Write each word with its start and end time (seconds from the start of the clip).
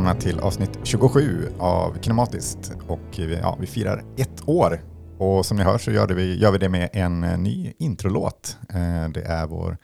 Välkomna 0.00 0.20
till 0.20 0.40
avsnitt 0.40 0.78
27 0.82 1.48
av 1.58 1.96
Kinematiskt 2.00 2.72
och 2.88 3.00
vi, 3.16 3.38
ja, 3.42 3.56
vi 3.60 3.66
firar 3.66 4.04
ett 4.16 4.48
år. 4.48 4.80
Och 5.18 5.46
som 5.46 5.56
ni 5.56 5.62
hör 5.62 5.78
så 5.78 5.90
gör, 5.90 6.08
vi, 6.08 6.38
gör 6.38 6.52
vi 6.52 6.58
det 6.58 6.68
med 6.68 6.88
en 6.92 7.20
ny 7.20 7.72
introlåt. 7.78 8.56
Eh, 8.68 9.08
Det 9.08 9.22
är 9.22 9.46
vår, 9.46 9.76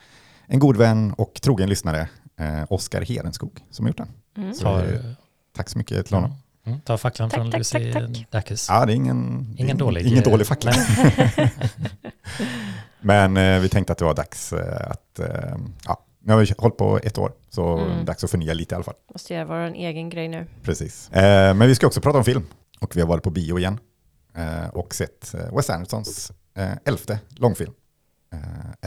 en 0.47 0.59
god 0.59 0.77
vän 0.77 1.13
och 1.19 1.35
trogen 1.43 1.69
lyssnare, 1.69 2.09
eh, 2.41 2.65
Oskar 2.69 3.03
Herenskog, 3.03 3.61
som 3.71 3.85
har 3.85 3.91
gjort 3.91 3.97
den. 3.97 4.09
Mm. 4.37 4.55
Så, 4.55 4.79
eh, 4.79 5.01
Tack 5.57 5.69
så 5.69 5.79
mycket 5.79 6.07
till 6.07 6.15
honom. 6.15 6.33
mm, 6.67 6.81
tar 6.81 6.97
facklan 6.97 7.31
Tack, 7.31 7.39
från 7.41 7.51
tack, 7.51 7.59
Lucy 7.59 7.93
tack. 7.93 8.27
Dacus. 8.31 8.67
Ja, 8.71 8.87
det 8.87 8.93
är 8.93 8.97
ingen, 8.97 9.47
det 9.55 9.61
är 9.61 9.65
Ingen 9.65 9.79
dålig. 9.79 10.07
ingen 10.07 10.23
dålig 10.25 10.47
fackla. 10.47 10.73
Men 13.01 13.37
eh, 13.37 13.61
vi 13.61 13.69
tänkte 13.69 13.93
att 13.93 13.99
det 13.99 14.05
var 14.05 14.15
dags 14.15 14.53
att, 14.81 15.21
ja, 15.87 16.01
nu 16.27 16.33
har 16.33 16.41
vi 16.41 16.55
hållit 16.59 16.77
på 16.77 16.99
ett 17.03 17.19
år, 17.19 17.33
så 17.51 17.79
Mm. 17.79 18.05
dags 18.05 18.25
att 18.25 18.31
förnya 18.31 18.55
lite 18.55 18.75
i 18.75 18.77
alla 18.77 18.85
fall. 18.85 18.95
Måste 19.13 19.35
göra 19.35 19.45
vår 19.45 19.75
egen 19.75 20.09
grej 20.11 20.29
nu. 20.29 20.47
Precis. 20.63 21.11
Eh, 21.11 21.55
men 21.55 21.69
vi 21.69 21.75
ska 21.75 21.87
också 21.87 22.01
prata 22.01 22.19
om 22.19 22.25
film. 22.25 22.47
Och 22.81 22.97
vi 22.97 23.01
har 23.01 23.09
varit 23.09 23.23
på 23.23 23.31
bio 23.31 23.59
igen. 23.59 23.79
Eh, 24.35 24.69
och 24.69 24.95
sett 24.95 25.35
eh, 25.35 25.57
Wes 25.57 25.71
Andersons 25.71 26.33
eh, 26.55 26.73
elfte 26.85 27.19
långfilm. 27.29 27.73
Eh, 28.33 28.39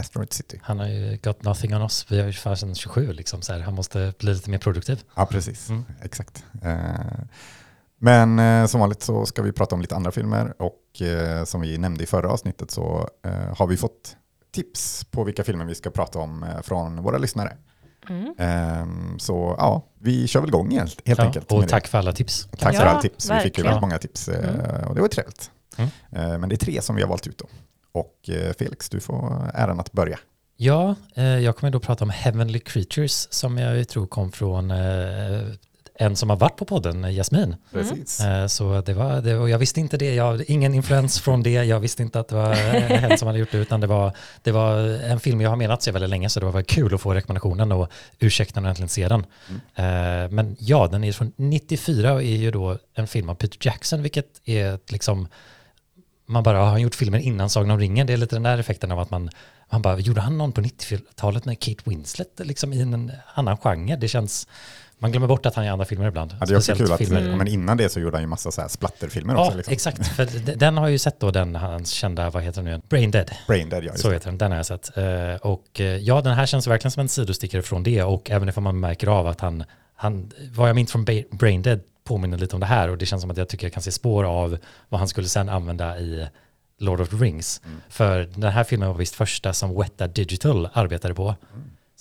Asteroid 0.02 0.34
City. 0.34 0.60
Han 0.64 0.80
har 0.80 0.88
ju 0.88 1.18
got 1.24 1.44
nothing 1.44 1.76
on 1.76 1.82
us. 1.82 2.06
Vi 2.10 2.20
har 2.20 2.28
ju 2.28 2.34
fasen 2.34 2.76
27 2.76 3.14
liksom. 3.14 3.42
Så 3.42 3.54
här. 3.54 3.60
Han 3.60 3.74
måste 3.74 4.14
bli 4.20 4.34
lite 4.34 4.50
mer 4.50 4.58
produktiv. 4.58 5.04
Ja, 5.16 5.26
precis. 5.26 5.70
Mm. 5.70 5.86
Exakt. 6.02 6.44
Eh, 6.64 6.90
men 8.02 8.40
eh, 8.40 8.66
som 8.66 8.80
vanligt 8.80 9.02
så 9.04 9.26
ska 9.26 9.42
vi 9.42 9.52
prata 9.52 9.76
om 9.76 9.82
lite 9.82 9.96
andra 9.96 10.12
filmer. 10.12 10.54
Och 10.62 11.02
eh, 11.02 11.44
som 11.44 11.62
vi 11.62 11.78
nämnde 11.78 12.04
i 12.04 12.08
förra 12.08 12.30
avsnittet 12.30 12.72
så 12.72 13.10
eh, 13.26 13.58
har 13.58 13.68
vi 13.68 13.78
fått 13.78 14.16
tips 14.52 15.06
på 15.12 15.24
vilka 15.24 15.44
filmer 15.44 15.66
vi 15.66 15.76
ska 15.76 15.90
prata 15.90 16.20
om 16.20 16.44
eh, 16.44 16.62
från 16.62 17.04
våra 17.04 17.18
lyssnare. 17.18 17.58
Mm. 18.10 18.34
Eh, 18.38 19.18
så 19.18 19.56
ja, 19.58 19.86
vi 20.00 20.28
kör 20.28 20.40
väl 20.42 20.50
igång 20.50 20.72
helt, 20.72 21.08
helt 21.08 21.20
Ja, 21.20 21.26
enkelt. 21.26 21.52
och 21.52 21.58
med 21.60 21.68
det. 21.68 21.72
tack 21.72 21.88
för 21.88 21.98
alla 21.98 22.12
tips. 22.12 22.48
Tack 22.58 22.76
för 22.76 22.84
Ja, 22.84 22.90
alla 22.90 23.02
tips. 23.02 23.30
Vi 23.32 23.36
fick 23.40 23.58
ju 23.58 23.64
verkligen. 23.64 23.66
väldigt 23.66 23.82
många 23.82 23.98
tips 23.98 24.28
eh, 24.30 24.88
och 24.88 24.96
det 24.96 25.02
var 25.02 25.08
trevligt. 25.08 25.52
Mm. 25.78 25.90
Eh, 26.12 26.38
Men 26.40 26.50
det 26.50 26.56
är 26.56 26.58
tre 26.58 26.82
som 26.82 26.96
vi 26.96 27.02
har 27.02 27.10
valt 27.10 27.28
ut 27.28 27.38
då. 27.38 27.46
Och 27.92 28.30
Felix, 28.60 28.90
du 28.90 29.00
får 29.00 29.52
äran 29.54 29.80
att 29.80 29.92
börja. 29.92 30.20
Ja, 30.58 30.96
jag 31.16 31.56
kommer 31.58 31.72
då 31.72 31.80
prata 31.80 32.04
om 32.04 32.10
Heavenly 32.10 32.60
Creatures 32.60 33.28
som 33.34 33.58
jag 33.58 33.88
tror 33.88 34.08
kom 34.08 34.32
från 34.32 34.72
en 36.02 36.16
som 36.16 36.30
har 36.30 36.38
varit 36.38 36.56
på 36.58 36.66
podden, 36.66 37.04
eh, 37.04 37.12
Jasmin. 37.12 37.56
Precis. 37.72 38.20
Eh, 38.20 38.48
Så 38.48 38.82
det 38.82 38.94
var, 38.94 39.22
det, 39.22 39.36
och 39.36 39.50
jag 39.50 39.58
visste 39.60 39.80
inte 39.80 39.98
det, 39.98 40.16
jag 40.16 40.32
hade 40.32 40.52
ingen 40.52 40.74
influens 40.74 41.20
från 41.20 41.44
det, 41.44 41.52
jag 41.52 41.80
visste 41.80 42.04
inte 42.04 42.20
att 42.20 42.28
det 42.28 42.36
var 42.36 42.54
hen 43.00 43.18
som 43.18 43.28
hade 43.28 43.40
gjort 43.40 43.52
det, 43.52 43.58
utan 43.58 43.80
det 43.82 43.88
var, 43.88 44.14
det 44.44 44.52
var 44.52 44.78
en 45.04 45.20
film 45.20 45.42
jag 45.42 45.50
har 45.50 45.58
menat 45.58 45.84
se 45.84 45.92
väldigt 45.92 46.10
länge, 46.10 46.30
så 46.30 46.40
det 46.40 46.46
var 46.46 46.54
väldigt 46.54 46.72
kul 46.72 46.94
att 46.96 47.02
få 47.02 47.14
rekommendationen 47.14 47.72
och 47.72 47.90
ursäkta 48.20 48.60
när 48.60 48.68
jag 48.68 48.72
äntligen 48.72 48.90
ser 48.90 49.10
den. 49.10 49.26
Eh, 49.76 50.32
Men 50.32 50.56
ja, 50.60 50.88
den 50.88 51.04
är 51.04 51.12
från 51.12 51.32
94 51.36 52.14
och 52.14 52.22
är 52.22 52.26
ju 52.38 52.52
då 52.52 52.78
en 52.94 53.08
film 53.08 53.30
av 53.30 53.36
Peter 53.36 53.58
Jackson, 53.62 54.02
vilket 54.02 54.28
är 54.46 54.80
liksom, 54.88 55.28
man 56.26 56.44
bara 56.44 56.58
har 56.60 56.66
han 56.66 56.82
gjort 56.82 56.96
filmer 56.96 57.20
innan 57.20 57.50
Sagan 57.50 57.72
om 57.72 57.80
ringen, 57.80 58.08
det 58.08 58.14
är 58.14 58.18
lite 58.18 58.36
den 58.36 58.44
där 58.44 58.58
effekten 58.58 58.92
av 58.92 59.00
att 59.00 59.10
man, 59.12 59.30
man 59.72 59.82
bara, 59.82 60.00
gjorde 60.00 60.22
han 60.22 60.38
någon 60.38 60.52
på 60.52 60.62
90-talet 60.62 61.46
med 61.46 61.60
Kate 61.60 61.82
Winslet, 61.86 62.40
liksom 62.44 62.74
i 62.74 62.82
en 62.82 63.12
annan 63.34 63.58
genre? 63.58 63.96
Det 63.96 64.08
känns, 64.08 64.48
man 65.00 65.12
glömmer 65.12 65.28
bort 65.28 65.46
att 65.46 65.56
han 65.56 65.66
gör 65.66 65.72
andra 65.72 65.86
filmer 65.86 66.08
ibland. 66.08 66.36
Ja, 66.40 66.46
det 66.46 66.54
är 66.54 66.58
också 66.58 66.76
kul 66.76 66.92
att, 66.92 66.98
filmer. 66.98 67.36
men 67.36 67.48
innan 67.48 67.78
det 67.78 67.90
så 67.90 68.00
gjorde 68.00 68.18
han 68.18 68.24
ju 68.24 68.28
massa 68.28 68.52
så 68.52 68.62
här 68.62 68.68
splatterfilmer 68.68 69.34
Ja, 69.34 69.46
också. 69.46 69.58
Liksom. 69.58 69.74
exakt. 69.74 70.08
För 70.08 70.56
den 70.56 70.78
har 70.78 70.84
jag 70.86 70.92
ju 70.92 70.98
sett 70.98 71.20
då, 71.20 71.32
den 71.32 71.56
hans 71.56 71.90
kända, 71.90 72.30
vad 72.30 72.44
heter 72.44 72.62
den 72.64 72.74
nu? 72.74 72.82
Brain 72.90 73.12
Dead. 73.12 73.32
Brain 73.48 73.70
Dead, 73.70 73.84
ja. 73.84 73.94
Så 73.96 74.12
heter 74.12 74.26
den, 74.26 74.38
den 74.38 74.52
har 74.52 74.58
jag 74.58 74.66
sett. 74.66 74.98
Eh, 74.98 75.36
Och 75.42 75.80
eh, 75.82 75.86
ja, 75.86 76.22
den 76.22 76.34
här 76.34 76.46
känns 76.46 76.68
verkligen 76.68 76.92
som 76.92 77.02
en 77.02 77.10
sidostickare 77.10 77.62
från 77.62 77.84
det 77.84 78.04
och 78.04 78.32
även 78.32 78.50
ifall 78.50 78.64
man 78.64 78.80
märker 78.80 79.08
av 79.08 79.28
att 79.28 79.42
han, 79.42 79.64
han 79.96 80.32
vad 80.54 80.70
jag 80.70 80.76
minns 80.76 80.92
från 80.92 81.06
Brain 81.32 81.62
Dead 81.62 81.80
påminner 82.04 82.38
lite 82.38 82.56
om 82.56 82.60
det 82.60 82.66
här 82.66 82.90
och 82.90 82.98
det 82.98 83.06
känns 83.06 83.22
som 83.22 83.32
att 83.32 83.38
jag 83.38 83.50
tycker 83.50 83.66
jag 83.68 83.74
kan 83.74 83.84
se 83.84 83.92
spår 83.92 84.24
av 84.24 84.58
vad 84.90 85.00
han 85.00 85.08
skulle 85.08 85.28
sen 85.28 85.50
använda 85.50 86.00
i 86.00 86.28
Lord 86.80 87.02
of 87.02 87.10
the 87.10 87.16
Rings. 87.16 87.62
Mm. 87.66 87.82
För 87.90 88.30
den 88.36 88.52
här 88.52 88.64
filmen 88.64 88.88
var 88.88 88.96
visst 88.96 89.16
första 89.16 89.54
som 89.54 89.80
Weta 89.82 90.08
Digital 90.08 90.70
arbetade 90.74 91.14
på. 91.14 91.36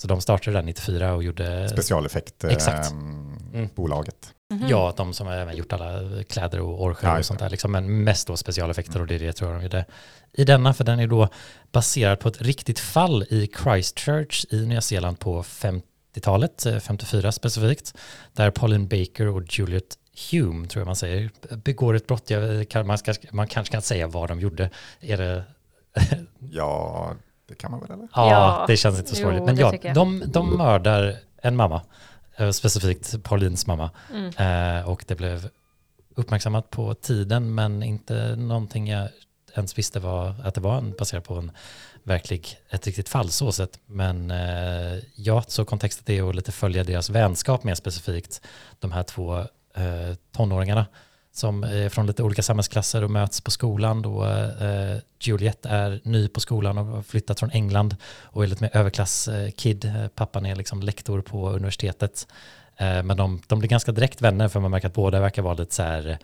Så 0.01 0.07
de 0.07 0.21
startade 0.21 0.57
den 0.57 0.67
94 0.67 1.15
och 1.15 1.23
gjorde... 1.23 1.69
Specialeffekt, 1.69 2.45
eh, 2.45 2.51
Exakt. 2.51 2.91
mm. 2.91 3.69
bolaget. 3.75 4.35
Mhm. 4.51 4.69
Ja, 4.69 4.95
de 4.97 5.15
som 5.15 5.27
har 5.27 5.35
även 5.35 5.57
gjort 5.57 5.73
alla 5.73 6.23
kläder 6.29 6.61
och 6.61 6.83
orcher 6.83 7.09
Ja, 7.09 7.19
och 7.19 7.25
sånt 7.25 7.41
där. 7.41 7.51
Liksom, 7.51 7.73
men 7.73 8.05
mest 8.05 8.27
då 8.27 8.37
specialeffekter 8.37 9.01
och 9.01 9.07
det 9.07 9.15
är 9.15 9.19
det 9.19 9.25
jag 9.25 9.37
tror 9.37 9.53
de 9.53 9.63
gjorde 9.63 9.85
i 10.33 10.45
denna. 10.45 10.75
För 10.75 10.85
den 10.85 11.01
är 11.01 11.07
då 11.07 11.29
baserad 11.73 12.21
på 12.21 12.29
ett 12.29 12.43
riktigt 12.43 12.79
fall 12.79 13.23
i 13.23 13.51
Christchurch 13.63 14.45
i 14.51 14.67
Nya 14.67 14.81
Zeeland 14.81 15.19
på 15.19 15.43
50-talet, 15.43 16.67
eh, 16.67 16.79
54 16.79 17.33
specifikt. 17.33 17.95
Där 18.33 18.51
Pauline 18.51 18.89
Baker 18.89 19.27
och 19.27 19.43
Juliet 19.59 19.99
Hume, 20.31 20.67
tror 20.69 20.81
jag 20.81 20.87
man 20.87 20.97
säger, 20.97 21.31
begår 21.57 21.95
ett 21.95 22.07
brott. 22.07 22.31
Jag, 22.31 22.69
kan, 22.69 22.87
man, 22.87 22.99
ska, 22.99 23.15
man 23.31 23.47
kanske 23.47 23.73
kan 23.73 23.83
säga 23.83 24.07
vad 24.07 24.29
de 24.29 24.41
gjorde. 24.41 24.71
Är 25.01 25.17
det 25.17 25.45
Ja, 26.51 27.15
det 27.49 27.55
kan 27.55 27.71
man 27.71 27.81
väl 27.81 27.91
eller? 27.91 28.09
Ja, 28.15 28.31
Ja, 28.31 28.65
det 28.67 28.77
känns 28.77 28.99
inte 28.99 29.11
så 29.11 29.17
sorgligt. 29.17 29.45
Men 29.45 29.57
ja, 29.57 29.93
de, 29.95 30.23
de 30.27 30.57
mördar 30.57 31.17
en 31.43 31.57
mamma, 31.57 31.83
eh, 32.37 32.51
specifikt 32.51 33.23
Paulins 33.23 33.67
mamma. 33.67 33.91
Mm. 34.13 34.79
Eh, 34.79 34.89
och 34.89 35.05
det 35.09 35.15
blev 35.15 35.49
uppmärksammat 36.15 36.71
på 36.71 36.95
tiden, 36.95 37.55
men 37.55 37.83
inte 37.83 38.37
någonting 38.37 38.89
jag 38.89 39.09
ens 39.55 39.79
visste 39.79 40.01
var 40.01 40.35
att 40.45 40.55
det 40.55 40.61
var 40.61 40.79
en, 40.79 40.95
baserat 40.99 41.25
på 41.25 41.35
en 41.35 41.51
verklig, 42.03 42.59
ett 42.71 42.87
riktigt 42.87 43.09
fall 43.09 43.31
så 43.31 43.53
sett. 43.53 43.79
Men 43.87 44.31
eh, 44.31 44.99
ja, 45.15 45.45
så 45.47 45.65
kontextet 45.65 46.11
är 46.11 46.29
att 46.29 46.35
lite 46.35 46.53
följa 46.53 46.85
deras 46.85 47.11
vänskap 47.11 47.65
mer 47.65 47.75
specifikt. 47.75 48.41
De 48.79 48.93
här 48.93 49.03
två 49.03 49.39
eh, 49.75 50.15
tonåringarna 50.33 50.87
som 51.39 51.65
är 51.65 51.89
från 51.89 52.07
lite 52.07 52.23
olika 52.23 52.43
samhällsklasser 52.43 53.05
och 53.05 53.11
möts 53.11 53.41
på 53.41 53.51
skolan. 53.51 54.03
Då 54.03 54.25
eh, 54.25 54.97
Juliette 55.21 55.69
är 55.69 56.01
ny 56.05 56.29
på 56.29 56.41
skolan 56.41 56.79
och 56.79 56.87
har 56.87 57.03
flyttat 57.03 57.41
från 57.41 57.51
England 57.51 57.97
och 58.23 58.45
är 58.45 58.47
lite 58.47 58.65
mer 58.65 58.77
överklass-kid. 58.77 59.85
Eh, 59.85 60.09
Pappan 60.09 60.47
är 60.47 60.57
liksom 60.57 60.83
lektor 60.83 61.21
på 61.21 61.51
universitetet. 61.51 62.27
Eh, 62.77 63.03
men 63.03 63.17
de, 63.17 63.43
de 63.47 63.59
blir 63.59 63.69
ganska 63.69 63.93
direkt 63.93 64.23
vänner 64.23 64.49
för 64.49 64.61
man 64.61 64.71
märker 64.71 64.89
att 64.89 64.95
båda 64.95 65.21
verkar 65.21 65.43
vara 65.43 65.55
lite 65.55 65.75
så 65.75 65.83
här, 65.83 66.09
eh, 66.09 66.17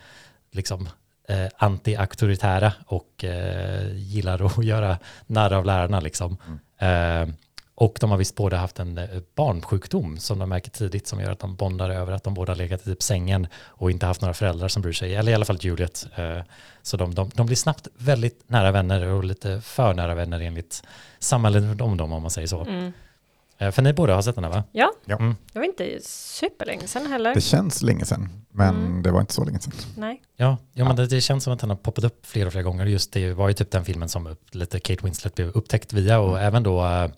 liksom 0.53 0.89
eh, 1.29 1.47
anti-auktoritära 1.59 2.73
och 2.87 3.25
eh, 3.25 3.97
gillar 3.97 4.47
att 4.47 4.65
göra 4.65 4.99
narr 5.27 5.53
av 5.53 5.65
lärarna 5.65 6.01
liksom. 6.01 6.37
Eh, 6.79 7.35
och 7.75 7.97
de 8.01 8.11
har 8.11 8.19
visst 8.19 8.35
båda 8.35 8.57
haft 8.57 8.79
en 8.79 8.99
eh, 8.99 9.09
barnsjukdom 9.35 10.19
som 10.19 10.39
de 10.39 10.49
märker 10.49 10.71
tidigt 10.71 11.07
som 11.07 11.21
gör 11.21 11.33
att 11.33 11.39
de 11.39 11.57
bondar 11.57 11.91
över 11.91 12.13
att 12.13 12.25
de 12.25 12.35
båda 12.35 12.53
har 12.53 12.57
legat 12.57 12.81
i 12.81 12.85
typ 12.85 13.03
sängen 13.03 13.47
och 13.57 13.91
inte 13.91 14.07
haft 14.07 14.21
några 14.21 14.35
föräldrar 14.35 14.69
som 14.69 14.83
bryr 14.83 14.93
sig, 14.93 15.15
eller 15.15 15.33
i 15.33 15.35
alla 15.35 15.45
fall 15.45 15.59
Juliet. 15.61 16.07
Eh, 16.17 16.39
så 16.83 16.97
de, 16.97 17.15
de, 17.15 17.31
de 17.35 17.47
blir 17.47 17.57
snabbt 17.57 17.89
väldigt 17.97 18.45
nära 18.47 18.73
vänner 18.73 19.07
och 19.07 19.25
lite 19.25 19.61
för 19.61 19.95
nära 19.95 20.15
vänner 20.15 20.41
enligt 20.41 20.83
samhället 21.19 21.81
om 21.81 21.97
dem 21.97 22.13
om 22.13 22.23
man 22.23 22.31
säger 22.31 22.49
så. 22.49 22.61
Mm. 22.61 22.93
Eh, 23.59 23.71
för 23.71 23.83
ni 23.83 23.93
båda 23.93 24.15
har 24.15 24.23
sett 24.23 24.35
den 24.35 24.45
här 24.45 24.51
va? 24.51 24.65
Ja, 24.73 24.93
Ja. 25.05 25.17
Mm. 25.17 25.37
det 25.53 25.59
var 25.59 25.67
inte 25.67 25.99
superlänge 26.03 26.87
sedan 26.87 27.07
heller. 27.07 27.35
Det 27.35 27.41
känns 27.41 27.83
länge 27.83 28.05
sedan, 28.05 28.29
men 28.53 28.75
Mm. 28.77 29.03
det 29.03 29.11
var 29.11 29.21
inte 29.21 29.33
så 29.35 29.45
länge 29.45 29.59
sedan. 29.59 29.73
Nej. 29.97 30.23
Ja, 30.37 30.57
ja, 30.73 30.85
men 30.85 30.97
det, 30.97 31.07
det 31.07 31.21
känns 31.21 31.45
som 31.45 31.53
att 31.53 31.59
den 31.61 31.71
har 31.71 31.77
poppat 31.77 32.05
upp 32.05 32.27
flera 32.27 32.47
och 32.47 32.53
flera 32.53 32.63
gånger. 32.63 32.87
Just 32.87 33.13
det 33.13 33.33
var 33.33 33.49
ju 33.49 33.55
typ 33.55 33.71
den 33.71 33.85
filmen 33.85 34.09
som 34.09 34.37
lite 34.53 34.81
Kate 34.81 35.05
Winslet 35.05 35.35
blev 35.35 35.49
upptäckt 35.49 35.93
via 35.93 36.19
och 36.21 36.41
även 36.41 36.63
då 36.63 36.85
äh, 36.85 37.11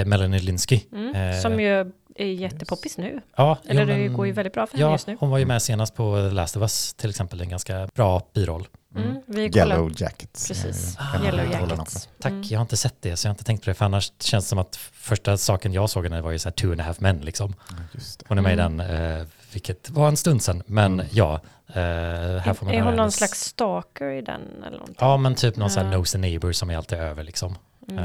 äh, 0.00 0.04
Melanie 0.06 0.40
Linsky. 0.40 0.80
Mm. 0.92 1.14
Eh, 1.14 1.40
Som 1.40 1.60
ju 1.60 1.92
är 2.18 2.26
jättepoppis 2.26 2.98
nu. 2.98 3.20
Ja, 3.36 3.58
Eller 3.64 3.80
jo, 3.82 3.86
det 3.88 3.98
men- 3.98 4.12
går 4.16 4.26
ju 4.26 4.32
väldigt 4.32 4.54
bra 4.54 4.66
för 4.66 4.76
henne 4.78 4.88
Ja, 4.88 4.92
just 4.94 5.06
nu. 5.06 5.16
hon 5.20 5.30
var 5.30 5.38
ju 5.38 5.46
med 5.46 5.62
senast 5.62 5.94
på 5.94 6.16
The 6.28 6.34
Last 6.34 6.56
of 6.56 6.60
Us 6.60 6.94
till 6.94 7.10
exempel, 7.10 7.40
en 7.40 7.48
ganska 7.48 7.88
bra 7.94 8.22
biroll. 8.34 8.66
Mm. 8.96 9.22
Kollar. 9.26 9.66
Yellow 9.66 9.92
Jackets. 9.96 10.48
Precis. 10.48 10.96
eh, 10.98 11.14
Ah, 11.14 11.24
Yellow 11.24 11.52
Jackets. 11.52 12.08
Tack, 12.20 12.30
Mm. 12.32 12.42
jag 12.48 12.58
har 12.58 12.62
inte 12.62 12.76
sett 12.76 12.94
det 13.00 13.16
så 13.16 13.26
jag 13.26 13.30
har 13.30 13.34
inte 13.34 13.44
tänkt 13.44 13.64
på 13.64 13.70
det 13.70 13.74
för 13.74 13.84
annars 13.84 14.12
känns 14.20 14.44
det 14.44 14.48
som 14.48 14.58
att 14.58 14.76
första 14.92 15.36
saken 15.36 15.72
jag 15.72 15.90
såg 15.90 16.04
henne 16.04 16.20
var 16.20 16.30
ju 16.30 16.38
så 16.38 16.48
här 16.48 16.54
two 16.54 16.70
and 16.70 16.80
a 16.80 16.84
half 16.84 17.00
men 17.00 17.18
liksom. 17.20 17.54
också. 17.70 17.74
Just 17.92 18.18
det. 18.20 18.24
Hon 18.28 18.38
är 18.38 18.42
med 18.42 18.58
Mm. 18.60 18.80
i 18.80 18.84
den, 18.86 19.18
eh, 19.20 19.26
vilket 19.52 19.90
var 19.90 20.08
en 20.08 20.16
stund 20.16 20.42
sedan, 20.42 20.62
men 20.66 20.92
Mm. 20.92 21.06
ja. 21.10 21.40
Eh, 21.68 21.74
här 21.74 22.54
får 22.54 22.66
man 22.66 22.74
är 22.74 22.78
hon 22.80 22.90
någon 22.90 22.98
hennes- 22.98 23.14
slags 23.16 23.40
stalker 23.44 24.10
i 24.10 24.22
den 24.22 24.40
eller 24.60 24.70
någonting? 24.78 24.96
Ja, 24.98 25.16
men 25.16 25.34
typ 25.34 25.56
någon 25.56 25.70
sån 25.70 25.86
här 25.86 25.96
nose 25.98 26.18
neighbor 26.18 26.52
som 26.52 26.70
är 26.70 26.76
alltid 26.76 26.98
över 26.98 27.22
liksom. 27.22 27.54
Mm, 27.88 28.04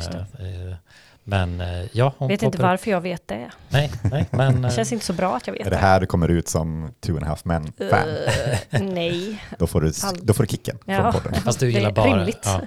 det. 1.32 1.38
Eh, 1.38 1.42
eh, 1.44 1.48
Men 1.48 1.82
eh, 1.82 1.88
ja, 1.94 2.14
hon 2.18 2.28
Vet 2.28 2.42
inte 2.44 2.62
varför 2.62 2.92
jag 2.92 3.02
vet 3.02 3.28
det. 3.28 3.52
Nej, 3.70 3.92
nej, 4.04 4.28
men... 4.32 4.62
Det 4.62 4.68
eh, 4.68 4.74
känns 4.76 4.92
inte 4.92 5.06
så 5.06 5.14
bra 5.14 5.36
att 5.36 5.48
jag 5.48 5.54
vet 5.54 5.68
Är 5.68 5.72
det 5.72 5.78
här 5.78 6.00
du 6.00 6.06
kommer 6.06 6.28
ut 6.28 6.48
som 6.48 6.94
Two 7.00 7.12
and 7.12 7.24
a 7.24 7.28
half 7.28 7.46
men-fan, 7.46 8.10
Eh, 8.70 8.82
nej. 8.82 9.44
då, 9.60 9.68
får 9.68 9.82
du, 9.82 9.92
då 10.22 10.34
får 10.34 10.44
du 10.44 10.48
kicken 10.48 10.78
Ja. 10.86 11.12
från 11.12 11.22
podden. 11.22 11.42
Fast 11.42 11.60
du 11.60 11.66
Det 11.66 11.72
gillar 11.72 11.92
bara... 11.92 12.18
rimligt. 12.18 12.40
Ja. 12.46 12.62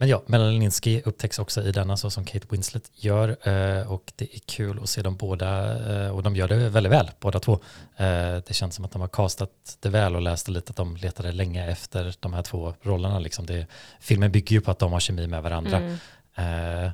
Men 0.00 0.08
ja, 0.08 0.22
Melanie 0.26 0.58
Linsky 0.60 1.02
upptäcks 1.04 1.38
också 1.38 1.62
i 1.62 1.72
denna 1.72 1.96
så 1.96 2.10
som 2.10 2.24
Kate 2.24 2.46
Winslet 2.50 2.90
gör 2.94 3.28
eh, 3.28 3.92
och 3.92 4.12
det 4.16 4.24
är 4.34 4.40
kul 4.46 4.80
att 4.82 4.88
se 4.88 5.02
dem 5.02 5.16
båda 5.16 5.78
eh, 6.04 6.10
och 6.10 6.22
de 6.22 6.36
gör 6.36 6.48
det 6.48 6.56
väldigt 6.68 6.92
väl 6.92 7.10
båda 7.20 7.38
två. 7.40 7.52
Eh, 7.96 8.06
Det 8.46 8.54
känns 8.54 8.74
som 8.74 8.84
att 8.84 8.92
de 8.92 9.00
har 9.00 9.08
castat 9.08 9.50
det 9.80 9.88
väl 9.88 10.16
och 10.16 10.22
läste 10.22 10.50
lite 10.50 10.70
att 10.70 10.76
de 10.76 10.96
letade 10.96 11.32
länge 11.32 11.70
efter 11.70 12.14
de 12.20 12.32
här 12.32 12.42
två 12.42 12.74
rollerna. 12.82 13.18
Liksom 13.18 13.46
det, 13.46 13.66
filmen 14.00 14.32
bygger 14.32 14.56
ju 14.56 14.60
på 14.60 14.70
att 14.70 14.78
de 14.78 14.92
har 14.92 15.00
kemi 15.00 15.26
med 15.26 15.42
varandra. 15.42 15.76
Mm. 15.76 16.90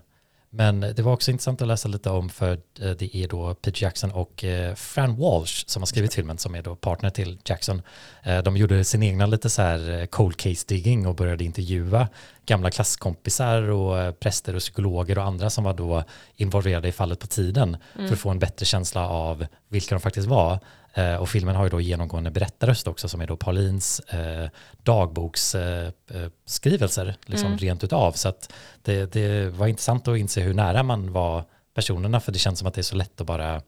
Men 0.57 0.81
det 0.81 0.99
var 0.99 1.13
också 1.13 1.31
intressant 1.31 1.63
att 1.63 1.69
läsa 1.69 1.89
lite 1.89 2.11
om 2.11 2.29
för 2.29 2.53
eh, 2.53 2.91
det 2.91 3.17
är 3.17 3.29
då 3.29 3.55
Peter 3.55 3.83
Jackson 3.83 4.13
och 4.13 4.45
eh, 4.45 4.75
Fran 4.75 5.17
Walsh 5.17 5.65
som 5.67 5.83
har 5.83 5.87
skrivit 5.87 6.15
filmen 6.15 6.39
som 6.39 6.55
är 6.55 6.63
då 6.63 6.77
partner 6.77 7.11
till 7.11 7.39
Jackson. 7.45 7.83
Eh, 8.23 8.43
De 8.43 8.57
gjorde 8.57 8.85
sin 8.85 9.03
egna 9.03 9.27
lite 9.27 9.51
så 9.51 9.63
här 9.63 10.07
cold 10.07 10.37
case 10.37 10.65
digging 10.69 11.07
och 11.07 11.15
började 11.15 11.45
intervjua 11.45 12.09
gamla 12.47 12.71
klasskompisar 12.71 13.63
och 13.63 14.21
präster 14.21 14.55
och 14.55 14.61
psykologer 14.61 15.19
och 15.19 15.25
andra 15.25 15.51
som 15.51 15.65
var 15.65 15.75
då 15.75 16.05
involverade 16.37 16.89
i 16.89 16.93
fallet 16.93 17.19
på 17.19 17.27
tiden 17.27 17.77
för 17.95 18.13
att 18.13 18.19
få 18.19 18.31
en 18.31 18.39
bättre 18.39 18.67
känsla 18.67 19.09
av 19.09 19.47
vilka 19.69 19.95
de 19.95 20.01
faktiskt 20.01 20.29
var. 20.29 20.59
Eh, 20.95 21.17
Och 21.17 21.29
filmen 21.29 21.57
har 21.57 21.65
ju 21.65 21.71
då 21.71 21.81
genomgående 21.81 22.31
berättarröst 22.31 22.87
också 22.87 23.09
som 23.09 23.21
är 23.21 23.27
då 23.27 23.37
Paulins 23.37 24.01
eh, 24.01 24.49
dagboksskrivelser, 24.83 26.25
eh, 26.25 26.31
skrivelser, 26.47 27.17
liksom 27.27 27.59
rent 27.59 27.85
utav. 27.85 28.13
Så 28.13 28.29
att 28.29 28.53
det, 28.83 29.13
det 29.13 29.49
var 29.49 29.67
intressant 29.67 30.09
att 30.09 30.19
inse 30.19 30.41
hur 30.41 30.55
nära 30.55 30.83
man 30.83 31.13
var 31.13 31.45
personerna 31.75 32.21
för 32.21 32.33
det 32.33 32.39
känns 32.39 32.59
som 32.59 32.69
att 32.69 32.75
det 32.75 32.81
är 32.81 32.83
så 32.83 32.97
lätt 32.97 33.21
att 33.21 33.27
bara 33.27 33.63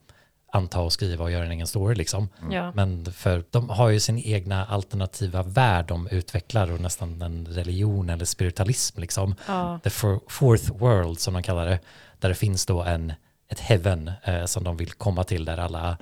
anta 0.52 0.80
och 0.80 0.92
skriva 0.92 1.24
och 1.24 1.30
göra 1.30 1.44
en 1.44 1.50
egen 1.52 1.66
story 1.66 1.94
liksom. 1.94 2.28
Ja. 2.50 2.72
Men 2.74 3.12
för 3.12 3.44
de 3.50 3.70
har 3.70 3.88
ju 3.88 4.00
sin 4.00 4.18
egna 4.18 4.64
alternativa 4.64 5.42
värld 5.42 5.84
de 5.88 6.08
utvecklar 6.08 6.72
och 6.72 6.80
nästan 6.80 7.22
en 7.22 7.46
religion 7.46 8.10
eller 8.10 8.24
spiritualism 8.24 9.00
liksom. 9.00 9.34
Ja. 9.46 9.80
The 9.84 9.90
fourth 10.28 10.72
world 10.72 11.20
som 11.20 11.34
de 11.34 11.42
kallar 11.42 11.66
det. 11.66 11.78
Där 12.18 12.28
det 12.28 12.34
finns 12.34 12.66
då 12.66 12.82
en, 12.82 13.12
ett 13.48 13.60
heaven 13.60 14.10
eh, 14.22 14.44
som 14.44 14.64
de 14.64 14.76
vill 14.76 14.92
komma 14.92 15.24
till 15.24 15.44
där 15.44 15.58
alla 15.58 15.96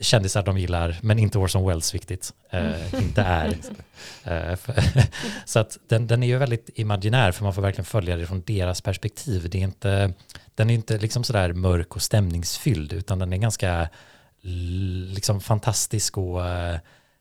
kändisar 0.00 0.42
de 0.42 0.58
gillar, 0.58 0.98
men 1.02 1.18
inte 1.18 1.38
Orson 1.38 1.66
Welles 1.68 1.94
viktigt, 1.94 2.32
eh, 2.50 2.94
inte 3.02 3.22
är. 3.22 3.56
Eh, 4.24 4.56
för- 4.56 4.74
så 5.48 5.58
att 5.58 5.78
den, 5.88 6.06
den 6.06 6.22
är 6.22 6.26
ju 6.26 6.38
väldigt 6.38 6.70
imaginär 6.74 7.32
för 7.32 7.44
man 7.44 7.54
får 7.54 7.62
verkligen 7.62 7.84
följa 7.84 8.16
det 8.16 8.26
från 8.26 8.42
deras 8.46 8.80
perspektiv. 8.80 9.48
Det 9.50 9.58
är 9.58 9.62
inte, 9.62 10.12
den 10.54 10.70
är 10.70 10.74
inte 10.74 10.98
liksom 10.98 11.24
sådär 11.24 11.52
mörk 11.52 11.96
och 11.96 12.02
stämningsfylld 12.02 12.92
utan 12.92 13.18
den 13.18 13.32
är 13.32 13.36
ganska 13.36 13.88
liksom 15.14 15.40
fantastisk 15.40 16.18
och 16.18 16.46
eh, 16.48 16.76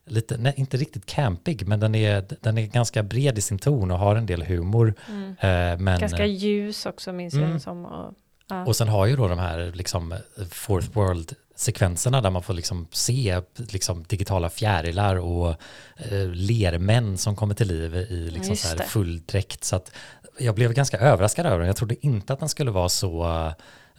lite, 0.05 0.37
nej, 0.37 0.53
inte 0.57 0.77
riktigt 0.77 1.05
campig, 1.05 1.67
men 1.67 1.79
den 1.79 1.95
är, 1.95 2.25
den 2.41 2.57
är 2.57 2.65
ganska 2.65 3.03
bred 3.03 3.37
i 3.37 3.41
sin 3.41 3.59
ton 3.59 3.91
och 3.91 3.99
har 3.99 4.15
en 4.15 4.25
del 4.25 4.43
humor. 4.43 4.93
Mm. 5.09 5.29
Eh, 5.29 5.79
men, 5.79 5.99
Ganska 5.99 6.25
ljus 6.25 6.85
också 6.85 7.11
minns 7.13 7.33
jag 7.33 7.39
Mm. 7.41 7.51
den 7.51 7.59
som. 7.59 7.85
Och, 7.85 8.13
ja. 8.49 8.65
och 8.65 8.75
sen 8.75 8.87
har 8.87 9.05
ju 9.05 9.15
då 9.15 9.27
de 9.27 9.39
här 9.39 9.71
liksom 9.75 10.15
fourth 10.51 10.87
world 10.93 11.33
sekvenserna 11.61 12.21
där 12.21 12.29
man 12.29 12.43
får 12.43 12.53
liksom 12.53 12.87
se 12.91 13.41
liksom 13.55 14.03
digitala 14.03 14.49
fjärilar 14.49 15.15
och 15.15 15.49
eh, 15.97 16.27
lermän 16.27 17.17
som 17.17 17.35
kommer 17.35 17.55
till 17.55 17.67
liv 17.67 17.95
i 17.95 18.29
liksom 18.29 18.55
så 18.55 18.75
det. 18.75 18.83
full 18.83 19.21
dräkt. 19.25 19.63
Så 19.63 19.75
att 19.75 19.91
jag 20.37 20.55
blev 20.55 20.73
ganska 20.73 20.97
överraskad 20.97 21.45
över 21.45 21.57
den. 21.57 21.67
Jag 21.67 21.75
trodde 21.75 22.05
inte 22.05 22.33
att 22.33 22.39
den 22.39 22.49
skulle 22.49 22.71
vara 22.71 22.89
så 22.89 23.23
eh, 23.23 23.53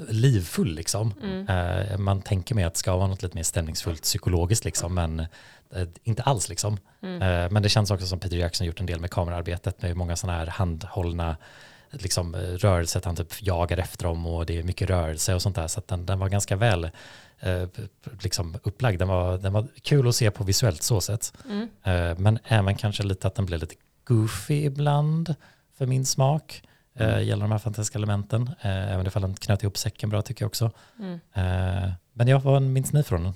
livfull 0.09 0.75
liksom. 0.75 1.15
Mm. 1.23 1.49
Eh, 1.49 1.99
man 1.99 2.23
tänker 2.23 2.55
mig 2.55 2.65
att 2.65 2.75
det 2.75 2.79
ska 2.79 2.97
vara 2.97 3.07
något 3.07 3.23
lite 3.23 3.37
mer 3.37 3.43
stämningsfullt 3.43 4.03
psykologiskt 4.03 4.65
liksom, 4.65 4.95
men 4.95 5.21
eh, 5.21 5.89
inte 6.05 6.23
alls 6.23 6.49
liksom. 6.49 6.79
Mm. 7.03 7.23
Eh, 7.23 7.51
men 7.51 7.63
det 7.63 7.69
känns 7.69 7.91
också 7.91 8.07
som 8.07 8.21
Peter 8.21 8.37
Jackson 8.37 8.67
gjort 8.67 8.81
en 8.81 8.87
del 8.87 9.01
med 9.01 9.11
kamerarbetet 9.11 9.83
med 9.83 9.97
många 9.97 10.17
sådana 10.17 10.39
här 10.39 10.47
handhållna 10.47 11.37
liksom, 11.91 12.37
rörelser, 12.37 12.99
att 12.99 13.05
han 13.05 13.17
typ 13.17 13.43
jagar 13.43 13.79
efter 13.79 14.05
dem 14.05 14.27
och 14.27 14.47
det 14.47 14.59
är 14.59 14.63
mycket 14.63 14.91
rörelse 14.91 15.35
och 15.35 15.43
sånt 15.43 15.57
där. 15.57 15.69
Så 15.69 15.81
att 15.81 15.89
den, 15.89 16.07
den 16.07 16.19
var 16.19 16.29
ganska 16.29 16.57
väl 16.57 16.91
eh, 17.43 17.69
liksom 18.21 18.57
upplagd. 18.63 18.99
Den 18.99 19.09
var, 19.09 19.39
den 19.39 19.53
var 19.53 19.67
kul 19.83 20.09
att 20.09 20.15
se 20.15 20.31
på 20.31 20.45
visuellt 20.45 20.83
så 20.83 21.01
sätt. 21.01 21.35
Mm. 21.49 21.69
Eh, 21.83 22.19
men 22.19 22.39
även 22.45 22.77
kanske 22.77 23.03
lite 23.03 23.27
att 23.27 23.35
den 23.35 23.47
blev 23.47 23.61
lite 23.61 23.75
goofy 24.05 24.65
ibland 24.65 25.35
för 25.79 25.87
min 25.87 26.07
smak. 26.07 26.63
Uh, 27.01 27.23
gäller 27.23 27.43
de 27.43 27.53
här 27.53 27.59
fantastiska 27.59 27.99
elementen. 27.99 28.43
Uh, 28.43 28.93
även 28.93 29.07
ifall 29.07 29.23
den 29.23 29.35
knöt 29.35 29.63
ihop 29.63 29.77
säcken 29.77 30.11
bra 30.11 30.23
tycker 30.23 30.43
jag 30.43 30.49
också. 30.49 30.71
Mm. 30.99 31.21
Eh, 31.33 31.91
men 32.13 32.29
jag, 32.29 32.41
vad 32.41 32.63
minns 32.63 32.93
ni 32.93 33.03
från 33.03 33.23
den? 33.25 33.35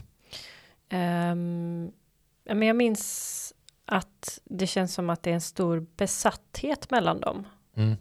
Ja, 2.45 2.55
men 2.55 2.69
jag 2.69 2.77
minns 2.77 3.53
att 3.85 4.39
det 4.45 4.67
känns 4.67 4.95
som 4.95 5.11
att 5.11 5.23
det 5.23 5.31
är 5.31 5.35
en 5.35 5.41
stor 5.41 5.87
besatthet 5.97 6.91
mellan 6.91 7.21
dem. 7.21 7.47
Mm. 7.77 7.97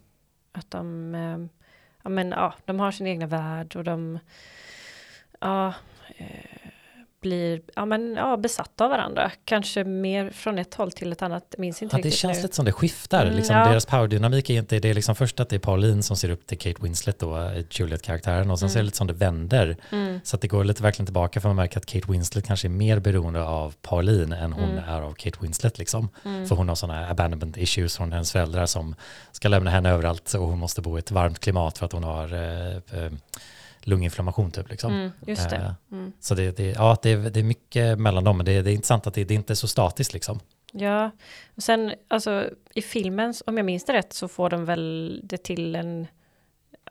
Att 0.52 0.70
de, 0.70 1.14
ehm, 1.14 1.48
ja, 2.02 2.10
men, 2.10 2.30
ja, 2.30 2.54
de 2.64 2.80
har 2.80 2.90
sin 2.90 3.06
egna 3.06 3.26
värld 3.26 3.76
och 3.76 3.84
de 3.84 4.18
ja, 5.40 5.74
eh, 6.16 6.26
blir 7.20 7.60
ja, 7.76 7.84
men, 7.84 8.14
ja, 8.16 8.36
besatta 8.36 8.84
av 8.84 8.90
varandra. 8.90 9.30
Kanske 9.44 9.84
mer 9.84 10.30
från 10.30 10.58
ett 10.58 10.74
håll 10.74 10.92
till 10.92 11.12
ett 11.12 11.22
annat. 11.22 11.54
Minns 11.58 11.82
inte 11.82 11.96
Ja, 11.96 12.02
det 12.02 12.08
riktigt 12.08 12.20
känns 12.20 12.36
nu. 12.36 12.42
lite 12.42 12.54
som 12.56 12.64
det 12.64 12.72
skiftar. 12.72 13.22
Mm, 13.24 13.36
liksom, 13.36 13.56
ja. 13.56 13.68
Deras 13.68 13.86
powerdynamik 13.86 14.50
är 14.50 14.54
inte, 14.58 14.78
det 14.78 14.88
är 14.90 14.94
liksom 14.94 15.14
först 15.14 15.40
att 15.40 15.48
det 15.48 15.56
är 15.56 15.60
Pauline 15.60 16.02
som 16.02 16.16
ser 16.16 16.30
upp 16.30 16.46
till 16.46 16.58
Kate 16.58 16.82
Winslet 16.82 17.18
då, 17.18 17.36
eh, 17.38 17.64
Juliet-karaktären 17.70 18.50
och 18.50 18.58
sen 18.58 18.70
så 18.70 18.78
är 18.78 18.80
det 18.80 18.84
lite 18.84 18.96
som 18.96 19.06
det 19.06 19.12
vänder. 19.12 19.76
Mm, 19.92 20.20
Så 20.24 20.36
att 20.36 20.42
det 20.42 20.48
går 20.48 20.64
lite 20.64 20.82
verkligen 20.82 21.06
tillbaka 21.06 21.40
för 21.40 21.48
man 21.48 21.56
märker 21.56 21.78
att 21.78 21.86
Kate 21.86 22.12
Winslet 22.12 22.46
kanske 22.46 22.66
är 22.66 22.70
mer 22.70 22.98
beroende 23.00 23.42
av 23.42 23.74
Pauline 23.82 24.32
än 24.32 24.52
hon 24.52 24.70
Mm. 24.70 24.84
är 24.88 25.00
av 25.02 25.12
Kate 25.12 25.38
Winslet 25.40 25.78
liksom. 25.78 26.08
mm, 26.24 26.46
För 26.46 26.56
hon 26.56 26.68
har 26.68 26.74
sådana 26.76 27.08
abandonment 27.10 27.56
issues 27.56 27.96
från 27.96 28.12
hennes 28.12 28.32
föräldrar 28.32 28.66
som 28.66 28.94
ska 29.32 29.48
lämna 29.48 29.70
henne 29.70 29.90
överallt 29.90 30.34
och 30.34 30.46
hon 30.48 30.58
måste 30.58 30.80
bo 30.82 30.96
i 30.96 30.98
ett 30.98 31.10
varmt 31.10 31.38
klimat 31.38 31.78
för 31.78 31.86
att 31.86 31.92
hon 31.92 32.04
har 32.04 32.34
eh, 32.34 32.76
eh, 32.76 33.12
lunginflammation 33.86 34.50
typ 34.50 34.68
liksom. 34.70 34.92
mm, 34.92 35.10
just 35.26 35.50
det. 35.50 35.56
Eh, 35.56 35.72
Mm. 35.92 36.12
Så 36.20 36.34
det, 36.34 36.56
det, 36.56 36.70
ja, 36.70 36.96
det, 37.02 37.10
är, 37.10 37.16
det 37.16 37.40
är 37.40 37.44
mycket 37.44 37.98
mellan 37.98 38.24
dem, 38.24 38.36
men 38.36 38.46
det, 38.46 38.62
det 38.62 38.70
är 38.70 38.74
intressant 38.74 39.06
att 39.06 39.14
det, 39.14 39.24
det 39.24 39.34
är 39.34 39.36
inte 39.36 39.52
är 39.52 39.54
så 39.54 39.68
statiskt 39.68 40.12
liksom. 40.12 40.40
Ja, 40.72 41.10
och 41.56 41.62
sen 41.62 41.94
alltså 42.08 42.50
i 42.74 42.82
filmen, 42.82 43.34
om 43.46 43.56
jag 43.56 43.66
minns 43.66 43.84
det 43.84 43.92
rätt, 43.92 44.12
så 44.12 44.28
får 44.28 44.50
de 44.50 44.64
väl 44.64 45.20
det 45.24 45.36
till 45.42 45.76
en, 45.76 46.06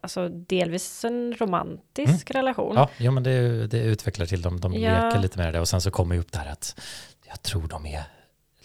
alltså 0.02 0.30
delvis 0.30 1.06
en 1.06 1.34
romantisk 1.40 2.32
relation. 2.32 2.72
Mm. 2.72 2.82
Ja, 2.82 2.90
jo, 2.98 3.12
men 3.12 3.24
det, 3.24 3.68
det 3.68 3.78
utvecklar 3.80 4.26
till 4.26 4.42
dem, 4.42 4.60
de 4.60 4.74
Ja. 4.74 5.06
leker 5.06 5.20
lite 5.20 5.38
med 5.38 5.54
det 5.54 5.60
och 5.60 5.68
sen 5.68 5.82
så 5.82 5.92
kommer 5.92 6.16
ju 6.16 6.22
upp 6.22 6.32
det 6.32 6.38
här 6.40 6.52
att 6.52 6.80
jag 7.28 7.42
tror 7.42 7.68
de 7.68 7.86
är 7.86 8.04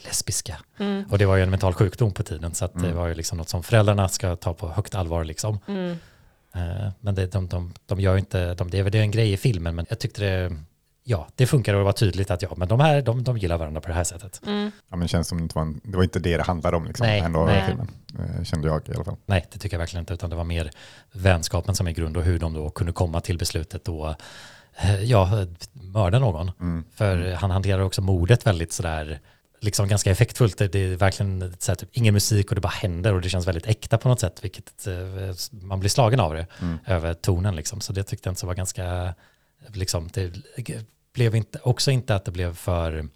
lesbiska. 0.05 0.57
Mm, 0.79 1.05
Och 1.11 1.19
det 1.19 1.27
var 1.27 1.37
ju 1.37 1.43
en 1.43 1.51
mental 1.51 1.75
sjukdom 1.75 2.13
på 2.13 2.23
tiden 2.23 2.55
så 2.55 2.65
att 2.65 2.73
det 2.75 2.79
Mm. 2.87 2.97
var 2.97 3.07
ju 3.09 3.15
liksom 3.15 3.39
något 3.39 3.49
som 3.49 3.63
föräldrarna 3.63 4.09
ska 4.09 4.37
ta 4.37 4.55
på 4.55 4.69
högt 4.69 4.95
allvar 4.95 5.25
liksom. 5.25 5.59
Mm, 6.55 6.69
Eh, 6.71 6.93
Men 7.01 7.15
det, 7.15 7.33
de, 7.33 7.49
de, 7.49 7.73
de 7.87 8.01
gör 8.01 8.17
inte, 8.17 8.55
de, 8.55 8.71
det 8.71 8.79
är 8.79 8.83
väl 8.83 8.93
det 8.93 8.99
är 8.99 9.03
en 9.03 9.11
grej 9.11 9.33
i 9.33 9.37
filmen 9.37 9.75
men 9.75 9.87
jag 9.89 9.99
tyckte 9.99 10.21
det, 10.25 10.57
ja 11.05 11.29
det 11.35 11.47
funkar 11.47 11.75
och 11.75 11.81
det 11.81 11.85
var 11.85 11.93
tydligt 11.93 12.31
att 12.31 12.43
ja 12.43 12.55
men 12.57 12.69
de 12.69 12.81
här, 12.81 13.03
de, 13.03 13.25
de 13.25 13.39
gillar 13.39 13.59
varandra 13.59 13.81
på 13.81 13.89
det 13.89 13.95
här 13.95 14.05
sättet. 14.05 14.41
mm, 14.47 14.71
Ja, 14.89 14.97
men 14.97 15.01
det 15.01 15.09
känns 15.09 15.29
som 15.29 15.39
det 15.39 15.43
inte 15.43 15.55
var, 15.55 15.63
en, 15.63 15.81
det 15.85 15.97
var 15.97 16.05
inte 16.05 16.19
det 16.19 16.37
det 16.37 16.43
handlade 16.43 16.77
om 16.77 16.85
liksom, 16.85 17.07
Nej, 17.07 17.21
ändå, 17.21 17.45
nej. 17.45 17.65
filmen. 17.69 17.89
Eh, 18.19 18.45
kände 18.45 18.69
jag 18.69 18.89
i 18.89 18.95
alla 18.95 19.05
fall. 19.05 19.17
Nej 19.27 19.47
det 19.53 19.59
tycker 19.59 19.75
jag 19.77 19.79
verkligen 19.79 20.03
inte 20.03 20.15
utan 20.15 20.31
det 20.31 20.37
var 20.37 20.45
mer 20.45 20.71
vänskapen 21.13 21.75
som 21.75 21.87
är 21.87 21.91
grund 21.93 22.17
och 22.17 22.23
hur 22.23 22.39
de 22.39 22.55
då 22.55 22.71
kunde 22.71 22.93
komma 22.93 23.21
till 23.21 23.39
beslutet 23.39 23.89
och 23.89 24.09
eh, 24.77 25.03
ja, 25.03 25.47
mörda 25.73 26.19
någon. 26.19 26.51
Mm. 26.61 26.85
För 26.95 27.33
han 27.33 27.51
hanterar 27.51 27.81
också 27.83 28.03
mordet 28.03 28.47
väldigt 28.47 28.73
sådär, 28.73 29.21
liksom 29.61 29.89
ganska 29.89 30.11
effektfullt. 30.11 30.59
Det 30.59 30.75
är 30.77 30.97
verkligen 30.97 31.55
så 31.59 31.71
här, 31.73 31.77
typ, 31.77 31.89
ingen 31.93 32.15
musik 32.15 32.49
och 32.49 32.55
det 32.55 32.61
bara 32.61 32.69
händer 32.69 33.15
och 33.15 33.21
det 33.21 33.29
känns 33.29 33.47
väldigt 33.47 33.67
äkta 33.67 33.99
på 33.99 34.09
något 34.09 34.21
sätt, 34.21 34.45
vilket 34.45 34.87
eh, 34.87 34.95
man 35.51 35.81
blir 35.81 35.91
slagen 35.91 36.21
av 36.21 36.35
det, 36.35 36.47
Mm. 36.63 36.79
över 36.87 37.15
tonen 37.15 37.57
liksom. 37.57 37.81
Så 37.81 37.93
det 37.93 38.03
tyckte 38.03 38.27
jag 38.29 38.33
inte 38.33 38.41
så 38.41 38.47
var 38.47 38.55
ganska, 38.55 39.15
liksom, 39.69 40.09
det 40.15 40.33
blev 41.15 41.35
inte, 41.35 41.59
också 41.63 41.91
inte 41.91 42.15
att 42.15 42.25
det 42.25 42.31
blev 42.31 42.55
för 42.55 43.09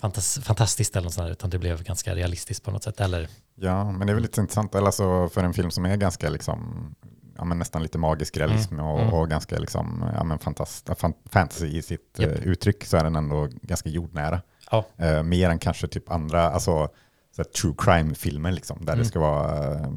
fantas, 0.00 0.38
fantastiskt 0.42 0.96
eller 0.96 1.04
något 1.04 1.14
sånt 1.14 1.26
där, 1.26 1.32
utan 1.32 1.50
det 1.50 1.58
blev 1.58 1.82
ganska 1.82 2.14
realistiskt 2.14 2.64
på 2.64 2.70
något 2.70 2.82
sätt. 2.84 3.00
Eller, 3.00 3.28
Ja, 3.60 3.92
men 3.92 4.06
det 4.06 4.12
är 4.12 4.14
väl 4.14 4.22
lite 4.22 4.40
intressant, 4.40 4.74
eller 4.74 4.86
alltså 4.86 5.28
för 5.28 5.44
en 5.44 5.52
film 5.54 5.70
som 5.70 5.84
är 5.86 5.96
ganska 5.96 6.28
liksom, 6.28 6.94
ja, 7.36 7.44
men 7.44 7.58
nästan 7.58 7.82
lite 7.82 7.98
magisk 7.98 8.36
realism 8.36 8.80
och, 8.80 9.00
Mm. 9.00 9.14
och 9.14 9.30
ganska 9.30 9.58
liksom, 9.58 10.10
ja, 10.14 10.24
men 10.24 10.38
fantast, 10.38 10.90
fan, 10.98 11.12
fantasy 11.30 11.66
i 11.66 11.82
sitt 11.82 12.16
Japp. 12.18 12.30
eh, 12.30 12.42
uttryck 12.46 12.84
så 12.84 12.96
är 12.96 13.04
den 13.04 13.16
ändå 13.16 13.48
ganska 13.62 13.88
jordnära. 13.88 14.42
Ja. 14.70 14.84
Eh, 14.96 15.22
mer 15.22 15.50
än 15.50 15.58
kanske 15.58 15.88
typ 15.88 16.10
andra, 16.10 16.50
alltså 16.50 16.88
så 17.36 17.44
true 17.44 17.74
crime-filmer 17.78 18.52
liksom, 18.52 18.84
där 18.84 18.92
Mm. 18.92 19.02
det 19.02 19.08
ska 19.08 19.20
vara, 19.20 19.74
eh, 19.74 19.88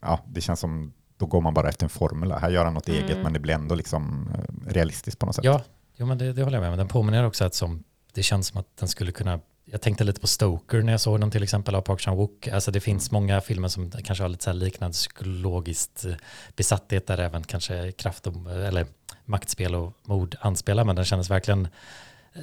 ja, 0.00 0.20
det 0.28 0.40
känns 0.40 0.60
som, 0.60 0.92
då 1.18 1.26
går 1.26 1.40
man 1.40 1.54
bara 1.54 1.68
efter 1.68 1.84
en 1.86 1.90
formel. 1.90 2.32
Här 2.32 2.50
gör 2.50 2.64
han 2.64 2.74
något 2.74 2.88
Mm. 2.88 3.04
eget, 3.04 3.18
men 3.22 3.32
det 3.32 3.38
blir 3.38 3.54
ändå 3.54 3.74
liksom 3.74 4.30
eh, 4.34 4.72
realistiskt 4.72 5.18
på 5.20 5.26
något 5.26 5.34
sätt. 5.34 5.44
ja, 5.44 5.62
jo, 5.96 6.06
men 6.06 6.18
det, 6.18 6.32
det 6.32 6.42
håller 6.42 6.56
jag 6.56 6.62
med 6.62 6.70
om. 6.70 6.78
Den 6.78 6.88
påminner 6.88 7.24
också 7.26 7.44
att 7.44 7.54
som, 7.54 7.84
det 8.12 8.22
känns 8.22 8.46
som 8.46 8.60
att 8.60 8.76
den 8.78 8.88
skulle 8.88 9.12
kunna 9.12 9.40
jag 9.72 9.80
tänkte 9.80 10.04
lite 10.04 10.20
på 10.20 10.26
Stoker 10.26 10.82
när 10.82 10.92
jag 10.92 11.00
såg 11.00 11.20
den 11.20 11.30
till 11.30 11.42
exempel 11.42 11.74
av 11.74 11.80
Park 11.80 11.98
Chan-wook. 12.00 12.48
Alltså 12.54 12.70
det 12.70 12.80
finns 12.80 13.10
många 13.10 13.40
filmer 13.40 13.68
som 13.68 13.90
kanske 13.90 14.24
har 14.24 14.28
lite 14.28 14.44
så 14.44 14.50
här 14.50 14.54
liknande 14.54 14.92
psykologiskt 14.92 16.04
eh, 16.04 16.12
besatthet 16.56 17.06
där 17.06 17.18
även 17.18 17.42
kanske 17.44 17.92
kraft 17.92 18.26
och, 18.26 18.34
eller 18.50 18.86
maktspel 19.24 19.74
och 19.74 19.92
mord 20.04 20.36
anspelar 20.40 20.84
men 20.84 20.96
den 20.96 21.04
kändes 21.04 21.30
verkligen 21.30 21.68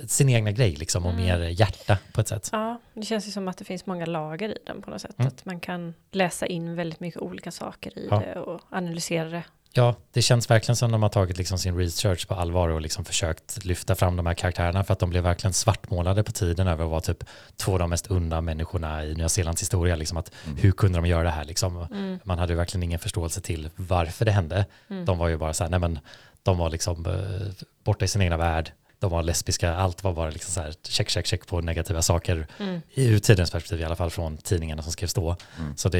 sin 0.07 0.29
egna 0.29 0.51
grej 0.51 0.75
liksom 0.75 1.05
och 1.05 1.11
Mm. 1.13 1.23
mer 1.25 1.39
hjärta 1.49 1.97
på 2.13 2.21
ett 2.21 2.27
sätt. 2.27 2.49
Ja, 2.51 2.79
Det 2.93 3.05
känns 3.05 3.27
ju 3.27 3.31
som 3.31 3.47
att 3.47 3.57
det 3.57 3.65
finns 3.65 3.85
många 3.85 4.05
lager 4.05 4.49
i 4.49 4.57
den 4.65 4.81
på 4.81 4.89
något 4.89 5.01
sätt. 5.01 5.15
Mm. 5.19 5.27
Att 5.27 5.45
man 5.45 5.59
kan 5.59 5.93
läsa 6.11 6.45
in 6.45 6.75
väldigt 6.75 6.99
mycket 6.99 7.21
olika 7.21 7.51
saker 7.51 7.99
i 7.99 8.07
Ja. 8.11 8.19
det 8.19 8.39
och 8.39 8.61
analysera 8.69 9.29
det. 9.29 9.43
Ja, 9.71 9.95
det 10.11 10.21
känns 10.21 10.49
verkligen 10.49 10.75
som 10.75 10.91
de 10.91 11.01
har 11.03 11.09
tagit 11.09 11.37
liksom 11.37 11.57
sin 11.57 11.77
research 11.77 12.27
på 12.27 12.33
allvar 12.35 12.69
och 12.69 12.81
liksom 12.81 13.05
försökt 13.05 13.65
lyfta 13.65 13.95
fram 13.95 14.15
de 14.15 14.25
här 14.25 14.33
karaktärerna 14.33 14.83
för 14.83 14.93
att 14.93 14.99
de 14.99 15.09
blev 15.09 15.23
verkligen 15.23 15.53
svartmålade 15.53 16.23
på 16.23 16.31
tiden 16.31 16.67
över 16.67 16.83
att 16.83 16.89
vara 16.89 17.01
typ 17.01 17.23
två 17.55 17.73
av 17.73 17.79
de 17.79 17.89
mest 17.89 18.11
onda 18.11 18.41
människorna 18.41 19.05
i 19.05 19.15
Nya 19.15 19.29
Zeelands 19.29 19.61
historia. 19.61 19.95
Liksom 19.95 20.17
att 20.17 20.31
Mm. 20.45 20.57
hur 20.57 20.71
kunde 20.71 20.97
de 20.97 21.05
göra 21.05 21.23
det 21.23 21.29
här? 21.29 21.45
Liksom? 21.45 21.77
Mm. 21.91 22.19
Man 22.23 22.39
hade 22.39 22.55
verkligen 22.55 22.83
ingen 22.83 22.99
förståelse 22.99 23.41
till 23.41 23.69
varför 23.75 24.25
det 24.25 24.31
hände. 24.31 24.65
Mm. 24.89 25.05
De 25.05 25.17
var 25.17 25.27
ju 25.27 25.37
bara 25.37 25.53
så 25.53 25.63
här, 25.63 25.71
nej 25.71 25.79
men 25.79 25.99
de 26.43 26.57
var 26.57 26.69
liksom 26.69 27.05
eh, 27.05 27.65
borta 27.83 28.05
i 28.05 28.07
sin 28.07 28.21
egna 28.21 28.37
värld. 28.37 28.71
De 28.99 29.11
var 29.11 29.23
lesbiska, 29.23 29.73
allt 29.75 30.03
var 30.03 30.13
bara 30.13 30.29
liksom 30.29 30.51
så 30.53 30.61
här 30.61 30.73
check, 30.83 31.09
check, 31.09 31.25
check 31.25 31.47
på 31.47 31.61
negativa 31.61 32.01
saker 32.01 32.47
Mm. 32.59 32.81
i- 32.93 33.05
ur 33.07 33.19
tidens 33.19 33.51
perspektiv 33.51 33.81
i 33.81 33.83
alla 33.83 33.95
fall 33.95 34.09
från 34.09 34.37
tidningarna 34.37 34.81
som 34.83 34.91
skrevs 34.91 35.13
då. 35.13 35.35
Mm. 35.59 35.77
Så 35.77 35.89
det, 35.89 35.99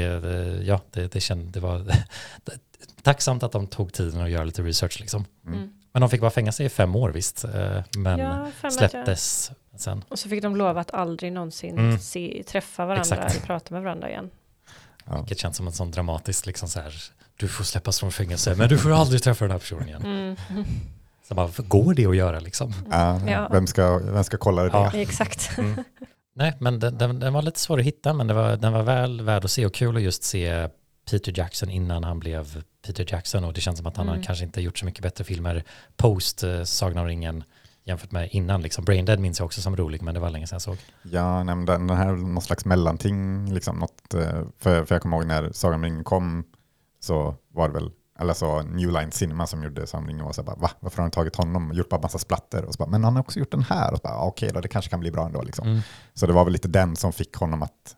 ja, 0.65 0.81
det, 0.91 1.11
det, 1.11 1.19
känd, 1.21 1.51
det 1.51 1.59
var 1.59 1.85
tacksamt 3.03 3.43
att 3.43 3.51
de 3.51 3.67
tog 3.67 3.93
tiden 3.93 4.21
att 4.21 4.29
göra 4.29 4.43
lite 4.43 4.61
research 4.61 4.99
liksom. 4.99 5.25
Mm. 5.45 5.57
Mm. 5.57 5.73
Men 5.91 6.01
de 6.01 6.09
fick 6.09 6.21
bara 6.21 6.31
fängelse 6.31 6.63
i 6.63 6.69
fem 6.69 6.95
år 6.95 7.09
visst, 7.09 7.43
eh, 7.43 7.81
men 7.97 8.19
Ja, 8.19 8.27
att 8.31 8.53
jag- 8.61 8.73
släpptes 8.73 9.51
sen. 9.77 10.03
Och 10.09 10.19
så 10.19 10.29
fick 10.29 10.41
de 10.41 10.55
lova 10.55 10.81
att 10.81 10.91
aldrig 10.93 11.31
någonsin 11.33 11.77
Mm. 11.77 11.99
se, 11.99 12.43
träffa 12.47 12.85
varandra 12.85 13.01
Exakt. 13.15 13.31
eller 13.35 13.45
prata 13.45 13.73
med 13.73 13.83
varandra 13.83 14.09
igen. 14.09 14.29
Ja. 15.05 15.17
Vilket 15.17 15.39
känns 15.39 15.57
som 15.57 15.67
en 15.67 15.73
sån 15.73 15.91
dramatisk 15.91 16.45
liksom 16.45 16.69
så 16.69 16.79
här, 16.79 16.93
du 17.37 17.47
får 17.47 17.63
släppas 17.63 17.99
från 17.99 18.11
fängelse 18.11 18.55
men 18.55 18.69
du 18.69 18.77
får 18.77 18.91
aldrig 18.91 19.23
träffa 19.23 19.45
den 19.45 19.51
här 19.51 19.59
personen 19.59 19.87
igen. 19.87 20.05
Mm. 20.05 20.35
Så 21.27 21.36
bara, 21.36 21.50
går 21.57 21.93
det 21.93 22.05
att 22.05 22.15
göra 22.15 22.39
liksom? 22.39 22.74
Ja, 22.91 23.22
Ja. 23.27 23.48
Vem, 23.51 23.67
ska, 23.67 23.98
vem 23.98 24.24
ska 24.24 24.38
kolla 24.38 24.63
det? 24.63 24.69
Ja. 24.74 24.91
Exakt. 24.93 25.57
Mm. 25.57 25.84
Nej, 26.36 26.53
men 26.60 26.79
den, 26.79 26.98
den, 26.98 27.19
den 27.19 27.34
var 27.34 27.41
lite 27.41 27.60
svår 27.60 27.79
att 27.79 27.86
hitta, 27.86 28.13
men 28.13 28.27
det 28.27 28.34
var, 28.34 28.55
den 28.57 28.74
var 28.74 28.84
väl 28.84 29.22
värd 29.22 29.46
att 29.46 29.51
se 29.51 29.65
och 29.65 29.74
kul 29.74 29.96
att 29.96 30.01
just 30.01 30.24
se 30.24 30.69
Peter 31.12 31.34
Jackson 31.38 31.69
innan 31.69 32.03
han 32.03 32.19
blev 32.19 32.63
Peter 32.86 33.05
Jackson 33.10 33.43
och 33.43 33.53
det 33.53 33.62
känns 33.62 33.77
som 33.77 33.88
att 33.88 33.98
han 33.98 34.07
Mm. 34.07 34.17
har 34.19 34.24
kanske 34.25 34.46
inte 34.46 34.62
gjort 34.62 34.77
så 34.77 34.86
mycket 34.86 35.01
bättre 35.03 35.24
filmer 35.24 35.63
post 35.98 36.43
eh, 36.43 36.63
Sagan 36.63 36.98
om 36.98 37.05
ringen 37.05 37.43
jämfört 37.84 38.12
med 38.12 38.29
innan. 38.31 38.62
Liksom. 38.62 38.86
Brain 38.86 39.05
Dead 39.05 39.19
minns 39.19 39.39
jag 39.39 39.46
också 39.46 39.62
som 39.62 39.75
rolig, 39.77 40.01
men 40.01 40.13
det 40.13 40.19
var 40.19 40.29
länge 40.29 40.48
sedan 40.48 40.55
jag 40.55 40.62
såg. 40.62 40.77
Ja, 41.03 41.43
nej, 41.43 41.55
den, 41.55 41.65
den 41.88 41.89
här 41.98 42.07
är 42.07 42.15
någon 42.15 42.41
slags 42.41 42.65
mellanting. 42.65 43.53
Liksom, 43.53 43.79
något, 43.79 44.13
eh, 44.13 44.43
för, 44.60 44.86
för 44.86 44.96
jag 44.96 45.01
kommer 45.01 45.17
ihåg 45.17 45.25
när 45.27 45.51
Sagan 45.51 45.75
om 45.75 45.84
ringen 45.84 46.03
kom 46.03 46.43
så 47.00 47.36
var 47.53 47.67
det 47.67 47.74
väl, 47.74 47.91
eller 48.19 48.33
så 48.33 48.62
New 48.62 48.91
Line 48.91 49.12
Cinema 49.12 49.47
som 49.47 49.63
gjorde 49.63 49.81
ringen 49.81 50.21
och 50.25 50.36
så 50.36 50.43
bara, 50.43 50.55
va? 50.55 50.71
Varför 50.79 50.97
har 50.97 51.09
de 51.09 51.12
tagit 51.12 51.36
honom 51.36 51.69
och 51.69 51.75
gjort 51.75 51.89
bara 51.89 52.01
massa 52.01 52.17
splatter? 52.17 52.65
Och 52.65 52.74
så 52.74 52.77
bara, 52.77 52.89
men 52.89 53.03
han 53.03 53.13
har 53.15 53.19
också 53.21 53.39
gjort 53.39 53.51
den 53.51 53.63
här. 53.63 53.91
Och 53.91 53.97
så 53.97 54.01
bara, 54.03 54.13
"Ja, 54.13 54.25
okej 54.25 54.50
då, 54.53 54.62
det 54.62 54.67
kanske 54.67 54.89
kan 54.91 55.00
bli 55.00 55.12
bra 55.12 55.25
ändå. 55.25 55.41
Liksom. 55.41 55.67
Mm. 55.67 55.79
Så 56.13 56.27
det 56.27 56.33
var 56.33 56.43
väl 56.43 56.53
lite 56.53 56.67
den 56.67 56.95
som 56.95 57.13
fick 57.13 57.36
honom 57.36 57.63
att 57.63 57.95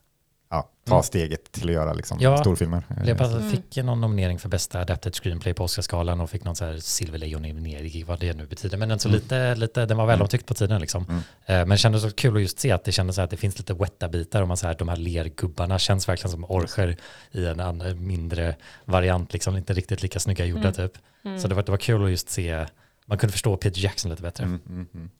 ja, 0.50 0.68
ta 0.84 0.94
Mm. 0.94 1.02
steget 1.02 1.52
till 1.52 1.68
att 1.68 1.74
göra 1.74 1.92
liksom, 1.92 2.18
Ja, 2.20 2.38
storfilmer. 2.40 2.82
Leopard 3.04 3.30
Mm. 3.30 3.50
fick 3.50 3.76
någon 3.76 4.00
nominering 4.00 4.38
för 4.38 4.48
bästa 4.48 4.80
adapted 4.80 5.14
screenplay 5.14 5.54
på 5.54 5.64
Oscarsgalan 5.64 6.20
och 6.20 6.30
fick 6.30 6.44
någon 6.44 6.56
så 6.56 6.64
här 6.64 6.72
silverlejon-nominering, 6.76 8.04
vad 8.06 8.20
det 8.20 8.32
nu 8.36 8.46
betyder. 8.46 8.78
Men 8.78 8.98
så 8.98 9.08
Mm. 9.08 9.20
lite, 9.20 9.54
lite, 9.54 9.86
den 9.86 9.96
var 9.96 10.06
väl 10.06 10.22
omtyckt 10.22 10.46
på 10.46 10.54
tiden 10.54 10.80
liksom. 10.80 11.04
Mm. 11.04 11.16
Eh, 11.16 11.22
Men 11.46 11.68
det 11.68 11.76
kändes 11.78 12.02
så 12.02 12.10
kul 12.10 12.36
att 12.36 12.42
just 12.42 12.58
se 12.58 12.70
att 12.72 12.84
det 12.84 12.92
kändes 12.92 13.16
så 13.16 13.20
här 13.20 13.24
att 13.24 13.30
det 13.30 13.36
finns 13.36 13.58
lite 13.58 13.74
wetta 13.74 14.08
bitar 14.08 14.42
och 14.42 14.48
man 14.48 14.56
så 14.56 14.66
här, 14.66 14.74
de 14.78 14.88
här 14.88 14.96
lergubbarna 14.96 15.78
känns 15.78 16.08
verkligen 16.08 16.30
som 16.30 16.44
orcher 16.44 16.96
i 17.32 17.46
en 17.46 17.60
annan, 17.60 18.06
mindre 18.06 18.56
variant, 18.84 19.32
liksom 19.32 19.56
inte 19.56 19.72
riktigt 19.72 20.02
lika 20.02 20.20
snygga 20.20 20.44
gjorda 20.44 20.62
Mm. 20.68 20.72
typ. 20.74 20.92
Mm. 21.24 21.38
Så 21.40 21.48
det 21.48 21.54
var, 21.54 21.62
det 21.62 21.70
var 21.70 21.78
kul 21.78 22.04
att 22.04 22.10
just 22.10 22.30
se, 22.30 22.66
man 23.06 23.18
kunde 23.18 23.32
förstå 23.32 23.56
Peter 23.56 23.80
Jackson 23.80 24.10
lite 24.10 24.22
bättre. 24.22 24.44
Mm, 24.44 24.60
mm, 24.68 24.86
mm. 24.94 25.10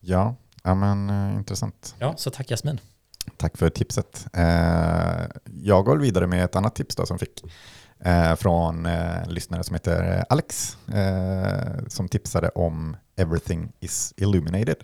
Ja, 0.00 0.34
ja 0.62 0.74
men 0.74 1.10
eh, 1.10 1.36
intressant. 1.36 1.94
Ja, 1.98 2.14
så 2.16 2.30
tack 2.30 2.50
Jasmin. 2.50 2.80
Tack 3.36 3.56
för 3.56 3.70
tipset. 3.70 4.26
Eh, 4.32 5.24
jag 5.44 5.84
går 5.84 5.96
vidare 5.96 6.26
med 6.26 6.44
ett 6.44 6.56
annat 6.56 6.74
tips 6.74 6.96
då 6.96 7.06
som 7.06 7.18
fick 7.18 7.44
eh, 8.00 8.34
från 8.34 8.86
eh, 8.86 9.22
en 9.22 9.34
lyssnare 9.34 9.64
som 9.64 9.74
heter 9.74 10.24
Alex 10.28 10.76
eh, 10.88 11.86
som 11.88 12.08
tipsade 12.08 12.48
om 12.48 12.96
Everything 13.16 13.72
is 13.80 14.14
Illuminated. 14.16 14.76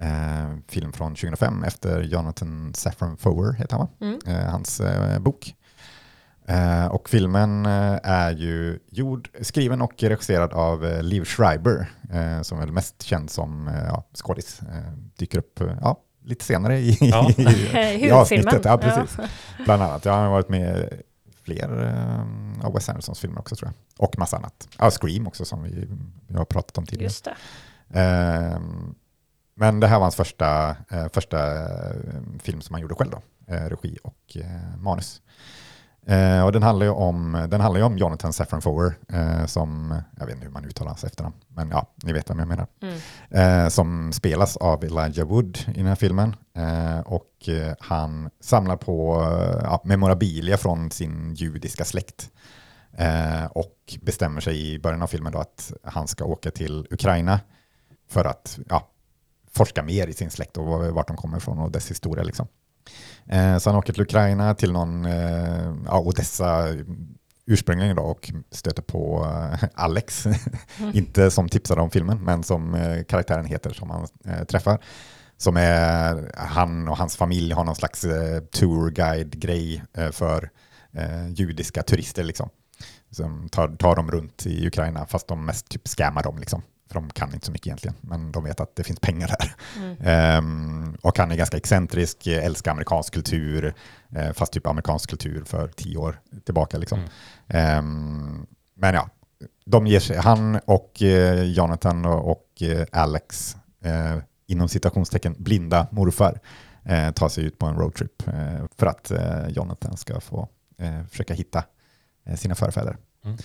Eh, 0.00 0.56
film 0.68 0.92
från 0.92 1.14
2005 1.14 1.64
efter 1.64 2.02
Jonathan 2.02 2.74
Safran 2.74 3.16
Foer 3.16 3.52
heter 3.52 3.76
han 3.76 3.86
va? 3.86 4.06
Mm. 4.06 4.18
Eh, 4.26 4.50
hans 4.50 4.80
eh, 4.80 5.18
bok. 5.18 5.54
Eh, 6.46 6.86
och 6.86 7.08
filmen 7.08 7.66
eh, 7.66 7.98
är 8.02 8.30
ju 8.32 8.78
gjord, 8.90 9.28
skriven 9.40 9.82
och 9.82 10.02
regisserad 10.02 10.52
av 10.52 10.86
eh, 10.86 11.02
Liv 11.02 11.24
Schreiber 11.24 11.90
som 12.42 12.58
är 12.58 12.62
väl 12.62 12.72
mest 12.72 13.02
känd 13.02 13.30
som 13.30 13.68
eh, 13.68 13.84
ja, 13.86 14.04
skådis. 14.14 14.60
Eh, 14.62 14.92
dyker 15.16 15.38
upp 15.38 15.60
eh, 15.60 15.76
ja, 15.80 16.00
lite 16.24 16.44
senare 16.44 16.78
i, 16.78 16.98
Ja. 17.00 17.30
i, 17.36 17.42
i 17.42 17.44
Huvudfilmen. 17.44 18.12
avsnittet. 18.12 18.64
Ja, 18.64 18.78
precis. 18.78 19.16
Bland 19.64 19.82
annat. 19.82 20.04
Jag 20.04 20.12
har 20.12 20.28
varit 20.30 20.48
med 20.48 20.76
i 20.78 21.34
fler 21.44 21.84
eh, 21.86 22.66
av 22.66 22.74
Wes 22.74 22.88
Andersons 22.88 23.20
filmer 23.20 23.38
också 23.40 23.56
tror 23.56 23.68
jag. 23.68 24.04
Och 24.08 24.18
massa 24.18 24.36
annat. 24.36 24.68
Ja, 24.78 24.90
Scream 24.90 25.26
också 25.26 25.44
som 25.44 25.62
vi, 25.62 25.88
vi 26.26 26.36
har 26.36 26.44
pratat 26.44 26.78
om 26.78 26.86
tidigare. 26.86 27.04
Just 27.04 27.24
det. 27.24 27.34
Ehm, 28.00 28.94
men 29.54 29.80
det 29.80 29.86
här 29.86 29.96
var 29.96 30.02
hans 30.04 30.16
första, 30.16 30.76
eh, 30.90 31.08
första 31.12 31.58
eh, 31.58 31.96
film 32.42 32.60
som 32.60 32.74
han 32.74 32.82
gjorde 32.82 32.94
själv 32.94 33.10
då. 33.10 33.22
Eh, 33.54 33.68
regi 33.68 33.98
och 34.04 34.36
eh, 34.36 34.76
manus. 34.78 35.21
Eh, 36.06 36.44
och 36.44 36.52
den 36.52 36.62
handlar 36.62 36.86
ju 36.86 36.92
om, 36.92 37.46
den 37.50 37.60
handlar 37.60 37.82
om 37.82 37.98
Jonathan 37.98 38.32
Safran 38.32 38.62
Foer 38.62 38.94
eh, 39.12 39.46
som, 39.46 40.00
jag 40.18 40.26
vet 40.26 40.34
inte 40.34 40.46
hur 40.46 40.52
man 40.52 40.64
uttalar 40.64 40.88
hans 40.88 41.04
efternamn, 41.04 41.34
men 41.48 41.68
ja, 41.70 41.86
ni 42.04 42.12
vet 42.12 42.30
vem 42.30 42.38
jag 42.38 42.48
menar. 42.48 42.66
Mm. 42.82 43.64
Eh, 43.64 43.68
som 43.68 44.12
spelas 44.12 44.56
av 44.56 44.84
Elijah 44.84 45.28
Wood 45.28 45.58
i 45.68 45.78
den 45.78 45.86
här 45.86 45.94
filmen. 45.94 46.36
Eh, 46.56 47.00
och 47.00 47.48
eh, 47.48 47.74
han 47.80 48.30
samlar 48.40 48.76
på 48.76 49.22
eh, 49.22 49.60
ja, 49.62 49.80
memorabilia 49.84 50.56
från 50.56 50.90
sin 50.90 51.34
judiska 51.34 51.84
släkt. 51.84 52.30
Och 53.50 53.98
bestämmer 54.02 54.40
sig 54.40 54.74
i 54.74 54.78
början 54.78 55.02
av 55.02 55.06
filmen 55.06 55.32
då 55.32 55.38
att 55.38 55.72
han 55.84 56.08
ska 56.08 56.24
åka 56.24 56.50
till 56.50 56.86
Ukraina 56.90 57.40
för 58.08 58.24
att 58.24 58.58
ja, 58.68 58.88
forska 59.50 59.82
mer 59.82 60.06
i 60.06 60.12
sin 60.12 60.30
släkt 60.30 60.56
och 60.56 60.66
var- 60.66 60.90
vart 60.90 61.08
de 61.08 61.16
kommer 61.16 61.36
ifrån 61.36 61.58
och 61.58 61.70
dess 61.72 61.90
historia. 61.90 62.24
Liksom. 62.24 62.46
Eh, 63.26 63.58
så 63.58 63.70
han 63.70 63.78
åker 63.78 63.92
till 63.92 64.02
Ukraina 64.02 64.54
till 64.54 64.72
någon 64.72 65.04
eh, 65.04 65.74
ja, 65.86 65.98
Odessa 65.98 66.68
ursprungligen 67.46 67.96
då 67.96 68.02
och 68.02 68.32
stöter 68.50 68.82
på 68.82 69.26
eh, 69.52 69.68
Alex. 69.74 70.26
Inte 70.92 71.30
som 71.30 71.48
tipsade 71.48 71.80
om 71.80 71.90
filmen, 71.90 72.24
men 72.24 72.42
som 72.42 72.76
karaktären 73.08 73.44
heter 73.44 73.70
som 73.70 73.90
han 73.90 74.06
träffar. 74.46 74.78
Som 75.36 75.56
är, 75.56 76.32
han 76.36 76.88
och 76.88 76.96
hans 76.96 77.16
familj 77.16 77.52
har 77.52 77.64
någon 77.64 77.76
slags 77.76 78.04
tourguide-grej 78.50 79.82
för 80.12 80.50
judiska 81.34 81.82
turister. 81.82 82.24
Liksom. 82.24 82.48
Som 83.10 83.48
tar, 83.48 83.68
tar 83.68 83.96
dem 83.96 84.10
runt 84.10 84.46
i 84.46 84.66
Ukraina, 84.66 85.06
fast 85.06 85.28
de 85.28 85.44
mest 85.44 85.68
typ 85.68 85.88
scammar 85.88 86.22
dem. 86.22 86.38
Liksom. 86.38 86.62
För 86.92 87.00
de 87.00 87.10
kan 87.10 87.34
inte 87.34 87.46
så 87.46 87.52
mycket 87.52 87.66
egentligen, 87.66 87.96
men 88.00 88.32
de 88.32 88.44
vet 88.44 88.60
att 88.60 88.76
det 88.76 88.84
finns 88.84 89.00
pengar 89.00 89.28
där. 89.28 89.54
Mm. 89.76 89.96
Ehm, 90.00 90.96
och 91.02 91.18
han 91.18 91.32
är 91.32 91.36
ganska 91.36 91.56
excentrisk, 91.56 92.26
älskar 92.26 92.70
amerikansk 92.70 93.14
kultur, 93.14 93.74
eh, 94.16 94.32
fast 94.32 94.52
typ 94.52 94.66
amerikansk 94.66 95.10
kultur 95.10 95.44
för 95.44 95.68
tio 95.68 95.96
år 95.96 96.20
tillbaka. 96.44 96.78
Liksom. 96.78 96.98
Mm. 96.98 97.08
Ehm, 97.48 98.46
men 98.74 98.94
ja, 98.94 99.08
de 99.64 99.86
ger 99.86 100.00
sig, 100.00 100.16
han 100.16 100.60
och 100.64 101.02
eh, 101.02 101.42
Jonathan 101.42 102.04
och, 102.04 102.30
och 102.30 102.62
eh, 102.62 102.86
Alex, 102.92 103.56
inom 104.46 104.68
citationstecken 104.68 105.34
blinda 105.38 105.86
morfar, 105.90 106.40
tar 107.12 107.28
sig 107.28 107.44
ut 107.44 107.58
på 107.58 107.66
en 107.66 107.76
roadtrip 107.76 108.22
för 108.78 108.86
att 108.86 109.12
Jonathan 109.48 109.96
ska 109.96 110.20
få 110.20 110.48
försöka 111.10 111.34
hitta 111.34 111.64
sina 112.36 112.54
förfäder. 112.54 112.96
Mm. 113.24 113.38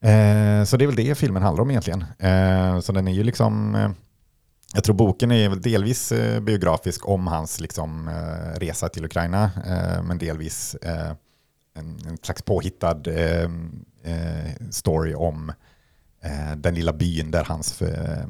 Eh, 0.00 0.64
så 0.64 0.76
det 0.76 0.84
är 0.84 0.86
väl 0.86 0.96
det 0.96 1.14
filmen 1.14 1.42
handlar 1.42 1.62
om 1.62 1.70
egentligen. 1.70 2.04
Eh, 2.18 2.80
så 2.80 2.92
den 2.92 3.08
är 3.08 3.12
ju 3.12 3.22
liksom, 3.22 3.74
eh, 3.74 3.90
jag 4.74 4.84
tror 4.84 4.94
boken 4.94 5.32
är 5.32 5.48
väl 5.48 5.62
delvis 5.62 6.12
eh, 6.12 6.40
biografisk 6.40 7.08
om 7.08 7.26
hans 7.26 7.60
liksom, 7.60 8.08
eh, 8.08 8.58
resa 8.60 8.88
till 8.88 9.04
Ukraina, 9.04 9.50
eh, 9.66 10.02
men 10.02 10.18
delvis 10.18 10.74
eh, 10.74 11.12
en, 11.74 11.98
en 12.06 12.18
slags 12.22 12.42
påhittad 12.42 13.00
eh, 13.06 13.50
eh, 14.02 14.52
story 14.70 15.14
om 15.14 15.52
eh, 16.22 16.56
den 16.56 16.74
lilla 16.74 16.92
byn 16.92 17.30
där 17.30 17.44
hans 17.44 17.82
eh, 17.82 18.26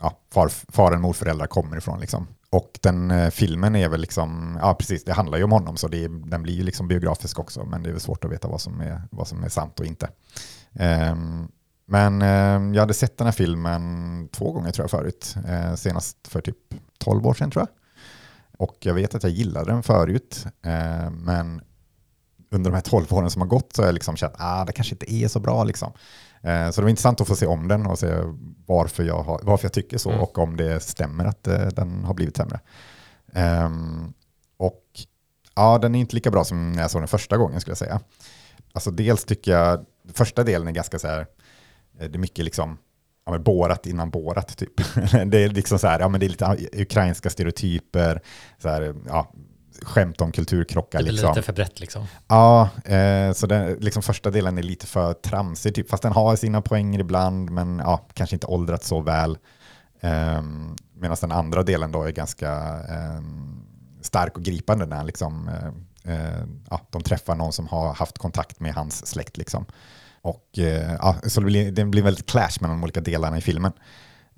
ja, 0.00 0.18
far, 0.32 0.48
far 0.48 0.92
och 0.92 1.00
morföräldrar 1.00 1.46
kommer 1.46 1.76
ifrån. 1.76 2.00
Liksom. 2.00 2.26
Och 2.50 2.78
den 2.82 3.10
eh, 3.10 3.30
filmen 3.30 3.76
är 3.76 3.88
väl 3.88 4.00
liksom, 4.00 4.58
ja 4.62 4.74
precis, 4.74 5.04
det 5.04 5.12
handlar 5.12 5.38
ju 5.38 5.44
om 5.44 5.52
honom 5.52 5.76
så 5.76 5.88
det, 5.88 6.08
den 6.08 6.42
blir 6.42 6.54
ju 6.54 6.62
liksom 6.62 6.88
biografisk 6.88 7.38
också, 7.38 7.64
men 7.64 7.82
det 7.82 7.88
är 7.88 7.92
väl 7.92 8.00
svårt 8.00 8.24
att 8.24 8.30
veta 8.30 8.48
vad 8.48 8.60
som 8.60 8.80
är, 8.80 9.02
vad 9.10 9.28
som 9.28 9.44
är 9.44 9.48
sant 9.48 9.80
och 9.80 9.86
inte. 9.86 10.08
Ehm, 10.74 11.48
men 11.86 12.22
eh, 12.22 12.74
jag 12.74 12.80
hade 12.80 12.94
sett 12.94 13.18
den 13.18 13.26
här 13.26 13.32
filmen 13.32 14.28
två 14.32 14.52
gånger 14.52 14.70
tror 14.70 14.84
jag 14.84 14.90
förut, 14.90 15.36
eh, 15.48 15.74
senast 15.74 16.28
för 16.28 16.40
typ 16.40 16.56
12 16.98 17.26
år 17.26 17.34
sedan 17.34 17.50
tror 17.50 17.62
jag. 17.62 17.68
Och 18.58 18.76
jag 18.80 18.94
vet 18.94 19.14
att 19.14 19.22
jag 19.22 19.32
gillade 19.32 19.70
den 19.72 19.82
förut, 19.82 20.46
eh, 20.62 21.10
men 21.10 21.60
under 22.50 22.70
de 22.70 22.74
här 22.74 22.82
12 22.82 23.06
åren 23.10 23.30
som 23.30 23.42
har 23.42 23.48
gått 23.48 23.72
så 23.72 23.82
har 23.82 23.86
jag 23.86 23.94
liksom 23.94 24.16
känt 24.16 24.34
att 24.34 24.40
ah, 24.40 24.64
det 24.64 24.72
kanske 24.72 24.94
inte 24.94 25.12
är 25.14 25.28
så 25.28 25.40
bra. 25.40 25.64
Liksom. 25.64 25.92
Eh, 26.42 26.70
så 26.70 26.80
det 26.80 26.82
var 26.82 26.88
intressant 26.88 27.20
att 27.20 27.28
få 27.28 27.36
se 27.36 27.46
om 27.46 27.68
den 27.68 27.86
och 27.86 27.98
se 27.98 28.14
varför 28.66 29.04
jag, 29.04 29.22
har, 29.22 29.40
varför 29.42 29.64
jag 29.64 29.72
tycker 29.72 29.98
så 29.98 30.10
Mm. 30.10 30.22
och 30.22 30.38
om 30.38 30.56
det 30.56 30.80
stämmer 30.80 31.24
att 31.24 31.46
eh, 31.46 31.66
den 31.66 32.04
har 32.04 32.14
blivit 32.14 32.36
sämre. 32.36 32.60
Ehm, 33.32 34.12
och 34.56 34.84
ja, 35.54 35.78
den 35.78 35.94
är 35.94 36.00
inte 36.00 36.14
lika 36.14 36.30
bra 36.30 36.44
som 36.44 36.72
när 36.72 36.82
jag 36.82 36.90
såg 36.90 37.00
den 37.00 37.08
första 37.08 37.36
gången 37.36 37.60
skulle 37.60 37.70
jag 37.70 37.78
säga. 37.78 38.00
Alltså 38.72 38.90
dels 38.90 39.24
tycker 39.24 39.52
jag, 39.52 39.86
första 40.14 40.44
delen 40.44 40.68
är 40.68 40.72
ganska 40.72 40.98
så 40.98 41.08
här, 41.08 41.20
eh, 42.00 42.08
det 42.08 42.16
är 42.16 42.18
mycket 42.18 42.44
liksom, 42.44 42.78
ja 43.26 43.32
men 43.32 43.42
bårat 43.42 43.86
innan 43.86 44.10
bårat 44.10 44.56
typ. 44.56 44.76
det 45.26 45.38
är 45.38 45.48
liksom 45.48 45.78
så 45.78 45.86
här, 45.86 46.00
ja 46.00 46.08
men 46.08 46.20
det 46.20 46.26
är 46.26 46.30
lite 46.30 46.56
ukrainska 46.82 47.30
stereotyper, 47.30 48.22
så 48.58 48.68
här, 48.68 48.94
ja, 49.06 49.32
skämt 49.82 50.20
om 50.20 50.32
kulturkrockar. 50.32 50.98
Det 50.98 51.04
blir 51.04 51.12
liksom. 51.12 51.30
lite 51.30 51.42
för 51.42 51.52
brett 51.52 51.80
liksom. 51.80 52.06
Ja, 52.28 52.70
eh, 52.84 53.32
så 53.32 53.46
den, 53.46 53.74
liksom 53.74 54.02
första 54.02 54.30
delen 54.30 54.58
är 54.58 54.62
lite 54.62 54.86
för 54.86 55.12
tramsig, 55.12 55.74
typ, 55.74 55.90
fast 55.90 56.02
den 56.02 56.12
har 56.12 56.36
sina 56.36 56.62
poänger 56.62 56.98
ibland, 56.98 57.50
men 57.50 57.78
ja, 57.78 58.08
kanske 58.14 58.36
inte 58.36 58.46
åldrats 58.46 58.88
så 58.88 59.00
väl. 59.00 59.38
Eh, 60.00 60.42
Medan 61.00 61.16
den 61.20 61.32
andra 61.32 61.62
delen 61.62 61.92
då 61.92 62.02
är 62.02 62.10
ganska 62.10 62.52
eh, 62.88 63.22
stark 64.00 64.36
och 64.36 64.42
gripande 64.42 64.86
när 64.86 65.04
liksom, 65.04 65.48
eh, 65.48 66.14
eh, 66.14 66.44
ja, 66.70 66.80
de 66.90 67.02
träffar 67.02 67.34
någon 67.34 67.52
som 67.52 67.66
har 67.66 67.94
haft 67.94 68.18
kontakt 68.18 68.60
med 68.60 68.74
hans 68.74 69.06
släkt. 69.06 69.36
Liksom. 69.36 69.66
Och, 70.28 70.58
eh, 70.58 70.96
ja, 70.98 71.16
så 71.26 71.40
det 71.40 71.46
blir, 71.46 71.72
det 71.72 71.84
blir 71.84 72.02
väldigt 72.02 72.26
clash 72.26 72.58
mellan 72.60 72.76
de 72.76 72.82
olika 72.82 73.00
delarna 73.00 73.38
i 73.38 73.40
filmen. 73.40 73.72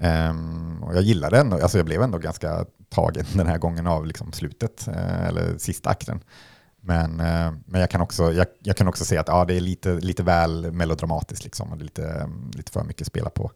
Um, 0.02 0.82
och 0.82 0.96
jag 0.96 1.02
gillade 1.02 1.36
den, 1.36 1.52
alltså 1.52 1.78
jag 1.78 1.86
blev 1.86 2.02
ändå 2.02 2.18
ganska 2.18 2.64
tagen 2.88 3.24
den 3.32 3.46
här 3.46 3.58
gången 3.58 3.86
av 3.86 4.06
liksom 4.06 4.32
slutet, 4.32 4.88
uh, 4.88 5.26
eller 5.28 5.58
sista 5.58 5.90
akten. 5.90 6.20
Men, 6.80 7.10
uh, 7.10 7.52
men 7.66 7.80
jag, 7.80 7.90
kan 7.90 8.00
också, 8.00 8.32
jag, 8.32 8.46
jag, 8.62 8.76
kan 8.76 8.88
också 8.88 9.04
se 9.04 9.18
att 9.18 9.28
ja, 9.28 9.44
det 9.44 9.54
är 9.54 9.60
lite, 9.60 9.92
lite 9.92 10.22
väl 10.22 10.72
melodramatiskt, 10.72 11.44
liksom, 11.44 11.72
och 11.72 11.78
det 11.78 11.82
är 11.82 11.84
lite, 11.84 12.02
um, 12.02 12.50
lite 12.54 12.72
för 12.72 12.84
mycket 12.84 13.06
spela 13.06 13.30
på 13.30 13.50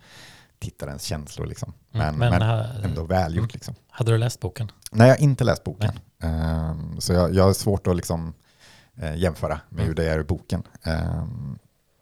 tittarens 0.58 1.02
känslor. 1.02 1.46
Liksom. 1.46 1.72
Men, 1.90 2.14
mm, 2.14 2.18
men, 2.18 2.38
men 2.38 2.84
ändå 2.84 3.04
välgjort. 3.04 3.42
Mm. 3.42 3.50
Liksom. 3.52 3.74
Hade 3.88 4.12
du 4.12 4.18
läst 4.18 4.40
boken? 4.40 4.70
Nej, 4.90 5.08
jag 5.08 5.14
har 5.14 5.22
inte 5.22 5.44
läst 5.44 5.64
boken. 5.64 5.98
Um, 6.22 7.00
så 7.00 7.12
jag, 7.12 7.34
jag 7.34 7.44
har 7.44 7.52
svårt 7.52 7.86
att 7.86 7.96
liksom, 7.96 8.34
uh, 9.02 9.16
jämföra 9.16 9.60
med 9.68 9.78
mm. 9.80 9.86
hur 9.86 9.94
det 9.94 10.10
är 10.10 10.20
i 10.20 10.24
boken. 10.24 10.62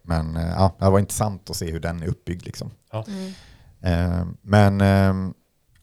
Men 0.02 0.34
ja, 0.34 0.76
det 0.78 0.90
var 0.90 0.98
intressant 0.98 1.50
att 1.50 1.56
se 1.56 1.70
hur 1.70 1.80
den 1.80 2.02
är 2.02 2.06
uppbyggd. 2.06 2.44
Liksom. 2.44 2.70
Ja. 2.92 3.04
Mm. 3.08 3.32
Eh, 3.82 4.26
men, 4.42 4.80
eh, 4.80 5.32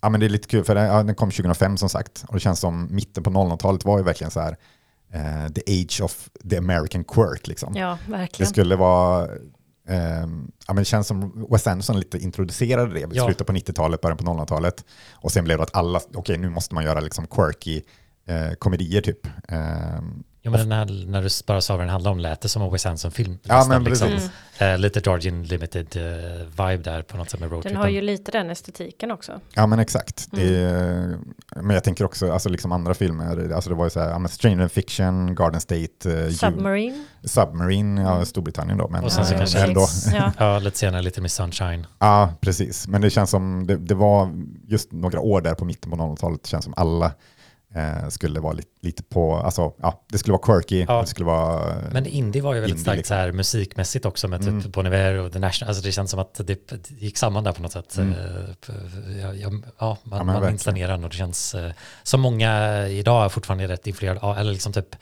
ja, 0.02 0.10
men 0.10 0.20
det 0.20 0.26
är 0.26 0.30
lite 0.30 0.48
kul, 0.48 0.64
för 0.64 0.76
den, 0.76 1.16
kom 1.16 1.32
2005 1.32 1.78
som 1.78 1.90
sagt. 1.90 2.26
Och 2.28 2.34
det 2.34 2.40
känns 2.40 2.60
som 2.60 2.88
mitten 2.96 3.24
på 3.24 3.30
00-talet 3.30 3.86
var 3.86 3.98
ju 3.98 4.04
verkligen 4.04 4.32
så 4.32 4.40
här, 4.40 4.58
uh, 5.16 5.54
the 5.54 5.62
age 5.82 6.02
of 6.02 6.30
the 6.50 6.58
American 6.58 7.04
quirk. 7.04 7.48
Liksom. 7.48 7.74
Ja, 7.76 7.98
verkligen. 8.08 8.48
Det 8.48 8.54
skulle 8.54 8.76
vara, 8.76 9.28
um, 9.28 10.52
ja, 10.68 10.74
men 10.74 10.76
det 10.76 10.86
känns 10.86 11.08
som 11.08 11.48
Wes 11.52 11.68
Anderson 11.68 12.00
lite 12.00 12.18
introducerade 12.18 12.94
det 12.94 13.00
i 13.00 13.06
ja. 13.12 13.26
slutet 13.26 13.48
på 13.48 13.54
90-talet, 13.54 14.02
början 14.02 14.18
på 14.18 14.24
00-talet. 14.24 14.86
Och 15.12 15.32
sen 15.32 15.44
blev 15.44 15.58
det 15.58 15.64
att 15.64 15.76
alla, 15.76 16.00
okej 16.00 16.18
okay, 16.18 16.38
nu 16.38 16.50
måste 16.50 16.76
man 16.76 16.84
göra 16.84 17.00
liksom 17.00 17.28
quirky 17.28 17.82
uh, 18.30 18.54
komedier 18.54 19.02
typ. 19.02 19.28
Um, 19.52 20.24
Jo, 20.52 20.58
men 20.58 20.70
när, 20.70 21.06
när 21.06 21.22
du 21.22 21.30
bara 21.48 21.62
sa 21.62 21.74
vad 21.74 21.82
den 21.82 21.90
handlar 21.90 22.12
om 22.12 22.20
lät 22.20 22.42
det 22.42 22.50
som 22.50 22.62
en 22.62 22.72
Wes 22.72 22.86
Anderson-film. 22.86 23.38
Ja, 23.44 23.66
men 23.70 23.84
liksom. 23.84 24.08
precis. 24.08 24.32
Mm. 24.58 24.74
Uh, 24.74 24.80
lite 24.80 25.02
Georgian 25.06 25.44
Limited 25.44 25.98
uh, 25.98 26.04
vibe 26.46 26.78
där 26.78 27.02
på 27.02 27.18
något 27.18 27.30
sätt 27.30 27.40
med 27.40 27.52
roadtrippen. 27.52 27.74
Den 27.74 27.82
har 27.82 27.90
ju 27.90 28.02
lite 28.02 28.32
den 28.32 28.50
estetiken 28.50 29.12
också. 29.12 29.40
Ja, 29.54 29.68
men 29.68 29.80
exakt. 29.80 30.34
Mm. 30.34 30.46
Är, 30.46 31.18
men 31.56 31.70
jag 31.70 31.84
tänker 31.84 32.06
också, 32.06 32.32
alltså 32.32 32.50
liksom 32.50 32.72
andra 32.72 32.94
filmer, 32.94 33.54
alltså 33.54 33.70
det 33.70 33.76
var 33.76 33.86
ju 33.86 33.90
så 33.90 34.00
här, 34.00 34.28
Stranger 34.28 34.68
Fiction, 34.68 35.36
Garden 35.36 35.62
State, 35.62 36.10
uh, 36.10 36.32
Submarine. 36.32 36.96
You, 36.96 37.06
Submarine, 37.24 38.02
ja, 38.02 38.26
Storbritannien 38.26 38.78
då. 38.78 38.88
Men, 38.88 39.04
Och 39.04 39.12
sen 39.12 39.26
så 39.26 39.34
kanske 39.34 39.60
ändå. 39.60 39.88
Ja. 40.14 40.32
ja, 40.38 40.60
lite 40.60 40.78
senare 40.78 41.02
lite 41.02 41.22
med 41.22 41.32
Sunshine. 41.32 41.88
Ja, 42.00 42.34
precis. 42.42 42.88
Men 42.88 43.02
det 43.02 43.10
känns 43.10 43.30
som, 43.30 43.68
det, 43.68 43.78
det 43.78 43.96
var 43.96 44.32
just 44.68 44.92
några 44.92 45.20
år 45.20 45.42
där 45.42 45.54
på 45.54 45.66
mitten 45.66 45.92
på 45.92 45.98
00-talet, 45.98 46.44
det 46.44 46.50
känns 46.50 46.64
som 46.64 46.74
alla 46.78 47.12
eh, 47.76 48.10
skulle 48.10 48.40
vara 48.40 48.54
lite, 48.54 48.70
lite, 48.82 49.04
på, 49.04 49.36
alltså 49.36 49.74
ja, 49.82 50.04
det 50.12 50.18
skulle 50.18 50.38
vara 50.38 50.42
quirky. 50.42 50.86
Ja. 50.88 51.02
Det 51.02 51.08
skulle 51.08 51.26
vara, 51.26 51.76
Men 51.92 52.06
indie 52.06 52.42
var 52.42 52.54
ju 52.54 52.60
väldigt 52.60 52.78
indie, 52.78 52.84
starkt 52.84 52.98
liksom. 52.98 53.16
så 53.16 53.20
här 53.20 53.32
musikmässigt 53.32 54.06
också 54.06 54.28
med 54.28 54.40
typ 54.40 54.50
mm. 54.50 54.72
Bon 54.72 54.86
Iver 54.86 55.14
och 55.14 55.32
The 55.32 55.40
National, 55.40 55.70
alltså 55.70 55.84
det 55.84 55.92
känns 55.92 56.12
som 56.12 56.20
att 56.20 56.34
det, 56.34 56.68
det 56.70 56.92
gick 56.92 57.18
samman 57.18 57.44
där 57.44 57.52
på 57.52 57.62
något 57.62 57.72
sätt. 57.72 57.98
Mm. 57.98 58.14
Eh, 58.14 58.76
ja, 59.22 59.34
ja, 59.34 59.52
ja, 59.80 59.98
man, 60.04 60.18
ja, 60.18 60.24
man 60.24 60.46
minns 60.46 60.64
den 60.64 61.04
och 61.04 61.10
det 61.10 61.16
känns 61.16 61.56
eh, 61.56 61.72
som 62.04 62.22
många 62.22 62.88
idag 62.88 63.32
fortfarande 63.32 63.64
är 63.64 63.68
rätt 63.68 63.88
influerade, 63.88 64.40
eller 64.40 64.52
liksom 64.54 64.74
typ 64.74 64.96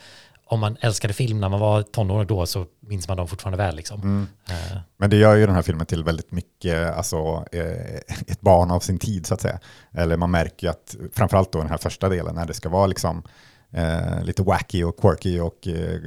om 0.49 0.59
man 0.59 0.77
älskade 0.81 1.13
film 1.13 1.39
när 1.39 1.49
man 1.49 1.59
var 1.59 1.81
tonåring 1.81 2.27
då 2.27 2.45
så 2.45 2.65
minns 2.79 3.07
man 3.07 3.17
dem 3.17 3.27
fortfarande 3.27 3.57
väl. 3.57 3.75
Liksom. 3.75 4.01
Mm. 4.01 4.27
Uh. 4.49 4.77
Men 4.97 5.09
det 5.09 5.15
gör 5.15 5.35
ju 5.35 5.45
den 5.45 5.55
här 5.55 5.61
filmen 5.61 5.85
till 5.85 6.03
väldigt 6.03 6.31
mycket 6.31 6.95
alltså, 6.95 7.45
eh, 7.51 7.95
ett 8.27 8.41
barn 8.41 8.71
av 8.71 8.79
sin 8.79 8.99
tid 8.99 9.25
så 9.25 9.33
att 9.33 9.41
säga. 9.41 9.59
Eller 9.91 10.17
man 10.17 10.31
märker 10.31 10.67
ju 10.67 10.71
att 10.71 10.95
framförallt 11.13 11.51
då 11.51 11.59
den 11.59 11.69
här 11.69 11.77
första 11.77 12.09
delen 12.09 12.35
när 12.35 12.45
det 12.45 12.53
ska 12.53 12.69
vara 12.69 12.87
liksom 12.87 13.23
eh, 13.71 14.23
lite 14.23 14.43
wacky 14.43 14.83
och 14.83 14.99
quirky 14.99 15.39
och 15.39 15.67
eh, 15.67 15.99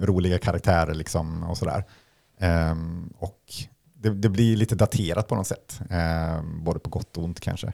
roliga 0.00 0.38
karaktärer 0.38 0.94
liksom 0.94 1.42
och 1.42 1.58
sådär. 1.58 1.84
Um, 2.40 3.12
och 3.18 3.40
det, 3.94 4.10
det, 4.10 4.28
blir 4.28 4.56
lite 4.56 4.74
daterat 4.74 5.28
på 5.28 5.34
något 5.34 5.46
sätt, 5.46 5.80
um, 5.90 6.64
både 6.64 6.78
på 6.78 6.90
gott 6.90 7.16
och 7.16 7.24
ont 7.24 7.40
kanske. 7.40 7.72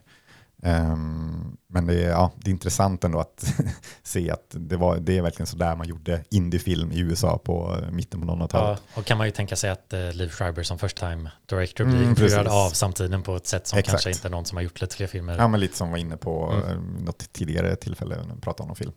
Um, 0.66 1.56
men 1.68 1.86
det 1.86 2.04
är, 2.04 2.10
ja, 2.10 2.32
det 2.36 2.50
är 2.50 2.52
intressant 2.52 3.04
ändå 3.04 3.20
att 3.20 3.54
se 4.02 4.30
att 4.30 4.46
det, 4.50 4.76
var, 4.76 4.96
det 4.96 5.18
är 5.18 5.22
verkligen 5.22 5.46
så 5.46 5.56
där 5.56 5.76
man 5.76 5.88
gjorde 5.88 6.24
indiefilm 6.30 6.92
i 6.92 7.00
USA 7.00 7.38
på 7.38 7.76
uh, 7.76 7.90
mitten 7.90 8.20
på 8.20 8.26
00-talet. 8.26 8.82
Ja, 8.94 9.00
och 9.00 9.04
kan 9.04 9.18
man 9.18 9.26
ju 9.26 9.30
tänka 9.30 9.56
sig 9.56 9.70
att 9.70 9.92
uh, 9.92 10.12
Liv 10.12 10.28
Schreiber 10.28 10.62
som 10.62 10.78
first 10.78 10.96
time 10.96 11.30
director 11.46 11.84
blir 11.84 11.96
mm, 11.96 12.10
influerad 12.10 12.46
av 12.46 12.70
samtiden 12.70 13.22
på 13.22 13.36
ett 13.36 13.46
sätt 13.46 13.66
som 13.66 13.78
Exakt. 13.78 13.90
kanske 13.90 14.10
inte 14.10 14.28
någon 14.28 14.44
som 14.44 14.56
har 14.56 14.62
gjort 14.62 14.80
lite 14.80 14.96
fler 14.96 15.06
filmer. 15.06 15.36
Ja, 15.38 15.48
men 15.48 15.60
lite 15.60 15.76
som 15.76 15.90
var 15.90 15.98
inne 15.98 16.16
på 16.16 16.52
mm. 16.52 16.64
uh, 16.64 17.04
något 17.04 17.32
tidigare 17.32 17.76
tillfälle 17.76 18.16
när 18.26 18.34
vi 18.34 18.40
pratade 18.40 18.62
om 18.62 18.68
någon 18.68 18.76
film. 18.76 18.92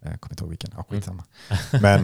Jag 0.00 0.20
kommer 0.20 0.32
inte 0.32 0.42
ihåg 0.42 0.50
vilken, 0.50 0.70
ja, 0.76 0.84
skitsamma. 0.88 1.24
Mm. 1.72 1.82
men, 1.82 1.98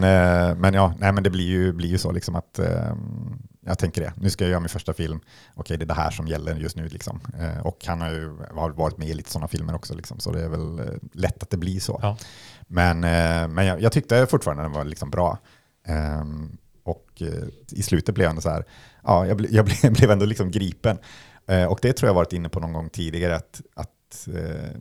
uh, 0.51 0.57
men 0.57 0.73
ja, 0.73 0.93
nej, 0.99 1.11
men 1.11 1.23
det 1.23 1.29
blir 1.29 1.45
ju, 1.45 1.73
blir 1.73 1.89
ju 1.89 1.97
så 1.97 2.11
liksom 2.11 2.35
att 2.35 2.59
um, 2.59 3.47
jag 3.65 3.79
tänker 3.79 4.01
det. 4.01 4.13
Nu 4.15 4.29
ska 4.29 4.43
jag 4.43 4.49
göra 4.49 4.59
min 4.59 4.69
första 4.69 4.93
film. 4.93 5.19
Okej, 5.55 5.77
det 5.77 5.83
är 5.83 5.87
det 5.87 5.93
här 5.93 6.11
som 6.11 6.27
gäller 6.27 6.55
just 6.55 6.75
nu. 6.75 6.87
Liksom. 6.87 7.19
Eh, 7.39 7.65
och 7.65 7.85
han 7.85 8.01
har 8.01 8.09
ju 8.09 8.29
varit 8.75 8.97
med 8.97 9.07
i 9.07 9.13
lite 9.13 9.31
sådana 9.31 9.47
filmer 9.47 9.75
också, 9.75 9.93
liksom, 9.93 10.19
så 10.19 10.31
det 10.31 10.43
är 10.43 10.49
väl 10.49 10.79
eh, 10.79 10.85
lätt 11.13 11.43
att 11.43 11.49
det 11.49 11.57
blir 11.57 11.79
så. 11.79 11.99
Ja. 12.01 12.17
Men, 12.67 13.03
eh, 13.03 13.47
men 13.47 13.65
jag, 13.65 13.81
jag, 13.81 13.91
tyckte 13.91 14.27
fortfarande 14.27 14.63
den 14.63 14.71
var 14.71 14.83
liksom 14.83 15.09
bra. 15.09 15.37
Ehm, 15.85 16.57
och 16.83 17.21
eh, 17.21 17.47
i 17.71 17.83
slutet 17.83 18.15
blev 18.15 18.25
jag 18.25 18.29
ändå 18.29 18.41
så 18.41 18.49
här, 18.49 18.65
ja, 19.03 19.27
jag, 19.27 19.45
jag 19.51 19.65
blev, 19.93 20.11
ändå 20.11 20.25
liksom 20.25 20.51
gripen. 20.51 20.97
Eh, 21.47 21.65
och 21.65 21.79
det 21.81 21.93
tror 21.93 22.09
jag 22.09 22.13
varit 22.13 22.33
inne 22.33 22.49
på 22.49 22.59
någon 22.59 22.73
gång 22.73 22.89
tidigare, 22.89 23.35
att, 23.35 23.61
att 23.73 24.27
eh, 24.33 24.71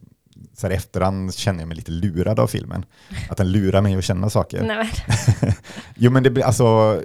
så 0.54 0.66
här 0.66 0.74
efterhand 0.74 1.34
känner 1.34 1.60
jag 1.60 1.68
mig 1.68 1.76
lite 1.76 1.90
lurad 1.90 2.40
av 2.40 2.46
filmen. 2.46 2.84
Att 3.30 3.36
den 3.36 3.52
lurar 3.52 3.80
mig 3.80 3.96
att 3.96 4.04
känna 4.04 4.30
saker. 4.30 4.88
jo 5.96 6.10
men 6.10 6.22
det 6.22 6.30
blir 6.30 6.44
alltså, 6.44 7.00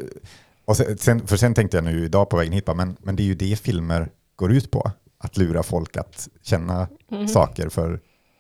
och 0.66 0.78
sen, 0.78 1.28
för 1.28 1.38
sen 1.38 1.54
tänkte 1.54 1.78
jag 1.78 1.84
nu 1.84 2.06
idag 2.06 2.30
på 2.30 2.38
vägen 2.38 2.54
hit, 2.54 2.68
men, 2.76 2.98
men 3.00 3.16
det 3.16 3.24
är 3.24 3.26
ju 3.26 3.36
det 3.36 3.60
filmer 3.60 4.10
går 4.36 4.52
ut 4.52 4.72
på. 4.72 4.92
Att 5.22 5.38
lura 5.38 5.64
folk 5.64 5.98
att 5.98 6.28
känna 6.44 6.88
mm. 7.12 7.28
saker 7.28 7.70
för 7.70 8.00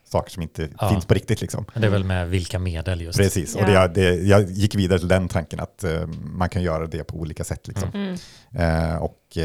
saker 0.09 0.31
som 0.31 0.43
inte 0.43 0.69
ja. 0.79 0.89
finns 0.89 1.05
på 1.05 1.13
riktigt. 1.13 1.41
Liksom. 1.41 1.65
Det 1.73 1.85
är 1.85 1.89
väl 1.89 2.03
med 2.03 2.29
vilka 2.29 2.59
medel 2.59 3.01
just. 3.01 3.17
Precis, 3.17 3.55
och 3.55 3.65
det, 3.65 3.87
det, 3.87 4.15
jag 4.15 4.43
gick 4.43 4.75
vidare 4.75 4.99
till 4.99 5.07
den 5.07 5.27
tanken 5.27 5.59
att 5.59 5.83
uh, 5.87 6.07
man 6.23 6.49
kan 6.49 6.61
göra 6.61 6.87
det 6.87 7.03
på 7.03 7.17
olika 7.17 7.43
sätt. 7.43 7.67
Liksom. 7.67 7.89
Mm. 7.93 8.13
Uh, 8.59 8.95
och 8.95 9.37
uh, 9.37 9.43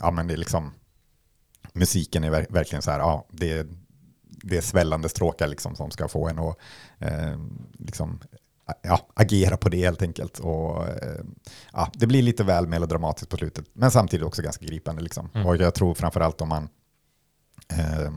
ja, 0.00 0.10
men 0.10 0.26
det 0.26 0.34
är 0.34 0.36
liksom, 0.36 0.72
musiken 1.72 2.24
är 2.24 2.30
ver 2.30 2.46
verkligen 2.50 2.82
så 2.82 2.90
här, 2.90 2.98
ja, 2.98 3.26
det, 3.30 3.66
det 4.44 4.56
är 4.56 4.60
svällande 4.60 5.08
stråkar 5.08 5.46
liksom, 5.46 5.76
som 5.76 5.90
ska 5.90 6.08
få 6.08 6.28
en 6.28 6.38
att 6.38 6.58
liksom, 7.78 8.20
ja, 8.82 9.08
agera 9.14 9.56
på 9.56 9.68
det 9.68 9.84
helt 9.84 10.02
enkelt. 10.02 10.38
Och, 10.38 10.88
eh, 10.88 11.24
ja, 11.72 11.90
det 11.94 12.06
blir 12.06 12.22
lite 12.22 12.44
väl 12.44 12.66
melodramatiskt 12.66 13.30
på 13.30 13.36
slutet, 13.36 13.66
men 13.72 13.90
samtidigt 13.90 14.26
också 14.26 14.42
ganska 14.42 14.64
gripande. 14.64 15.02
Liksom. 15.02 15.30
Mm. 15.34 15.46
Och 15.46 15.56
jag 15.56 15.74
tror 15.74 15.94
framförallt 15.94 16.40
om 16.40 16.48
man, 16.48 16.68
eh, 17.68 18.12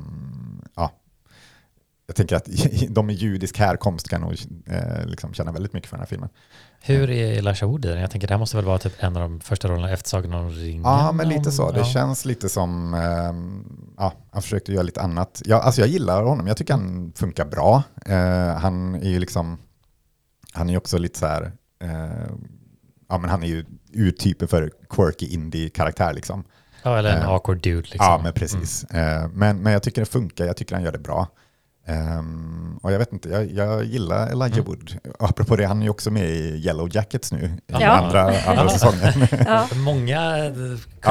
jag 2.08 2.16
tänker 2.16 2.36
att 2.36 2.46
de 2.90 3.06
med 3.06 3.16
judisk 3.16 3.58
härkomst 3.60 4.10
kan 4.10 4.22
nog 4.22 4.36
eh, 4.66 5.06
liksom 5.06 5.34
känna 5.34 5.52
väldigt 5.52 5.74
mycket 5.74 5.90
för 5.90 5.98
den 5.98 6.02
här 6.02 6.08
filmen. 6.08 6.30
Hur 6.82 7.10
är 7.10 7.38
Elijah 7.38 7.70
Wood 7.70 7.86
i 7.86 7.88
den? 7.88 8.02
Jag 8.02 8.12
tänker 8.12 8.28
det 8.28 8.34
här 8.34 8.40
måste 8.40 8.58
väl 8.58 8.66
vara 8.66 8.80
typ 8.80 8.94
en 9.00 9.16
av 9.16 9.22
de 9.22 9.40
första 9.40 9.68
rollerna 9.68 9.92
efter 9.92 10.10
Sagan 10.10 10.34
om 10.34 10.50
ringen? 10.50 10.84
Ja, 10.84 11.12
men 11.12 11.30
lite 11.30 11.52
så. 11.52 11.72
Det 11.72 11.80
ja. 11.80 11.86
känns 11.86 12.26
lite 12.26 12.50
som, 12.50 12.94
eh, 12.94 13.34
ja, 13.98 14.14
han 14.32 14.42
försökte 14.42 14.72
göra 14.74 14.84
lite 14.84 15.02
annat. 15.02 15.42
Jag, 15.46 15.62
alltså 15.62 15.82
jag 15.82 15.90
gillar 15.90 16.24
honom, 16.24 16.48
jag 16.48 16.58
tycker 16.58 16.74
han 16.74 17.14
funkar 17.16 17.46
bra. 17.46 17.84
Eh, 18.06 18.56
han 18.56 18.96
är 18.96 19.10
ju 19.10 19.20
liksom, 19.20 19.58
han 20.54 20.70
är 20.70 20.78
också 20.78 20.98
lite 20.98 21.20
så 21.20 21.26
här, 21.26 21.52
eh, 21.84 22.32
ja 23.10 23.18
men 23.18 23.30
han 23.30 23.44
är 23.44 23.48
ju 23.48 23.66
urtypen 23.94 24.48
för 24.48 24.72
quirky 24.90 25.28
indie-karaktär 25.28 26.14
liksom. 26.14 26.44
Ja, 26.84 26.98
eller 26.98 27.18
en 27.18 27.22
eh, 27.22 27.30
awkward 27.30 27.62
dude 27.62 27.82
liksom. 27.82 28.06
Ja, 28.06 28.20
men 28.24 28.34
precis. 28.34 28.86
Mm. 28.90 29.24
Eh, 29.24 29.30
men, 29.34 29.58
men 29.58 29.74
jag 29.74 29.84
tycker 29.84 30.02
det 30.02 30.06
funkar, 30.06 30.46
jag 30.46 30.58
tycker 30.58 30.76
han 30.76 30.84
gör 30.84 30.92
det 30.92 31.00
bra. 31.00 31.28
Um, 31.90 32.80
och 32.84 32.92
jag 32.92 33.00
vet 33.00 33.14
inte, 33.14 33.30
jag, 33.30 33.52
jag 33.52 33.84
gillar 33.84 34.28
Elijah 34.28 34.54
mm. 34.54 34.66
Wood. 34.66 34.98
Apropå 35.20 35.56
det, 35.56 35.66
han 35.66 35.80
är 35.80 35.84
ju 35.84 35.90
också 35.90 36.12
med 36.12 36.30
i 36.30 36.62
Yellow 36.66 36.96
Jackets 36.96 37.32
nu, 37.32 37.46
i 37.46 37.60
ja. 37.68 37.90
andra, 37.90 38.22
andra 38.48 38.70
säsongen. 38.70 39.28
Ja. 39.46 39.68
Många 39.76 40.52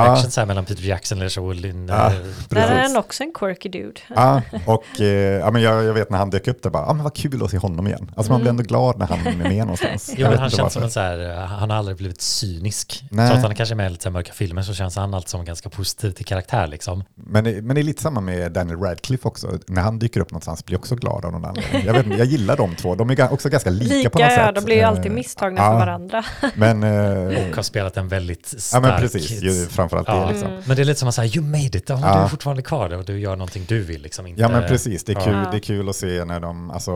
connection 0.04 0.30
så 0.30 0.40
här 0.40 0.46
mellan 0.46 0.64
Peter 0.64 0.82
Jackson 0.82 1.18
och 1.18 1.24
Elijah 1.24 1.44
Wood. 1.44 1.64
in, 1.64 1.88
Ja, 1.88 2.12
Där 2.48 2.68
är 2.70 2.82
han 2.82 2.96
också 2.96 3.22
en 3.22 3.32
quirky 3.34 3.68
dude. 3.68 4.00
Ja, 4.16 4.42
och 4.66 5.00
eh, 5.00 5.06
ja, 5.38 5.50
men 5.50 5.62
jag, 5.62 5.84
jag 5.84 5.94
vet 5.94 6.10
när 6.10 6.18
han 6.18 6.30
dök 6.30 6.48
upp 6.48 6.62
där, 6.62 6.70
bara, 6.70 6.86
ah, 6.86 6.92
men 6.92 7.04
vad 7.04 7.14
kul 7.14 7.44
att 7.44 7.50
se 7.50 7.58
honom 7.58 7.86
igen. 7.86 8.10
Alltså 8.16 8.32
man 8.32 8.40
blir 8.40 8.50
ändå 8.50 8.62
glad 8.62 8.98
när 8.98 9.06
han 9.06 9.26
är 9.26 9.36
med 9.48 9.56
någonstans. 9.58 10.12
Jo, 10.16 10.28
men 10.30 10.38
han 10.38 10.50
känns 10.50 10.72
som 10.72 10.82
en 10.82 10.90
så 10.90 11.00
här, 11.00 11.30
eh, 11.30 11.46
han 11.46 11.70
har 11.70 11.76
aldrig 11.76 11.96
blivit 11.96 12.20
cynisk. 12.20 13.04
Nej. 13.10 13.28
Trots 13.28 13.38
att 13.38 13.44
han 13.46 13.54
kanske 13.54 13.72
är 13.74 13.76
med 13.76 13.86
i 13.86 13.90
lite 13.90 14.10
mörka 14.10 14.32
filmer 14.32 14.62
så 14.62 14.74
känns 14.74 14.96
han 14.96 15.14
alltid 15.14 15.28
som 15.28 15.44
ganska 15.44 15.68
positiv 15.68 16.10
till 16.10 16.24
karaktär 16.26 16.66
liksom. 16.66 17.04
Men, 17.14 17.44
det- 17.44 17.62
men 17.62 17.74
det 17.74 17.80
är 17.80 17.82
lite 17.82 18.02
samma 18.02 18.20
med 18.20 18.52
Daniel 18.52 18.78
Radcliffe 18.80 19.28
också. 19.28 19.58
När 19.66 19.82
han 19.82 19.98
dyker 19.98 20.20
upp 20.20 20.30
någonstans 20.30 20.64
blir 20.64 20.74
jag 20.74 20.80
också 20.80 20.94
glad 20.96 21.24
av 21.24 21.32
någon 21.32 21.44
anledning. 21.44 21.82
Jag, 21.86 21.94
vet, 21.94 22.18
jag 22.18 22.26
gillar 22.26 22.56
de 22.56 22.74
två, 22.74 22.94
de 22.94 23.10
är 23.10 23.32
också 23.32 23.48
ganska 23.48 23.70
lika, 23.70 23.94
Lika, 23.94 24.10
på 24.10 24.18
något 24.18 24.28
ja, 24.30 24.46
sätt. 24.46 24.54
de 24.54 24.64
blir 24.64 24.76
ju 24.76 24.82
alltid 24.82 25.06
Eh, 25.06 25.12
misstagna 25.12 25.60
ja, 25.60 25.70
för 25.70 25.78
varandra. 25.78 26.24
Men, 26.54 26.82
eh, 26.82 27.48
Och 27.48 27.56
har 27.56 27.62
spelat 27.62 27.96
en 27.96 28.08
väldigt 28.08 28.50
ja 28.52 28.58
stark... 28.60 28.82
men 28.82 29.00
precis, 29.00 29.68
framförallt 29.90 30.08
Ja. 30.20 30.26
det 30.26 30.32
liksom. 30.32 30.48
Mm. 30.50 30.62
Men 30.66 30.76
det 30.76 30.82
är 30.82 30.84
lite 30.84 31.00
som 31.00 31.08
att 31.08 31.14
säga, 31.14 31.32
you 31.36 31.44
made 31.44 31.78
it, 31.78 31.88
ja, 31.88 31.98
Ja. 32.02 32.16
du 32.18 32.22
är 32.24 32.28
fortfarande 32.28 32.62
kvar 32.62 32.88
där 32.88 32.98
och 32.98 33.04
du 33.04 33.18
gör 33.20 33.36
någonting 33.36 33.64
du 33.68 33.82
vill 33.82 34.02
liksom. 34.02 34.26
Inte, 34.26 34.40
Ja 34.42 34.48
men 34.48 34.68
precis, 34.68 35.04
det 35.04 35.12
är, 35.12 35.20
kul, 35.20 35.32
Ja. 35.44 35.50
det 35.50 35.56
är 35.56 35.60
kul 35.60 35.88
att 35.88 35.96
se 35.96 36.24
när 36.24 36.40
de, 36.40 36.70
alltså, 36.70 36.90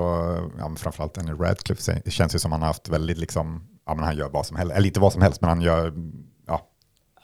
ja, 0.58 0.68
men 0.68 0.76
framförallt 0.76 1.14
Daniel 1.14 1.36
Radcliffe, 1.38 2.02
det 2.04 2.10
känns 2.10 2.34
ju 2.34 2.38
som 2.38 2.52
han 2.52 2.60
har 2.60 2.66
haft 2.68 2.88
väldigt 2.88 3.18
liksom, 3.18 3.62
ja 3.86 3.94
men 3.94 4.04
han 4.04 4.16
gör 4.16 4.28
vad 4.28 4.46
som 4.46 4.56
helst, 4.56 4.74
eller 4.76 4.86
inte 4.86 5.00
vad 5.00 5.12
som 5.12 5.22
helst, 5.22 5.40
men 5.40 5.48
han 5.48 5.60
gör, 5.60 5.92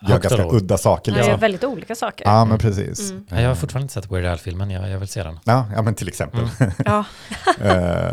gör 0.01 0.19
ganska 0.19 0.43
lågt. 0.43 0.55
udda 0.55 0.79
saker. 0.79 1.13
Han 1.13 1.19
gör 1.19 1.25
Liksom. 1.27 1.41
väldigt 1.41 1.65
olika 1.65 1.95
saker. 1.95 2.25
Ja 2.25 2.45
men 2.45 2.59
precis. 2.59 3.11
Mm. 3.11 3.27
Ja, 3.31 3.41
Jag 3.41 3.49
har 3.49 3.55
fortfarande 3.55 3.85
inte 3.85 3.95
sett 3.95 4.11
Weird 4.13 4.25
Al-filmen, 4.27 4.71
jag, 4.71 4.89
jag 4.91 4.99
vill 4.99 5.09
se 5.09 5.23
den. 5.23 5.39
Ja, 5.45 5.67
ja 5.75 5.83
men 5.83 5.95
till 5.95 6.09
exempel. 6.09 6.49
Ja, 6.85 7.05
Eh, 7.61 8.13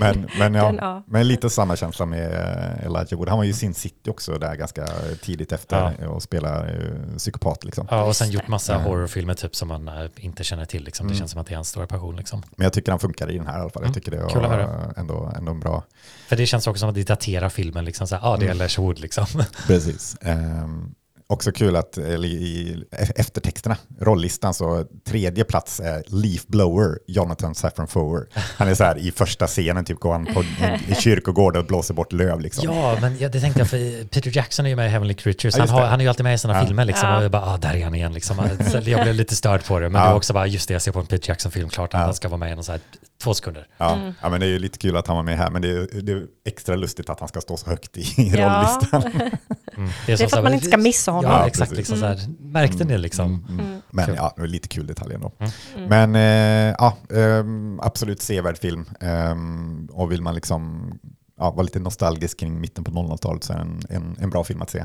men, 0.00 0.28
men, 0.38 0.54
ja, 0.54 0.64
Den, 0.66 0.76
ja. 0.76 1.02
men 1.06 1.28
lite 1.28 1.50
samma 1.50 1.76
känsla 1.76 2.06
med 2.06 2.32
eh, 2.32 2.86
Elijah 2.86 3.18
Wood. 3.18 3.28
Han 3.28 3.38
var 3.38 3.44
ju 3.44 3.50
i 3.50 3.54
Sin 3.54 3.74
City 3.74 4.10
också 4.10 4.38
där 4.38 4.54
ganska 4.54 4.86
tidigt 5.22 5.52
efter 5.52 6.06
och 6.08 6.22
spelar 6.22 6.68
eh, 6.68 7.16
psykopat 7.16 7.64
liksom. 7.64 7.86
Ja, 7.90 8.02
och 8.04 8.16
sen 8.16 8.30
gjort 8.30 8.48
massa 8.48 8.72
Ja. 8.72 8.78
horrorfilmer 8.78 9.34
typ 9.34 9.56
som 9.56 9.68
man 9.68 9.90
inte 10.16 10.44
känner 10.44 10.64
till 10.64 10.84
liksom. 10.84 11.06
Det 11.06 11.10
Mm. 11.10 11.18
känns 11.18 11.30
som 11.30 11.40
att 11.40 11.46
det 11.46 11.52
är 11.52 11.56
hans 11.56 11.68
stora 11.68 11.86
passion 11.86 12.16
liksom. 12.16 12.42
Men 12.56 12.64
jag 12.64 12.72
tycker 12.72 12.92
han 12.92 12.98
funkar 13.00 13.30
i 13.30 13.36
den 13.38 13.46
här 13.46 13.58
i 13.58 13.60
alla 13.60 13.70
fall. 13.70 13.82
Mm, 13.82 13.88
Jag 13.88 13.94
tycker 14.04 14.10
det 14.18 14.22
var 14.40 14.48
höra. 14.48 14.92
ändå, 14.96 15.32
ändå 15.36 15.52
en 15.52 15.60
bra. 15.60 15.84
För 16.28 16.36
det 16.36 16.46
känns 16.46 16.66
också 16.66 16.80
som 16.80 16.88
att 16.88 16.94
det 16.94 17.08
daterar 17.08 17.48
filmen 17.48 17.84
liksom 17.84 18.06
så 18.06 18.14
här, 18.14 18.22
ja 18.22 18.28
ah, 18.28 18.36
det 18.36 18.44
är 18.44 18.50
Mm. 18.50 18.60
Elijah 18.62 18.84
Wood 18.86 18.98
liksom. 19.00 19.26
Precis. 19.66 20.16
Ehm, 20.20 20.94
också 21.30 21.52
kul 21.52 21.76
att 21.76 21.98
i 21.98 22.76
eftertexterna, 23.16 23.76
rolllistan, 24.00 24.54
så 24.54 24.84
tredje 25.08 25.44
plats 25.44 25.80
är 25.80 26.02
Leaf 26.06 26.46
Blower, 26.46 26.98
Jonathan 27.06 27.54
Safran 27.54 27.86
Foer. 27.86 28.26
Han 28.56 28.68
är 28.68 28.74
så 28.74 28.84
här 28.84 28.98
i 28.98 29.10
första 29.12 29.46
scenen, 29.46 29.84
typ 29.84 30.00
går 30.00 30.12
han 30.12 30.26
på 30.26 30.44
en, 30.62 30.74
i 30.92 30.94
kyrkogård 31.00 31.56
och 31.56 31.64
blåser 31.64 31.94
bort 31.94 32.12
löv 32.12 32.40
liksom. 32.40 32.64
Ja, 32.74 32.98
men 33.00 33.18
ja, 33.18 33.28
det 33.28 33.40
tänkte 33.40 33.60
jag 33.60 33.70
för 33.70 34.04
Peter 34.08 34.36
Jackson 34.36 34.64
är 34.66 34.70
ju 34.70 34.76
med 34.76 34.86
i 34.86 34.90
Heavenly 34.90 35.14
Creatures. 35.14 35.56
Han, 35.58 35.68
har, 35.68 35.86
han 35.86 36.00
är 36.00 36.04
ju 36.04 36.08
alltid 36.08 36.24
med 36.24 36.34
i 36.34 36.38
sina 36.38 36.58
Ja. 36.60 36.66
filmer 36.66 36.84
liksom. 36.84 37.08
Ja. 37.08 37.16
Och 37.18 37.24
jag 37.24 37.30
bara, 37.30 37.42
ah, 37.42 37.56
där 37.56 37.74
är 37.74 37.84
han 37.84 37.94
igen 37.94 38.12
liksom. 38.12 38.36
Jag 38.84 39.02
blev 39.02 39.14
lite 39.14 39.36
störd 39.36 39.64
på 39.66 39.78
det. 39.80 39.88
Men 39.88 39.98
Ja. 40.00 40.06
det 40.06 40.10
var 40.10 40.16
också 40.16 40.32
bara, 40.32 40.46
just 40.46 40.68
det, 40.68 40.72
jag 40.74 40.82
ser 40.82 40.92
på 40.92 41.00
en 41.00 41.06
Peter 41.06 41.28
Jackson-film, 41.30 41.68
klart 41.68 41.94
att 41.94 42.00
Ja. 42.00 42.04
han 42.04 42.14
ska 42.14 42.28
vara 42.28 42.38
med 42.38 42.52
i 42.52 42.54
någon 42.54 42.64
så 42.64 42.72
här 42.72 42.80
två 43.22 43.34
sekunder. 43.34 43.66
Ja, 43.78 43.94
Mm. 43.94 44.12
ja, 44.22 44.28
men 44.30 44.40
det 44.40 44.46
är 44.46 44.50
ju 44.50 44.58
lite 44.58 44.78
kul 44.78 44.96
att 44.96 45.06
han 45.06 45.16
var 45.16 45.22
med 45.22 45.36
här, 45.38 45.50
men 45.50 45.62
det 45.62 45.68
är, 45.68 46.02
det 46.02 46.12
är 46.12 46.26
extra 46.44 46.76
lustigt 46.76 47.10
att 47.10 47.20
han 47.20 47.28
ska 47.28 47.40
stå 47.40 47.56
så 47.56 47.70
högt 47.70 47.96
i 47.96 48.04
Ja. 48.16 48.48
rollistan. 48.48 49.12
Mm. 49.76 49.90
Det 50.06 50.12
är 50.12 50.16
som 50.16 50.24
för 50.24 50.30
så 50.30 50.36
att 50.36 50.44
man 50.44 50.54
inte 50.54 50.66
ska 50.66 50.76
missa 50.76 51.10
honom. 51.12 51.30
Ja, 51.30 51.38
Ja, 51.40 51.46
exakt. 51.46 51.70
precis. 51.70 51.78
Liksom 51.90 51.98
så 51.98 52.06
här, 52.06 52.28
märkte 52.40 52.84
ni 52.84 52.98
liksom? 52.98 53.26
Mm, 53.26 53.44
mm. 53.48 53.66
Mm. 53.66 53.80
Men 53.90 54.14
ja, 54.14 54.32
det 54.36 54.40
var 54.42 54.48
lite 54.48 54.68
kul 54.68 54.86
detalj 54.86 55.14
ändå. 55.14 55.32
Mm. 55.38 55.50
Mm. 55.76 55.88
Men 56.10 56.14
eh, 56.16 56.74
ja, 56.78 56.96
ehm, 57.18 57.80
absolut 57.82 58.22
sevärd 58.22 58.58
film. 58.58 58.84
Ehm, 59.00 59.88
och 59.92 60.12
vill 60.12 60.22
man 60.22 60.34
liksom 60.34 60.92
ja, 61.38 61.50
vara 61.50 61.62
lite 61.62 61.80
nostalgisk 61.80 62.40
kring 62.40 62.60
mitten 62.60 62.84
på 62.84 62.90
00-talet 62.90 63.44
så 63.44 63.52
är 63.52 63.56
det 63.56 63.62
en, 63.62 63.80
en, 63.90 64.16
en 64.20 64.30
bra 64.30 64.44
film 64.44 64.62
att 64.62 64.70
se. 64.70 64.84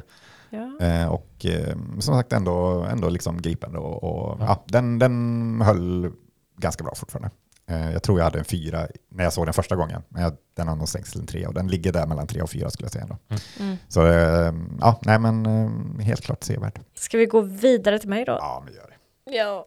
Ja. 0.50 0.86
Eh, 0.86 1.08
och 1.08 1.46
eh, 1.46 1.76
som 2.00 2.16
sagt 2.16 2.34
ändå, 2.34 2.84
ändå 2.92 3.10
liksom 3.10 3.42
gripande 3.42 3.80
och, 3.80 4.04
och 4.04 4.38
Ja. 4.40 4.46
ja. 4.48 4.64
den, 4.68 5.00
den 5.00 5.62
höll 5.66 6.12
ganska 6.58 6.84
bra 6.84 6.96
fortfarande. 6.96 7.30
Eh, 7.68 7.92
jag 7.92 8.04
tror 8.04 8.20
jag 8.20 8.24
hade 8.24 8.40
en 8.40 8.46
fyra 8.46 8.88
när 9.10 9.24
jag 9.24 9.34
såg 9.34 9.46
den 9.48 9.54
första 9.54 9.76
gången, 9.76 10.02
men 10.10 10.22
jag, 10.24 10.34
den 10.54 10.68
har 10.68 10.76
nog 10.76 10.90
sänkts 10.90 11.12
till 11.12 11.22
en 11.22 11.28
tre 11.28 11.48
och 11.48 11.54
den 11.54 11.68
ligger 11.68 11.92
där 11.92 12.08
mellan 12.08 12.28
tre 12.28 12.42
och 12.42 12.50
fyra 12.50 12.70
skulle 12.70 12.86
jag 12.86 12.92
säga. 12.92 13.04
Ändå. 13.04 13.18
Mm. 13.60 13.78
Så 13.88 14.08
eh, 14.08 14.54
ja, 14.80 15.00
nej 15.02 15.20
men 15.20 15.46
eh, 15.46 16.06
helt 16.06 16.22
klart 16.22 16.44
sevärd. 16.44 16.80
Ska 16.94 17.18
vi 17.18 17.26
gå 17.26 17.42
vidare 17.42 18.00
till 18.00 18.10
mig 18.10 18.26
då? 18.26 18.32
Ja, 18.32 18.64
men 18.66 18.74
gör 18.74 18.88
det. 18.88 19.38
Ja. 19.38 19.66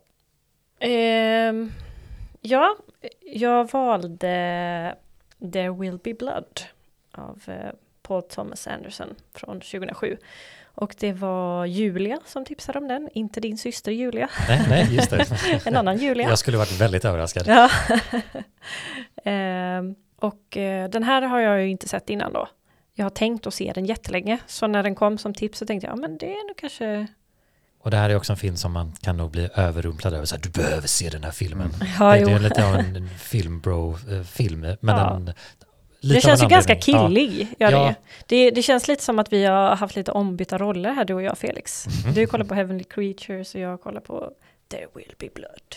Ehm, 0.80 1.72
ja, 2.40 2.76
jag 3.20 3.72
valde 3.72 4.94
There 5.52 5.70
Will 5.70 5.98
Be 5.98 6.14
Blood 6.14 6.60
av 7.12 7.42
eh, 7.46 7.70
Paul 8.02 8.22
Thomas 8.22 8.66
Anderson 8.66 9.14
från 9.34 9.60
2007. 9.60 10.16
Och 10.80 10.94
det 10.98 11.12
var 11.12 11.66
Julia 11.66 12.18
som 12.26 12.44
tipsade 12.44 12.78
om 12.78 12.88
den, 12.88 13.08
inte 13.14 13.40
din 13.40 13.58
syster 13.58 13.92
Julia, 13.92 14.28
Nej, 14.48 14.66
nej, 14.68 14.94
just 14.94 15.10
det. 15.10 15.26
en 15.66 15.76
annan 15.76 15.96
Julia. 15.98 16.28
Jag 16.28 16.38
skulle 16.38 16.58
varit 16.58 16.80
väldigt 16.80 17.04
överraskad. 17.04 17.44
Ja. 17.46 17.70
Ehm, 19.24 19.94
och 20.16 20.56
eh, 20.56 20.88
den 20.90 21.02
här 21.02 21.22
har 21.22 21.40
jag 21.40 21.62
ju 21.62 21.68
inte 21.68 21.88
sett 21.88 22.10
innan 22.10 22.32
då. 22.32 22.48
Jag 22.94 23.04
har 23.04 23.10
tänkt 23.10 23.46
att 23.46 23.54
se 23.54 23.72
den 23.74 23.86
jättelänge, 23.86 24.38
så 24.46 24.66
när 24.66 24.82
den 24.82 24.94
kom 24.94 25.18
som 25.18 25.34
tips 25.34 25.58
så 25.58 25.66
tänkte 25.66 25.86
jag, 25.86 25.96
ja 25.96 26.00
men 26.00 26.18
det 26.18 26.26
är 26.26 26.46
nog 26.48 26.56
kanske, 26.56 27.06
Och 27.80 27.90
det 27.90 27.96
här 27.96 28.10
är 28.10 28.16
också 28.16 28.32
en 28.32 28.36
film 28.36 28.56
som 28.56 28.72
man 28.72 28.92
kan 28.92 29.16
nog 29.16 29.30
bli 29.30 29.48
överrumplad 29.54 30.14
över. 30.14 30.24
Så 30.24 30.34
här, 30.34 30.42
du 30.42 30.48
behöver 30.50 30.88
se 30.88 31.08
den 31.10 31.24
här 31.24 31.30
filmen. 31.30 31.70
ja 31.98 32.12
det, 32.12 32.24
det 32.24 32.32
är 32.32 32.38
lite 32.38 32.66
av 32.68 32.74
en, 32.74 32.96
en 32.96 33.08
filmbro-film. 33.08 34.60
Men 34.60 34.96
Ja. 34.96 35.10
den, 35.12 35.32
Det 36.00 36.20
känns 36.20 36.42
ju 36.42 36.46
ganska. 36.48 36.74
Ja. 36.74 36.80
killig. 36.80 37.54
Gör 37.58 37.72
Ja. 37.72 37.86
det, 37.86 37.94
det, 38.26 38.50
det 38.50 38.62
känns 38.62 38.88
lite 38.88 39.02
som 39.02 39.18
att 39.18 39.32
vi 39.32 39.44
har 39.44 39.76
haft 39.76 39.96
lite 39.96 40.12
ombytta 40.12 40.58
roller 40.58 40.92
här, 40.92 41.04
du 41.04 41.14
och 41.14 41.22
jag 41.22 41.38
Felix. 41.38 41.86
Mhm. 42.04 42.14
Du 42.14 42.26
kollar 42.26 42.44
på 42.44 42.54
Heavenly 42.54 42.84
Creatures 42.84 43.54
och 43.54 43.60
jag 43.60 43.80
kollar 43.80 44.00
på 44.00 44.32
There 44.68 44.86
Will 44.94 45.14
Be 45.18 45.28
Blood. 45.34 45.76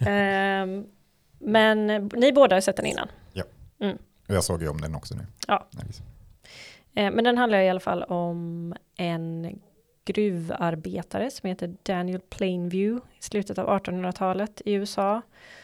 Ehm, 0.08 0.84
men 1.38 1.86
ni 2.16 2.32
båda 2.32 2.56
har 2.56 2.60
sett 2.60 2.76
den 2.76 2.86
innan. 2.86 3.08
Och 4.28 4.36
jag 4.36 4.44
såg 4.44 4.62
ju 4.62 4.68
om 4.68 4.80
den 4.80 4.94
också 4.94 5.14
nu. 5.14 5.26
Ja. 5.48 5.66
Liksom. 5.86 6.04
Eh, 6.94 7.10
Men 7.10 7.24
den 7.24 7.38
handlar 7.38 7.58
i 7.60 7.68
alla 7.70 7.80
fall 7.80 8.02
om 8.02 8.74
en 8.96 9.58
gruvarbetare 10.04 11.30
som 11.30 11.48
heter 11.48 11.74
Daniel 11.82 12.20
Plainview 12.20 13.06
i 13.18 13.22
slutet 13.22 13.58
av 13.58 13.68
1800-talet 13.68 14.62
i 14.64 14.72
USA 14.72 15.22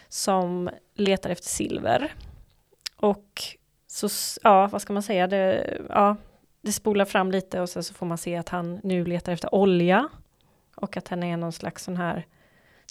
som 0.08 0.70
letar 0.94 1.30
efter 1.30 1.48
silver. 1.48 2.14
Och 2.96 3.42
så, 3.86 4.08
ja, 4.42 4.66
vad 4.72 4.82
ska 4.82 4.92
man 4.92 5.02
säga, 5.02 5.26
det, 5.26 5.76
ja, 5.88 6.16
det 6.62 6.72
spolar 6.72 7.04
fram 7.04 7.30
lite 7.30 7.60
och 7.60 7.68
sen 7.68 7.82
så 7.84 7.94
får 7.94 8.06
man 8.06 8.18
se 8.18 8.36
att 8.36 8.48
han 8.48 8.80
nu 8.82 9.04
letar 9.04 9.32
efter 9.32 9.54
olja 9.54 10.08
och 10.76 10.96
att 10.96 11.08
han 11.08 11.22
är 11.22 11.36
någon 11.36 11.52
slags 11.52 11.84
sån 11.84 11.96
här 11.96 12.26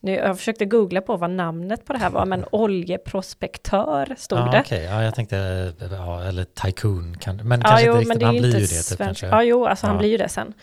nu, 0.02 0.12
jag 0.12 0.38
försökte 0.38 0.66
googla 0.66 1.02
på 1.02 1.18
vad 1.18 1.30
namnet 1.30 1.86
på 1.86 1.94
det 1.94 2.00
här 2.00 2.10
var, 2.10 2.26
men 2.26 2.46
oljeprospektör 2.52 4.16
stod 4.18 4.40
Ja, 4.40 4.52
det. 4.52 4.60
okej. 4.60 4.84
ja, 4.84 5.04
jag 5.04 5.16
tänkte, 5.16 5.38
eh, 5.82 5.94
ja, 5.94 6.24
eller 6.24 6.44
Tycoon, 6.44 7.18
kan, 7.18 7.36
men 7.36 7.60
Ja, 7.60 7.68
kanske 7.68 7.86
jo, 7.88 7.98
inte 8.02 8.08
men 8.08 8.18
riktigt, 8.18 8.20
det 8.20 8.24
är 8.24 8.28
han 8.28 8.36
blir 8.38 8.46
inte 8.46 8.58
ju 8.58 8.66
det 8.78 8.84
typ 8.84 8.98
kanske. 8.98 9.28
Ja, 9.28 9.44
jo, 9.44 9.66
alltså 9.66 9.88
han 9.88 9.96
Ja. 9.96 10.00
blir 10.00 10.10
ju 10.10 10.18
det 10.18 10.30
sen. 10.30 10.54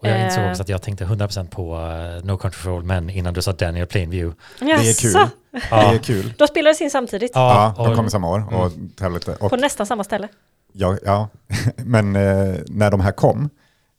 Och 0.00 0.08
jag 0.08 0.24
insåg 0.24 0.44
Eh. 0.44 0.50
också 0.50 0.62
att 0.62 0.68
jag 0.68 0.82
tänkte 0.82 1.04
100% 1.04 1.50
på 1.50 1.76
uh, 1.76 2.24
No 2.24 2.36
Country 2.36 2.58
for 2.58 2.70
Old 2.70 2.86
Men 2.86 3.10
innan 3.10 3.34
du 3.34 3.42
sa 3.42 3.52
Daniel 3.52 3.86
Plainview. 3.86 4.36
Det 4.58 4.64
är 4.64 4.76
kul. 5.00 5.12
Jaså? 5.12 5.30
Det 5.50 5.60
Ja, 5.70 5.94
är 5.94 5.98
kul. 5.98 6.34
Då 6.38 6.46
spelades 6.46 6.80
in 6.80 6.90
samtidigt, 6.90 7.30
Ja, 7.34 7.74
ja, 7.78 7.84
de 7.84 7.96
kom 7.96 8.10
samma 8.10 8.28
år. 8.30 8.38
Mm. 8.38 8.54
Och 8.54 8.72
tävlade 8.96 9.14
lite. 9.30 9.44
Och 9.44 9.50
på 9.50 9.56
nästan 9.56 9.86
samma 9.86 10.04
ställe. 10.04 10.28
Ja, 10.72 10.96
ja. 11.04 11.28
men 11.76 12.16
eh, 12.16 12.54
när 12.66 12.90
de 12.90 13.00
här 13.00 13.12
kom 13.12 13.50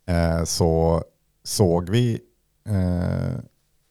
eh, 0.07 0.43
så 0.43 1.03
såg 1.43 1.89
vi, 1.89 2.19
eh, 2.69 3.39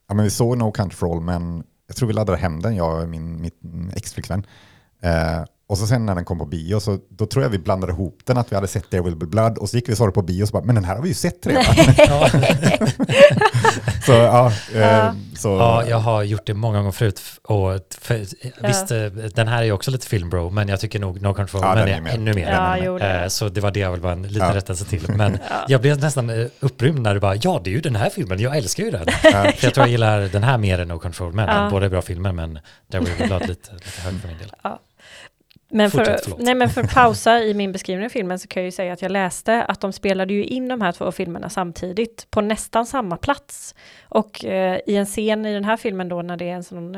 ja 0.08 0.14
men 0.14 0.24
vi 0.24 0.30
såg 0.30 0.58
No 0.58 0.70
Country 0.72 0.96
for 0.96 1.12
All, 1.12 1.20
men 1.20 1.64
jag 1.86 1.96
tror 1.96 2.06
vi 2.08 2.12
laddade 2.14 2.38
hem 2.38 2.62
den, 2.62 2.76
jag 2.76 3.02
och 3.02 3.08
min, 3.08 3.40
min 3.60 3.92
exflickvän. 3.96 4.46
Och 5.70 5.78
så 5.78 5.86
sen 5.86 6.06
när 6.06 6.14
den 6.14 6.24
kom 6.24 6.38
på 6.38 6.44
bio, 6.44 6.80
så 6.80 6.98
då 7.08 7.26
tror 7.26 7.42
jag 7.44 7.50
vi 7.50 7.58
blandade 7.58 7.92
ihop 7.92 8.18
den, 8.24 8.38
att 8.38 8.52
vi 8.52 8.54
hade 8.56 8.68
sett 8.68 8.90
There 8.90 9.02
Will 9.02 9.16
Be 9.16 9.26
Blood, 9.26 9.58
och 9.58 9.68
så 9.70 9.76
gick 9.76 9.88
vi 9.88 9.92
och 9.92 9.96
såg 9.96 10.08
det 10.08 10.12
på 10.12 10.22
bio, 10.22 10.42
och 10.42 10.48
så 10.48 10.52
bara, 10.52 10.64
men 10.64 10.74
den 10.74 10.84
här 10.84 10.94
har 10.96 11.02
vi 11.02 11.08
ju 11.08 11.14
sett 11.14 11.46
redan. 11.46 11.64
ja, 11.96 12.28
så, 14.06 14.12
ja, 14.12 14.52
eh, 14.74 14.80
Ja. 14.80 15.14
så, 15.38 15.48
ja, 15.48 15.84
jag 15.86 15.98
har 15.98 16.22
gjort 16.22 16.46
det 16.46 16.54
många 16.54 16.78
gånger 16.78 16.90
förut. 16.92 17.20
Och 17.42 17.80
för, 18.00 18.18
Visst, 18.66 18.90
eh, 18.90 19.04
den 19.34 19.48
här 19.48 19.58
är 19.60 19.62
ju 19.64 19.72
också 19.72 19.90
lite 19.90 20.06
filmbro, 20.06 20.50
men 20.50 20.68
jag 20.68 20.80
tycker 20.80 20.98
nog 20.98 21.20
No 21.22 21.28
Old 21.28 21.48
Ja, 21.52 21.74
Men 21.74 21.88
är, 21.88 22.00
med. 22.00 22.14
ännu 22.14 22.34
mer. 22.34 22.50
Ja, 22.52 22.76
Eh, 22.78 22.94
det. 23.22 23.30
Så 23.30 23.48
det 23.48 23.60
var 23.60 23.70
det 23.70 23.80
jag 23.80 23.90
ville 23.90 24.02
bara 24.02 24.12
en 24.12 24.22
liten 24.22 24.48
Ja. 24.48 24.54
rättelse 24.54 24.84
till. 24.84 25.04
Men 25.16 25.32
Ja. 25.50 25.56
jag 25.68 25.80
blev 25.80 25.98
nästan 26.00 26.48
upprymd 26.60 26.98
när 27.00 27.14
du 27.14 27.20
bara, 27.20 27.34
ja 27.34 27.60
det 27.64 27.70
är 27.70 27.74
ju 27.74 27.80
den 27.80 27.96
här 27.96 28.10
filmen, 28.10 28.38
jag 28.40 28.56
älskar 28.56 28.84
ju 28.84 28.90
den. 28.90 29.06
Ja. 29.22 29.44
Jag 29.60 29.74
tror 29.74 29.78
jag 29.86 29.88
gillar 29.88 30.20
den 30.20 30.42
här 30.42 30.58
mer 30.58 30.78
än 30.78 30.88
No 30.88 30.98
Control 30.98 31.32
Men. 31.32 31.48
Ja. 31.48 31.68
Båda 31.70 31.86
är 31.86 31.90
bra 31.90 32.02
filmer 32.02 32.32
men 32.32 32.58
There 32.90 33.04
Will 33.04 33.12
Be 33.18 33.26
Blood 33.26 33.40
lite, 33.48 33.72
lite 33.72 34.00
hög 34.02 34.20
för 34.20 34.28
min 34.28 34.38
del. 34.38 34.50
Men 35.70 35.90
för, 35.90 36.04
Fortsätt, 36.04 36.38
nej, 36.38 36.54
men 36.54 36.70
för 36.70 36.80
att 36.80 36.94
pausa 36.94 37.42
i 37.42 37.54
min 37.54 37.72
beskrivning 37.72 38.06
av 38.06 38.10
filmen 38.10 38.38
så 38.38 38.48
kan 38.48 38.62
jag 38.62 38.64
ju 38.64 38.70
säga 38.70 38.92
att 38.92 39.02
jag 39.02 39.10
läste 39.10 39.64
att 39.64 39.80
de 39.80 39.92
spelade 39.92 40.34
ju 40.34 40.44
in 40.44 40.68
de 40.68 40.80
här 40.80 40.92
två 40.92 41.12
filmerna 41.12 41.48
samtidigt 41.48 42.26
på 42.30 42.40
nästan 42.40 42.86
samma 42.86 43.16
plats. 43.16 43.74
Och 44.02 44.44
eh, 44.44 44.80
i 44.86 44.96
en 44.96 45.06
scen 45.06 45.46
i 45.46 45.54
den 45.54 45.64
här 45.64 45.76
filmen 45.76 46.08
då 46.08 46.22
när 46.22 46.36
det 46.36 46.48
är 46.48 46.54
en 46.54 46.64
sån 46.64 46.94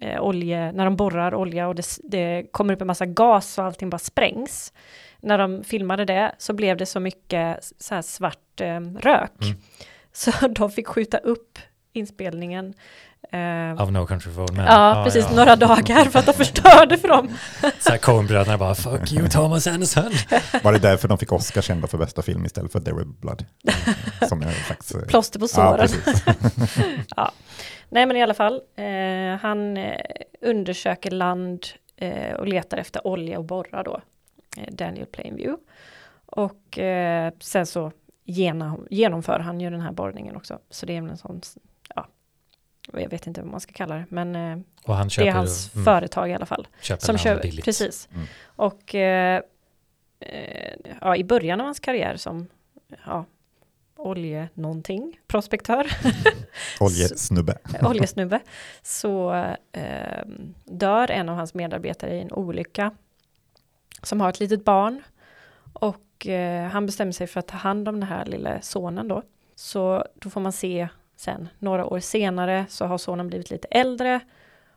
eh, 0.00 0.20
olje, 0.20 0.72
när 0.72 0.84
de 0.84 0.96
borrar 0.96 1.34
olja 1.34 1.68
och 1.68 1.74
det, 1.74 1.86
det 2.04 2.46
kommer 2.50 2.74
upp 2.74 2.80
en 2.80 2.86
massa 2.86 3.06
gas 3.06 3.58
och 3.58 3.64
allting 3.64 3.90
bara 3.90 3.98
sprängs. 3.98 4.72
När 5.20 5.38
de 5.38 5.64
filmade 5.64 6.04
det 6.04 6.34
så 6.38 6.52
blev 6.52 6.76
det 6.76 6.86
så 6.86 7.00
mycket 7.00 7.58
så 7.78 7.94
här 7.94 8.02
svart 8.02 8.60
eh, 8.60 8.80
rök. 8.80 9.42
Mm. 9.42 9.56
Så 10.12 10.48
de 10.48 10.70
fick 10.70 10.86
skjuta 10.86 11.18
upp 11.18 11.58
inspelningen. 11.92 12.74
Eh, 13.32 13.80
Av 13.82 13.92
No 13.92 14.06
Country 14.06 14.32
for 14.32 14.42
Old 14.42 14.56
Men. 14.56 14.66
ja, 14.66 15.02
precis, 15.04 15.30
några 15.30 15.56
dagar 15.56 16.04
för 16.04 16.18
att 16.18 16.26
de 16.26 16.32
förstörde 16.32 16.98
för 16.98 17.08
dem. 17.08 17.28
Så 17.78 17.90
här 17.90 17.98
Coen-bröderna 17.98 18.58
bara 18.58 18.74
fuck 18.74 19.12
you 19.12 19.28
Thomas 19.28 19.66
Anderson. 19.66 20.10
Var 20.62 20.72
det 20.72 20.78
därför 20.78 21.08
de 21.08 21.18
fick 21.18 21.32
Oscar 21.32 21.60
kända 21.62 21.86
för 21.86 21.98
bästa 21.98 22.22
film 22.22 22.44
istället 22.44 22.72
för 22.72 22.80
There 22.80 22.94
Will 22.96 23.06
Blood? 23.06 23.44
Som 24.28 24.42
är 24.42 24.50
faktiskt... 24.50 24.94
eh, 24.94 25.00
Plåster 25.00 25.38
på 25.38 25.44
Ja, 25.44 25.48
såren. 25.48 25.78
precis. 25.78 26.24
Nej 27.90 28.06
men 28.06 28.16
i 28.16 28.22
alla 28.22 28.34
fall, 28.34 28.60
eh, 28.76 29.40
han 29.42 29.76
eh, 29.76 29.94
undersöker 30.42 31.10
land 31.10 31.66
eh, 31.96 32.32
och 32.34 32.46
letar 32.46 32.78
efter 32.78 33.06
olja 33.06 33.38
och 33.38 33.44
borra 33.44 33.82
då. 33.82 34.00
Eh, 34.56 34.72
Daniel 34.74 35.06
Plainview. 35.06 35.62
Och 36.26 36.78
eh, 36.78 37.32
sen 37.40 37.66
så 37.66 37.92
genom, 38.24 38.86
genomför 38.90 39.38
han 39.40 39.60
ju 39.60 39.70
den 39.70 39.80
här 39.80 39.92
borrningen 39.92 40.36
också. 40.36 40.58
Så 40.70 40.86
det 40.86 40.96
är 40.96 41.00
väl 41.00 41.10
en 41.10 41.16
sån, 41.16 41.40
ja, 41.54 41.60
jag 42.92 43.10
vet 43.10 43.26
inte 43.26 43.40
vad 43.40 43.50
man 43.50 43.60
ska 43.60 43.72
kalla 43.72 43.94
det, 43.94 44.06
men 44.08 44.36
eh, 44.36 44.58
Och 44.84 44.94
han 44.94 45.08
det 45.08 45.28
är 45.28 45.32
hans 45.32 45.74
mm, 45.74 45.84
företag 45.84 46.30
i 46.30 46.34
alla 46.34 46.46
fall. 46.46 46.68
köper 46.80 47.06
Som 47.06 47.18
kör, 47.18 47.42
billigt. 47.42 47.64
precis. 47.64 48.08
Mm. 48.14 48.26
Och 48.46 48.94
eh, 48.94 49.42
eh, 50.20 50.72
ja, 51.00 51.16
i 51.16 51.24
början 51.24 51.60
av 51.60 51.64
hans 51.64 51.80
karriär 51.80 52.16
som 52.16 52.46
ja, 53.06 53.24
olje 53.96 54.48
någonting, 54.54 55.20
prospektör, 55.26 55.86
Oljesnubbe. 56.80 57.58
oljesnubbe, 57.82 58.40
så 58.82 59.34
eh, 59.72 60.22
dör 60.64 61.10
en 61.10 61.28
av 61.28 61.36
hans 61.36 61.54
medarbetare 61.54 62.14
i 62.14 62.20
en 62.20 62.32
olycka 62.32 62.90
som 64.02 64.20
har 64.20 64.28
ett 64.28 64.40
litet 64.40 64.64
barn. 64.64 65.02
Och 65.72 66.26
eh, 66.26 66.68
han 66.68 66.86
bestämmer 66.86 67.12
sig 67.12 67.26
för 67.26 67.40
att 67.40 67.46
ta 67.48 67.56
hand 67.56 67.88
om 67.88 68.00
den 68.00 68.08
här 68.08 68.26
lilla 68.26 68.62
sonen 68.62 69.08
då. 69.08 69.22
Så 69.54 70.04
då 70.14 70.30
får 70.30 70.40
man 70.40 70.52
se 70.52 70.88
sen, 71.18 71.48
några 71.58 71.86
år 71.86 72.00
senare 72.00 72.66
så 72.68 72.86
har 72.86 72.98
sonen 72.98 73.28
blivit 73.28 73.50
lite 73.50 73.68
äldre 73.68 74.20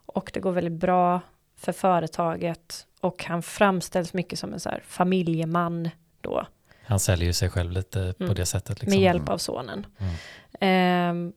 och 0.06 0.32
det 0.34 0.40
går 0.40 0.52
väldigt 0.52 0.74
bra 0.80 1.22
för 1.56 1.72
företaget 1.72 2.88
och 3.02 3.24
han 3.24 3.42
framställs 3.44 4.14
mycket 4.14 4.40
som 4.40 4.54
en 4.54 4.60
så 4.60 4.70
familjeman 4.84 5.90
då 6.22 6.46
Han 6.84 7.00
säljer 7.00 7.26
ju 7.28 7.34
sig 7.34 7.50
själv 7.50 7.72
lite 7.72 8.14
på 8.18 8.24
Mm. 8.24 8.36
det 8.36 8.46
sättet. 8.46 8.82
Liksom. 8.82 9.00
med 9.00 9.04
hjälp 9.04 9.30
av 9.30 9.38
sonen. 9.38 9.86
Mm. 9.98 10.14
Ehm, 10.60 11.34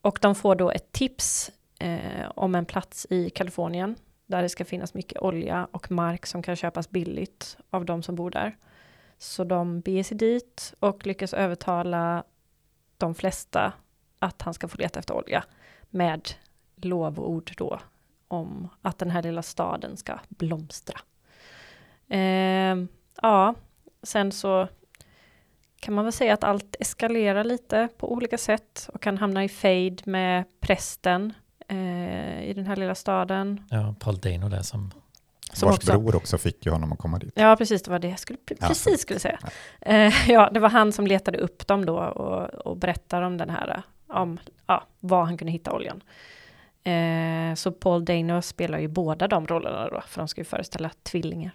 och 0.00 0.18
de 0.22 0.34
får 0.34 0.54
då 0.56 0.70
ett 0.70 0.92
tips 0.92 1.50
eh, 1.78 2.30
om 2.34 2.54
en 2.54 2.64
plats 2.66 3.06
i 3.10 3.30
Kalifornien 3.30 3.94
där 4.26 4.42
det 4.42 4.48
ska 4.48 4.64
finnas 4.64 4.94
mycket 4.94 5.18
olja 5.22 5.68
och 5.72 5.90
mark 5.90 6.26
som 6.26 6.42
kan 6.42 6.56
köpas 6.56 6.90
billigt 6.90 7.56
av 7.70 7.84
de 7.84 8.02
som 8.02 8.14
bor 8.14 8.30
där. 8.30 8.56
Så 9.18 9.44
de 9.44 9.80
beger 9.80 10.04
sig 10.04 10.16
dit 10.16 10.74
och 10.80 11.06
lyckas 11.06 11.34
övertala 11.34 12.24
de 12.96 13.14
flesta 13.14 13.72
att 14.18 14.42
han 14.42 14.54
ska 14.54 14.68
få 14.68 14.76
leta 14.78 14.98
efter 14.98 15.14
olja 15.14 15.44
med 15.90 16.28
lovord 16.76 17.52
då 17.56 17.80
om 18.28 18.68
att 18.82 18.98
den 18.98 19.10
här 19.10 19.22
lilla 19.22 19.42
staden 19.42 19.96
ska 19.96 20.18
blomstra. 20.28 21.00
Ehm, 22.08 22.88
ja, 23.22 23.54
sen 24.02 24.32
så 24.32 24.68
kan 25.80 25.94
man 25.94 26.04
väl 26.04 26.12
säga 26.12 26.34
att 26.34 26.44
allt 26.44 26.76
eskalerar 26.80 27.44
lite 27.44 27.88
på 27.98 28.12
olika 28.12 28.38
sätt 28.38 28.90
och 28.94 29.02
kan 29.02 29.18
hamna 29.18 29.44
i 29.44 29.48
fade 29.48 29.96
med 30.04 30.44
prästen 30.60 31.32
eh, 31.68 32.42
i 32.44 32.52
den 32.56 32.66
här 32.66 32.76
lilla 32.76 32.94
staden. 32.94 33.64
Ja, 33.70 33.94
Paul 34.00 34.18
Dano 34.18 34.48
där 34.48 34.62
som... 34.62 34.90
Som 35.52 35.66
Vars 35.68 35.76
också- 35.78 35.98
bror 36.00 36.16
också 36.16 36.38
fick 36.38 36.66
ju 36.66 36.72
honom 36.72 36.92
att 36.92 36.98
komma 36.98 37.18
dit. 37.18 37.32
Ja, 37.34 37.56
precis, 37.56 37.82
det 37.82 37.90
var 37.90 37.98
det 37.98 38.08
jag 38.08 38.18
skulle, 38.18 38.38
pre- 38.38 38.56
Ja. 38.60 38.68
precis 38.68 39.00
skulle 39.00 39.20
säga. 39.20 39.38
Eh, 39.80 40.30
ja, 40.30 40.50
det 40.50 40.60
var 40.60 40.68
han 40.68 40.92
som 40.92 41.06
letade 41.06 41.38
upp 41.38 41.66
dem 41.66 41.84
då 41.86 41.98
och, 41.98 42.66
och 42.66 42.76
berättade 42.76 43.26
om 43.26 43.36
den 43.38 43.50
här, 43.50 43.82
om 44.08 44.38
ja, 44.66 44.86
var 45.00 45.24
han 45.24 45.38
kunde 45.38 45.52
hitta 45.52 45.72
oljan. 45.72 46.02
Eh, 46.84 47.54
så 47.54 47.72
Paul 47.72 48.04
Dano 48.04 48.42
spelar 48.42 48.78
ju 48.78 48.88
båda 48.88 49.28
de 49.28 49.46
rollerna 49.46 49.88
då, 49.88 50.00
för 50.06 50.20
de 50.20 50.28
ska 50.28 50.40
ju 50.40 50.44
föreställa 50.44 50.90
tvillingar. 51.02 51.52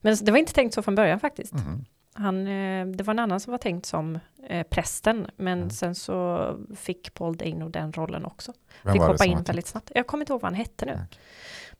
Men 0.00 0.16
det 0.22 0.30
var 0.30 0.38
inte 0.38 0.52
tänkt 0.52 0.74
så 0.74 0.82
från 0.82 0.94
början 0.94 1.20
faktiskt. 1.20 1.52
Mhm. 1.54 1.84
Han, 2.14 2.46
eh, 2.46 2.86
det 2.86 3.04
var 3.04 3.14
en 3.14 3.18
annan 3.18 3.40
som 3.40 3.50
var 3.50 3.58
tänkt 3.58 3.86
som 3.86 4.18
eh, 4.48 4.66
prästen, 4.66 5.30
men 5.36 5.58
Mm. 5.58 5.70
sen 5.70 5.94
så 5.94 6.46
fick 6.76 7.14
Paul 7.14 7.36
Dano 7.36 7.68
den 7.68 7.92
rollen 7.92 8.24
också. 8.24 8.52
Vem 8.82 8.92
fick 8.92 9.02
hoppa 9.02 9.24
in 9.24 9.34
tänkt? 9.36 9.48
väldigt 9.48 9.66
snabbt. 9.66 9.90
Jag 9.94 10.06
kommer 10.06 10.22
inte 10.22 10.32
ihåg 10.32 10.40
vad 10.40 10.52
han 10.52 10.58
hette 10.58 10.86
nu. 10.86 10.92
Okej. 10.92 11.06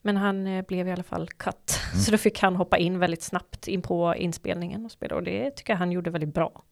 Men 0.03 0.17
han 0.17 0.47
eh, 0.47 0.65
blev 0.65 0.89
i 0.89 0.93
alla 0.93 1.03
fall 1.03 1.29
cut. 1.29 1.79
Mm. 1.93 2.03
Så 2.03 2.11
då 2.11 2.19
fick 2.19 2.41
han 2.43 2.57
hoppa 2.57 2.79
in 2.79 2.99
väldigt 2.99 3.23
snabbt 3.23 3.69
in 3.69 3.83
på 3.83 4.15
inspelningen 4.17 4.85
och 4.85 4.91
spela. 4.93 5.17
Och 5.17 5.23
det 5.23 5.51
tycker 5.51 5.73
jag 5.73 5.79
han 5.79 5.93
gjorde 5.93 6.11
väldigt 6.11 6.35
bra. 6.35 6.63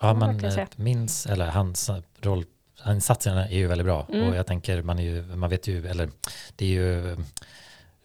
Ja, 0.00 0.14
man 0.14 0.44
eh, 0.44 0.66
minns, 0.76 1.26
eller 1.26 1.46
hans 1.46 1.90
roll, 2.20 2.44
insatserna 2.88 3.48
är 3.48 3.56
ju 3.56 3.66
väldigt 3.66 3.84
bra. 3.84 4.06
Mm. 4.12 4.28
Och 4.28 4.36
jag 4.36 4.46
tänker, 4.46 4.82
man 4.82 4.98
är 4.98 5.02
ju, 5.02 5.22
man 5.22 5.50
vet 5.50 5.66
ju, 5.66 5.86
eller 5.86 6.08
det 6.56 6.64
är 6.64 6.68
ju, 6.68 7.12
eh, 7.12 7.18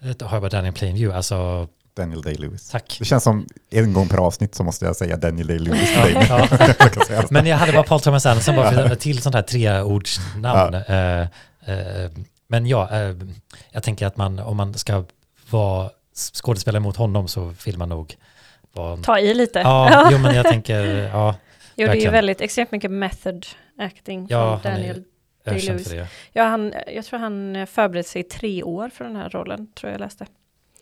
har 0.01 0.36
jag 0.36 0.41
bara 0.41 0.49
Daniel 0.49 0.73
Plainview, 0.73 1.17
alltså 1.17 1.67
Daniel 1.95 2.21
Day-Lewis. 2.21 2.71
tack. 2.71 2.95
Det 2.99 3.05
känns 3.05 3.23
som 3.23 3.47
en 3.69 3.93
gång 3.93 4.07
per 4.07 4.17
avsnitt 4.17 4.55
så 4.55 4.63
måste 4.63 4.86
jag 4.86 4.95
säga 4.95 5.17
Daniel 5.17 5.47
Day-Lewis 5.47 5.86
till 5.86 6.13
dig. 6.13 6.25
Ja, 6.29 6.47
ja. 7.10 7.23
Men 7.29 7.45
jag 7.45 7.57
hade 7.57 7.71
bara 7.71 7.84
Paul 7.84 8.01
Thomas 8.01 8.25
Anderson 8.25 8.55
bara 8.55 8.71
för 8.71 8.95
till 8.95 9.21
sånt 9.21 9.36
här 9.36 9.41
treordsnamn. 9.41 10.73
Eh, 10.73 11.21
eh, 11.21 12.12
men 12.47 12.65
ja, 12.65 12.89
eh, 12.91 13.15
jag 13.71 13.84
tänker 13.84 14.05
att 14.05 14.17
man, 14.17 14.39
om 14.39 14.57
man 14.57 14.73
ska 14.73 15.05
vara 15.49 15.89
skådespelare 16.34 16.79
mot 16.79 16.95
honom 16.95 17.27
så 17.27 17.53
vill 17.65 17.77
man 17.77 17.89
nog 17.89 18.15
vara... 18.73 18.97
Ta 18.97 19.19
i 19.19 19.34
lite. 19.34 19.60
Ja, 19.60 20.10
jo 20.12 20.17
men 20.17 20.36
jag 20.36 20.45
tänker, 20.45 20.84
ja, 21.13 21.36
Jo, 21.75 21.88
det 21.88 21.93
är 21.93 22.01
ju 22.01 22.10
väldigt 22.10 22.41
extremt 22.41 22.71
mycket 22.71 22.91
method 22.91 23.45
acting 23.82 24.28
ja 24.30 24.60
från 24.60 24.72
Daniel. 24.74 25.04
Day-Lewis. 25.46 26.08
Ja, 26.34 26.44
han, 26.44 26.74
jag 26.96 27.06
tror 27.06 27.20
han 27.20 27.56
eh, 27.56 27.65
förberedde 27.65 28.08
sig 28.08 28.22
i 28.22 28.24
tre 28.24 28.63
år 28.63 28.89
för 28.89 29.06
den 29.06 29.15
här 29.15 29.30
rollen, 29.30 29.67
tror 29.74 29.91
jag 29.91 30.00
läste. 30.00 30.26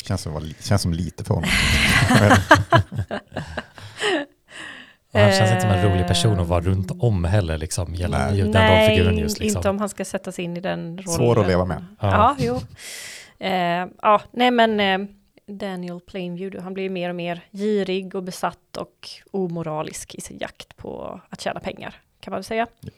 Känns, 0.03 0.21
som, 0.21 0.53
känns 0.59 0.81
som 0.81 0.93
lite 0.93 1.23
för 1.23 1.33
honom. 1.33 1.49
Och 5.11 5.19
han 5.19 5.31
känns 5.31 5.51
inte 5.51 5.61
som 5.61 5.69
en 5.69 5.91
rolig 5.91 6.07
person 6.07 6.39
att 6.39 6.47
vara 6.47 6.61
runt 6.61 6.91
om 6.99 7.23
heller, 7.23 7.57
liksom, 7.57 7.95
gällande 7.95 8.31
Nej. 8.31 8.41
den 8.41 8.51
Nej, 8.51 8.89
rollfiguren 8.89 9.17
just. 9.17 9.39
Liksom. 9.39 9.59
inte 9.59 9.69
om 9.69 9.79
han 9.79 9.89
ska 9.89 10.05
sätta 10.05 10.31
sig 10.31 10.45
in 10.45 10.57
i 10.57 10.59
den 10.59 10.97
rollen. 10.97 11.07
Svår 11.07 11.39
att 11.41 11.47
leva 11.47 11.65
med. 11.65 11.85
Ja, 11.99 12.07
Ja. 12.11 12.35
jo. 12.39 12.59
Eh, 13.45 13.87
ja, 14.01 14.21
nej 14.31 14.51
men 14.51 14.79
eh, 14.79 14.99
Daniel 15.47 15.99
Plainview, 15.99 16.61
han 16.63 16.73
blir 16.73 16.89
mer 16.89 17.09
och 17.09 17.15
mer 17.15 17.41
girig 17.51 18.15
och 18.15 18.23
besatt 18.23 18.77
och 18.77 19.09
omoralisk 19.31 20.15
i 20.15 20.21
sin 20.21 20.37
jakt 20.37 20.77
på 20.77 21.21
att 21.29 21.41
tjäna 21.41 21.59
pengar, 21.59 21.95
kan 22.19 22.31
man 22.31 22.37
väl 22.37 22.43
säga. 22.43 22.67
Ja. 22.81 22.89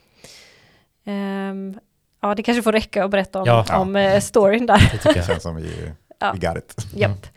Ehm, 1.12 1.80
ja, 2.22 2.36
det 2.36 2.44
kanske 2.44 2.62
får 2.64 2.72
räcka 2.72 3.04
att 3.06 3.12
berätta 3.12 3.40
om, 3.42 3.46
Ja. 3.48 3.78
om 3.80 3.96
eh, 3.96 4.20
storyn 4.20 4.66
där. 4.66 4.90
Det 4.92 4.98
tycker 4.98 5.16
jag. 5.16 5.26
känns 5.26 5.44
som 5.44 5.56
vi, 5.56 5.92
Ja. 6.20 6.32
vi 6.40 6.48
got 6.48 6.58
it. 6.58 6.88
Japp. 6.96 7.28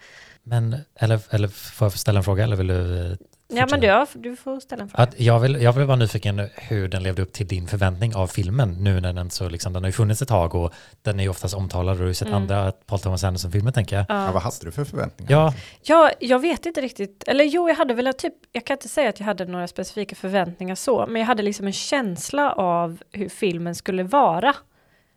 Men, 0.42 0.76
eller, 0.94 1.20
eller 1.30 1.48
får 1.48 1.84
jag 1.84 1.92
ställa 1.92 2.18
en 2.20 2.24
fråga 2.24 2.44
eller 2.44 2.56
vill 2.56 2.66
du? 2.66 3.16
Ja, 3.56 3.66
men 3.70 3.80
du, 3.80 4.06
du 4.30 4.36
får 4.36 4.60
ställa 4.60 4.82
en 4.82 4.88
fråga. 4.88 5.02
Att 5.02 5.20
jag, 5.20 5.40
vill, 5.40 5.62
jag 5.62 5.72
vill 5.72 5.84
vara 5.86 5.96
nyfiken 5.96 6.48
hur 6.54 6.88
den 6.88 7.02
levde 7.02 7.22
upp 7.22 7.32
till 7.32 7.46
din 7.46 7.66
förväntning 7.66 8.14
av 8.14 8.26
filmen 8.26 8.84
nu 8.84 9.00
när 9.00 9.12
den 9.12 9.30
så 9.30 9.48
liksom, 9.48 9.72
den 9.72 9.82
har 9.82 9.88
ju 9.88 9.92
funnits 9.92 10.22
ett 10.22 10.28
tag 10.28 10.54
och 10.54 10.72
den 11.02 11.18
är 11.20 11.24
ju 11.24 11.28
oftast 11.30 11.54
omtalad 11.54 11.92
och 11.92 11.96
du 11.98 12.02
har 12.02 12.08
ju 12.08 12.14
sett 12.14 12.28
Mm. 12.28 12.42
andra 12.42 12.72
Paul 12.72 13.00
Thomas 13.00 13.24
Anderson-filmer 13.24 13.70
tänker 13.72 13.96
jag. 13.96 14.06
Ja, 14.08 14.24
Ja. 14.26 14.32
vad 14.32 14.42
hade 14.42 14.56
du 14.60 14.72
för 14.72 14.84
förväntningar? 14.84 15.32
Ja, 15.32 15.54
Ja, 15.82 16.10
jag 16.20 16.38
vet 16.38 16.66
inte 16.66 16.80
riktigt. 16.80 17.24
Eller 17.26 17.44
jo, 17.44 17.68
jag 17.68 17.76
hade 17.76 17.94
väl 17.94 18.14
typ, 18.18 18.34
jag 18.52 18.64
kan 18.64 18.74
inte 18.74 18.88
säga 18.88 19.08
att 19.08 19.18
jag 19.20 19.26
hade 19.26 19.44
några 19.44 19.66
specifika 19.68 20.16
förväntningar 20.16 20.74
så, 20.74 21.06
men 21.08 21.20
jag 21.20 21.26
hade 21.26 21.42
liksom 21.42 21.66
en 21.66 21.72
känsla 21.72 22.52
av 22.52 22.98
hur 23.12 23.28
filmen 23.28 23.74
skulle 23.74 24.02
vara. 24.02 24.54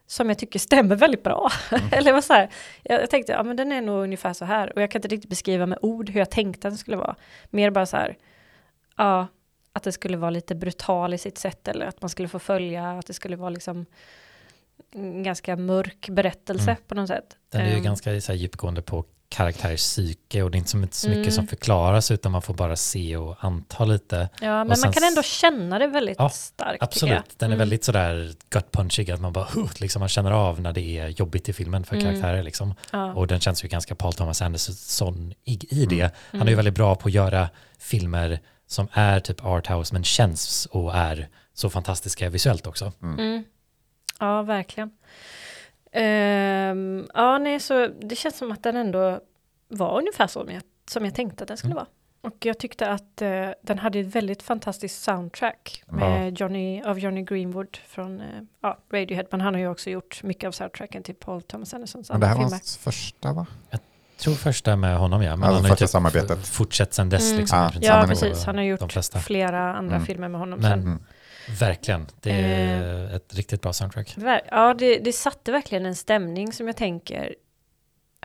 Som 0.10 0.30
jag 0.30 0.38
tycker 0.40 0.60
stämmer 0.60 0.96
väldigt 0.96 1.24
bra. 1.24 1.50
Eller 1.92 2.14
vad 2.14 2.24
så 2.24 2.34
här, 2.34 2.50
jag, 2.84 3.10
tänkte, 3.10 3.32
ja 3.32 3.44
men 3.44 3.56
den 3.58 3.72
är 3.72 3.82
nog 3.82 4.04
ungefär 4.04 4.34
så 4.34 4.46
här. 4.46 4.74
Och 4.76 4.82
jag 4.82 4.92
kan 4.92 5.00
inte 5.00 5.08
riktigt 5.08 5.30
beskriva 5.30 5.66
med 5.66 5.80
ord 5.82 6.10
hur 6.10 6.20
jag 6.20 6.30
tänkte 6.32 6.68
att 6.68 6.72
den 6.72 6.78
skulle 6.78 6.98
vara. 6.98 7.16
Mer 7.50 7.70
bara 7.72 7.86
så 7.86 7.98
här, 7.98 8.18
ja, 8.98 9.28
att 9.74 9.84
det 9.84 9.92
skulle 9.92 10.18
vara 10.18 10.30
lite 10.32 10.56
brutal 10.56 11.14
i 11.14 11.18
sitt 11.18 11.38
sätt. 11.38 11.68
Eller 11.68 11.86
att 11.86 12.02
man 12.02 12.10
skulle 12.10 12.28
få 12.28 12.40
följa, 12.40 12.92
att 12.92 13.08
det 13.08 13.14
skulle 13.14 13.36
vara 13.36 13.50
liksom 13.50 13.86
en 14.92 15.24
ganska 15.24 15.56
mörk 15.56 16.10
berättelse 16.10 16.72
Mm. 16.72 16.84
på 16.88 16.96
något 16.96 17.08
sätt. 17.08 17.38
den 17.52 17.62
är 17.62 17.70
ju 17.70 17.78
Ehm, 17.78 17.84
ganska 17.84 18.22
så 18.22 18.32
här, 18.32 18.40
djupgående 18.40 18.82
på 18.82 19.06
karaktärers 19.30 19.80
psyke 19.82 20.42
och 20.44 20.52
det 20.52 20.56
är 20.56 20.60
inte 20.60 20.70
så 20.70 20.78
mycket, 20.78 21.08
Mm. 21.08 21.32
som 21.32 21.48
förklaras 21.48 22.12
utan 22.12 22.32
man 22.32 22.42
får 22.42 22.54
bara 22.54 22.76
se 22.76 23.18
och 23.18 23.36
anta 23.40 23.86
lite. 23.86 24.30
Ja, 24.42 24.64
men 24.64 24.78
sen 24.78 24.88
man 24.88 24.94
kan 24.94 25.04
ändå 25.04 25.24
känna 25.24 25.80
det 25.80 25.88
väldigt 25.88 26.16
Ja, 26.20 26.30
starkt. 26.30 26.84
Absolut, 26.84 27.24
den 27.40 27.50
är 27.50 27.56
Mm. 27.56 27.60
väldigt 27.60 27.84
sådär 27.84 28.34
gut 28.50 28.72
punchig 28.72 29.12
att 29.12 29.22
man 29.22 29.34
bara, 29.34 29.48
huh, 29.56 29.70
liksom 29.78 30.00
man 30.00 30.10
känner 30.10 30.32
av 30.32 30.62
när 30.62 30.74
det 30.74 30.82
är 31.00 31.08
jobbigt 31.08 31.50
i 31.50 31.54
filmen 31.54 31.84
för 31.84 31.96
Mm. 31.96 32.06
karaktärer 32.08 32.44
liksom. 32.44 32.74
Ja. 32.92 33.14
Och 33.14 33.28
den 33.28 33.40
känns 33.40 33.64
ju 33.64 33.68
ganska 33.68 33.96
Paul 33.96 34.14
Thomas 34.14 34.42
Anderson 34.42 35.34
i, 35.46 35.60
i 35.82 35.86
det. 35.86 36.00
Mm. 36.02 36.12
Han 36.32 36.42
är 36.42 36.50
ju 36.50 36.56
väldigt 36.56 36.74
bra 36.76 36.96
på 36.96 37.08
att 37.08 37.14
göra 37.14 37.50
filmer 37.80 38.40
som 38.68 38.88
är 38.94 39.20
typ 39.20 39.46
arthouse 39.46 39.94
men 39.94 40.04
känns 40.04 40.66
och 40.66 40.96
är 40.96 41.28
så 41.54 41.70
fantastiska 41.70 42.30
visuellt 42.30 42.68
också. 42.68 42.92
Mm. 43.02 43.44
Ja, 44.20 44.42
verkligen. 44.42 44.92
Ehm, 45.92 47.08
ja, 47.14 47.38
nej, 47.38 47.60
så 47.60 47.88
det 48.02 48.16
känns 48.16 48.38
som 48.38 48.52
att 48.52 48.64
den 48.64 48.76
ändå 48.76 49.20
var 49.68 49.98
ungefär 50.00 50.28
som 50.28 50.52
jag, 50.52 50.62
som 50.90 51.06
jag 51.06 51.16
tänkte 51.16 51.44
att 51.44 51.48
den 51.48 51.58
skulle 51.58 51.72
Mm. 51.72 51.76
vara. 51.76 51.88
Och 52.22 52.46
jag 52.46 52.58
tyckte 52.60 52.90
att 52.90 53.22
eh, 53.22 53.50
den 53.62 53.80
hade 53.80 54.00
ett 54.00 54.16
väldigt 54.16 54.44
fantastiskt 54.44 55.04
soundtrack 55.04 55.84
med 55.88 56.40
Johnny, 56.40 56.82
av 56.84 57.00
Johnny 57.00 57.22
Greenwood 57.24 57.78
från 57.88 58.20
eh, 58.22 58.26
ja, 58.62 58.78
Radiohead. 58.94 59.24
Men 59.32 59.42
han 59.42 59.54
har 59.54 59.62
ju 59.62 59.68
också 59.70 59.90
gjort 59.90 60.24
mycket 60.24 60.48
av 60.48 60.52
soundtracken 60.52 61.04
till 61.04 61.16
Paul 61.16 61.42
Thomas 61.42 61.74
Andersons 61.74 62.10
Men 62.10 62.20
det 62.20 62.28
här 62.28 62.36
var 62.36 62.42
hans 62.42 62.78
första 62.78 63.34
va? 63.34 63.46
Jag 63.70 63.80
tror 64.18 64.34
första 64.34 64.76
med 64.76 64.98
honom 64.98 65.22
ja, 65.24 65.36
men 65.36 65.50
Ja, 65.50 65.56
han 65.56 65.64
har 65.64 65.70
ju 65.70 65.76
typ 65.76 65.90
samarbetet. 65.90 66.48
fortsätt 66.48 66.94
sen 66.94 67.10
dess 67.10 67.28
Mm. 67.32 67.40
liksom. 67.40 67.60
Ja. 67.60 67.70
princip. 67.70 67.84
Ja, 67.90 68.00
men 68.00 68.10
precis. 68.10 68.46
Han 68.46 68.56
har 68.56 68.64
gjort 68.64 68.94
flera 69.26 69.76
andra 69.76 69.96
Mm. 69.96 70.06
filmer 70.06 70.28
med 70.28 70.40
honom 70.40 70.60
Men- 70.60 70.84
sen. 70.84 71.00
Verkligen, 71.60 72.08
det 72.22 72.32
är 72.32 73.06
Eh. 73.10 73.16
ett 73.16 73.34
riktigt 73.36 73.62
bra 73.62 73.74
soundtrack. 73.74 74.18
Ver- 74.18 74.42
Ja, 74.52 74.74
det, 74.74 75.00
det 75.00 75.14
satte 75.14 75.52
verkligen 75.52 75.86
en 75.86 75.96
stämning 75.96 76.52
som 76.54 76.68
jag 76.68 76.76
tänker 76.78 77.36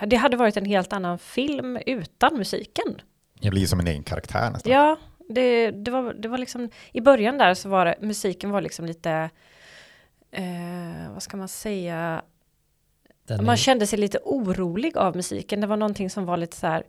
det 0.07 0.17
hade 0.17 0.37
varit 0.37 0.57
en 0.57 0.65
helt 0.65 0.93
annan 0.93 1.19
film 1.19 1.79
utan 1.87 2.37
musiken. 2.37 3.01
Det 3.41 3.51
blir 3.51 3.67
som 3.67 3.81
en 3.81 3.87
egen 3.87 4.03
karaktär 4.03 4.51
nästan. 4.51 4.73
Ja, 4.73 4.97
det, 5.29 5.71
det, 5.71 5.91
var, 5.91 6.13
det 6.15 6.29
var 6.29 6.39
liksom, 6.39 6.71
i 6.93 7.01
början 7.01 7.39
där 7.39 7.55
så 7.55 7.69
var 7.69 7.85
det, 7.85 7.95
musiken 8.01 8.51
var 8.51 8.61
liksom 8.61 8.87
lite, 8.87 9.31
eh, 10.31 11.13
vad 11.13 11.23
ska 11.23 11.37
man 11.37 11.49
säga, 11.49 12.23
Den 13.27 13.45
man 13.45 13.53
är, 13.53 13.57
kände 13.57 13.87
sig 13.87 13.99
lite 13.99 14.19
orolig 14.25 14.97
av 14.97 15.17
musiken. 15.17 15.61
Det 15.61 15.67
var 15.67 15.77
någonting 15.77 16.11
som 16.11 16.25
var 16.25 16.37
lite 16.37 16.57
så 16.57 16.67
här, 16.67 16.83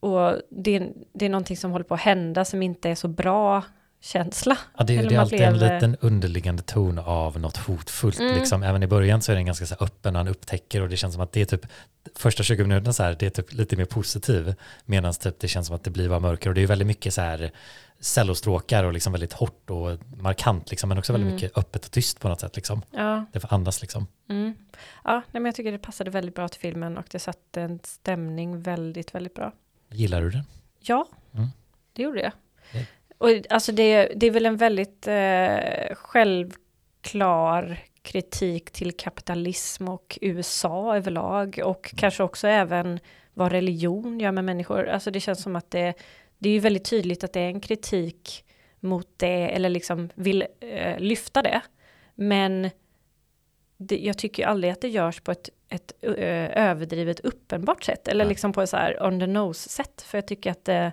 och 0.00 0.34
det, 0.50 0.88
det 1.12 1.24
är 1.24 1.28
någonting 1.30 1.56
som 1.56 1.70
håller 1.70 1.84
på 1.84 1.94
att 1.94 2.00
hända 2.00 2.44
som 2.44 2.62
inte 2.62 2.90
är 2.90 2.94
så 2.94 3.08
bra 3.08 3.64
känsla. 4.00 4.58
ja, 4.78 4.84
det, 4.84 4.96
det 5.02 5.14
är 5.14 5.18
alltid 5.18 5.40
en 5.40 5.52
blev- 5.58 5.74
liten 5.74 5.96
underliggande 6.00 6.62
ton 6.62 6.98
av 6.98 7.40
något 7.40 7.56
hotfullt. 7.56 8.18
Mm. 8.20 8.34
Liksom. 8.38 8.62
Även 8.62 8.82
i 8.82 8.86
början 8.86 9.22
så 9.22 9.32
är 9.32 9.36
den 9.36 9.46
ganska 9.46 9.66
så 9.66 9.74
öppen 9.80 10.14
och 10.16 10.18
han 10.20 10.28
upptäcker 10.28 10.82
och 10.82 10.88
det 10.88 10.96
känns 10.96 11.14
som 11.14 11.22
att 11.22 11.32
det 11.32 11.40
är 11.40 11.44
typ 11.44 11.66
första 12.16 12.42
20 12.42 12.62
minuterna 12.64 12.92
så 12.92 13.02
här, 13.02 13.16
det 13.18 13.26
är 13.26 13.30
typ 13.30 13.52
lite 13.52 13.76
mer 13.76 13.84
positiv. 13.84 14.54
Medan 14.84 15.12
typ 15.14 15.38
det 15.40 15.48
känns 15.48 15.66
som 15.66 15.76
att 15.76 15.84
det 15.84 15.90
blir 15.90 16.08
bara 16.08 16.20
mörkare 16.20 16.50
och 16.50 16.54
det 16.54 16.62
är 16.62 16.66
väldigt 16.66 16.86
mycket 16.88 17.14
så 17.14 17.20
här 17.20 17.50
cellostråkar 18.00 18.84
och 18.84 18.92
liksom 18.92 19.12
väldigt 19.12 19.32
hårt 19.32 19.70
och 19.70 19.98
markant 20.22 20.70
liksom, 20.70 20.88
men 20.88 20.98
också 20.98 21.12
väldigt 21.12 21.26
Mm. 21.26 21.34
mycket 21.34 21.58
öppet 21.58 21.84
och 21.84 21.90
tyst 21.90 22.20
på 22.20 22.28
något 22.28 22.40
sätt 22.40 22.56
liksom. 22.56 22.82
Ja, 22.90 23.24
Det 23.32 23.40
får 23.40 23.54
andas 23.54 23.80
liksom. 23.80 24.06
mm. 24.28 24.54
ja 25.04 25.12
nej, 25.12 25.22
men 25.32 25.44
jag 25.44 25.54
tycker 25.54 25.72
det 25.72 25.78
passade 25.78 26.10
väldigt 26.10 26.34
bra 26.34 26.48
till 26.48 26.60
filmen 26.60 26.98
och 26.98 27.04
det 27.10 27.18
satte 27.18 27.62
en 27.62 27.80
stämning 27.84 28.62
väldigt, 28.62 29.14
väldigt 29.14 29.34
bra. 29.34 29.52
Gillar 29.90 30.22
du 30.22 30.30
den? 30.30 30.42
Ja, 30.80 31.06
Mm. 31.34 31.48
det 31.92 32.02
gjorde 32.02 32.20
jag. 32.20 32.32
Och 33.20 33.28
alltså 33.50 33.72
det, 33.72 34.12
det 34.16 34.26
är 34.26 34.30
väl 34.30 34.46
en 34.46 34.56
väldigt 34.56 35.06
eh, 35.06 35.94
självklar 35.94 37.78
kritik 38.02 38.70
till 38.70 38.96
kapitalism 38.96 39.88
och 39.88 40.18
USA 40.20 40.96
överlag 40.96 41.60
och 41.64 41.94
kanske 41.96 42.22
också 42.22 42.48
även 42.48 43.00
vad 43.34 43.52
religion 43.52 44.20
gör 44.20 44.32
med 44.32 44.44
människor. 44.44 44.88
Alltså 44.88 45.10
det 45.10 45.20
känns 45.20 45.42
som 45.42 45.56
att 45.56 45.70
det, 45.70 45.94
det 46.38 46.48
är 46.48 46.52
ju 46.52 46.58
väldigt 46.58 46.84
tydligt 46.84 47.24
att 47.24 47.32
det 47.32 47.40
är 47.40 47.48
en 47.48 47.60
kritik 47.60 48.44
mot 48.80 49.08
det 49.16 49.54
eller 49.54 49.68
liksom 49.68 50.10
vill 50.14 50.46
eh, 50.60 50.98
lyfta 50.98 51.42
det. 51.42 51.60
Men 52.14 52.70
det, 53.76 53.98
jag 53.98 54.18
tycker 54.18 54.46
aldrig 54.46 54.72
att 54.72 54.80
det 54.80 54.88
görs 54.88 55.20
på 55.20 55.32
ett, 55.32 55.48
ett 55.68 55.92
eh, 56.02 56.68
överdrivet 56.68 57.20
uppenbart 57.20 57.84
sätt 57.84 58.08
eller 58.08 58.24
liksom 58.24 58.52
på 58.52 58.62
ett 58.62 58.70
så 58.70 58.76
här 58.76 59.06
on 59.06 59.20
the 59.20 59.26
nose 59.26 59.68
sätt. 59.68 60.02
För 60.02 60.18
jag 60.18 60.26
tycker 60.26 60.50
att 60.50 60.68
eh, 60.68 60.88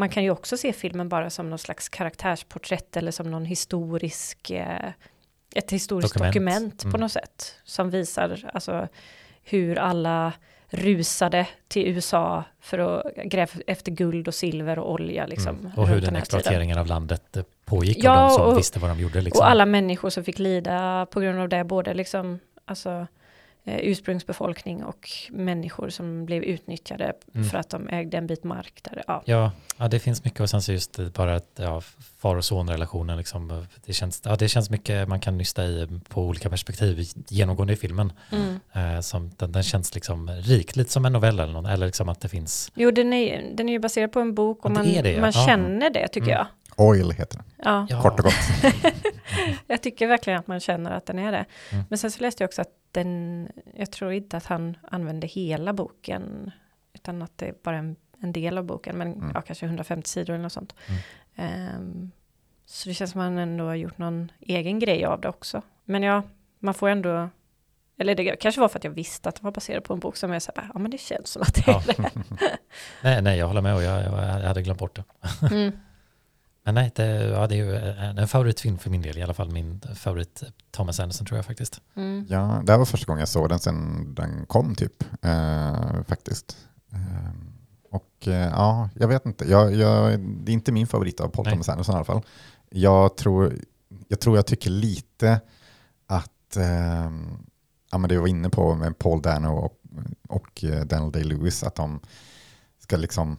man 0.00 0.08
kan 0.08 0.22
ju 0.22 0.30
också 0.30 0.56
se 0.56 0.72
filmen 0.72 1.08
bara 1.08 1.30
som 1.30 1.50
någon 1.50 1.58
slags 1.58 1.88
karaktärsporträtt 1.88 2.96
eller 2.96 3.10
som 3.12 3.30
någon 3.30 3.44
historisk, 3.44 4.50
eh, 4.50 4.90
ett 5.54 5.70
historiskt 5.70 6.14
Dokument. 6.14 6.34
dokument, 6.34 6.82
på 6.82 6.88
Mm. 6.88 7.00
något 7.00 7.12
sätt. 7.12 7.54
Som 7.64 7.90
visar 7.90 8.50
alltså 8.54 8.88
hur 9.42 9.78
alla 9.78 10.32
rusade 10.72 11.46
till 11.68 11.86
USA 11.88 12.44
för 12.60 12.78
att 12.78 13.14
gräva 13.24 13.52
efter 13.66 13.92
guld 13.92 14.28
och 14.28 14.34
silver 14.34 14.78
och 14.78 14.92
olja 14.92 15.26
liksom. 15.26 15.58
Mm. 15.58 15.72
Och 15.76 15.86
hur 15.88 15.94
den 15.94 16.00
tiden. 16.04 16.16
exploateringen 16.16 16.78
av 16.78 16.86
landet 16.86 17.36
eh, 17.36 17.42
pågick 17.64 17.98
Ja, 18.04 18.24
och 18.24 18.30
de 18.30 18.36
som 18.36 18.46
och- 18.52 18.58
visste 18.58 18.78
vad 18.78 18.90
de 18.90 19.00
gjorde. 19.00 19.20
Liksom. 19.20 19.40
Och 19.44 19.50
alla 19.50 19.66
människor 19.66 20.10
som 20.10 20.24
fick 20.24 20.38
lida 20.38 21.06
på 21.10 21.20
grund 21.20 21.40
av 21.40 21.48
det, 21.48 21.64
både 21.64 21.94
liksom, 21.94 22.38
alltså, 22.64 23.06
ursprungsbefolkning 23.64 24.84
och 24.84 25.08
människor 25.30 25.88
som 25.88 26.24
blev 26.26 26.42
utnyttjade 26.42 27.12
Mm. 27.34 27.48
för 27.48 27.58
att 27.58 27.70
de 27.70 27.88
ägde 27.88 28.16
en 28.18 28.26
bit 28.26 28.44
mark 28.44 28.80
där. 28.82 29.02
Ja. 29.06 29.22
Ja, 29.24 29.52
ja, 29.76 29.88
det 29.88 29.98
finns 29.98 30.24
mycket 30.24 30.40
och 30.40 30.50
sen 30.50 30.62
så 30.62 30.72
just 30.72 30.92
det, 30.92 31.12
bara 31.14 31.34
att 31.34 31.50
ja, 31.56 31.80
far 32.18 32.36
och 32.36 32.44
sonrelationen 32.44 33.18
liksom, 33.18 33.66
det 33.84 33.92
känns, 33.92 34.22
ja, 34.24 34.36
det 34.36 34.48
känns 34.48 34.70
mycket 34.70 35.08
man 35.08 35.20
kan 35.20 35.38
nysta 35.38 35.64
i 35.64 35.88
på 36.08 36.22
olika 36.22 36.50
perspektiv 36.50 37.06
genomgående 37.28 37.72
i 37.72 37.76
filmen. 37.76 38.12
Mm. 38.32 38.60
Eh, 38.72 39.00
som, 39.00 39.30
den, 39.36 39.52
den 39.52 39.62
känns 39.62 39.94
liksom 39.94 40.30
rik, 40.30 40.76
lite 40.76 40.92
som 40.92 41.04
en 41.04 41.12
novell 41.12 41.40
eller 41.40 41.52
något, 41.52 41.70
eller 41.70 41.86
liksom 41.86 42.08
att 42.08 42.20
det 42.20 42.28
finns, 42.28 42.72
Jo, 42.74 42.90
den 42.90 43.12
är, 43.12 43.50
den 43.54 43.68
är 43.68 43.72
ju 43.72 43.78
baserad 43.78 44.12
på 44.12 44.20
en 44.20 44.34
bok 44.34 44.64
och 44.64 44.70
Ja, 44.70 44.74
det 44.74 44.94
man, 44.94 45.02
det, 45.02 45.12
ja. 45.12 45.20
man 45.20 45.32
Ja. 45.34 45.46
känner 45.46 45.90
det 45.90 46.08
tycker 46.08 46.26
Mm. 46.30 46.36
jag. 46.38 46.46
Oil 46.86 47.10
heter 47.10 47.36
den, 47.38 47.86
ja, 47.88 48.00
kort 48.02 48.18
och 48.18 48.24
gott. 48.24 48.34
Jag 49.66 49.82
tycker 49.82 50.06
verkligen 50.06 50.38
att 50.38 50.46
man 50.46 50.60
känner 50.60 50.90
att 50.90 51.06
den 51.06 51.18
är 51.18 51.32
det. 51.32 51.44
Mm. 51.72 51.84
Men 51.88 51.98
sen 51.98 52.10
så 52.10 52.20
läste 52.22 52.42
jag 52.42 52.48
också 52.48 52.62
att 52.62 52.70
den, 52.92 53.48
jag 53.74 53.90
tror 53.92 54.12
inte 54.12 54.36
att 54.36 54.46
han 54.46 54.76
använde 54.90 55.26
hela 55.26 55.72
boken, 55.72 56.50
utan 56.94 57.22
att 57.22 57.38
det 57.38 57.46
är 57.48 57.54
bara 57.62 57.76
en, 57.76 57.96
en 58.22 58.32
del 58.32 58.58
av 58.58 58.64
boken, 58.64 58.96
men 58.98 59.12
Mm. 59.12 59.30
ja, 59.34 59.40
kanske 59.40 59.66
150 59.66 60.08
sidor 60.08 60.34
eller 60.34 60.42
något 60.42 60.52
sånt. 60.52 60.74
Mm. 60.86 61.00
Ehm, 61.36 62.10
så 62.66 62.88
det 62.88 62.94
känns 62.94 63.10
som 63.10 63.20
att 63.20 63.24
han 63.24 63.38
ändå 63.38 63.64
har 63.64 63.74
gjort 63.74 63.98
någon 63.98 64.32
egen 64.40 64.78
grej 64.78 65.04
av 65.04 65.20
det 65.20 65.28
också. 65.28 65.62
Men 65.84 66.02
ja, 66.02 66.22
man 66.58 66.74
får 66.74 66.88
ändå, 66.88 67.28
eller 67.98 68.14
det 68.14 68.36
kanske 68.36 68.60
var 68.60 68.68
för 68.68 68.78
att 68.78 68.84
jag 68.84 68.90
visste 68.90 69.28
att 69.28 69.34
det 69.34 69.42
var 69.44 69.50
baserat 69.50 69.84
på 69.84 69.92
en 69.94 70.00
bok 70.00 70.16
som 70.16 70.32
jag 70.32 70.42
sa, 70.42 70.52
ja 70.72 70.78
men 70.78 70.90
det 70.90 70.98
känns 70.98 71.28
som 71.28 71.42
att 71.42 71.54
det 71.54 71.68
är 71.68 71.72
Ja. 71.72 71.82
det. 71.86 72.10
nej, 73.02 73.22
nej, 73.22 73.38
jag 73.38 73.46
håller 73.46 73.60
med 73.60 73.74
och 73.74 73.82
jag, 73.82 74.02
jag 74.04 74.12
hade 74.48 74.62
glömt 74.62 74.78
bort 74.78 74.96
det. 74.96 75.04
Mm. 75.54 75.72
Men 76.64 76.74
nej, 76.74 76.92
det, 76.94 77.04
ja, 77.04 77.46
det 77.46 77.54
är 77.54 77.64
ju 77.64 77.76
en, 77.76 78.18
en 78.18 78.28
favoritfilm 78.28 78.78
för 78.78 78.90
min 78.90 79.02
del, 79.02 79.18
i 79.18 79.22
alla 79.22 79.34
fall 79.34 79.50
min 79.50 79.80
favorit 79.94 80.42
Thomas 80.70 81.00
Anderson 81.00 81.26
tror 81.26 81.38
jag 81.38 81.46
faktiskt. 81.46 81.80
Mm. 81.96 82.26
Ja, 82.28 82.62
det 82.64 82.72
här 82.72 82.78
var 82.78 82.84
första 82.84 83.06
gången 83.06 83.20
jag 83.20 83.28
såg 83.28 83.48
den 83.48 83.58
sen 83.58 84.14
den 84.14 84.46
kom 84.46 84.74
typ, 84.74 85.04
eh, 85.22 86.02
faktiskt. 86.08 86.56
Eh, 86.92 87.30
och 87.90 88.28
eh, 88.28 88.48
ja, 88.48 88.88
jag 88.94 89.08
vet 89.08 89.26
inte. 89.26 89.50
Jag, 89.50 89.74
jag, 89.74 90.20
det 90.20 90.52
är 90.52 90.54
inte 90.54 90.72
min 90.72 90.86
favorit 90.86 91.20
av 91.20 91.28
Paul 91.28 91.44
Nej. 91.44 91.52
Thomas 91.52 91.68
Anderson 91.68 91.94
i 91.94 91.96
alla 91.96 92.04
fall. 92.04 92.22
Jag 92.70 93.16
tror 93.16 93.54
jag, 94.08 94.20
tror 94.20 94.36
jag 94.36 94.46
tycker 94.46 94.70
lite 94.70 95.40
att, 96.06 96.56
eh, 96.56 97.10
ja 97.90 97.98
men 97.98 98.08
det 98.08 98.14
jag 98.14 98.20
var 98.20 98.28
inne 98.28 98.50
på 98.50 98.74
med 98.74 98.98
Paul 98.98 99.22
Dano 99.22 99.48
och, 99.48 99.80
och 100.28 100.64
eh, 100.64 100.84
Daniel 100.84 101.12
Day-Lewis, 101.12 101.66
att 101.66 101.74
de 101.74 102.00
ska 102.78 102.96
liksom, 102.96 103.38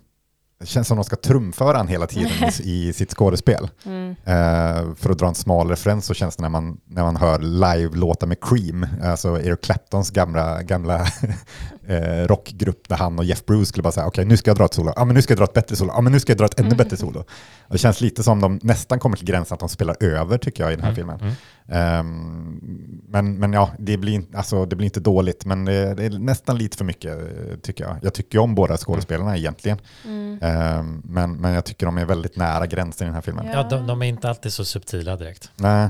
det 0.61 0.67
känns 0.67 0.87
som 0.87 0.97
de 0.97 1.03
ska 1.03 1.15
trumfa 1.15 1.65
varandra 1.65 1.91
hela 1.91 2.07
tiden 2.07 2.31
i, 2.63 2.93
sitt 2.93 3.11
skådespel. 3.11 3.69
Mm. 3.85 4.09
Eh, 4.09 4.95
för 4.95 5.09
att 5.09 5.17
dra 5.17 5.27
en 5.27 5.35
smal 5.35 5.69
referens 5.69 6.05
så 6.05 6.13
känns 6.13 6.35
det 6.35 6.41
när 6.41 6.49
man, 6.49 6.77
när 6.85 7.03
man 7.03 7.15
hör 7.15 7.39
live-låtar 7.39 8.27
med 8.27 8.37
Cream, 8.41 8.87
alltså 9.03 9.41
Eric 9.41 9.61
Claptons 9.61 10.09
gamla, 10.09 10.61
gamla 10.61 11.07
eh, 11.91 12.27
rockgrupp 12.27 12.89
där 12.89 12.95
han 12.95 13.19
och 13.19 13.25
Jeff 13.25 13.45
Bruce 13.45 13.65
skulle 13.65 13.83
bara 13.83 13.91
säga 13.91 14.07
okej 14.07 14.25
nu 14.25 14.37
ska 14.37 14.49
jag 14.49 14.57
dra 14.57 14.65
ett 14.65 14.73
solo, 14.73 14.93
ja 14.95 15.05
men 15.05 15.15
nu 15.15 15.21
ska 15.21 15.31
jag 15.31 15.37
dra 15.39 15.43
ett 15.43 15.53
bättre 15.53 15.75
solo, 15.75 15.91
ja 15.95 16.01
men 16.01 16.11
nu 16.13 16.19
ska 16.19 16.31
jag 16.31 16.37
dra 16.37 16.45
ett 16.45 16.59
ännu 16.59 16.67
Mm. 16.67 16.77
bättre 16.77 16.97
solo. 16.97 17.19
Och 17.19 17.25
det 17.71 17.77
känns 17.77 18.01
lite 18.01 18.23
som 18.23 18.41
de 18.41 18.59
nästan 18.63 18.99
kommer 18.99 19.17
till 19.17 19.25
gränsen 19.27 19.53
att 19.55 19.59
de 19.59 19.69
spelar 19.69 19.95
över 20.03 20.37
tycker 20.37 20.63
jag 20.63 20.73
i 20.73 20.75
den 20.75 20.83
här 20.85 20.91
Mm, 20.91 20.95
filmen. 20.95 21.19
mm. 21.21 21.33
Ehm, 21.67 23.01
men, 23.07 23.35
men 23.39 23.53
ja, 23.53 23.69
det 23.79 23.97
blir, 23.97 24.13
inte- 24.13 24.37
alltså, 24.37 24.65
det 24.65 24.75
blir 24.75 24.85
inte 24.85 24.99
dåligt, 24.99 25.45
men 25.45 25.65
det, 25.65 25.93
det 25.95 26.05
är 26.05 26.09
nästan 26.19 26.57
lite 26.57 26.77
för 26.77 26.85
mycket 26.85 27.17
tycker 27.63 27.83
jag. 27.83 27.97
Jag 28.01 28.13
tycker 28.13 28.39
om 28.39 28.55
båda 28.55 28.77
skådespelarna 28.77 29.37
egentligen, 29.37 29.77
Mm. 30.05 30.39
Ehm, 30.41 31.01
men, 31.05 31.35
men 31.37 31.53
jag 31.53 31.65
tycker 31.65 31.85
de 31.85 31.97
är 31.97 32.05
väldigt 32.05 32.35
nära 32.35 32.65
gränsen 32.67 33.05
i 33.05 33.07
den 33.07 33.15
här 33.15 33.21
filmen. 33.21 33.45
Ja. 33.45 33.51
Ja, 33.53 33.63
de, 33.77 33.87
de 33.87 34.01
är 34.01 34.05
inte 34.05 34.29
alltid 34.29 34.53
så 34.53 34.65
subtila 34.65 35.15
direkt. 35.15 35.51
Nej. 35.55 35.89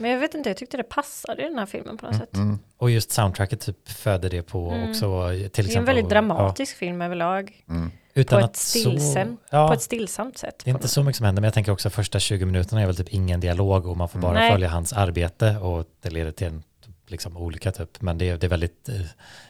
Men 0.00 0.10
jag 0.10 0.18
vet 0.18 0.34
inte, 0.34 0.50
jag 0.50 0.56
tyckte 0.56 0.76
det 0.76 0.82
passade 0.82 1.42
i 1.42 1.44
den 1.48 1.58
här 1.58 1.66
filmen 1.66 1.96
på 1.98 2.06
något 2.06 2.16
sätt. 2.16 2.36
Mm. 2.36 2.58
Och 2.76 2.90
just 2.90 3.10
soundtracket 3.12 3.60
typ 3.60 3.88
föder 3.88 4.30
det 4.30 4.42
på 4.42 4.70
Mm. 4.70 4.90
också. 4.90 5.28
Till 5.28 5.38
Det 5.38 5.58
är 5.58 5.60
en 5.60 5.66
exempel, 5.66 5.84
väldigt 5.84 6.04
ja, 6.04 6.08
dramatisk 6.10 6.76
film 6.76 7.02
överlag. 7.02 7.64
Mm. 7.68 7.90
utan 8.14 8.38
på 8.40 8.44
att 8.44 8.50
ett 8.50 8.56
stillsamt- 8.56 9.36
så, 9.50 9.56
ja, 9.56 9.68
På 9.68 9.74
ett 9.74 9.82
stillsamt 9.82 10.38
sätt. 10.38 10.62
Det 10.64 10.70
är 10.70 10.72
inte 10.72 10.84
något 10.84 10.90
så 10.90 11.02
mycket 11.02 11.16
som 11.16 11.26
händer, 11.26 11.40
men 11.40 11.46
jag 11.46 11.54
tänker 11.54 11.72
också 11.72 11.90
första 11.90 12.18
20 12.20 12.44
minuterna 12.46 12.82
är 12.82 12.86
väl 12.86 12.96
typ 12.96 13.08
ingen 13.08 13.40
dialog 13.40 13.86
och 13.86 13.96
man 13.96 14.08
får 14.08 14.18
bara 14.18 14.32
Nej. 14.32 14.50
följa 14.52 14.68
hans 14.68 14.92
arbete 14.92 15.56
och 15.56 15.86
det 16.02 16.10
leder 16.10 16.32
till 16.32 16.46
en 16.46 16.62
liksom 17.06 17.36
olika 17.36 17.72
typ, 17.72 18.00
men 18.02 18.18
det 18.18 18.28
är, 18.28 18.36
det 18.36 18.46
är 18.46 18.48
väldigt 18.50 18.88
eh, 18.88 18.94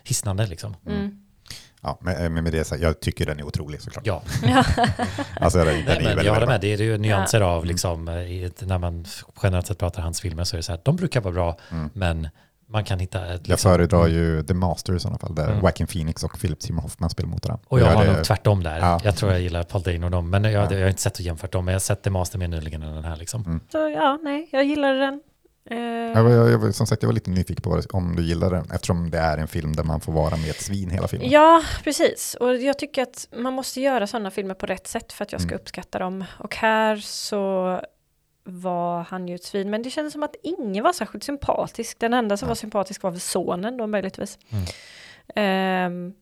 hisnande 0.05 0.47
liksom. 0.47 0.77
Mm. 0.87 1.20
Ja, 1.83 1.99
men 2.01 2.35
men 2.35 2.45
med 2.45 2.53
det 2.53 2.65
så 2.65 2.77
jag 2.81 3.01
tycker 3.01 3.27
den 3.27 3.39
är 3.39 3.43
otrolig 3.45 3.83
såklart. 3.83 4.07
Ja, 4.07 4.23
Alltså, 5.41 5.59
den, 5.59 5.67
den 5.67 5.77
är 5.79 5.85
Nej, 5.87 5.97
men 5.97 6.05
väldigt, 6.05 6.27
jag 6.27 6.35
håller 6.35 6.47
med, 6.47 6.61
det 6.61 6.73
är 6.73 6.79
ju 6.79 6.99
nyanser 6.99 7.41
av 7.41 7.65
liksom, 7.65 8.09
eh, 8.09 8.15
i- 8.15 8.53
när 8.61 8.79
man 8.79 9.05
generellt 9.43 9.67
sett 9.67 9.79
pratar 9.79 10.03
hans 10.03 10.21
filmer 10.21 10.45
så 10.45 10.57
är 10.57 10.59
det 10.59 10.63
så 10.63 10.73
här, 10.73 10.81
de 10.85 10.97
brukar 10.97 11.21
vara 11.21 11.35
bra, 11.35 11.57
Mm. 11.71 11.91
men 11.95 12.29
man 12.69 12.85
kan 12.85 12.99
hitta 12.99 13.19
ett, 13.27 13.29
Jag 13.31 13.49
liksom, 13.49 13.71
föredrar 13.73 14.07
ju 14.07 14.43
The 14.43 14.55
Master 14.55 14.97
i 14.97 15.01
sådana 15.01 15.19
fall, 15.19 15.35
där 15.35 15.45
Mm. 15.49 15.59
Joaquin 15.61 15.87
Phoenix 15.87 16.25
och 16.25 16.41
Philip 16.41 16.63
Seymour 16.63 16.83
Hoffman 16.83 17.11
spelar 17.11 17.29
mot 17.29 17.47
varandra. 17.47 17.65
och 17.69 17.81
jag 17.81 17.87
gör 17.87 17.95
har 17.95 18.05
det- 18.05 18.13
nog 18.13 18.25
tvärtom 18.25 18.63
där. 18.63 18.79
Ja. 18.79 19.01
Jag 19.05 19.17
tror 19.17 19.33
jag 19.33 19.41
gillar 19.41 19.63
Paul 19.63 19.83
Dano 19.83 20.05
och 20.05 20.11
dem, 20.11 20.31
men 20.31 20.45
jag, 20.45 20.53
Ja. 20.53 20.73
jag 20.73 20.81
har 20.81 20.89
inte 20.89 21.03
sett 21.03 21.15
och 21.15 21.21
jämfört 21.21 21.53
dem, 21.53 21.65
men 21.65 21.73
jag 21.73 21.77
har 21.77 21.81
sett 21.81 22.03
The 22.03 22.11
Master 22.11 22.39
mer 22.39 22.49
nyligen 22.49 22.83
än 22.83 22.95
den 22.95 23.05
här 23.05 23.17
liksom. 23.17 23.43
Mm. 23.45 23.61
Så 23.73 23.79
ja, 23.79 24.19
nej, 24.23 24.49
jag 24.53 24.65
gillade 24.65 24.99
den. 24.99 25.21
Eh, 25.71 25.79
Jag, 26.17 26.25
var- 26.25 26.31
jag, 26.31 26.51
jag, 26.51 26.75
som 26.75 26.87
sagt, 26.87 27.03
jag 27.03 27.09
var 27.09 27.15
lite 27.15 27.31
nyfiken 27.31 27.63
på 27.63 27.81
om 27.93 28.17
du 28.17 28.23
gillade 28.23 28.57
den, 28.57 28.71
eftersom 28.71 29.11
det 29.11 29.19
är 29.19 29.39
en 29.39 29.49
film 29.49 29.73
där 29.77 29.85
man 29.85 30.01
får 30.01 30.13
vara 30.13 30.37
med 30.37 30.51
ett 30.51 30.61
svin 30.63 30.91
hela 30.91 31.09
filmen. 31.09 31.31
Ja, 31.31 31.63
precis. 31.85 32.35
Och 32.35 32.57
jag 32.57 32.79
tycker 32.79 33.03
att 33.03 33.29
man 33.37 33.53
måste 33.53 33.81
göra 33.81 34.07
sådana 34.07 34.31
filmer 34.31 34.55
på 34.55 34.67
rätt 34.67 34.87
sätt 34.87 35.13
för 35.13 35.25
att 35.25 35.33
jag 35.33 35.41
ska 35.41 35.51
Mm. 35.51 35.61
uppskatta 35.61 35.99
dem. 35.99 36.25
Och 36.39 36.57
här 36.57 36.97
så 36.97 37.81
var 38.45 39.03
han 39.03 39.29
ju 39.29 39.35
ett 39.35 39.45
svin, 39.45 39.71
men 39.71 39.83
det 39.83 39.91
kändes 39.91 40.13
som 40.13 40.23
att 40.23 40.37
ingen 40.43 40.85
var 40.85 40.93
särskilt 40.93 41.25
sympatisk. 41.25 41.99
Den 42.01 42.15
enda 42.15 42.37
som 42.37 42.47
Ja. 42.47 42.51
var 42.51 42.55
sympatisk 42.55 43.03
var 43.03 43.11
väl 43.11 43.21
sonen 43.21 43.77
då 43.77 43.87
möjligtvis. 43.87 44.39
Mm. 44.51 44.65
Ehm, 45.35 46.15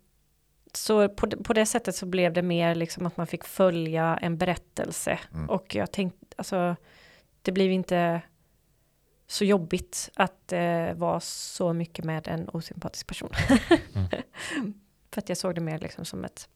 så 0.72 1.08
på, 1.08 1.26
på 1.30 1.52
det 1.52 1.66
sättet 1.66 1.96
så 1.96 2.06
blev 2.06 2.32
det 2.32 2.42
mer 2.42 2.74
liksom 2.74 3.06
att 3.06 3.16
man 3.16 3.26
fick 3.26 3.44
följa 3.44 4.18
en 4.22 4.38
berättelse. 4.38 5.18
Mm. 5.34 5.50
Och 5.50 5.74
jag 5.74 5.92
tänkte, 5.92 6.18
alltså, 6.36 6.76
det 7.42 7.52
blev 7.52 7.70
inte 7.70 8.20
så 9.30 9.44
jobbigt 9.44 10.10
att 10.14 10.52
eh, 10.52 10.94
vara 10.94 11.20
så 11.20 11.72
mycket 11.72 12.04
med 12.04 12.28
en 12.28 12.48
osympatisk 12.48 13.06
person. 13.06 13.30
Mm. 13.94 14.08
För 15.12 15.20
att 15.20 15.28
jag 15.28 15.38
såg 15.38 15.54
det 15.54 15.60
mer 15.60 15.78
liksom 15.78 16.04
som 16.04 16.24
ett, 16.24 16.48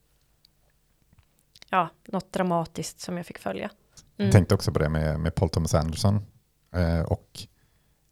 ja, 1.69 1.89
något 2.05 2.33
dramatiskt 2.33 2.99
som 2.99 3.17
jag 3.17 3.25
fick 3.25 3.39
följa. 3.39 3.65
Mm. 3.65 4.25
Jag 4.25 4.31
tänkte 4.31 4.55
också 4.55 4.71
på 4.71 4.79
det 4.79 4.89
med, 4.89 5.19
med 5.19 5.35
Paul 5.35 5.49
Thomas 5.49 5.73
Anderson 5.73 6.21
eh, 6.75 7.01
och 7.01 7.47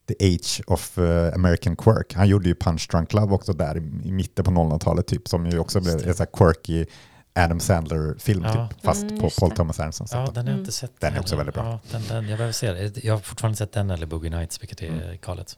The 0.08 0.36
Age 0.36 0.62
of 0.68 0.98
eh, 0.98 1.34
American 1.34 1.76
Quirk. 1.76 2.14
Han 2.14 2.28
gjorde 2.28 2.50
ju 2.50 2.56
Punch 2.56 2.88
Drunk 2.92 3.14
Love 3.14 3.34
också 3.34 3.54
där 3.54 3.78
i, 3.78 4.08
i 4.08 4.12
mitten 4.12 4.46
på 4.46 4.52
00-talet 4.52 5.08
typ, 5.08 5.28
som 5.28 5.46
ju 5.46 5.60
också 5.60 5.82
blev 5.82 5.98
det. 5.98 6.20
en 6.20 6.28
quirky 6.34 6.86
Adam 7.34 7.60
Sandler-film 7.60 8.44
Ja. 8.44 8.68
typ, 8.68 8.82
fast 8.82 9.04
Mm, 9.04 9.18
på 9.20 9.30
Paul. 9.40 9.52
Thomas 9.52 9.80
Anderson. 9.80 10.08
Ja, 10.12 10.18
den 10.18 10.26
har 10.28 10.34
jag 10.36 10.48
Mm. 10.48 10.60
inte 10.60 10.72
sett. 10.72 10.92
Den 11.00 11.14
är 11.16 11.20
också 11.20 11.36
heller. 11.36 11.52
väldigt 11.52 11.56
bra. 11.56 11.80
Ja, 11.92 11.98
den, 12.00 12.08
den, 12.08 12.30
jag 12.30 12.38
behöver 12.38 12.52
se 12.54 12.72
det. 12.74 13.04
Jag 13.04 13.14
har 13.14 13.20
fortfarande 13.20 13.58
sett 13.58 13.72
den 13.72 13.90
eller 13.90 14.06
Boogie 14.06 14.30
Nights, 14.30 14.62
vilket 14.62 14.82
är 14.82 14.88
Mm. 14.88 15.18
galet. 15.22 15.58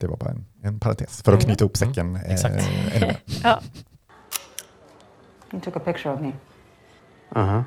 Det 0.00 0.06
var 0.06 0.16
bara 0.16 0.30
en, 0.30 0.46
en 0.62 0.80
parentes 0.80 1.22
för 1.22 1.32
att 1.32 1.38
Mm. 1.42 1.44
knyta 1.46 1.64
ihop 1.64 1.76
säcken. 1.76 2.16
eh, 2.16 2.22
exakt. 2.32 2.54
mer. 2.54 3.20
Ja, 3.42 3.60
You 5.52 5.60
took 5.62 5.76
a 5.76 5.80
picture 5.84 6.14
of 6.14 6.20
me. 6.20 6.28
Uh 7.36 7.44
huh. 7.46 7.62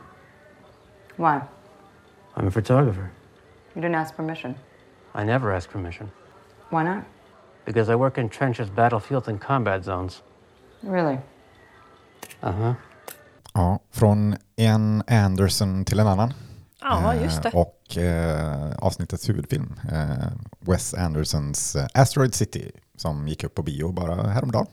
Why? 1.15 1.39
I'm 2.35 2.47
a 2.47 2.51
photographer. 2.51 3.09
You 3.73 3.83
didn't 3.85 3.97
ask 4.01 4.15
permission. 4.15 4.55
I 5.21 5.23
never 5.23 5.51
ask 5.55 5.71
permission 5.71 6.11
Why 6.69 6.83
not? 6.83 7.03
because 7.65 7.91
I 7.93 7.95
work 7.95 8.17
in 8.17 8.29
trenches, 8.29 8.69
battlefields, 8.69 9.27
and 9.27 9.41
combat 9.41 9.85
zones. 9.85 10.21
Really? 10.81 11.17
Huh. 12.41 12.73
Ja, 13.53 13.79
från 13.91 14.35
en 14.55 15.03
Anderson 15.07 15.85
till 15.85 15.99
en 15.99 16.07
annan. 16.07 16.33
ja 16.81 17.15
just 17.15 17.43
det. 17.43 17.49
Eh, 17.49 17.55
Och 17.55 17.97
eh, 17.97 18.71
avsnittets 18.77 19.29
huvudfilm, 19.29 19.79
eh, 19.91 20.27
Wes 20.59 20.93
Andersons 20.93 21.77
Asteroid 21.93 22.35
City, 22.35 22.71
som 22.97 23.27
gick 23.27 23.43
upp 23.43 23.55
på 23.55 23.63
bio 23.63 23.91
bara 23.91 24.27
häromdagen 24.29 24.67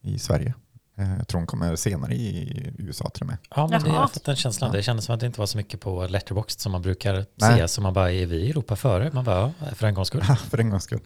i 0.00 0.18
Sverige. 0.18 0.54
Eh, 0.96 1.16
jag 1.18 1.28
tror 1.28 1.40
hon 1.40 1.46
kommer 1.46 1.76
senare 1.76 2.14
i 2.14 2.72
USA 2.78 3.08
till 3.08 3.22
och 3.22 3.26
med. 3.26 3.38
Ja, 3.56 3.66
men 3.70 3.82
det, 3.82 3.88
jag 3.88 3.94
har 3.96 4.08
fått 4.08 4.24
den 4.24 4.36
känslan. 4.36 4.70
Ja. 4.70 4.76
Det 4.76 4.82
kändes 4.82 5.04
som 5.04 5.14
att 5.14 5.20
det 5.20 5.26
inte 5.26 5.40
var 5.40 5.46
så 5.46 5.56
mycket 5.56 5.80
på 5.80 6.06
Letterboxd 6.06 6.60
som 6.60 6.72
man 6.72 6.82
brukar 6.82 7.26
Nej. 7.34 7.58
se. 7.58 7.68
Så 7.68 7.80
man 7.82 7.92
bara, 7.94 8.12
är 8.12 8.26
vi 8.26 8.36
i 8.36 8.50
Europa 8.50 8.76
före? 8.76 9.10
Man 9.12 9.24
bara, 9.24 9.52
ja, 9.60 9.66
för 9.74 9.86
en 9.86 9.94
gångs 9.94 10.08
skull. 10.08 10.22
För 10.50 10.58
en 10.58 10.70
gångs 10.70 10.84
skull. 10.84 11.00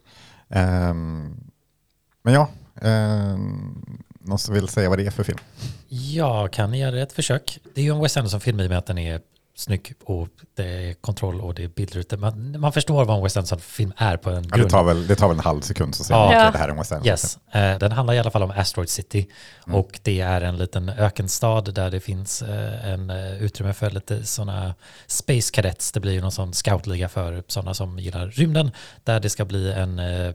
Ehm, 0.48 1.40
men 2.22 2.34
ja, 2.34 2.48
um, 2.80 4.02
någon 4.26 4.38
som 4.38 4.54
vill 4.54 4.68
säga 4.68 4.88
vad 4.88 4.98
det 4.98 5.06
är 5.06 5.10
för 5.10 5.24
film? 5.24 5.38
Jag 5.88 6.52
kan 6.52 6.74
göra 6.74 7.02
ett 7.02 7.12
försök. 7.12 7.58
Det 7.74 7.80
är 7.80 7.84
ju 7.84 7.94
en 7.94 8.00
Wes 8.02 8.16
Anderson-film 8.16 8.60
i 8.60 8.66
och 8.66 8.70
med 8.70 8.78
att 8.78 8.86
den 8.86 8.98
är 8.98 9.20
snygg 9.58 9.94
och 10.04 10.28
det 10.56 10.64
är 10.64 10.94
kontroll 10.94 11.40
och 11.40 11.54
det 11.54 11.64
är 11.64 11.68
bilder 11.68 11.98
ute. 11.98 12.16
Man, 12.16 12.60
man 12.60 12.72
förstår 12.72 13.04
vad 13.04 13.16
en 13.16 13.22
Wes 13.22 13.36
Anderson-film 13.36 13.92
är 13.96 14.16
på 14.16 14.30
en 14.30 14.34
Ja, 14.36 14.40
det, 14.42 14.56
grund. 14.58 14.70
tar 14.70 14.84
väl, 14.84 15.06
det 15.06 15.14
tar 15.16 15.28
väl 15.28 15.36
en 15.36 15.44
halv 15.44 15.60
sekund 15.60 15.94
så 15.94 16.04
säger 16.04 16.20
Ja. 16.20 16.26
man 16.26 16.36
okej 16.36 16.52
det 16.52 16.58
här 16.58 16.64
är 16.68 16.72
en 16.72 16.76
Wes 16.76 16.92
Anderson. 16.92 17.06
Yes, 17.08 17.38
eh, 17.52 17.78
den 17.78 17.92
handlar 17.92 18.14
i 18.14 18.18
alla 18.18 18.30
fall 18.30 18.42
om 18.42 18.50
Asteroid 18.50 18.88
City 18.88 19.28
Mm. 19.66 19.80
och 19.80 20.00
det 20.02 20.20
är 20.20 20.40
en 20.40 20.56
liten 20.58 20.88
ökenstad 20.88 21.60
där 21.60 21.90
det 21.90 22.00
finns 22.00 22.42
eh, 22.42 22.88
en 22.92 23.10
eh, 23.10 23.42
utrymme 23.42 23.72
för 23.72 23.90
lite 23.90 24.26
sådana 24.26 24.74
Space 25.06 25.50
Cadets. 25.52 25.92
Det 25.92 26.00
blir 26.00 26.12
ju 26.12 26.20
någon 26.20 26.32
sån 26.32 26.52
scoutliga 26.54 27.08
för 27.08 27.42
sådana 27.48 27.74
som 27.74 27.98
gillar 27.98 28.26
rymden 28.26 28.70
där 29.04 29.20
det 29.20 29.30
ska 29.30 29.44
bli 29.44 29.72
en 29.72 29.98
eh, 29.98 30.34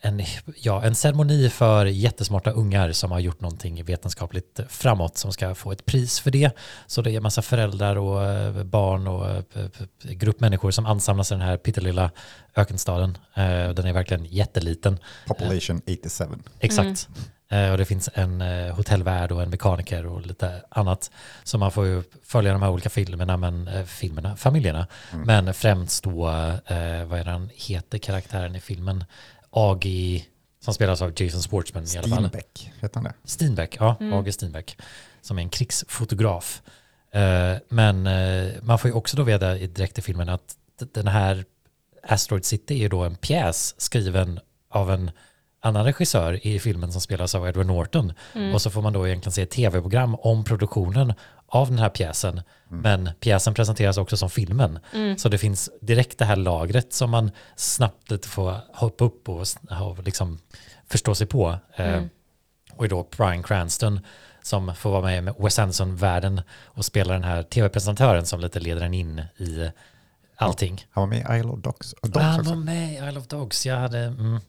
en, 0.00 0.22
ja, 0.56 0.82
en 0.82 0.94
ceremoni 0.94 1.48
för 1.50 1.86
jättesmarta 1.86 2.50
ungar 2.50 2.92
som 2.92 3.10
har 3.12 3.18
gjort 3.20 3.40
någonting 3.40 3.84
vetenskapligt 3.84 4.60
framåt 4.68 5.16
som 5.16 5.32
ska 5.32 5.54
få 5.54 5.72
ett 5.72 5.86
pris 5.86 6.20
för 6.20 6.30
det. 6.30 6.56
Så 6.86 7.02
det 7.02 7.10
är 7.16 7.20
massa 7.20 7.42
föräldrar 7.42 7.96
och 7.96 8.24
eh, 8.24 8.64
barn 8.64 9.06
och 9.08 9.30
eh, 9.30 9.42
grupp 10.02 10.40
människor 10.40 10.70
som 10.70 10.86
ansamlas 10.86 11.30
i 11.30 11.34
den 11.34 11.42
här 11.42 11.56
pyttelilla 11.56 12.10
ökenstaden. 12.56 13.18
Eh, 13.34 13.68
Den 13.70 13.86
är 13.86 13.92
verkligen 13.92 14.24
jätteliten. 14.24 14.98
Population 15.26 15.80
87. 15.86 16.24
Exakt. 16.60 17.08
Eh, 17.50 17.70
Och 17.70 17.78
det 17.78 17.84
finns 17.84 18.08
en 18.14 18.40
hotellvärd 18.70 19.32
och 19.32 19.42
en 19.42 19.50
mekaniker 19.50 20.06
och 20.06 20.26
lite 20.26 20.62
annat. 20.68 21.10
Så 21.44 21.58
man 21.58 21.72
får 21.72 21.86
ju 21.86 22.02
följa 22.24 22.52
de 22.52 22.62
här 22.62 22.70
olika 22.70 22.90
filmerna, 22.90 23.36
men, 23.36 23.86
filmerna, 23.86 24.36
familjerna. 24.36 24.86
Men 25.24 25.54
främst 25.54 26.04
då, 26.04 26.12
vad 27.06 27.18
är 27.18 27.24
det 27.24 27.30
han 27.30 27.50
heter, 27.54 27.98
karaktären 27.98 28.56
i 28.56 28.60
filmen? 28.60 29.04
Agi, 29.58 30.24
som 30.64 30.74
spelas 30.74 31.02
av 31.02 31.12
Jason 31.16 31.40
Schwartzman 31.42 31.84
i 31.84 31.98
alla 31.98 32.08
fall. 32.08 32.18
Steenbeck, 32.28 32.70
heter 32.80 32.94
han 32.94 33.04
det? 33.04 33.12
Steinbeck, 33.24 33.76
ja, 33.80 33.96
Agi 34.12 34.32
Steinbeck, 34.32 34.78
som 35.20 35.38
är 35.38 35.42
en 35.42 35.48
krigsfotograf. 35.48 36.62
Eh, 37.12 37.54
Men 37.68 38.06
eh, 38.06 38.52
man 38.62 38.78
får 38.78 38.88
ju 38.90 38.94
också 38.94 39.16
då 39.16 39.22
veta 39.22 39.56
i- 39.58 39.66
direkt 39.66 39.98
i 39.98 40.02
filmen 40.02 40.28
att 40.28 40.56
den 40.94 41.06
här 41.08 41.44
Asteroid 42.02 42.44
City 42.44 42.74
är 42.74 42.78
ju 42.78 42.88
då 42.88 43.02
en 43.04 43.16
pjäs 43.16 43.74
skriven 43.80 44.40
av 44.70 44.90
en 44.90 45.10
annan 45.60 45.84
regissör 45.84 46.46
i 46.46 46.58
filmen 46.58 46.92
som 46.92 47.00
spelas 47.00 47.34
av 47.34 47.48
Edward 47.48 47.66
Norton. 47.66 48.12
Och 48.54 48.62
så 48.62 48.70
får 48.70 48.82
man 48.82 48.92
då 48.92 49.06
egentligen 49.06 49.32
se 49.32 49.42
ett 49.42 49.50
tv-program 49.50 50.14
om 50.14 50.44
produktionen 50.44 51.14
av 51.48 51.68
den 51.68 51.78
här 51.78 51.88
pjäsen. 51.88 52.40
Men 52.68 53.10
pjäsen 53.20 53.54
presenteras 53.54 53.98
också 53.98 54.16
som 54.16 54.30
filmen. 54.30 54.78
Så 55.18 55.28
det 55.28 55.38
finns 55.38 55.70
direkt 55.80 56.18
det 56.18 56.24
här 56.24 56.36
lagret 56.36 56.92
som 56.92 57.10
man 57.10 57.30
snabbt 57.56 58.10
lite 58.10 58.28
får 58.28 58.54
hoppa 58.74 59.04
upp 59.04 59.28
och, 59.28 59.46
och 59.80 60.02
liksom 60.04 60.38
förstå 60.86 61.14
sig 61.14 61.26
på. 61.26 61.58
Eh, 61.76 62.02
och 62.72 62.84
är 62.84 62.88
då 62.88 63.08
Bryan 63.16 63.42
Cranston 63.42 64.00
som 64.42 64.74
får 64.74 64.90
vara 64.90 65.02
med 65.02 65.24
med 65.24 65.34
Wes 65.38 65.58
Anderson-världen 65.58 66.40
och 66.64 66.84
spela 66.84 67.12
den 67.12 67.24
här 67.24 67.42
tv-presentatören 67.42 68.26
som 68.26 68.40
lite 68.40 68.60
leder 68.60 68.82
en 68.82 68.94
in 68.94 69.22
i 69.36 69.70
allting. 70.36 70.84
Han 70.90 71.02
var 71.02 71.06
med 71.08 71.18
i 71.18 71.38
Isle 71.40 71.50
of 71.50 71.60
Dogs, 71.60 71.94
Dogs 72.02 72.16
Ah, 72.16 72.20
Han 72.20 72.40
också. 72.40 72.50
var 72.50 72.56
med 72.56 72.92
i 72.92 72.96
Isle 73.08 73.18
of 73.20 73.26
Dogs. 73.26 73.66
Jag 73.66 73.76
hade, 73.76 73.98
mm, 73.98 74.40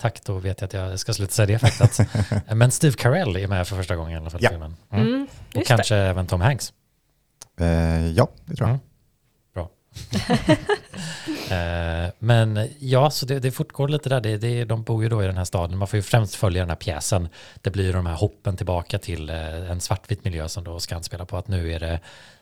tack, 0.00 0.24
då 0.24 0.34
vet 0.38 0.60
jag 0.60 0.66
att 0.68 0.72
jag 0.90 0.98
ska 0.98 1.12
sluta 1.12 1.32
säga 1.32 1.46
det 1.46 1.58
faktiskt. 1.58 2.00
Men 2.54 2.70
Steve 2.70 2.96
Carell 2.96 3.36
är 3.36 3.48
med 3.48 3.68
för 3.68 3.76
första 3.76 3.96
gången 3.96 4.12
i 4.12 4.16
alla 4.16 4.30
fall 4.30 4.40
Ja. 4.42 4.50
filmen. 4.50 4.76
Mm. 4.92 5.06
Mm, 5.06 5.26
Och 5.54 5.66
kanske 5.66 5.96
även 5.96 6.26
Tom 6.26 6.40
Hanks. 6.40 6.72
Eh, 7.60 8.06
ja, 8.06 8.28
det 8.46 8.56
tror 8.56 8.68
jag. 8.68 8.74
Mm. 8.74 8.80
Bra. 9.54 9.70
Eh, 11.50 12.10
Men 12.18 12.68
ja, 12.78 13.10
så 13.10 13.26
det, 13.26 13.38
det 13.38 13.50
fortgår 13.50 13.88
lite 13.88 14.08
där. 14.08 14.20
Det, 14.20 14.36
det, 14.36 14.64
de 14.64 14.82
bor 14.82 15.02
ju 15.02 15.08
då 15.08 15.22
i 15.22 15.26
den 15.26 15.36
här 15.36 15.44
staden. 15.44 15.78
Man 15.78 15.88
får 15.88 15.96
ju 15.96 16.02
främst 16.02 16.34
följa 16.34 16.62
den 16.62 16.68
här 16.68 16.76
pjäsen. 16.76 17.28
Det 17.60 17.70
blir 17.70 17.84
ju 17.84 17.92
de 17.92 18.06
här 18.06 18.14
hoppen 18.14 18.56
tillbaka 18.56 18.98
till 18.98 19.30
eh, 19.30 19.70
en 19.70 19.80
svartvit 19.80 20.24
miljö 20.24 20.48
som 20.48 20.64
då 20.64 20.80
ska 20.80 21.00
spela 21.02 21.24
på 21.26 21.36
att 21.36 21.48
nu 21.48 21.72
är 21.72 21.80
det 21.80 21.92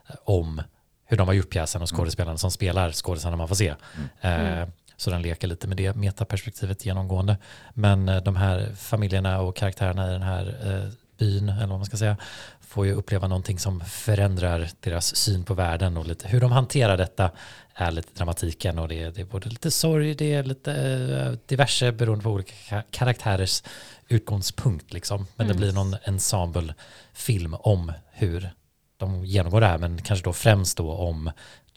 eh, 0.08 0.14
om 0.24 0.62
hur 1.06 1.16
de 1.16 1.26
har 1.28 1.34
gjort 1.34 1.50
pjäsen 1.50 1.82
och 1.82 1.96
skådespelarna 1.96 2.38
som 2.38 2.50
spelar 2.50 2.92
skådespelarna 2.92 3.36
man 3.36 3.48
får 3.48 3.54
se. 3.54 3.74
Eh, 4.20 4.68
Så 4.98 5.10
den 5.10 5.22
leker 5.22 5.48
lite 5.48 5.68
med 5.68 5.76
det 5.76 5.94
metaperspektivet 5.96 6.86
genomgående. 6.86 7.36
Men 7.74 8.08
eh, 8.08 8.22
de 8.22 8.36
här 8.36 8.74
familjerna 8.76 9.40
och 9.40 9.56
karaktärerna 9.56 10.08
i 10.08 10.12
den 10.12 10.22
här 10.22 10.46
eh, 10.64 10.92
byn, 11.18 11.48
eller 11.48 11.66
vad 11.66 11.78
man 11.78 11.86
ska 11.86 11.96
säga, 11.96 12.16
får 12.60 12.86
ju 12.86 12.92
uppleva 12.92 13.28
någonting 13.28 13.58
som 13.58 13.80
förändrar 13.80 14.68
deras 14.80 15.16
syn 15.16 15.44
på 15.44 15.54
världen 15.54 15.96
och 15.96 16.06
lite 16.06 16.28
hur 16.28 16.40
de 16.40 16.52
hanterar 16.52 16.96
detta 16.96 17.30
är 17.74 17.90
lite 17.90 18.08
dramatiken 18.14 18.78
och 18.78 18.88
det 18.88 19.02
är, 19.02 19.10
det 19.10 19.20
är 19.20 19.24
både 19.24 19.48
lite 19.48 19.70
sorg, 19.70 20.14
det 20.14 20.34
är 20.34 20.42
lite 20.42 20.72
eh, 20.72 21.38
diverse 21.46 21.92
beroende 21.92 22.22
på 22.24 22.30
olika 22.30 22.54
ka- 22.54 22.84
karaktärers 22.90 23.62
utgångspunkt 24.08 24.92
liksom. 24.92 25.26
Men 25.36 25.48
det 25.48 25.54
blir 25.54 25.72
någon 25.72 25.96
ensemblefilm 26.04 27.54
om 27.54 27.92
hur 28.12 28.50
de 28.96 29.24
genomgår 29.24 29.60
det 29.60 29.66
här, 29.66 29.78
men 29.78 30.02
kanske 30.02 30.24
då 30.24 30.32
främst 30.32 30.76
då 30.76 30.92
om 30.92 31.30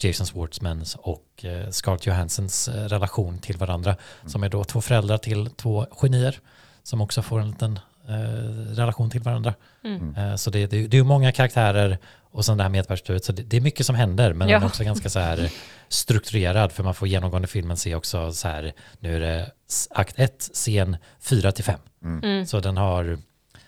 Jason 0.04 0.26
Schwartzmans 0.26 0.96
och 1.00 1.44
eh, 1.44 1.70
Scarlett 1.70 2.06
Johanssons 2.06 2.68
eh, 2.68 2.84
relation 2.88 3.38
till 3.38 3.56
varandra, 3.56 3.96
som 4.26 4.42
är 4.42 4.48
då 4.48 4.64
två 4.64 4.80
föräldrar 4.80 5.18
till 5.18 5.50
två 5.50 5.86
genier 6.02 6.38
som 6.82 7.00
också 7.00 7.22
får 7.22 7.40
en 7.40 7.50
liten 7.50 7.78
eh, 8.08 8.74
relation 8.76 9.10
till 9.10 9.20
varandra. 9.20 9.54
Mm. 9.84 10.14
Eh, 10.16 10.36
så 10.36 10.50
det, 10.50 10.66
det, 10.66 10.86
det 10.86 10.98
är 10.98 11.02
många 11.02 11.32
karaktärer 11.32 11.98
och 12.34 12.44
sen 12.44 12.56
det 12.56 12.62
här 12.62 12.70
medperspektivet, 12.70 13.24
så 13.24 13.32
det, 13.32 13.42
det 13.42 13.56
är 13.56 13.60
mycket 13.60 13.86
som 13.86 13.94
händer, 13.94 14.32
men 14.32 14.48
Ja. 14.48 14.54
den 14.56 14.62
är 14.62 14.66
också 14.66 14.84
ganska 14.84 15.08
så 15.10 15.18
här 15.18 15.50
strukturerad, 15.88 16.72
för 16.72 16.82
man 16.82 16.94
får 16.94 17.08
genomgående 17.08 17.48
filmen 17.48 17.76
se 17.76 17.94
också 17.94 18.32
så 18.32 18.48
här, 18.48 18.72
nu 19.00 19.16
är 19.16 19.20
det 19.20 19.50
akt 19.90 20.18
1, 20.18 20.50
scen 20.52 20.96
4 21.20 21.52
till 21.52 21.64
5. 21.64 21.80
Mm. 22.04 22.46
Så 22.46 22.60
den 22.60 22.76
har, 22.76 23.18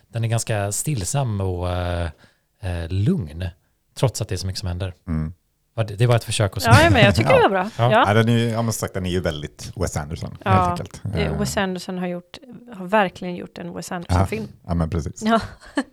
den 0.08 0.24
är 0.24 0.28
ganska 0.28 0.72
stillsam 0.72 1.40
och 1.40 1.70
eh, 1.70 2.08
eh, 2.60 2.88
lugn, 2.88 3.48
trots 3.94 4.20
att 4.20 4.28
det 4.28 4.34
är 4.34 4.36
så 4.36 4.46
mycket 4.46 4.60
som 4.60 4.68
händer. 4.68 4.94
Mm. 5.08 5.32
Det, 5.74 5.84
det 5.84 6.06
var 6.06 6.16
ett 6.16 6.24
försök 6.24 6.56
att 6.56 6.64
Ja, 6.64 6.90
men 6.90 7.04
jag 7.04 7.14
tycker 7.14 7.30
Ja. 7.30 7.36
det 7.36 7.42
var 7.42 7.50
bra. 7.50 7.70
Ja. 7.78 7.92
Ja. 7.92 8.04
Ja, 8.08 8.14
den 8.14 8.28
är 8.28 8.32
ju, 8.38 8.48
ja, 8.48 8.62
men 8.62 8.72
som 8.72 8.80
sagt, 8.80 8.94
den 8.94 9.06
är 9.06 9.10
ju 9.10 9.20
väldigt 9.20 9.72
Wes 9.76 9.96
Anderson, 9.96 10.36
Ja, 10.44 10.50
helt 10.50 10.70
enkelt. 10.80 11.00
Det- 11.02 11.20
Eh, 11.24 11.38
Wes 11.38 11.56
Anderson 11.56 11.98
har, 11.98 12.06
gjort, 12.06 12.38
har 12.76 12.86
verkligen 12.86 13.34
gjort 13.36 13.58
en 13.58 13.74
Wes 13.74 13.92
Anderson-film. 13.92 14.48
Ja, 14.66 14.74
men 14.74 14.90
precis. 14.90 15.22
Ja. 15.22 15.40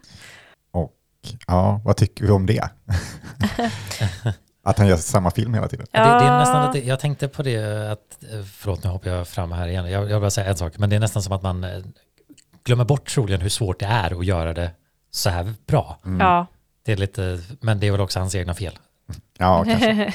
Och 0.71 0.93
ja, 1.47 1.81
vad 1.85 1.97
tycker 1.97 2.25
vi 2.25 2.31
om 2.31 2.45
det? 2.45 2.69
att 4.63 4.77
han 4.77 4.87
gör 4.87 4.97
samma 4.97 5.31
film 5.31 5.53
hela 5.53 5.67
tiden. 5.67 5.87
Ja. 5.91 5.99
Det, 5.99 6.05
det 6.19 6.25
är 6.25 6.33
Ja. 6.33 6.39
nästan 6.39 6.73
lite, 6.73 6.87
jag 6.87 6.99
tänkte 6.99 7.27
på 7.27 7.43
det 7.43 7.91
att, 7.91 8.23
eh, 8.33 8.43
förlåt 8.43 8.83
nu 8.83 8.89
hoppar 8.89 9.09
jag 9.09 9.27
fram 9.27 9.51
här 9.51 9.67
igen, 9.67 9.91
jag, 9.91 10.01
jag 10.03 10.07
vill 10.07 10.19
bara 10.19 10.29
säga 10.29 10.47
en 10.49 10.57
sak, 10.57 10.77
men 10.77 10.89
det 10.89 10.95
är 10.95 10.99
nästan 10.99 11.23
som 11.23 11.33
att 11.33 11.41
man 11.41 11.63
eh, 11.63 11.83
glömmer 12.63 12.85
bort 12.85 13.09
troligen 13.09 13.41
hur 13.41 13.49
svårt 13.49 13.79
det 13.79 13.85
är 13.85 14.19
att 14.19 14.25
göra 14.25 14.53
det 14.53 14.71
så 15.11 15.29
här 15.29 15.53
bra. 15.67 15.99
Mm. 16.05 16.19
Ja. 16.19 16.45
Det 16.85 16.91
är 16.91 16.97
lite, 16.97 17.39
men 17.61 17.79
det 17.79 17.87
är 17.87 17.91
väl 17.91 18.01
också 18.01 18.19
hans 18.19 18.35
egna 18.35 18.53
fel. 18.53 18.79
Ja, 19.37 19.65
kanske. 19.67 20.13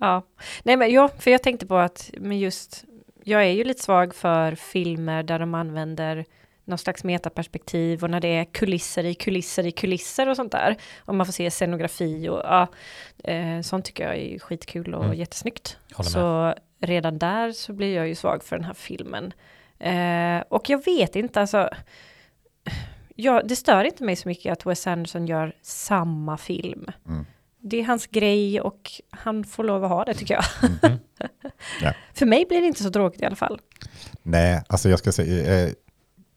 ja. 0.00 0.22
Nej 0.62 0.76
men 0.76 0.90
ja, 0.92 1.08
för 1.18 1.30
jag 1.30 1.42
tänkte 1.42 1.66
på 1.66 1.76
att 1.76 2.10
men 2.20 2.38
just, 2.38 2.84
jag 3.24 3.42
är 3.42 3.50
ju 3.52 3.64
lite 3.64 3.82
svag 3.82 4.14
för 4.14 4.54
filmer 4.54 5.22
där 5.22 5.38
de 5.38 5.54
använder 5.54 6.24
någon 6.64 6.78
slags 6.78 7.04
metaperspektiv 7.04 8.02
och 8.04 8.10
när 8.10 8.20
det 8.20 8.28
är 8.28 8.44
kulisser 8.44 9.04
i 9.04 9.14
kulisser 9.14 9.66
i 9.66 9.70
kulisser 9.70 10.28
och 10.28 10.36
sånt 10.36 10.52
där. 10.52 10.76
Och 11.00 11.14
man 11.14 11.26
får 11.26 11.32
se 11.32 11.50
scenografi 11.50 12.28
och 12.28 12.40
ja, 12.44 12.66
eh, 13.24 13.60
sånt 13.60 13.84
tycker 13.84 14.04
jag 14.04 14.16
är 14.16 14.38
skitkul 14.38 14.94
och 14.94 15.04
Mm. 15.04 15.16
jättesnyggt. 15.18 15.78
Med. 15.98 16.06
Så 16.06 16.54
redan 16.80 17.18
där 17.18 17.52
så 17.52 17.72
blir 17.72 17.96
jag 17.96 18.08
ju 18.08 18.14
svag 18.14 18.44
för 18.44 18.56
den 18.56 18.64
här 18.64 18.74
filmen. 18.74 19.32
Eh, 19.78 20.44
och 20.48 20.70
jag 20.70 20.84
vet 20.84 21.16
inte, 21.16 21.40
alltså, 21.40 21.68
ja, 23.16 23.42
det 23.44 23.56
stör 23.56 23.84
inte 23.84 24.04
mig 24.04 24.16
så 24.16 24.28
mycket 24.28 24.52
att 24.52 24.66
Wes 24.66 24.86
Anderson 24.86 25.26
gör 25.26 25.52
samma 25.62 26.36
film. 26.36 26.86
Mm. 27.08 27.26
Det 27.64 27.80
är 27.80 27.84
hans 27.84 28.06
grej 28.06 28.60
och 28.60 28.90
han 29.10 29.44
får 29.44 29.64
lov 29.64 29.84
att 29.84 29.90
ha 29.90 30.04
det 30.04 30.14
tycker 30.14 30.34
jag. 30.34 30.44
Mm. 30.82 30.98
Ja. 31.82 31.92
För 32.14 32.26
mig 32.26 32.44
blir 32.48 32.60
det 32.60 32.66
inte 32.66 32.82
så 32.82 32.90
tråkigt 32.90 33.22
i 33.22 33.24
alla 33.24 33.36
fall. 33.36 33.60
Nej, 34.22 34.62
alltså 34.66 34.88
jag 34.88 34.98
ska 34.98 35.12
säga, 35.12 35.64
eh, 35.66 35.70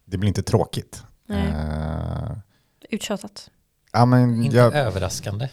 det 0.05 0.17
blir 0.17 0.27
inte 0.27 0.43
tråkigt. 0.43 1.03
Nej. 1.27 1.47
Eh, 1.47 2.31
Uttjatat. 2.89 3.49
ja, 3.91 4.05
men 4.05 4.43
Inte 4.43 4.57
jag, 4.57 4.75
överraskande. 4.75 5.49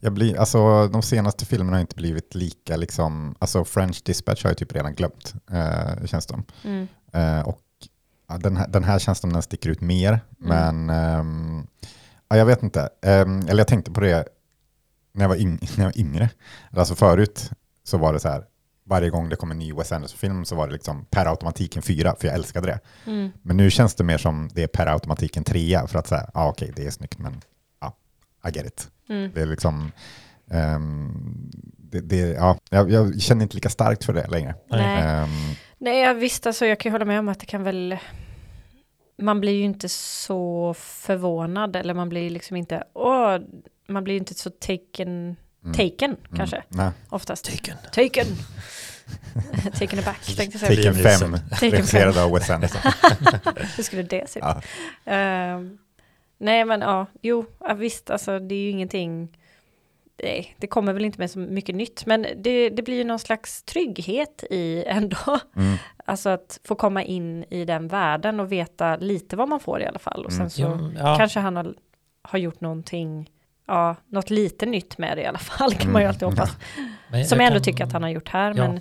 jag 0.00 0.12
blir, 0.12 0.38
alltså, 0.38 0.88
de 0.88 1.02
senaste 1.02 1.46
filmerna 1.46 1.76
har 1.76 1.80
inte 1.80 1.96
blivit 1.96 2.34
lika, 2.34 2.76
liksom, 2.76 3.34
alltså 3.38 3.64
French 3.64 4.02
Dispatch 4.04 4.42
har 4.44 4.50
jag 4.50 4.58
typ 4.58 4.72
redan 4.72 4.94
glömt, 4.94 5.34
eh, 5.50 6.06
känns 6.06 6.26
det 6.26 6.42
Mm. 6.64 6.88
Eh, 7.12 7.48
och 7.48 7.60
ja, 8.28 8.38
den, 8.38 8.56
här, 8.56 8.68
den 8.68 8.84
här 8.84 8.98
känns 8.98 9.18
som 9.18 9.32
den 9.32 9.42
sticker 9.42 9.70
ut 9.70 9.80
mer, 9.80 10.20
Mm. 10.44 10.84
men 10.84 10.90
ehm, 10.90 11.66
ja, 12.28 12.36
jag 12.36 12.46
vet 12.46 12.62
inte. 12.62 12.88
Ehm, 13.02 13.40
eller 13.48 13.58
jag 13.60 13.68
tänkte 13.68 13.90
på 13.90 14.00
det 14.00 14.28
när 15.14 15.24
jag 15.24 15.28
var, 15.28 15.36
yng, 15.36 15.58
när 15.76 15.84
jag 15.84 15.92
var 15.92 15.98
yngre. 15.98 16.30
Alltså 16.70 16.94
förut 16.94 17.50
så 17.84 17.98
var 17.98 18.12
det 18.12 18.20
så 18.20 18.28
här, 18.28 18.44
varje 18.84 19.10
gång 19.10 19.28
det 19.28 19.36
kom 19.36 19.50
en 19.50 19.58
ny 19.58 19.72
Wes 19.72 19.92
Anderson-film 19.92 20.44
så 20.44 20.54
var 20.54 20.66
det 20.66 20.72
liksom 20.72 21.04
per 21.10 21.26
automatik 21.26 21.76
en 21.76 21.82
fyra, 21.82 22.16
för 22.18 22.26
jag 22.26 22.34
älskade 22.34 22.66
det. 22.66 22.80
Mm. 23.06 23.30
Men 23.42 23.56
nu 23.56 23.70
känns 23.70 23.94
det 23.94 24.04
mer 24.04 24.18
som 24.18 24.50
det 24.54 24.62
är 24.62 24.66
per 24.66 24.86
automatik 24.86 25.36
en 25.36 25.44
trea, 25.44 25.86
för 25.86 25.98
att 25.98 26.06
säga, 26.06 26.30
ja 26.34 26.48
okej, 26.48 26.72
det 26.76 26.86
är 26.86 26.90
snyggt, 26.90 27.18
men 27.18 27.40
ja, 27.80 27.96
I 28.48 28.58
get 28.58 28.66
it. 28.66 28.88
Mm. 29.08 29.30
Det 29.34 29.42
är 29.42 29.46
liksom, 29.46 29.92
ehm, 30.50 31.50
det, 31.78 32.00
det, 32.00 32.16
ja, 32.16 32.58
jag, 32.70 32.90
jag 32.90 33.20
känner 33.20 33.42
inte 33.42 33.54
lika 33.54 33.70
starkt 33.70 34.04
för 34.04 34.12
det 34.12 34.26
längre. 34.26 34.54
Nej. 34.70 35.02
Ehm, 35.02 35.54
Nej, 35.78 36.00
jag 36.00 36.14
visst, 36.14 36.46
alltså 36.46 36.66
jag 36.66 36.80
kan 36.80 36.92
hålla 36.92 37.04
med 37.04 37.18
om 37.18 37.28
att 37.28 37.40
det 37.40 37.46
kan 37.46 37.62
väl... 37.62 37.98
Man 39.22 39.40
blir 39.40 39.52
ju 39.52 39.62
inte 39.62 39.88
så 39.88 40.74
förvånad 40.78 41.76
eller 41.76 41.94
man 41.94 42.08
blir 42.08 42.30
liksom 42.30 42.56
inte... 42.56 42.84
Åh, 42.94 43.38
man 43.86 44.04
blir 44.04 44.16
inte 44.16 44.34
så 44.34 44.50
taken... 44.50 45.36
mm, 45.64 45.74
Taken 45.74 46.10
mm, 46.10 46.36
kanske, 46.36 46.62
Nej. 46.68 46.90
oftast. 47.08 47.44
Taken. 47.44 47.76
Taken! 47.92 48.26
taken 49.78 49.98
aback, 49.98 50.36
tänkte 50.36 50.58
jag 50.58 50.60
säga. 50.60 50.76
Taken 50.92 51.02
Liam 51.02 51.18
5, 51.20 51.30
Neeson. 51.30 51.48
Taken 51.50 51.70
regisserad 51.70 52.18
av 52.18 52.30
Wes 52.32 52.50
Anderson. 52.50 52.80
Hur 53.76 53.82
skulle 53.82 54.02
det 54.02 54.30
se 54.30 54.38
ut? 54.40 54.44
Ja. 54.44 54.62
Ehm, 55.12 55.78
nej, 56.38 56.64
men 56.64 56.80
ja, 56.80 57.06
jo, 57.22 57.44
ja, 57.60 57.74
visst, 57.74 58.10
alltså 58.10 58.38
det 58.38 58.54
är 58.54 58.58
ju 58.58 58.70
ingenting... 58.70 59.38
Nej, 60.22 60.54
det 60.58 60.66
kommer 60.66 60.92
väl 60.92 61.04
inte 61.04 61.18
med 61.18 61.30
så 61.30 61.38
mycket 61.38 61.74
nytt, 61.74 62.06
men 62.06 62.26
det, 62.36 62.70
det 62.70 62.82
blir 62.82 62.94
ju 62.96 63.04
någon 63.04 63.18
slags 63.18 63.62
trygghet 63.62 64.44
i 64.50 64.84
ändå. 64.86 65.38
Mm. 65.56 65.76
Alltså 66.06 66.28
att 66.28 66.60
få 66.64 66.74
komma 66.74 67.02
in 67.02 67.44
i 67.50 67.64
den 67.64 67.88
världen 67.88 68.40
och 68.40 68.52
veta 68.52 68.96
lite 68.96 69.36
vad 69.36 69.48
man 69.48 69.60
får 69.60 69.80
i 69.82 69.86
alla 69.86 69.98
fall. 69.98 70.24
Och 70.24 70.32
sen 70.32 70.40
Mm. 70.40 70.50
så 70.50 70.62
Ja, 70.62 70.90
ja. 70.98 71.16
kanske 71.18 71.40
han 71.40 71.56
har, 71.56 71.74
har 72.22 72.38
gjort 72.38 72.60
någonting, 72.60 73.30
ja, 73.66 73.96
något 74.08 74.30
lite 74.30 74.66
nytt 74.66 74.98
med 74.98 75.16
det 75.16 75.22
i 75.22 75.26
alla 75.26 75.38
fall, 75.38 75.74
kan 75.74 75.92
man 75.92 76.02
ju 76.02 76.04
Mm. 76.04 76.14
alltid 76.14 76.28
hoppas. 76.28 76.56
Men 77.08 77.26
Som 77.26 77.38
jag 77.40 77.46
ändå 77.46 77.58
kan- 77.58 77.64
tycker 77.64 77.84
att 77.84 77.92
han 77.92 78.02
har 78.02 78.10
gjort 78.10 78.28
här, 78.28 78.54
Ja. 78.56 78.68
men 78.68 78.80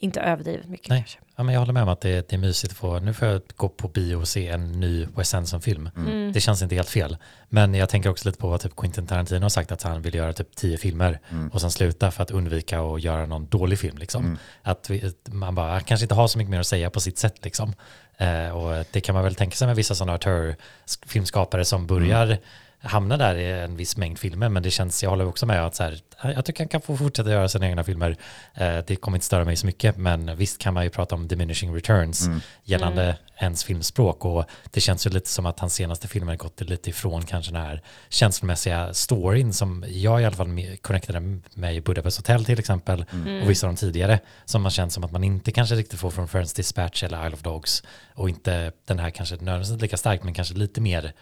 inte 0.00 0.20
överdrivet 0.20 0.68
mycket 0.68 0.88
Nej. 0.88 0.98
kanske. 0.98 1.18
Ja, 1.36 1.42
men 1.44 1.52
jag 1.54 1.60
håller 1.60 1.72
med 1.72 1.82
om 1.82 1.88
att 1.88 2.00
det, 2.00 2.28
det 2.28 2.36
är 2.36 2.38
mysigt 2.40 2.72
att 2.72 2.78
få, 2.78 2.98
nu 3.00 3.14
får 3.14 3.28
jag 3.28 3.42
gå 3.56 3.68
på 3.68 3.88
bio 3.88 4.16
och 4.16 4.28
se 4.28 4.48
en 4.48 4.72
ny 4.80 5.06
Wes 5.16 5.34
Anderson-film. 5.34 5.90
Mm. 5.96 6.32
Det 6.32 6.40
känns 6.40 6.62
inte 6.62 6.74
helt 6.74 6.88
fel. 6.88 7.16
Men 7.48 7.74
jag 7.74 7.88
tänker 7.88 8.10
också 8.10 8.28
lite 8.28 8.38
på 8.38 8.48
vad 8.48 8.60
typ 8.60 8.76
Quentin 8.76 9.06
Tarantino 9.06 9.42
har 9.44 9.48
sagt 9.48 9.72
att 9.72 9.82
han 9.82 10.02
vill 10.02 10.14
göra 10.14 10.32
typ 10.32 10.56
tio 10.56 10.76
filmer 10.78 11.18
Mm. 11.30 11.48
och 11.48 11.60
sen 11.60 11.70
sluta 11.70 12.10
för 12.10 12.22
att 12.22 12.30
undvika 12.30 12.80
att 12.80 13.02
göra 13.02 13.26
någon 13.26 13.46
dålig 13.46 13.78
film. 13.78 13.98
Liksom. 13.98 14.24
Mm. 14.24 14.38
Att 14.62 14.90
vi, 14.90 15.12
man 15.26 15.54
bara 15.54 15.80
kanske 15.80 16.04
inte 16.04 16.14
har 16.14 16.28
så 16.28 16.38
mycket 16.38 16.50
mer 16.50 16.60
att 16.60 16.66
säga 16.66 16.90
på 16.90 17.00
sitt 17.00 17.18
sätt. 17.18 17.44
Liksom. 17.44 17.72
Eh, 18.16 18.48
och 18.56 18.84
det 18.92 19.00
kan 19.00 19.14
man 19.14 19.24
väl 19.24 19.34
tänka 19.34 19.56
sig 19.56 19.66
med 19.66 19.76
vissa 19.76 19.94
sådana 19.94 20.12
auteur-filmskapare 20.12 21.64
som 21.64 21.86
börjar 21.86 22.38
hamna 22.82 23.16
där 23.16 23.34
i 23.34 23.50
en 23.60 23.76
viss 23.76 23.96
mängd 23.96 24.18
filmer. 24.18 24.48
Men 24.48 24.62
det 24.62 24.70
känns, 24.70 25.02
jag 25.02 25.10
håller 25.10 25.26
också 25.26 25.46
med 25.46 25.66
att 25.66 25.74
så 25.74 25.82
här, 25.82 26.00
jag 26.22 26.44
tycker 26.44 26.60
han 26.60 26.68
kan 26.68 26.80
få 26.80 26.96
fortsätta 26.96 27.30
göra 27.30 27.48
sina 27.48 27.68
egna 27.68 27.84
filmer. 27.84 28.16
Eh, 28.54 28.78
det 28.86 28.96
kommer 28.96 29.16
inte 29.16 29.26
störa 29.26 29.44
mig 29.44 29.56
så 29.56 29.66
mycket. 29.66 29.96
Men 29.96 30.36
visst 30.36 30.58
kan 30.58 30.74
man 30.74 30.84
ju 30.84 30.90
prata 30.90 31.14
om 31.14 31.28
diminishing 31.28 31.74
returns 31.74 32.26
Mm. 32.26 32.40
gällande 32.64 33.02
Mm. 33.02 33.14
ens 33.40 33.64
filmspråk 33.64 34.24
och 34.24 34.44
det 34.70 34.80
känns 34.80 35.06
ju 35.06 35.10
lite 35.10 35.28
som 35.28 35.46
att 35.46 35.60
hans 35.60 35.74
senaste 35.74 36.08
filmer 36.08 36.32
har 36.32 36.36
gått 36.36 36.60
lite 36.60 36.90
ifrån 36.90 37.22
kanske 37.22 37.52
den 37.52 37.62
här 37.62 37.82
känslomässiga 38.08 38.94
storyn 38.94 39.52
som 39.52 39.84
jag 39.88 40.22
i 40.22 40.24
alla 40.24 40.36
fall 40.36 40.48
med- 40.48 40.82
connectade 40.82 41.20
med 41.54 41.76
i 41.76 41.80
Budapest 41.80 42.16
Hotel 42.16 42.44
till 42.44 42.58
exempel 42.58 43.04
Mm. 43.12 43.42
och 43.42 43.50
vissa 43.50 43.66
av 43.66 43.72
de 43.74 43.76
tidigare 43.80 44.18
som 44.44 44.62
man 44.62 44.70
känner 44.70 44.90
som 44.90 45.04
att 45.04 45.12
man 45.12 45.24
inte 45.24 45.52
kanske 45.52 45.74
riktigt 45.74 46.00
får 46.00 46.10
från 46.10 46.28
Friends 46.28 46.52
Dispatch 46.54 47.02
eller 47.02 47.26
Isle 47.26 47.34
of 47.36 47.42
Dogs 47.42 47.82
och 48.14 48.28
inte 48.28 48.72
den 48.86 48.98
här 48.98 49.10
kanske 49.10 49.34
nödvändigtvis 49.36 49.82
lika 49.82 49.96
starkt 49.96 50.24
men 50.24 50.34
kanske 50.34 50.54
lite 50.54 50.80
mer 50.80 51.12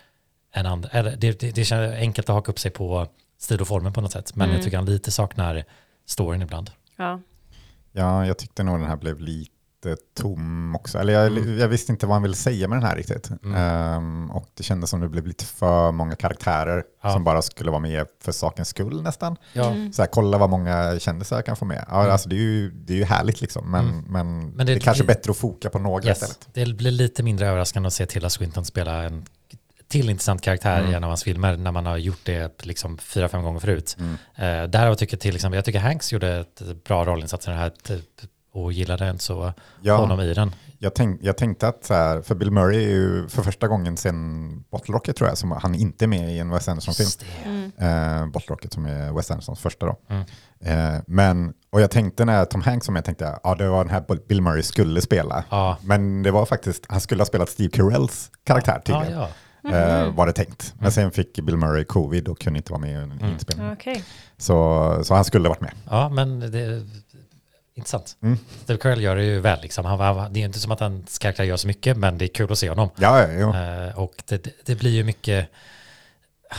än 0.57 0.67
andra. 0.67 0.89
Eller 0.93 1.17
det, 1.17 1.41
det, 1.41 1.51
det 1.51 1.65
känns 1.65 1.95
enkelt 1.95 2.29
att 2.29 2.35
haka 2.35 2.53
upp 2.53 2.59
sig 2.59 2.71
på 2.71 3.07
stil 3.39 3.61
och 3.61 3.69
formen 3.69 3.93
på 3.93 4.01
något 4.01 4.13
sätt 4.13 4.35
men 4.37 4.45
Mm. 4.45 4.55
jag 4.57 4.65
tycker 4.65 4.77
han 4.77 4.87
lite 4.87 5.11
saknar 5.11 5.65
storyn 6.07 6.43
ibland. 6.43 6.71
Ja. 6.97 7.21
Ja, 7.93 8.27
jag 8.27 8.39
tyckte 8.39 8.63
nog 8.63 8.79
den 8.81 8.89
här 8.89 8.97
blev 8.97 9.21
lite 9.21 9.53
tom 10.21 10.75
också. 10.77 10.99
Eller 10.99 11.13
jag, 11.13 11.27
Mm. 11.27 11.59
jag 11.59 11.69
visste 11.69 11.93
inte 11.93 12.07
vad 12.07 12.15
han 12.15 12.23
ville 12.23 12.35
säga 12.35 12.69
med 12.69 12.79
den 12.79 12.85
här 12.89 12.97
riktigt. 12.97 13.31
Mm. 13.31 13.55
Ehm, 13.55 14.31
och 14.31 14.49
det 14.55 14.63
kändes 14.63 14.91
som 14.91 15.01
det 15.01 15.09
blev 15.09 15.27
lite 15.27 15.45
för 15.45 15.93
många 15.93 16.17
karaktärer 16.17 16.85
Ja. 17.03 17.13
som 17.13 17.25
bara 17.25 17.43
skulle 17.43 17.71
vara 17.71 17.81
med 17.81 18.07
för 18.23 18.33
sakens 18.33 18.69
skull 18.69 19.03
nästan. 19.03 19.37
Ja, 19.53 19.71
Mm. 19.71 19.93
Så 19.93 20.03
här, 20.03 20.07
kolla 20.07 20.39
vad 20.39 20.51
många 20.51 20.99
kändisar 20.99 21.43
kan 21.43 21.57
få 21.57 21.65
med. 21.65 21.85
Ja, 21.89 22.01
Mm. 22.01 22.13
alltså, 22.13 22.29
det, 22.29 22.37
är 22.37 22.41
ju, 22.41 22.71
det 22.71 22.93
är 22.93 22.97
ju 22.97 23.05
härligt 23.05 23.41
liksom, 23.41 23.71
men, 23.71 23.89
Mm. 23.89 24.05
men, 24.09 24.39
Men 24.51 24.57
det, 24.59 24.65
det 24.65 24.79
är 24.79 24.81
kanske 24.81 25.05
bättre 25.05 25.31
att 25.31 25.37
foka 25.37 25.71
på 25.71 25.79
några 25.79 26.05
Yes. 26.05 26.23
istället. 26.23 26.49
Det 26.53 26.75
blir 26.77 26.91
lite 26.91 27.23
mindre 27.23 27.49
överraskande 27.49 27.87
att 27.87 27.93
se 27.93 28.07
Tilda 28.07 28.31
Swinton 28.31 28.65
spela 28.65 29.03
en 29.03 29.25
till 29.89 30.11
intressant 30.11 30.43
karaktär 30.43 30.79
Mm. 30.79 30.91
i 30.91 30.95
en 30.95 31.05
av 31.05 31.11
hans 31.11 31.25
filmer 31.25 31.57
när 31.57 31.73
man 31.73 31.87
har 31.87 31.97
gjort 31.97 32.21
det 32.25 32.65
liksom 32.67 32.99
fyra, 32.99 33.29
fem 33.29 33.43
gånger 33.43 33.61
förut. 33.61 33.97
Mm. 33.99 34.15
Eh, 34.75 34.95
tycker 34.97 35.15
jag 35.17 35.21
till 35.21 35.35
exempel, 35.35 35.57
jag 35.57 35.65
tycker 35.65 35.79
Hanks 35.81 36.13
gjorde 36.13 36.37
ett 36.37 36.85
bra 36.85 37.05
rollinsats 37.05 37.47
i 37.47 37.51
den 37.51 37.59
här 37.59 37.71
typ, 37.83 38.05
och 38.53 38.73
gillade 38.73 39.11
inte 39.11 39.25
så 39.25 39.53
Ja, 39.81 39.97
honom 39.97 40.21
i 40.21 40.35
den. 40.35 40.55
jag, 40.79 40.95
tänk, 40.95 41.21
jag 41.23 41.37
tänkte 41.37 41.69
att, 41.69 41.85
så 41.85 41.95
här, 41.95 42.23
för 42.23 42.35
Bill 42.35 42.51
Murray 42.51 42.85
är 42.85 42.89
ju 42.89 43.29
för 43.29 43.43
första 43.43 43.69
gången 43.69 43.97
sen 43.97 44.49
Bottle 44.71 44.95
Rocket 44.95 45.17
tror 45.17 45.29
jag, 45.29 45.39
som 45.39 45.51
han 45.51 45.75
inte 45.75 46.05
är 46.05 46.07
med 46.07 46.35
i 46.35 46.39
en 46.39 46.51
Wes 46.51 46.69
Anderson-film. 46.69 47.11
Mm. 47.45 47.73
Eh, 47.79 48.27
Bottle 48.27 48.53
Rocket 48.53 48.73
som 48.73 48.87
är 48.87 49.13
Wes 49.13 49.31
Andersons 49.31 49.61
första 49.61 49.87
då. 49.87 49.97
Mm. 50.09 50.25
Eh, 50.61 51.01
men, 51.07 51.53
och 51.71 51.81
jag 51.81 51.91
tänkte 51.91 52.25
när 52.25 52.45
Tom 52.45 52.63
Hanks 52.63 52.89
var 52.89 52.93
med, 52.93 53.05
tänkte 53.05 53.25
jag, 53.25 53.41
ja 53.43 53.55
det 53.55 53.69
var 53.69 53.85
den 53.85 53.93
här 53.93 54.27
Bill 54.29 54.43
Murray 54.43 54.63
skulle 54.63 55.01
spela. 55.01 55.45
Ja, 55.51 55.77
Men 55.83 56.23
det 56.23 56.31
var 56.31 56.47
faktiskt, 56.47 56.85
han 56.89 57.01
skulle 57.01 57.21
ha 57.21 57.27
spelat 57.27 57.49
Steve 57.49 57.71
Carells 57.71 58.31
karaktär 58.45 58.83
ja, 58.87 59.01
tydligen. 59.01 59.21
ja. 59.21 59.29
Eh, 59.75 60.15
var 60.15 60.27
det 60.27 60.33
tänkt. 60.33 60.73
Men 60.75 60.81
Mm. 60.83 60.91
sen 60.93 61.11
fick 61.11 61.41
Bill 61.41 61.57
Murray 61.57 61.85
covid 61.85 62.29
och 62.29 62.39
kunde 62.39 62.57
inte 62.59 62.73
vara 62.73 62.81
med 62.81 62.91
i 62.91 62.95
Mm. 62.95 63.25
inspelning. 63.33 63.73
Okej. 63.73 64.05
Så, 64.39 65.01
så 65.05 65.15
han 65.15 65.25
skulle 65.25 65.49
ha 65.49 65.55
varit 65.55 65.61
med. 65.61 65.73
ja, 65.91 66.09
men 66.09 66.41
det 66.53 66.61
är 66.61 66.87
intressant. 67.75 68.17
Mm. 68.23 68.39
Steve 68.65 68.79
Carell 68.79 69.03
gör 69.03 69.17
det 69.17 69.25
ju 69.25 69.41
väl 69.41 69.61
liksom. 69.63 69.85
Han, 69.85 70.01
han, 70.01 70.33
det 70.33 70.41
är 70.41 70.45
inte 70.45 70.59
som 70.61 70.73
att 70.73 70.81
hans 70.81 71.19
karaktär 71.19 71.45
gör 71.45 71.57
så 71.57 71.67
mycket, 71.67 71.97
men 71.97 72.19
det 72.19 72.25
är 72.25 72.29
kul 72.29 72.53
att 72.53 72.59
se 72.59 72.69
honom. 72.69 72.89
Ja, 72.97 73.21
ja, 73.23 73.29
jo. 73.33 73.55
Eh, 73.55 73.99
och 73.99 74.15
det, 74.27 74.47
det- 74.65 74.75
blir 74.75 74.91
ju 74.91 75.05
mycket, 75.05 75.49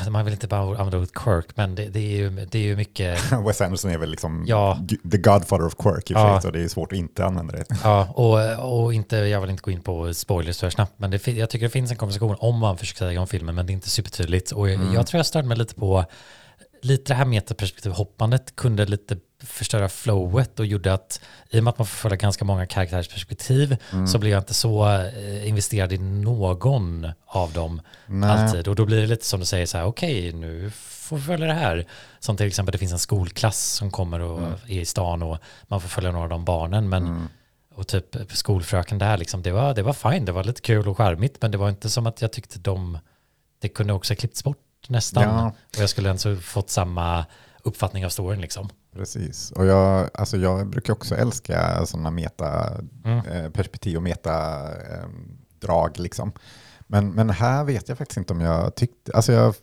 man 0.10 0.26
vill 0.26 0.34
inte 0.34 0.48
bara 0.48 0.62
använda 0.62 0.98
ordet 0.98 1.14
quirk, 1.14 1.46
men 1.56 1.76
det, 1.76 1.86
det, 1.86 2.00
är 2.00 2.18
ju, 2.18 2.30
det 2.30 2.58
är 2.58 2.64
ju 2.64 2.76
mycket 2.76 3.32
Wes 3.48 3.62
Anderson 3.62 3.92
är 3.92 3.98
väl 3.98 4.10
liksom 4.12 4.44
Ja. 4.48 4.80
the 5.12 5.18
godfather 5.18 5.66
of 5.66 5.76
quirk 5.76 6.12
i 6.12 6.14
och 6.14 6.18
för 6.18 6.28
Ja. 6.28 6.42
sig, 6.42 6.52
så 6.52 6.58
det 6.58 6.64
är 6.64 6.68
svårt 6.68 6.92
att 6.92 6.98
inte 6.98 7.26
använda 7.26 7.54
det. 7.58 7.66
Ja, 7.84 8.08
och, 8.16 8.84
och 8.84 8.94
inte, 8.94 9.18
jag 9.18 9.42
vill 9.42 9.50
inte 9.50 9.62
gå 9.64 9.72
in 9.72 9.82
på 9.82 10.14
spoilers 10.14 10.56
så 10.56 10.72
snabbt, 10.72 10.94
men 10.98 11.12
det, 11.12 11.28
jag 11.28 11.50
tycker 11.50 11.66
det 11.66 11.70
finns 11.70 11.92
en 11.92 11.98
konversation 11.98 12.36
om 12.40 12.64
han 12.64 12.78
försöker 12.78 13.00
säga 13.00 13.22
om 13.22 13.28
filmen, 13.28 13.56
men 13.56 13.66
det 13.66 13.72
är 13.72 13.74
inte 13.74 13.90
supertydligt. 13.90 14.52
Och 14.52 14.70
jag, 14.70 14.76
Mm. 14.76 14.94
jag 14.94 15.08
tror 15.08 15.20
jag 15.20 15.26
störde 15.26 15.48
mig 15.48 15.58
lite 15.58 15.76
på 15.76 16.06
lite 16.88 17.14
det 17.14 17.18
här 17.18 17.26
metaperspektivhoppandet 17.26 18.56
kunde 18.56 18.86
lite 18.86 19.18
förstöra 19.44 19.90
flowet 19.90 20.60
och 20.60 20.66
gjorde 20.66 20.94
att 20.94 21.22
i 21.50 21.60
och 21.60 21.64
med 21.64 21.72
att 21.72 21.78
man 21.78 21.88
får 21.88 21.96
följa 21.96 22.16
ganska 22.18 22.46
många 22.46 22.66
karaktärers 22.66 23.08
perspektiv 23.10 23.78
Mm. 23.94 24.08
så 24.08 24.20
blir 24.20 24.32
jag 24.32 24.42
inte 24.42 24.54
så 24.54 24.88
eh, 24.88 25.48
investerad 25.48 25.94
i 25.94 25.98
någon 25.98 27.08
av 27.26 27.52
dem 27.54 27.82
Nej. 28.06 28.30
alltid. 28.30 28.68
Och 28.68 28.76
då 28.76 28.86
blir 28.86 29.02
det 29.02 29.08
lite 29.08 29.26
som 29.26 29.40
du 29.40 29.46
säger 29.46 29.66
så 29.66 29.78
här, 29.78 29.86
okej 29.86 30.34
nu 30.34 30.72
får 30.76 31.18
vi 31.18 31.24
följa 31.24 31.48
det 31.48 31.54
här. 31.54 31.86
Som 32.20 32.38
till 32.38 32.48
exempel 32.48 32.72
det 32.72 32.78
finns 32.78 32.92
en 32.92 33.00
skolklass 33.00 33.64
som 33.74 33.92
kommer 33.92 34.20
och 34.20 34.38
Mm. 34.40 34.52
är 34.68 34.80
i 34.80 34.86
stan 34.86 35.24
och 35.24 35.38
man 35.68 35.82
får 35.82 35.90
följa 35.90 36.12
några 36.12 36.24
av 36.24 36.30
de 36.30 36.46
barnen. 36.46 36.90
Men, 36.90 37.30
Och 37.76 37.88
typ 37.88 38.16
skolfröken 38.30 38.98
där, 38.98 39.18
liksom, 39.18 39.42
det, 39.42 39.52
var, 39.52 39.74
det 39.74 39.82
var 39.84 39.94
fine, 39.94 40.26
det 40.26 40.32
var 40.32 40.44
lite 40.44 40.62
kul 40.62 40.88
och 40.88 40.98
charmigt 40.98 41.38
men 41.42 41.52
det 41.52 41.58
var 41.58 41.70
inte 41.70 41.90
som 41.90 42.08
att 42.08 42.22
jag 42.22 42.32
tyckte 42.32 42.60
de, 42.60 43.00
det 43.60 43.70
kunde 43.70 43.94
också 43.94 44.14
ha 44.14 44.16
klippts 44.16 44.44
bort 44.44 44.58
nästan. 44.90 45.24
Ja. 45.24 45.48
Och 45.48 45.82
jag 45.82 45.90
skulle 45.90 46.08
ens 46.10 46.24
ha 46.24 46.36
fått 46.36 46.70
samma 46.70 47.26
uppfattning 47.64 48.06
av 48.06 48.10
storyn 48.10 48.42
liksom. 48.42 48.70
Precis, 48.94 49.52
och 49.52 49.66
jag, 49.66 50.10
alltså 50.14 50.38
jag 50.38 50.68
brukar 50.70 50.94
också 50.94 51.16
älska 51.16 51.86
sådana 51.86 52.08
Mm. 52.10 52.16
meta-perspektiv 52.16 53.98
och 53.98 54.04
meta-drag. 54.04 56.00
liksom. 56.00 56.32
men, 56.88 57.12
men 57.12 57.30
här 57.30 57.64
vet 57.64 57.90
jag 57.90 57.98
faktiskt 57.98 58.18
inte 58.18 58.34
om 58.34 58.42
jag 58.42 58.76
tyckte, 58.76 59.12
alltså 59.16 59.34
jag 59.34 59.56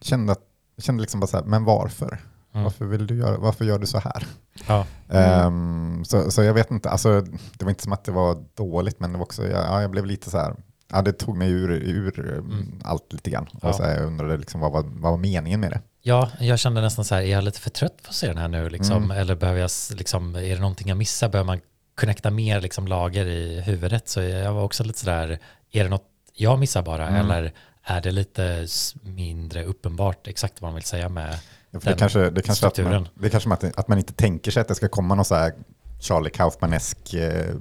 kände, 0.00 0.32
att, 0.32 0.42
kände 0.78 1.00
liksom 1.00 1.20
bara 1.20 1.26
så 1.26 1.36
här, 1.36 1.44
men 1.44 1.64
varför? 1.64 2.18
Mm. 2.52 2.64
Varför, 2.64 2.84
vill 2.84 3.06
du 3.06 3.16
göra, 3.16 3.38
varför 3.38 3.64
gör 3.64 3.78
du 3.78 3.86
så 3.86 3.98
här? 3.98 4.26
Ja. 4.68 4.86
Ehm, 5.08 6.04
så, 6.04 6.30
så 6.30 6.42
jag 6.42 6.54
vet 6.54 6.70
inte, 6.70 6.90
alltså, 6.90 7.20
det 7.58 7.64
var 7.64 7.70
inte 7.70 7.82
som 7.82 7.92
att 7.92 8.04
det 8.04 8.12
var 8.12 8.44
dåligt, 8.54 9.00
men 9.00 9.12
det 9.12 9.18
var 9.18 9.24
också, 9.24 9.46
ja, 9.46 9.64
ja, 9.64 9.80
jag 9.80 9.90
blev 9.90 10.06
lite 10.06 10.30
så 10.30 10.38
här, 10.38 10.56
ja, 10.92 11.02
det 11.02 11.12
tog 11.12 11.36
mig 11.36 11.50
ur, 11.50 11.70
ur 11.70 12.20
mm. 12.20 12.80
allt 12.84 13.12
lite 13.12 13.30
grann. 13.30 13.46
Ja. 13.62 13.68
Och 13.68 13.74
så 13.74 13.82
här, 13.82 13.96
jag 13.96 14.06
undrade 14.06 14.36
liksom, 14.36 14.60
vad, 14.60 14.72
var, 14.72 14.82
vad 14.82 15.12
var 15.12 15.18
meningen 15.18 15.60
med 15.60 15.70
det? 15.70 15.80
Ja, 16.02 16.30
jag 16.40 16.58
kände 16.58 16.80
nästan 16.80 17.04
så 17.04 17.14
här, 17.14 17.22
är 17.22 17.26
jag 17.26 17.44
lite 17.44 17.60
för 17.60 17.70
trött 17.70 18.02
på 18.02 18.08
att 18.08 18.14
se 18.14 18.26
den 18.26 18.38
här 18.38 18.48
nu 18.48 18.68
liksom? 18.68 18.96
Mm. 18.96 19.10
Eller 19.10 19.34
behöver 19.34 19.60
jag, 19.60 19.70
liksom, 19.94 20.34
är 20.34 20.54
det 20.54 20.60
någonting 20.60 20.88
jag 20.88 20.98
missar? 20.98 21.28
Behöver 21.28 21.46
man 21.46 21.60
connecta 21.94 22.30
mer 22.30 22.60
liksom, 22.60 22.86
lager 22.86 23.26
i 23.26 23.60
huvudet? 23.60 24.08
Så 24.08 24.20
jag 24.20 24.52
var 24.52 24.62
också 24.62 24.84
lite 24.84 24.98
så 24.98 25.06
där, 25.06 25.38
är 25.72 25.84
det 25.84 25.90
något 25.90 26.06
jag 26.34 26.58
missar 26.58 26.82
bara? 26.82 27.08
Mm. 27.08 27.20
Eller 27.20 27.52
är 27.82 28.00
det 28.00 28.10
lite 28.10 28.66
mindre 29.02 29.64
uppenbart 29.64 30.26
exakt 30.26 30.60
vad 30.60 30.68
man 30.68 30.74
vill 30.74 30.84
säga 30.84 31.08
med 31.08 31.38
Ja, 31.70 31.80
för 31.80 31.86
den 31.86 31.96
det 31.96 31.98
kanske, 31.98 32.30
det 32.30 32.42
kanske, 32.42 32.66
att 32.66 32.78
man, 32.78 32.84
strukturen? 32.84 33.08
det 33.14 33.30
kanske 33.30 33.52
att, 33.52 33.78
att 33.78 33.88
man 33.88 33.98
inte 33.98 34.12
tänker 34.12 34.50
sig 34.50 34.60
att 34.60 34.68
det 34.68 34.74
ska 34.74 34.88
komma 34.88 35.14
någon 35.14 35.24
så 35.24 35.34
här 35.34 35.52
Charlie 36.00 36.30
Kaufmanesk 36.30 37.14
eh, 37.14 37.54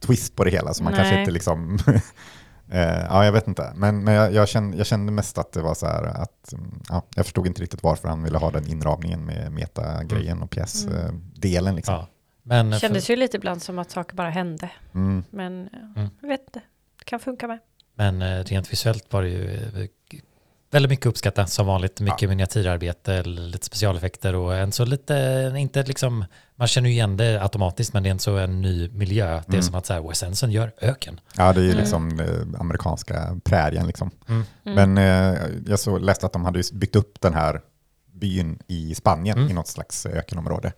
twist 0.00 0.36
på 0.36 0.44
det 0.44 0.50
hela. 0.50 0.74
Så 0.74 0.84
man 0.84 0.92
kanske 0.92 1.12
Nej. 1.12 1.20
inte 1.20 1.32
liksom... 1.32 1.78
eh, 2.70 2.80
ja, 3.08 3.24
jag 3.24 3.32
vet 3.32 3.48
inte. 3.48 3.72
Men, 3.76 4.04
men 4.04 4.14
jag, 4.14 4.32
jag, 4.32 4.48
kände, 4.48 4.76
jag 4.76 4.86
kände 4.86 5.12
mest 5.12 5.38
att 5.38 5.52
det 5.52 5.62
var 5.62 5.74
så 5.74 5.86
här 5.86 6.02
att... 6.04 6.52
mm, 6.52 6.80
Ja, 6.88 7.02
jag 7.16 7.24
förstod 7.26 7.46
inte 7.46 7.62
riktigt 7.62 7.82
varför 7.82 8.08
han 8.08 8.22
ville 8.22 8.38
ha 8.38 8.50
den 8.50 8.66
inramningen 8.66 9.24
med 9.26 9.52
metagrejen 9.52 10.42
och 10.42 10.50
pjäsdelen. 10.50 11.74
Liksom. 11.76 11.94
Ja. 11.94 12.08
Men 12.42 12.66
Det 12.70 12.72
för, 12.76 12.80
kändes 12.80 13.10
ju 13.10 13.16
lite 13.16 13.36
ibland 13.36 13.62
som 13.62 13.78
att 13.78 13.90
saker 13.90 14.16
bara 14.16 14.30
hände. 14.30 14.70
Mm. 14.94 15.24
Men 15.30 15.68
ja, 15.72 15.78
Mm. 16.00 16.10
jag 16.20 16.28
vet 16.28 16.40
inte. 16.40 16.60
Det 16.98 17.04
kan 17.04 17.20
funka 17.20 17.46
med. 17.48 17.58
men 17.94 18.22
eh, 18.22 18.44
rent 18.44 18.72
visuellt 18.72 19.12
var 19.12 19.22
det 19.22 19.28
ju 19.28 19.54
eh, 19.54 19.86
väldigt 20.70 20.90
mycket 20.90 21.06
uppskattat 21.06 21.50
som 21.50 21.66
vanligt. 21.66 22.00
Mycket 22.00 22.28
miniatyrarbete, 22.28 23.22
lite 23.22 23.66
specialeffekter 23.66 24.34
och 24.34 24.56
en 24.56 24.72
så 24.72 24.84
lite, 24.84 25.52
inte 25.58 25.82
liksom, 25.82 26.24
man 26.56 26.68
känner 26.68 26.88
ju 26.88 26.94
igen 26.94 27.16
det 27.16 27.42
automatiskt 27.42 27.92
men 27.92 28.02
det 28.02 28.08
är 28.08 28.10
en 28.10 28.18
så 28.18 28.36
en 28.36 28.60
ny 28.60 28.88
miljö. 28.88 29.26
Det 29.26 29.52
är 29.52 29.52
Mm. 29.52 29.62
som 29.62 29.74
att 29.74 29.86
så 29.86 29.92
här, 29.92 30.00
Wes 30.08 30.22
Anderson 30.22 30.50
gör 30.50 30.72
öken. 30.80 31.20
Ja, 31.36 31.52
det 31.52 31.60
är 31.60 31.64
ju 31.64 31.70
Mm. 31.70 31.80
liksom 31.80 32.20
eh, 32.20 32.60
amerikanska 32.60 33.40
prärien. 33.44 33.86
Liksom. 33.86 34.10
Mm. 34.28 34.42
Mm. 34.64 34.92
Men 34.94 34.98
eh, 35.34 35.40
jag 35.66 35.78
så 35.80 35.98
läste 35.98 36.26
att 36.26 36.32
de 36.32 36.44
hade 36.44 36.62
byggt 36.72 36.96
upp 36.96 37.20
den 37.20 37.34
här 37.34 37.60
byn 38.12 38.58
i 38.66 38.94
Spanien 38.94 39.38
Mm. 39.38 39.50
i 39.50 39.52
något 39.52 39.68
slags 39.68 40.06
ökenområde. 40.06 40.72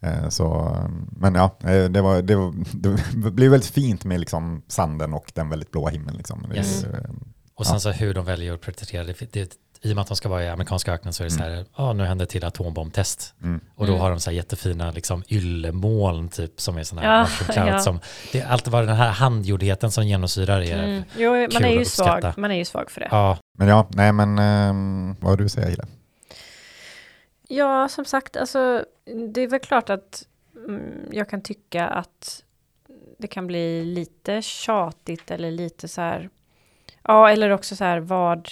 Eh, 0.00 0.28
så, 0.28 0.76
men 1.12 1.34
ja, 1.34 1.56
eh, 1.64 1.84
det, 1.84 2.00
var, 2.02 2.22
det, 2.22 2.36
var, 2.36 2.54
det 3.24 3.30
blev 3.30 3.50
väldigt 3.50 3.70
fint 3.70 4.04
med 4.04 4.20
liksom 4.20 4.62
sanden 4.68 5.14
och 5.14 5.32
den 5.34 5.48
väldigt 5.48 5.70
blåa 5.70 5.90
himlen. 5.90 6.16
Liksom. 6.16 6.52
Yes. 6.54 6.84
eh, 6.84 7.10
Och 7.60 7.66
sen 7.66 7.74
Ja. 7.74 7.80
så 7.80 7.90
hur 7.90 8.14
de 8.14 8.24
väljer 8.24 8.54
att 8.54 8.60
porträttera 8.60 9.04
det, 9.04 9.32
det 9.32 9.56
i 9.82 9.92
och 9.92 9.94
med 9.96 10.02
att 10.02 10.08
de 10.08 10.16
ska 10.16 10.28
vara 10.28 10.44
i 10.44 10.48
amerikanska 10.48 10.92
öknen 10.92 11.12
så 11.12 11.22
är 11.22 11.24
det 11.24 11.30
så 11.30 11.42
här, 11.42 11.64
ja 11.76 11.92
nu 11.92 12.04
händer 12.04 12.26
det 12.26 12.30
till 12.30 12.44
atombombtest. 12.44 13.34
Mm. 13.42 13.60
Och 13.74 13.86
då 13.86 13.92
Mm. 13.92 14.00
har 14.02 14.10
de 14.10 14.20
så 14.20 14.30
här 14.30 14.36
jättefina 14.36 14.90
liksom 14.90 15.22
yllemoln 15.28 16.28
typ 16.28 16.60
som 16.60 16.76
är 16.78 16.82
sådana 16.84 17.08
här 17.08 17.28
Ja, 17.56 17.66
ja. 17.66 17.78
som, 17.78 18.00
det 18.32 18.40
är 18.40 18.46
alltid 18.46 18.72
bara 18.72 18.86
den 18.86 18.96
här 18.96 19.10
handgjordheten 19.10 19.90
som 19.92 20.06
genomsyrar 20.06 20.60
er. 20.60 20.78
Mm. 20.84 21.02
Jo, 21.16 21.30
man 21.52 21.64
är 21.64 21.78
ju 21.78 21.84
svag. 21.84 22.32
Man 22.36 22.50
är 22.50 22.54
ju 22.54 22.64
svag 22.64 22.90
för 22.90 23.00
det. 23.00 23.08
Ja, 23.10 23.38
Men 23.58 23.68
ja, 23.68 23.86
nej 23.90 24.12
men 24.12 24.38
eh, 24.38 25.16
vad 25.20 25.30
har 25.32 25.36
du 25.36 25.48
säga 25.48 25.68
Hille? 25.68 25.86
Ja, 27.48 27.88
som 27.88 28.04
sagt, 28.04 28.36
alltså 28.36 28.84
det 29.34 29.40
är 29.40 29.48
väl 29.48 29.60
klart 29.60 29.90
att 29.90 30.26
mm, 30.68 31.08
jag 31.12 31.28
kan 31.30 31.42
tycka 31.42 31.86
att 31.88 32.42
det 33.18 33.26
kan 33.28 33.46
bli 33.46 33.84
lite 33.84 34.42
tjatigt 34.42 35.30
eller 35.30 35.50
lite 35.50 35.88
så 35.88 36.00
här. 36.00 36.30
Ja, 37.02 37.30
eller 37.30 37.50
också 37.50 37.76
så 37.76 37.84
här 37.84 38.00
vad, 38.00 38.48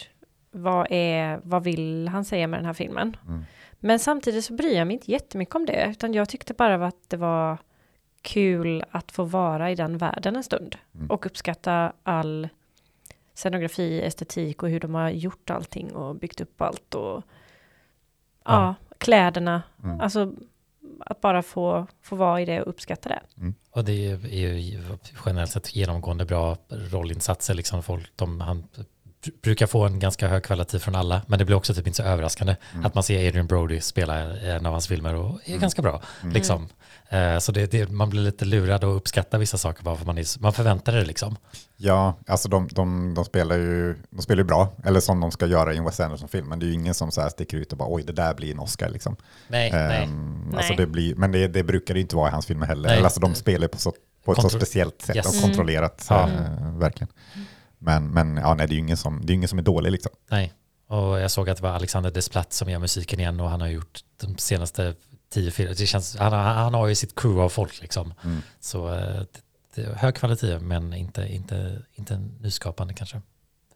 vad 0.51 0.87
är, 0.91 1.41
vad 1.43 1.65
vill 1.65 2.09
han 2.09 2.25
säga 2.25 2.47
med 2.47 2.59
den 2.59 2.67
här 2.67 2.73
filmen? 2.73 3.17
Mm. 3.27 3.45
Men 3.81 3.99
samtidigt 3.99 4.45
så 4.45 4.53
bryr 4.53 4.77
jag 4.77 4.87
mig 4.87 4.95
inte 4.95 5.11
jättemycket 5.11 5.55
om 5.55 5.67
det, 5.67 5.87
utan 5.91 6.15
jag 6.15 6.29
tyckte 6.29 6.55
bara 6.55 6.87
att 6.87 7.09
det 7.09 7.17
var 7.17 7.59
kul 8.23 8.85
att 8.91 9.13
få 9.13 9.25
vara 9.25 9.71
i 9.71 9.75
den 9.75 9.99
världen 9.99 10.37
en 10.37 10.43
stund 10.45 10.77
Mm. 10.95 11.11
och 11.11 11.27
uppskatta 11.27 11.93
all 12.03 12.49
scenografi, 13.35 14.03
estetik 14.03 14.63
och 14.63 14.69
hur 14.69 14.81
de 14.81 14.95
har 14.95 15.11
gjort 15.11 15.51
allting 15.51 15.95
och 15.95 16.15
byggt 16.17 16.41
upp 16.41 16.61
allt 16.63 16.95
och 16.95 17.23
ja, 18.45 18.75
kläderna. 18.99 19.63
Mm. 19.85 20.01
Alltså 20.01 20.33
att 21.01 21.21
bara 21.21 21.43
få, 21.43 21.87
få 22.03 22.17
vara 22.17 22.41
i 22.41 22.45
det 22.45 22.63
och 22.63 22.69
uppskatta 22.69 23.09
det 23.09 23.21
och 23.79 23.85
det 23.85 24.07
är 24.11 24.55
ju 24.55 24.83
generellt 25.27 25.51
sett 25.51 25.77
genomgående 25.77 26.25
bra 26.25 26.57
rollinsatser. 26.69 27.55
Liksom 27.55 27.83
folk, 27.83 28.13
de, 28.17 28.41
han 28.41 28.65
brukar 29.43 29.67
få 29.67 29.87
en 29.87 29.99
ganska 29.99 30.29
hög 30.29 30.43
kvalitet 30.45 30.79
från 30.79 30.95
alla, 30.95 31.23
men 31.27 31.39
det 31.39 31.45
blir 31.45 31.57
också 31.57 31.75
typ 31.75 31.87
inte 31.87 31.97
så 31.97 32.03
överraskande 32.03 32.57
Mm. 32.73 32.87
att 32.87 32.95
man 32.95 33.03
ser 33.05 33.29
Adrian 33.29 33.47
Brody 33.47 33.81
spela 33.81 34.35
i 34.37 34.51
en 34.51 34.67
av 34.67 34.73
hans 34.73 34.89
filmer 34.89 35.15
och 35.15 35.41
är 35.45 35.59
ganska 35.59 35.83
bra. 35.83 36.03
Mm. 36.23 36.35
Liksom. 36.35 36.69
Eh, 37.09 37.39
så 37.39 37.53
det, 37.53 37.67
det, 37.71 37.91
man 37.91 38.11
blir 38.11 38.21
lite 38.21 38.45
lurad 38.45 38.85
och 38.85 38.97
uppskattar 38.97 39.39
vissa 39.39 39.59
saker 39.59 39.83
bara 39.85 39.97
för 39.97 40.07
man, 40.07 40.19
är, 40.19 40.41
man 40.41 40.53
förväntar 40.53 40.93
det 40.93 41.05
liksom. 41.05 41.37
Ja, 41.77 42.15
alltså 42.27 42.49
de, 42.49 42.69
de, 42.73 43.15
de, 43.15 43.25
spelar 43.25 43.57
ju, 43.57 43.97
de 44.11 44.23
spelar 44.23 44.39
ju 44.41 44.45
bra, 44.45 44.73
eller 44.85 45.01
som 45.01 45.21
de 45.21 45.31
ska 45.31 45.47
göra 45.47 45.75
i 45.75 45.77
en 45.77 45.85
Wes 45.85 46.01
Anderson-film, 46.01 46.49
men 46.49 46.59
det 46.59 46.67
är 46.67 46.69
ju 46.69 46.75
ingen 46.75 46.95
som 46.95 47.11
så 47.11 47.21
här 47.21 47.29
sticker 47.29 47.57
ut 47.57 47.73
och 47.73 47.79
bara 47.79 47.89
oj, 47.95 48.03
det 48.03 48.13
där 48.13 48.35
blir 48.35 48.53
en 48.53 48.59
Oscar. 48.59 48.89
Liksom. 48.89 49.17
Nej, 49.49 49.71
nej. 49.73 50.05
Ehm, 50.05 50.55
alltså 50.57 50.69
Nej. 50.73 50.77
det 50.77 50.87
blir, 50.87 51.15
men 51.15 51.33
det, 51.33 51.49
det 51.49 51.63
brukar 51.63 51.95
det 51.95 51.99
ju 51.99 52.03
inte 52.03 52.17
vara 52.17 52.29
i 52.29 52.33
hans 52.33 52.47
filmer 52.47 52.67
heller. 52.67 52.89
Nej. 52.89 52.97
Eller 52.97 53.05
Alltså 53.05 53.21
de 53.21 53.35
spelar 53.35 53.69
på, 53.69 53.79
så, 53.79 53.93
på 54.25 54.33
ett 54.33 54.43
så 54.43 54.49
speciellt 54.49 55.03
sätt 55.03 55.17
Yes. 55.17 55.27
och 55.27 55.33
Mm. 55.35 55.45
kontrollerat. 55.45 56.07
Ja. 56.11 56.29
eh, 56.29 56.79
verkligen. 56.79 57.09
Men, 57.79 58.11
men 58.11 58.37
ja, 58.37 58.55
nej, 58.55 58.67
det 58.67 58.73
är 58.73 58.75
ju 58.75 58.81
ingen 58.81 58.97
som, 58.97 59.27
det 59.27 59.33
är 59.33 59.35
ingen 59.35 59.49
som 59.49 59.59
är 59.59 59.63
dålig. 59.63 59.93
Liksom. 59.93 60.13
Nej, 60.31 60.53
och 60.87 61.21
jag 61.21 61.31
såg 61.31 61.51
att 61.51 61.57
det 61.57 61.63
var 61.63 61.71
Alexander 61.71 62.11
Desplat 62.11 62.53
som 62.53 62.71
gör 62.71 62.79
musiken 62.79 63.21
igen 63.21 63.41
och 63.41 63.51
han 63.51 63.61
har 63.61 63.69
gjort 63.69 64.01
de 64.21 64.39
senaste 64.39 64.95
tio 65.31 65.51
filmerna. 65.51 65.77
Det 65.79 65.87
känns, 65.87 66.17
han, 66.17 66.33
har- 66.33 66.39
han 66.43 66.75
har 66.75 66.87
ju 66.89 66.95
sitt 66.95 67.15
crew 67.21 67.45
av 67.45 67.49
folk 67.49 67.81
liksom. 67.81 68.15
Mm. 68.25 68.43
Så 68.61 68.89
eh, 68.95 69.01
det, 69.03 69.41
det 69.75 69.95
hög 69.99 70.15
kvalitet 70.15 70.59
men 70.59 70.95
inte, 70.95 71.27
inte, 71.35 71.83
inte 71.95 72.17
nyskapande 72.41 72.95
kanske. 72.95 73.21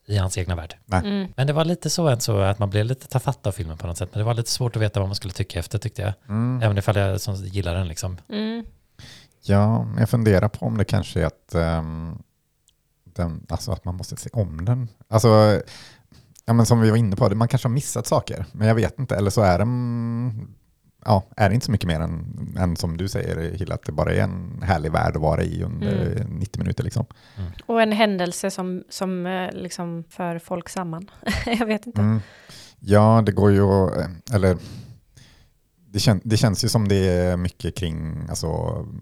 I 0.07 0.17
hans 0.17 0.39
egna 0.39 0.55
värld. 0.57 0.77
Mm. 0.93 1.33
Men 1.37 1.47
det 1.47 1.53
var 1.53 1.65
lite 1.65 1.91
så, 1.91 2.09
än 2.09 2.21
så 2.21 2.39
att 2.39 2.59
man 2.59 2.71
blev 2.71 2.85
lite 2.87 3.07
tafatt 3.07 3.47
av 3.47 3.53
filmen 3.53 3.79
på 3.79 3.87
något 3.87 3.99
sätt. 3.99 4.09
Men 4.13 4.19
det 4.19 4.25
var 4.25 4.35
lite 4.35 4.51
svårt 4.51 4.77
att 4.77 4.83
veta 4.83 5.01
vad 5.01 5.09
man 5.09 5.17
skulle 5.17 5.33
tycka 5.35 5.59
efter 5.59 5.79
tyckte 5.79 6.03
jag. 6.03 6.13
Mm. 6.29 6.63
Även 6.63 6.79
ifall 6.79 6.97
jag 6.97 7.21
som 7.21 7.35
gillar 7.35 7.75
den 7.75 7.89
liksom. 7.89 8.19
Mm. 8.29 8.65
Ja, 9.45 9.87
jag 9.99 10.09
funderar 10.09 10.49
på 10.49 10.67
om 10.67 10.79
det 10.79 10.85
kanske 10.85 11.21
är 11.21 11.27
att, 11.27 11.55
ehm, 11.55 12.19
den, 13.17 13.47
alltså 13.49 13.73
att 13.73 13.85
man 13.85 13.95
måste 13.95 14.17
se 14.17 14.31
om 14.33 14.65
den. 14.65 14.89
Alltså, 15.09 15.61
ja, 16.45 16.53
men 16.53 16.67
som 16.67 16.81
vi 16.81 16.91
var 16.91 16.97
inne 16.97 17.17
på, 17.17 17.29
det- 17.29 17.35
man 17.35 17.49
kanske 17.49 17.69
har 17.69 17.73
missat 17.75 18.07
saker, 18.07 18.47
men 18.53 18.69
jag 18.69 18.75
vet 18.75 18.99
inte. 18.99 19.17
Eller 19.17 19.31
så 19.31 19.41
är 19.43 19.59
den, 19.59 20.55
ja, 21.05 21.23
är 21.37 21.49
det 21.49 21.55
inte 21.55 21.67
så 21.67 21.73
mycket 21.73 21.87
mer 21.89 22.01
än, 22.01 22.55
än 22.59 22.77
som 22.77 22.97
du 22.97 23.09
säger, 23.09 23.55
Hilla, 23.57 23.75
att 23.75 23.83
det 23.87 23.93
bara 23.93 24.13
är 24.15 24.21
en 24.23 24.63
härlig 24.63 24.93
värld 24.93 25.17
att 25.17 25.23
vara 25.23 25.43
i 25.43 25.63
under 25.63 26.25
90 26.29 26.59
minuter. 26.63 26.85
Liksom. 26.85 27.07
Och 27.67 27.83
en 27.83 27.93
händelse 27.93 28.51
som, 28.51 28.83
som 28.89 29.27
eh, 29.27 29.51
liksom 29.53 30.05
för 30.09 30.39
folk 30.39 30.69
samman. 30.69 31.11
jag 31.47 31.67
vet 31.67 31.87
inte. 31.87 32.01
Mm. 32.01 32.21
Ja, 32.81 33.23
det 33.27 33.33
går 33.33 33.53
ju 33.53 33.63
att, 33.63 34.33
eller 34.35 34.57
det, 35.93 36.01
kän, 36.01 36.21
det 36.25 36.37
känns 36.37 36.65
ju 36.65 36.69
som 36.69 36.89
det 36.89 36.97
är 37.09 37.37
mycket 37.37 37.77
kring 37.77 38.27
alltså, 38.29 38.49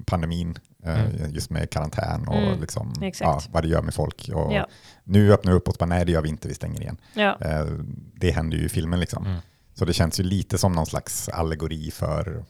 pandemin, 0.06 0.58
eh, 0.84 1.00
Mm. 1.00 1.34
just 1.34 1.50
med 1.50 1.70
karantän 1.70 2.28
och 2.28 2.36
Mm, 2.36 2.60
liksom, 2.60 2.94
ja, 3.20 3.40
vad 3.50 3.62
det 3.64 3.68
gör 3.68 3.82
med 3.82 3.94
folk. 3.94 4.30
Och 4.34 4.52
Ja. 4.52 4.68
Nu 5.04 5.32
öppnar 5.32 5.52
vi 5.52 5.58
upp 5.58 5.68
oss, 5.68 5.78
bara, 5.78 5.86
nej 5.86 6.04
det 6.04 6.12
gör 6.12 6.22
vi 6.22 6.28
inte, 6.28 6.48
vi 6.48 6.54
stänger 6.54 6.80
igen. 6.80 6.96
Ja. 7.14 7.38
Eh, 7.40 7.66
det 8.14 8.30
händer 8.30 8.56
ju 8.56 8.64
i 8.64 8.68
filmen 8.68 9.00
liksom. 9.00 9.26
Mm. 9.26 9.38
Så 9.74 9.84
det 9.84 9.92
känns 9.92 10.20
ju 10.20 10.24
lite 10.24 10.58
som 10.58 10.72
någon 10.72 10.86
slags 10.86 11.28
allegori 11.28 11.90
för 11.90 12.44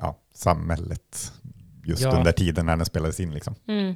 ja, 0.00 0.18
samhället 0.34 1.32
just 1.84 2.02
Ja. 2.02 2.10
under 2.16 2.32
tiden 2.32 2.66
när 2.66 2.76
den 2.76 2.86
spelades 2.86 3.20
in. 3.20 3.34
Liksom. 3.34 3.54
Mm. 3.68 3.94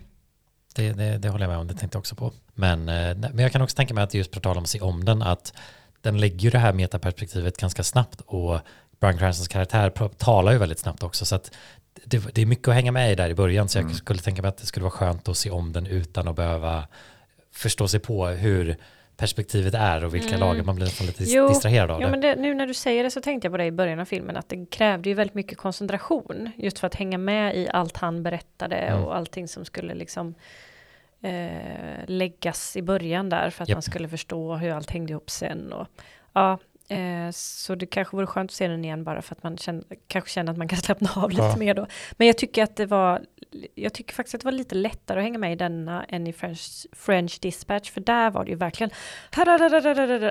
Det, 0.75 0.93
det, 0.93 1.19
det 1.19 1.29
håller 1.29 1.45
jag 1.45 1.51
med 1.51 1.59
om, 1.59 1.67
det 1.67 1.75
tänkte 1.75 1.97
jag 1.97 2.01
också 2.01 2.15
på. 2.15 2.33
Men, 2.55 2.81
eh, 2.89 3.17
men 3.17 3.39
jag 3.39 3.53
kan 3.53 3.63
också 3.63 3.77
tänka 3.77 3.95
mig 3.95 4.05
att 4.05 4.15
just 4.15 4.31
på 4.31 4.41
tal 4.41 4.57
om 4.57 4.63
att 4.63 4.69
se 4.69 4.81
om 4.81 5.05
den, 5.05 5.23
att 5.23 5.53
den 6.01 6.19
lägger 6.21 6.39
ju 6.39 6.51
det 6.51 6.59
här 6.59 6.73
metaperspektivet 6.73 7.57
ganska 7.57 7.83
snabbt 7.85 8.21
och 8.27 8.59
Brian 9.01 9.19
Cranstons 9.19 9.49
karaktär 9.49 9.91
talar 10.19 10.53
ju 10.53 10.59
väldigt 10.59 10.79
snabbt 10.79 11.03
också 11.03 11.25
så 11.25 11.35
att 11.35 11.55
det, 12.05 12.35
det 12.35 12.43
är 12.43 12.47
mycket 12.47 12.69
att 12.69 12.75
hänga 12.75 12.93
med 12.93 13.13
i 13.13 13.15
där 13.15 13.29
i 13.31 13.35
början 13.35 13.69
så 13.69 13.79
jag 13.79 13.83
Mm. 13.85 13.95
skulle 13.95 14.19
tänka 14.21 14.43
mig 14.43 14.49
att 14.49 14.59
det 14.59 14.67
skulle 14.67 14.85
vara 14.85 14.91
skönt 14.91 15.29
att 15.29 15.37
se 15.37 15.51
om 15.51 15.73
den 15.73 15.87
utan 15.87 16.29
att 16.29 16.37
behöva 16.37 16.85
förstå 17.53 17.89
sig 17.89 18.01
på 18.01 18.27
hur 18.27 18.77
perspektivet 19.17 19.75
är 19.75 20.05
och 20.05 20.15
vilka 20.15 20.29
Mm. 20.29 20.41
lager 20.41 20.63
man 20.63 20.75
blir 20.75 20.85
nästan 20.87 21.07
lite 21.07 21.25
Jo, 21.27 21.49
distraherad 21.49 21.91
av 21.91 22.01
Ja, 22.01 22.07
det. 22.07 22.11
men 22.11 22.21
det, 22.21 22.37
nu 22.37 22.55
när 22.55 22.67
du 22.67 22.75
säger 22.75 23.05
det 23.05 23.11
så 23.11 23.21
tänkte 23.21 23.47
jag 23.47 23.53
på 23.53 23.57
det 23.57 23.65
i 23.65 23.71
början 23.73 24.01
av 24.01 24.05
filmen 24.05 24.37
att 24.37 24.49
det 24.49 24.67
krävde 24.71 25.09
ju 25.09 25.15
väldigt 25.15 25.35
mycket 25.35 25.59
koncentration 25.59 26.51
just 26.57 26.79
för 26.79 26.87
att 26.87 26.95
hänga 26.95 27.19
med 27.19 27.57
i 27.57 27.69
allt 27.73 27.97
han 27.97 28.23
berättade 28.23 28.77
Mm. 28.77 29.05
och 29.05 29.17
allting 29.17 29.49
som 29.49 29.65
skulle 29.65 29.95
liksom 29.95 30.35
eh, 31.23 32.05
läggas 32.07 32.77
i 32.77 32.83
början 32.83 33.29
där 33.29 33.51
för 33.51 33.63
att 33.63 33.69
Japp. 33.69 33.77
man 33.77 33.83
skulle 33.83 34.09
förstå 34.09 34.55
hur 34.57 34.71
allt 34.73 34.91
hängde 34.91 35.11
ihop 35.13 35.31
sen 35.31 35.73
och 35.73 35.87
ja, 36.33 36.59
eh, 36.89 37.31
så 37.33 37.75
det 37.75 37.87
kanske 37.87 38.17
vore 38.17 38.27
skönt 38.27 38.51
att 38.51 38.55
se 38.55 38.69
den 38.69 38.85
igen 38.85 39.05
bara 39.05 39.23
för 39.23 39.35
att 39.35 39.43
man 39.43 39.59
känner, 39.59 39.85
kanske 40.09 40.31
känner 40.31 40.53
att 40.53 40.59
man 40.59 40.69
kan 40.69 40.79
slappna 40.83 41.11
av 41.17 41.31
lite 41.31 41.43
Ja. 41.43 41.57
mer 41.57 41.75
då. 41.75 41.87
Men 42.17 42.27
jag 42.27 42.39
tycker 42.39 42.63
att 42.63 42.77
det 42.77 42.87
var, 42.87 43.23
jag 43.75 43.93
tycker 43.95 44.15
faktiskt 44.15 44.35
att 44.35 44.41
det 44.41 44.45
var 44.45 44.53
lite 44.53 44.75
lättare 44.75 45.19
att 45.19 45.25
hänga 45.25 45.39
med 45.39 45.53
i 45.53 45.57
denna 45.57 46.05
än 46.05 46.27
i 46.27 46.33
French, 46.33 46.87
French 46.93 47.39
Dispatch, 47.41 47.91
för 47.91 48.01
där 48.01 48.31
var 48.31 48.45
det 48.45 48.51
ju 48.51 48.57
verkligen, 48.57 48.91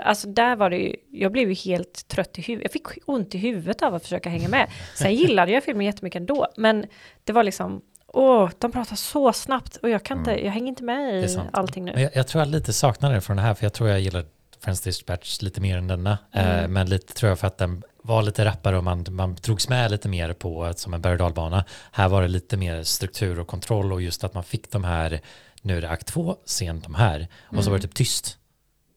alltså 0.03 0.27
där 0.27 0.55
var 0.55 0.69
det 0.69 0.77
ju, 0.77 0.95
jag 1.11 1.31
blev 1.31 1.49
ju 1.49 1.55
helt 1.55 2.07
trött 2.07 2.39
i 2.39 2.41
huvudet, 2.41 2.63
jag 2.63 2.71
fick 2.71 3.03
ont 3.05 3.35
i 3.35 3.37
huvudet 3.37 3.81
av 3.81 3.95
att 3.95 4.03
försöka 4.03 4.29
hänga 4.29 4.49
med. 4.49 4.69
Sen 4.95 5.15
gillade 5.15 5.51
jag 5.51 5.63
filmen 5.63 5.85
jättemycket 5.85 6.19
ändå, 6.19 6.47
men 6.57 6.85
det 7.23 7.33
var 7.33 7.43
liksom, 7.43 7.81
åh, 8.07 8.49
de 8.59 8.71
pratar 8.71 8.95
så 8.95 9.33
snabbt 9.33 9.75
och 9.77 9.89
jag 9.89 10.03
kan 10.03 10.17
inte, 10.19 10.45
jag 10.45 10.51
hänger 10.51 10.67
inte 10.67 10.83
med 10.83 10.95
Mm. 11.15 11.25
I 11.25 11.49
allting 11.53 11.85
nu. 11.85 11.91
Men 11.93 12.01
jag, 12.03 12.15
jag 12.15 12.27
tror 12.27 12.41
jag 12.41 12.47
lite 12.49 12.73
saknar 12.73 13.13
det 13.13 13.21
från 13.21 13.35
det 13.37 13.41
här, 13.43 13.53
för 13.53 13.65
jag 13.65 13.73
tror 13.73 13.89
jag 13.89 13.99
gillar 13.99 14.25
Friends 14.65 14.81
Dispatch 14.81 15.41
lite 15.41 15.61
mer 15.61 15.77
än 15.77 15.87
denna. 15.87 16.17
Mm. 16.31 16.63
Eh, 16.63 16.67
men 16.67 16.89
lite 16.89 17.13
tror 17.13 17.29
jag 17.29 17.39
för 17.39 17.47
att 17.47 17.57
den 17.57 17.83
var 18.01 18.23
lite 18.23 18.45
rappare 18.45 18.77
och 18.77 18.83
man, 18.83 19.05
man 19.09 19.35
drogs 19.35 19.69
med 19.69 19.91
lite 19.91 20.09
mer 20.09 20.33
på 20.33 20.73
som 20.75 20.93
en 20.93 21.01
berg 21.01 21.13
och 21.13 21.19
dalbana. 21.19 21.65
Här 21.91 22.09
var 22.09 22.21
det 22.21 22.27
lite 22.27 22.57
mer 22.57 22.83
struktur 22.83 23.39
och 23.39 23.47
kontroll 23.47 23.93
och 23.93 24.01
just 24.01 24.23
att 24.23 24.33
man 24.33 24.43
fick 24.43 24.71
de 24.71 24.83
här, 24.83 25.21
nu 25.61 25.77
är 25.77 25.81
det 25.81 25.89
akt 25.89 26.07
två, 26.07 26.37
sent 26.45 26.83
de 26.83 26.95
här, 26.95 27.27
och 27.43 27.63
så 27.63 27.69
var 27.69 27.77
det 27.77 27.81
typ 27.81 27.95
tyst. 27.95 28.37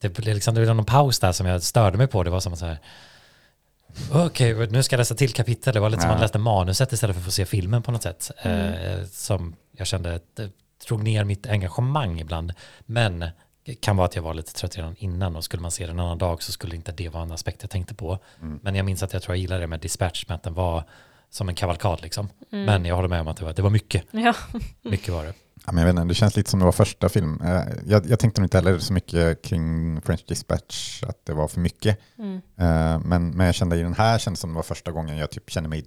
Det 0.01 0.09
blev 0.09 0.35
liksom, 0.35 0.55
det 0.55 0.65
var 0.65 0.75
någon 0.75 0.85
paus 0.85 1.19
där 1.19 1.33
som 1.33 1.47
jag 1.47 1.63
störde 1.63 1.99
mig 1.99 2.07
på, 2.07 2.23
det 2.23 2.31
var 2.31 2.41
som 2.41 2.53
att 2.53 2.59
så 2.59 2.67
här, 2.67 2.79
Okej, 4.13 4.67
nu 4.67 4.83
ska 4.83 4.95
jag 4.95 4.99
läsa 4.99 5.15
till 5.15 5.33
kapitel. 5.33 5.75
Det 5.75 5.81
var 5.81 5.91
lite 5.91 6.03
som 6.03 6.09
Ja. 6.11 6.15
man 6.15 6.23
läste 6.23 6.39
manuset 6.39 6.93
istället 6.93 7.17
för 7.17 7.21
att 7.21 7.25
få 7.25 7.31
se 7.31 7.47
filmen 7.47 7.83
på 7.83 7.93
något 7.93 8.03
sätt. 8.03 8.31
Mm. 8.43 8.73
Eh, 8.73 9.05
som 9.05 9.57
jag 9.77 9.87
kände 9.87 10.15
att 10.15 10.37
det 10.37 10.51
drog 10.87 11.03
ner 11.03 11.25
mitt 11.25 11.47
engagemang 11.47 12.21
ibland. 12.21 12.53
Men 12.87 13.25
kan 13.75 13.97
vara 13.97 14.05
att 14.07 14.17
jag 14.17 14.23
var 14.23 14.35
lite 14.35 14.53
trött 14.53 14.77
redan 14.77 14.95
innan 14.99 15.37
och 15.37 15.45
skulle 15.45 15.63
man 15.63 15.71
se 15.71 15.87
den 15.87 15.99
en 15.99 16.05
annan 16.05 16.19
dag 16.19 16.43
så 16.43 16.53
skulle 16.53 16.77
inte 16.77 16.93
det 16.93 17.09
vara 17.09 17.23
en 17.23 17.33
aspekt 17.33 17.63
jag 17.63 17.71
tänkte 17.71 17.95
på. 17.95 18.19
Mm. 18.43 18.61
Men 18.63 18.75
jag 18.75 18.85
minns 18.87 19.03
att 19.03 19.13
jag 19.13 19.23
tror 19.23 19.35
jag 19.37 19.41
gillade 19.41 19.61
det 19.61 19.67
med 19.67 19.81
Dispatch, 19.81 20.25
med 20.29 20.35
att 20.35 20.43
den 20.43 20.55
var 20.55 20.85
som 21.31 21.49
en 21.49 21.55
kavalkad 21.55 22.03
liksom. 22.03 22.29
Mm. 22.53 22.65
Men 22.65 22.85
jag 22.85 22.97
håller 22.97 23.09
med 23.09 23.21
om 23.21 23.29
att 23.29 23.37
det 23.37 23.45
var, 23.45 23.53
det 23.53 23.63
var 23.63 23.71
mycket. 23.71 24.05
Ja, 24.11 24.35
Mycket 24.83 25.09
var 25.15 25.25
det. 25.25 25.35
Ja, 25.67 25.73
men 25.73 25.79
jag 25.87 25.93
vet 25.93 26.01
inte, 26.03 26.09
det 26.09 26.15
känns 26.15 26.37
lite 26.37 26.51
som 26.51 26.59
det 26.61 26.65
var 26.65 26.73
första 26.73 27.09
film. 27.09 27.41
Eh, 27.45 27.63
Jag, 27.87 28.07
jag 28.11 28.19
tänkte 28.19 28.41
nog 28.41 28.47
inte 28.47 28.57
heller 28.57 28.79
så 28.79 28.93
mycket 28.93 29.43
kring 29.45 30.01
French 30.01 30.25
Dispatch, 30.29 31.03
att 31.03 31.25
det 31.27 31.33
var 31.33 31.49
för 31.49 31.61
mycket. 31.61 31.99
mm. 32.19 32.37
Eh, 32.37 32.99
Men, 33.05 33.31
men 33.31 33.47
jag 33.47 33.55
kände 33.55 33.77
i 33.77 33.83
den 33.83 33.95
här 33.95 34.19
kändes 34.19 34.41
som 34.41 34.51
det 34.51 34.57
var 34.57 34.63
första 34.63 34.91
gången 34.93 35.17
jag 35.19 35.31
typ 35.31 35.51
kände 35.51 35.69
mig 35.69 35.85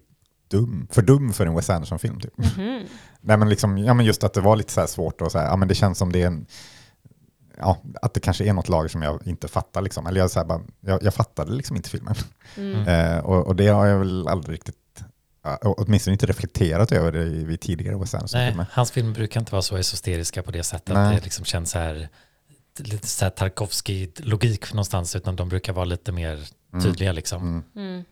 dum, 0.52 0.88
för 0.92 1.02
dum 1.02 1.34
för 1.34 1.46
en 1.46 1.56
Wes 1.56 1.70
Anderson-film. 1.70 2.20
Typ. 2.20 2.38
Mhm. 2.38 2.84
Nej, 3.22 3.38
men 3.38 3.50
liksom, 3.50 3.78
ja, 3.78 3.94
men 3.94 4.06
just 4.06 4.24
att 4.24 4.34
det 4.34 4.42
var 4.42 4.56
lite 4.56 4.72
så 4.74 4.80
här 4.80 4.88
svårt 4.88 5.22
och 5.22 5.32
så 5.32 5.38
här, 5.40 5.46
ja, 5.46 5.56
men 5.56 5.68
det 5.68 5.76
känns 5.76 5.98
som 5.98 6.12
det 6.12 6.22
är 6.22 6.28
en, 6.28 6.46
ja, 7.62 7.78
att 8.02 8.14
det 8.14 8.20
kanske 8.20 8.46
är 8.46 8.54
något 8.54 8.70
lager 8.70 8.90
som 8.90 9.02
jag 9.02 9.28
inte 9.28 9.48
fattar. 9.48 9.82
Liksom. 9.82 10.08
Eller 10.08 10.20
jag, 10.20 10.32
så 10.32 10.40
här, 10.40 10.46
bara, 10.46 10.62
jag, 10.80 11.04
jag 11.04 11.14
fattade 11.14 11.52
liksom 11.52 11.76
inte 11.76 11.90
filmen. 11.90 12.16
Mm. 12.58 12.88
Eh, 12.88 13.18
och, 13.26 13.48
och 13.48 13.56
det 13.56 13.68
har 13.68 13.86
jag 13.86 14.00
väl 14.00 14.28
aldrig 14.28 14.54
riktigt, 14.54 14.76
ja, 15.44 15.58
åtminstone 15.62 16.14
inte 16.14 16.26
reflekterat 16.26 16.92
över 16.92 17.12
det 17.12 17.24
vid 17.26 17.60
tidigare 17.62 17.98
Wes 17.98 18.14
Nej, 18.14 18.20
Anderson-filmer. 18.20 18.66
hans 18.72 18.92
filmer 18.92 19.14
brukar 19.14 19.40
inte 19.40 19.52
vara 19.52 19.62
så 19.62 19.78
esosteriska 19.78 20.44
på 20.44 20.52
det 20.52 20.64
sättet. 20.64 20.94
Nej. 20.94 21.16
Det 21.16 21.24
liksom 21.24 21.46
känns 21.46 21.72
så 21.72 21.80
här, 21.80 22.10
lite 22.78 23.08
så 23.08 23.26
här 23.26 23.30
Tarkovsky-logik 23.32 24.74
någonstans, 24.74 25.16
utan 25.16 25.36
de 25.36 25.50
brukar 25.50 25.74
vara 25.74 25.86
lite 25.86 26.12
mer 26.12 26.48
Mm. 26.74 26.84
tydliga 26.84 27.12
liksom. 27.12 27.42
Mm. 27.42 27.64
Mm. 27.90 28.04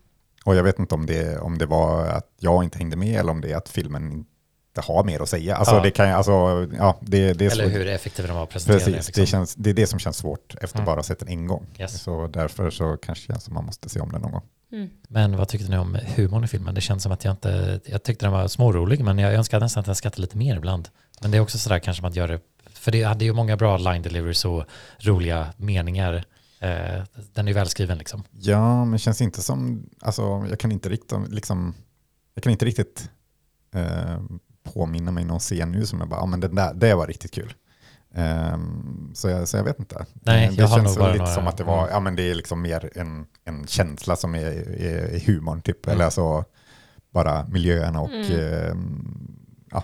Och 0.45 0.55
jag 0.55 0.63
vet 0.63 0.79
inte 0.79 0.95
om 0.95 1.05
det, 1.05 1.39
om 1.39 1.57
det 1.57 1.65
var 1.65 2.05
att 2.05 2.27
jag 2.39 2.63
inte 2.63 2.77
hängde 2.77 2.95
med 2.95 3.19
eller 3.19 3.31
om 3.31 3.41
det 3.41 3.51
är 3.51 3.55
att 3.57 3.69
filmen 3.69 4.11
inte 4.11 4.29
har 4.75 5.03
mer 5.03 5.21
att 5.21 5.29
säga. 5.29 5.55
Alltså 5.55 5.75
Ja. 5.75 5.81
det 5.83 5.91
kan 5.91 6.07
jag, 6.07 6.17
alltså, 6.17 6.31
ja, 6.77 6.97
det, 7.01 7.33
det 7.33 7.45
är 7.45 7.51
Eller 7.51 7.69
hur 7.69 7.87
effektiva 7.87 8.27
de 8.27 8.37
var 8.37 8.45
presenterade. 8.45 8.85
Precis, 8.85 9.07
liksom. 9.07 9.21
det, 9.21 9.25
känns, 9.27 9.55
det 9.55 9.69
är 9.69 9.73
det 9.73 9.87
som 9.87 9.99
känns 9.99 10.17
svårt 10.17 10.55
efter 10.61 10.77
Mm. 10.77 10.85
bara 10.85 10.99
att 10.99 11.05
sett 11.05 11.19
den 11.19 11.27
en 11.27 11.47
gång. 11.47 11.65
Yes. 11.79 12.01
Så 12.01 12.27
därför 12.27 12.69
så 12.69 12.97
kanske 12.97 13.27
det 13.27 13.33
känns 13.33 13.43
som 13.43 13.53
man 13.53 13.65
måste 13.65 13.89
se 13.89 13.99
om 13.99 14.11
den 14.11 14.21
någon 14.21 14.31
gång. 14.31 14.43
Mm. 14.71 14.89
Men 15.09 15.37
vad 15.37 15.47
tyckte 15.47 15.69
ni 15.71 15.77
om 15.77 15.97
humorn 16.15 16.43
i 16.43 16.47
filmen? 16.47 16.75
Det 16.75 16.81
känns 16.81 17.03
som 17.03 17.11
att 17.11 17.23
jag 17.25 17.31
inte, 17.33 17.79
jag 17.85 18.03
tyckte 18.03 18.25
den 18.25 18.31
var 18.33 18.47
smårolig, 18.47 19.03
men 19.03 19.19
jag 19.19 19.33
önskar 19.33 19.59
nästan 19.59 19.81
att 19.81 19.87
jag 19.87 19.97
skrattade 19.97 20.21
lite 20.21 20.37
mer 20.37 20.57
ibland. 20.57 20.89
Men 21.21 21.31
det 21.31 21.37
är 21.37 21.41
också 21.41 21.57
sådär 21.57 21.79
kanske 21.79 22.03
man 22.03 22.13
gör 22.13 22.27
det, 22.27 22.39
för 22.73 22.91
det 22.91 23.03
hade 23.03 23.25
ju 23.25 23.33
många 23.33 23.57
bra 23.57 23.77
line 23.77 24.01
deliveries 24.01 24.45
och 24.45 24.63
roliga 24.99 25.53
meningar. 25.57 26.23
Eh, 26.59 27.03
den 27.33 27.47
är 27.47 27.51
ju 27.51 27.53
välskriven 27.53 27.97
liksom. 27.97 28.23
Ja, 28.31 28.85
men 28.85 28.91
det 28.91 28.97
känns 28.99 29.21
inte 29.21 29.41
som, 29.41 29.89
alltså 30.01 30.45
jag 30.49 30.59
kan 30.59 30.71
inte 30.71 30.89
riktigt, 30.89 31.17
liksom, 31.29 31.73
jag 32.33 32.43
kan 32.43 32.51
inte 32.51 32.65
riktigt 32.65 33.09
eh, 33.73 34.19
påminna 34.73 35.11
mig 35.11 35.25
någon 35.25 35.39
scen 35.39 35.71
nu 35.71 35.85
som 35.85 35.99
jag 35.99 36.09
bara, 36.09 36.19
ja 36.19 36.25
men 36.25 36.39
den 36.39 36.55
där, 36.55 36.73
det 36.73 36.93
var 36.95 37.07
riktigt 37.07 37.31
kul. 37.33 37.53
Ehm, 38.13 39.11
så, 39.15 39.29
jag, 39.29 39.47
så 39.47 39.57
jag 39.57 39.63
vet 39.63 39.79
inte. 39.79 40.05
Nej, 40.13 40.45
Eh, 40.45 40.49
det 40.51 40.55
jag 40.61 40.67
har 40.67 40.77
känns 40.77 40.97
lite 40.97 41.09
några- 41.17 41.25
som 41.27 41.47
att 41.47 41.57
det 41.57 41.63
var, 41.63 41.89
ja 41.89 41.99
men 41.99 42.15
det 42.15 42.29
är 42.31 42.35
liksom 42.35 42.61
mer 42.61 42.89
en, 42.95 43.25
en 43.45 43.67
känsla 43.67 44.15
som 44.15 44.35
är, 44.35 44.45
är, 44.81 45.15
är 45.15 45.19
humorn 45.19 45.61
typ. 45.61 45.85
Mm. 45.85 45.93
Eller 45.95 46.05
alltså 46.05 46.43
bara 47.11 47.45
miljöerna 47.47 48.01
och 48.01 48.09
Mm. 48.09 48.39
ehm, 48.39 49.35
ja, 49.71 49.83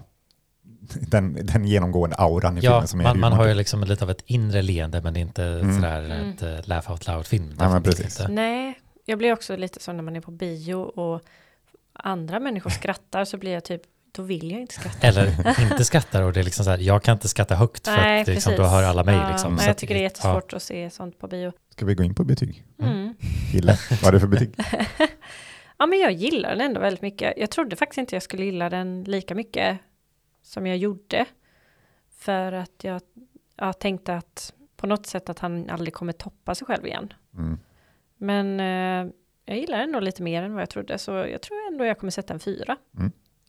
den, 0.99 1.33
den 1.45 1.65
genomgående 1.65 2.15
auran 2.15 2.57
i 2.57 2.61
Ja, 2.61 2.71
filmen 2.71 2.88
som 2.88 2.99
är 2.99 3.03
man, 3.03 3.19
man 3.19 3.31
humorn. 3.31 3.39
har 3.39 3.45
ju 3.47 3.51
typ. 3.53 3.57
liksom 3.57 3.83
lite 3.83 4.03
av 4.03 4.11
ett 4.11 4.23
inre 4.25 4.61
leende, 4.61 5.01
men 5.01 5.13
det 5.13 5.19
är 5.19 5.21
inte 5.21 5.43
Mm. 5.43 5.75
sådär 5.75 6.03
Mm. 6.03 6.29
ett 6.29 6.43
uh, 6.43 6.59
laugh 6.67 6.91
out 6.91 7.07
loud-film. 7.07 7.55
Ja. 7.59 7.79
Nej, 8.29 8.79
jag 9.05 9.17
blir 9.17 9.33
också 9.33 9.55
lite 9.55 9.79
så 9.79 9.93
när 9.93 10.03
man 10.03 10.15
är 10.15 10.21
på 10.21 10.31
bio 10.31 10.75
och 10.75 11.21
andra 11.93 12.39
människor 12.39 12.69
skrattar 12.79 13.25
så 13.25 13.38
blir 13.38 13.51
jag 13.53 13.63
typ, 13.63 13.81
då 14.16 14.22
vill 14.24 14.51
jag 14.51 14.61
inte 14.61 14.74
skratta. 14.74 15.07
Eller 15.07 15.61
inte 15.72 15.86
skrattar 15.86 16.24
och 16.24 16.34
det 16.34 16.39
är 16.39 16.43
liksom 16.43 16.66
så 16.66 16.72
här, 16.72 16.78
jag 16.78 17.03
kan 17.03 17.13
inte 17.13 17.28
skratta 17.28 17.55
högt 17.55 17.88
för 17.88 17.97
Nej, 17.97 18.22
att 18.22 18.28
liksom, 18.28 18.51
precis. 18.51 18.66
då 18.66 18.70
hör 18.70 18.84
alla 18.84 19.03
mig. 19.03 19.16
Ja, 19.16 19.30
Liksom. 19.30 19.57
jag 19.66 19.78
tycker 19.78 19.93
det 19.93 19.99
är 19.99 20.01
ja. 20.01 20.03
jättesvårt 20.03 20.53
att 20.53 20.63
se 20.63 20.89
sånt 20.89 21.20
på 21.20 21.28
bio. 21.28 21.51
Ska 21.70 21.86
vi 21.86 21.95
gå 21.95 22.03
in 22.03 22.16
på 22.16 22.24
betyg? 22.24 22.66
Mm. 22.80 23.13
Gilla. 23.53 23.78
Vad 24.01 24.07
är 24.07 24.11
det 24.11 24.20
för 24.20 24.28
betyg? 24.28 24.55
Ja, 25.78 25.86
men 25.86 25.99
jag 25.99 26.11
gillar 26.11 26.49
den 26.49 26.61
ändå 26.61 26.80
väldigt 26.80 27.01
mycket. 27.01 27.34
Jag 27.38 27.49
trodde 27.51 27.76
faktiskt 27.76 27.97
inte 27.97 28.16
jag 28.16 28.24
skulle 28.24 28.45
gilla 28.45 28.70
den 28.70 29.03
lika 29.03 29.36
mycket 29.36 29.78
som 30.43 30.68
jag 30.68 30.78
gjorde. 30.78 31.26
För 32.18 32.51
att 32.51 32.84
jag, 32.84 33.01
jag 33.55 33.80
tänkte 33.80 34.16
att 34.16 34.53
på 34.78 34.88
något 34.88 35.05
sätt 35.05 35.30
att 35.30 35.39
han 35.39 35.70
aldrig 35.70 35.93
kommer 35.93 36.13
toppa 36.13 36.55
sig 36.55 36.68
själv 36.68 36.88
igen. 36.88 37.13
Mm. 37.38 37.57
Men 38.18 38.59
eh, 38.59 39.13
jag 39.45 39.57
gillar 39.57 39.78
den 39.78 39.91
nog 39.91 40.01
lite 40.01 40.24
mer 40.24 40.43
än 40.43 40.53
vad 40.53 40.61
jag 40.61 40.70
trodde. 40.70 40.97
Så 40.97 41.11
jag 41.11 41.41
tror 41.41 41.68
ändå 41.72 41.86
jag 41.86 41.99
kommer 41.99 42.11
sätta 42.11 42.34
en 42.34 42.39
fyra. 42.39 42.78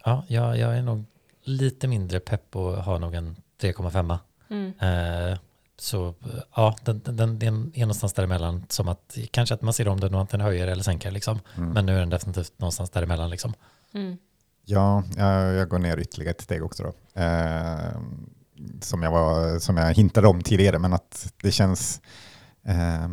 Ja, 0.06 0.24
jag, 0.28 0.58
jag 0.58 0.76
är 0.76 0.82
nog 0.82 1.04
lite 1.42 1.88
mindre 1.88 2.20
pepp 2.20 2.56
och 2.56 2.72
har 2.72 2.98
nog 2.98 3.14
en 3.14 3.36
3,5. 3.60 4.18
Mm. 4.50 4.72
Eh, 4.78 5.38
så 5.78 6.14
ja, 6.56 6.76
den, 6.84 7.00
den, 7.04 7.16
den 7.16 7.38
den 7.38 7.72
är 7.74 7.80
någonstans 7.80 8.12
däremellan. 8.12 8.64
Som 8.68 8.88
att 8.88 9.18
kanske 9.30 9.54
att 9.54 9.62
man 9.62 9.72
ser 9.72 9.88
om 9.88 10.00
den 10.00 10.14
och 10.14 10.22
att 10.22 10.30
den 10.30 10.40
höjer 10.40 10.66
eller 10.68 10.82
sänker 10.82 11.10
liksom. 11.10 11.40
Mm. 11.56 11.70
Men 11.70 11.86
nu 11.86 11.94
är 11.94 12.00
den 12.00 12.10
definitivt 12.10 12.52
någonstans 12.58 12.90
däremellan 12.90 13.30
liksom. 13.30 13.54
Mm. 13.94 14.16
Ja, 14.64 15.02
jag, 15.16 15.54
jag 15.54 15.68
går 15.68 15.78
ner 15.78 15.98
ytterligare 15.98 16.30
ett 16.30 16.40
steg 16.40 16.64
också 16.64 16.82
då. 16.82 17.20
Eh, 17.20 18.00
som, 18.80 19.02
jag 19.02 19.10
var, 19.10 19.58
som 19.58 19.76
jag 19.76 19.94
hintade 19.94 20.28
om 20.28 20.42
tidigare, 20.42 20.78
men 20.78 20.92
att 20.92 21.32
det 21.42 21.52
känns, 21.52 22.00
eh, 22.64 23.08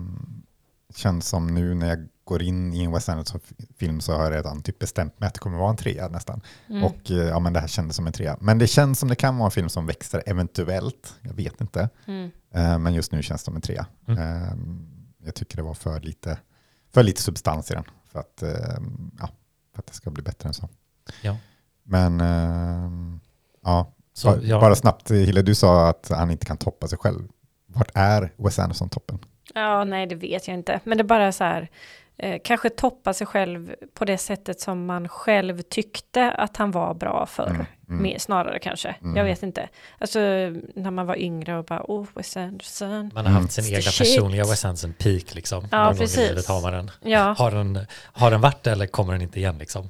känns 0.95 1.27
som 1.27 1.47
nu 1.47 1.73
när 1.73 1.87
jag 1.87 2.07
går 2.25 2.41
in 2.41 2.73
i 2.73 2.83
en 2.83 2.91
Wes 2.91 3.09
Anderson-film 3.09 4.01
så 4.01 4.13
har 4.13 4.23
jag 4.23 4.33
redan 4.33 4.61
typ 4.61 4.79
bestämt 4.79 5.19
mig 5.19 5.27
att 5.27 5.33
det 5.33 5.39
kommer 5.39 5.57
vara 5.57 5.69
en 5.69 5.75
trea 5.77 6.07
nästan. 6.07 6.41
Mm. 6.69 6.83
Och 6.83 7.11
eh, 7.11 7.17
ja, 7.17 7.39
men 7.39 7.53
det 7.53 7.59
här 7.59 7.67
kändes 7.67 7.95
som 7.95 8.07
en 8.07 8.13
trea. 8.13 8.37
Men 8.41 8.57
det 8.57 8.67
känns 8.67 8.99
som 8.99 9.09
det 9.09 9.15
kan 9.15 9.37
vara 9.37 9.45
en 9.45 9.51
film 9.51 9.69
som 9.69 9.85
växer 9.85 10.23
eventuellt, 10.25 11.15
jag 11.21 11.33
vet 11.33 11.61
inte. 11.61 11.89
Mm. 12.07 12.31
Eh, 12.53 12.77
men 12.79 12.93
just 12.93 13.11
nu 13.11 13.23
känns 13.23 13.41
det 13.41 13.45
som 13.45 13.55
en 13.55 13.61
trea. 13.61 13.85
Mm. 14.07 14.19
Eh, 14.19 14.53
jag 15.25 15.35
tycker 15.35 15.57
det 15.57 15.63
var 15.63 15.73
för 15.73 15.99
lite, 15.99 16.37
för 16.93 17.03
lite 17.03 17.21
substans 17.21 17.71
i 17.71 17.73
den 17.73 17.83
för 18.11 18.19
att, 18.19 18.43
eh, 18.43 18.77
ja, 19.19 19.29
för 19.73 19.79
att 19.79 19.87
det 19.87 19.93
ska 19.93 20.09
bli 20.09 20.23
bättre 20.23 20.47
än 20.47 20.53
så. 20.53 20.69
Ja. 21.21 21.37
Men 21.83 22.19
ja, 23.63 23.93
Så, 24.13 24.27
bara, 24.27 24.41
ja, 24.41 24.59
bara 24.59 24.75
snabbt, 24.75 25.11
Hille, 25.11 25.41
du 25.41 25.55
sa 25.55 25.89
att 25.89 26.09
han 26.09 26.31
inte 26.31 26.45
kan 26.45 26.57
toppa 26.57 26.87
sig 26.87 26.97
själv. 26.97 27.27
Vart 27.67 27.91
är 27.93 28.33
Wes 28.37 28.59
Anderson-toppen? 28.59 29.19
Ja, 29.53 29.83
nej, 29.83 30.07
det 30.07 30.15
vet 30.15 30.47
jag 30.47 30.57
inte. 30.57 30.79
Men 30.83 30.97
det 30.97 31.01
är 31.01 31.07
bara 31.07 31.31
så 31.31 31.43
här. 31.43 31.69
Eh, 32.17 32.41
kanske 32.43 32.69
toppa 32.69 33.13
sig 33.13 33.27
själv 33.27 33.75
på 33.93 34.05
det 34.05 34.17
sättet 34.17 34.59
som 34.61 34.85
man 34.85 35.09
själv 35.09 35.61
tyckte 35.61 36.31
att 36.31 36.57
han 36.57 36.71
var 36.71 36.93
bra 36.93 37.25
för. 37.25 37.47
Mm, 37.47 37.65
mm. 37.89 38.03
Mer, 38.03 38.17
snarare 38.19 38.59
kanske, 38.59 38.95
Mm. 39.01 39.15
jag 39.17 39.23
vet 39.23 39.43
inte. 39.43 39.69
Alltså 39.97 40.19
när 40.75 40.91
man 40.91 41.05
var 41.05 41.15
yngre 41.19 41.57
och 41.57 41.65
bara, 41.65 41.81
oh, 41.87 42.07
Wes 42.15 42.37
Anderson. 42.37 43.11
Man 43.13 43.25
har 43.25 43.33
haft 43.33 43.51
sin 43.51 43.63
Mm. 43.63 43.73
egna 43.79 43.91
Shit. 43.91 44.07
personliga 44.15 44.43
Wes 44.43 44.65
Anderson 44.65 44.93
peak 44.93 45.35
liksom. 45.35 45.67
Ja, 45.71 45.77
Någon 45.77 45.85
gång 45.87 45.95
i 45.95 45.99
precis. 45.99 46.29
livet 46.29 46.47
har 46.47 46.61
man 46.61 46.73
den. 46.73 46.91
Ja, 47.01 47.35
Har 47.37 47.51
den, 47.51 47.79
har 48.03 48.31
den 48.31 48.41
varit 48.41 48.63
det 48.63 48.71
eller 48.71 48.87
kommer 48.87 49.13
den 49.13 49.21
inte 49.21 49.39
igen 49.39 49.57
liksom? 49.57 49.89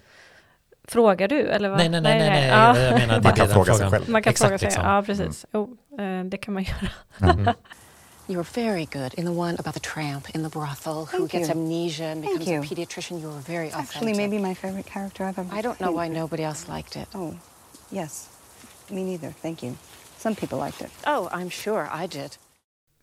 frågar 0.88 1.28
du 1.28 1.42
eller 1.48 1.70
vad? 1.70 1.78
Nej, 1.78 1.90
nej, 1.90 2.02
nej, 2.02 2.20
nej, 2.20 2.30
nej. 2.30 2.48
Ja. 2.48 2.78
jag 2.80 3.00
menar 3.00 3.18
att 3.18 3.24
Man 3.24 3.34
det 3.34 3.38
kan 3.40 3.46
är 3.50 3.54
den 3.54 3.54
fråga 3.54 3.74
sig 3.74 3.90
själv. 3.92 4.10
Man 4.10 4.24
kan 4.24 4.32
Exakt, 4.32 4.48
fråga 4.50 4.58
sig, 4.60 4.66
liksom. 4.66 4.84
ja 4.86 5.04
precis. 5.06 5.46
Jo, 5.54 5.78
eh, 6.00 6.24
det 6.26 6.38
kan 6.38 6.54
man 6.54 6.64
göra. 6.64 7.54
You 8.30 8.38
were 8.38 8.44
very 8.44 8.86
good 8.86 9.14
in 9.16 9.26
the 9.26 9.34
one 9.34 9.56
about 9.60 9.74
the 9.74 9.80
tramp 9.82 10.30
in 10.36 10.44
the 10.44 10.50
brothel 10.50 11.06
who 11.06 11.18
Thank 11.28 11.32
gets 11.32 11.48
you. 11.50 11.52
amnesia 11.56 12.04
and 12.06 12.24
Thank 12.24 12.40
becomes 12.40 12.50
a 12.50 12.54
you. 12.54 12.86
pediatrician. 12.86 13.20
You 13.22 13.28
were 13.28 13.42
very 13.42 13.68
It's 13.68 13.76
authentic. 13.76 13.96
actually 13.96 14.14
maybe 14.18 14.38
my 14.48 14.54
favorite 14.56 14.86
character 14.86 15.26
I've 15.26 15.38
ever 15.42 15.60
I 15.60 15.62
don't 15.62 15.80
know 15.80 15.92
why 15.92 16.08
nobody 16.10 16.44
else 16.44 16.68
liked 16.70 16.96
it. 16.96 17.08
Oh, 17.14 17.34
yes. 17.92 18.30
Me 18.90 19.04
neither. 19.04 19.34
Thank 19.42 19.62
you. 19.64 19.76
Some 20.18 20.36
people 20.36 20.58
liked 20.66 20.82
it. 20.82 20.90
Oh, 21.06 21.28
I'm 21.34 21.50
sure 21.50 21.90
I 22.04 22.08
did. 22.08 22.38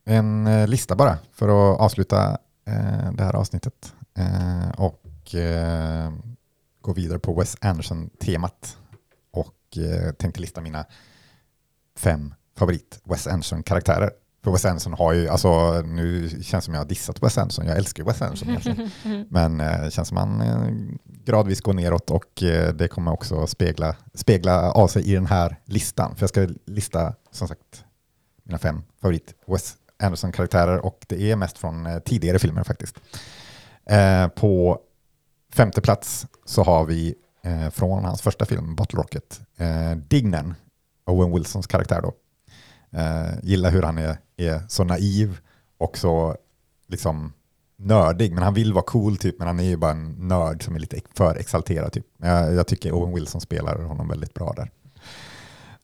En 0.04 0.46
eh, 0.46 0.66
lista 0.68 0.94
bara 0.96 1.18
för 1.32 1.48
att 1.48 1.80
avsluta 1.80 2.38
eh, 2.66 3.12
det 3.12 3.24
här 3.24 3.36
avsnittet 3.36 3.94
eh, 4.18 4.70
och 4.78 5.34
eh, 5.34 6.12
gå 6.80 6.92
vidare 6.92 7.18
på 7.18 7.32
Wes 7.34 7.56
Anderson-temat 7.60 8.76
och 9.30 9.78
eh, 9.78 10.12
tänkte 10.12 10.40
lista 10.40 10.60
mina 10.60 10.84
fem 11.96 12.34
favorit 12.56 13.00
Wes 13.04 13.26
Anderson-karaktärer. 13.26 14.10
För 14.44 14.50
Wes 14.50 14.64
Anderson 14.64 14.92
har 14.92 15.12
ju, 15.12 15.28
alltså 15.28 15.80
nu 15.80 16.28
känns 16.28 16.50
det 16.50 16.60
som 16.60 16.74
jag 16.74 16.80
har 16.80 16.88
dissat 16.88 17.22
Wes 17.22 17.38
Anderson, 17.38 17.66
jag 17.66 17.76
älskar 17.76 18.02
ju 18.02 18.06
Wes 18.06 18.22
Anderson 18.22 18.48
egentligen. 18.48 18.90
Men 19.30 19.60
eh, 19.60 19.80
det 19.82 19.90
känns 19.90 20.08
som 20.08 20.16
han 20.16 20.40
eh, 20.40 20.68
gradvis 21.24 21.60
går 21.60 21.72
neråt 21.72 22.10
och 22.10 22.42
eh, 22.42 22.74
det 22.74 22.88
kommer 22.88 23.12
också 23.12 23.46
spegla, 23.46 23.96
spegla 24.14 24.72
av 24.72 24.88
sig 24.88 25.10
i 25.10 25.14
den 25.14 25.26
här 25.26 25.56
listan. 25.64 26.16
För 26.16 26.22
jag 26.22 26.28
ska 26.28 26.48
lista 26.66 27.14
som 27.30 27.48
sagt 27.48 27.84
mina 28.44 28.58
fem 28.58 28.82
favorit 29.00 29.34
Wes 29.46 29.76
Anderson-karaktärer 30.02 30.86
och 30.86 31.04
det 31.08 31.30
är 31.30 31.36
mest 31.36 31.58
från 31.58 32.00
tidigare 32.04 32.38
filmer 32.38 32.64
faktiskt. 32.64 32.96
På 34.34 34.78
femte 35.52 35.80
plats 35.80 36.26
så 36.44 36.62
har 36.62 36.84
vi 36.84 37.14
från 37.72 38.04
hans 38.04 38.22
första 38.22 38.44
film, 38.46 38.74
Bottle 38.76 38.98
Rocket, 38.98 39.40
Dignan, 40.08 40.54
Owen 41.06 41.32
Wilsons 41.32 41.66
karaktär 41.66 42.00
då. 42.02 42.12
Eh, 42.92 43.38
gillar 43.42 43.70
hur 43.70 43.82
han 43.82 43.98
är, 43.98 44.16
är 44.36 44.60
så 44.68 44.84
naiv 44.84 45.38
och 45.78 45.98
så 45.98 46.36
liksom 46.88 47.32
nördig, 47.76 48.32
men 48.34 48.42
han 48.42 48.54
vill 48.54 48.72
vara 48.72 48.84
cool 48.84 49.16
typ, 49.16 49.38
men 49.38 49.46
han 49.46 49.60
är 49.60 49.64
ju 49.64 49.76
bara 49.76 49.90
en 49.90 50.28
nörd 50.28 50.64
som 50.64 50.74
är 50.74 50.78
lite 50.80 51.00
för 51.14 51.36
exalterad 51.36 51.92
typ. 51.92 52.06
Jag, 52.18 52.54
jag 52.54 52.66
tycker 52.66 52.92
Owen 52.92 53.14
Wilson 53.14 53.40
spelar 53.40 53.82
honom 53.82 54.08
väldigt 54.08 54.34
bra 54.34 54.54
där. 54.56 54.70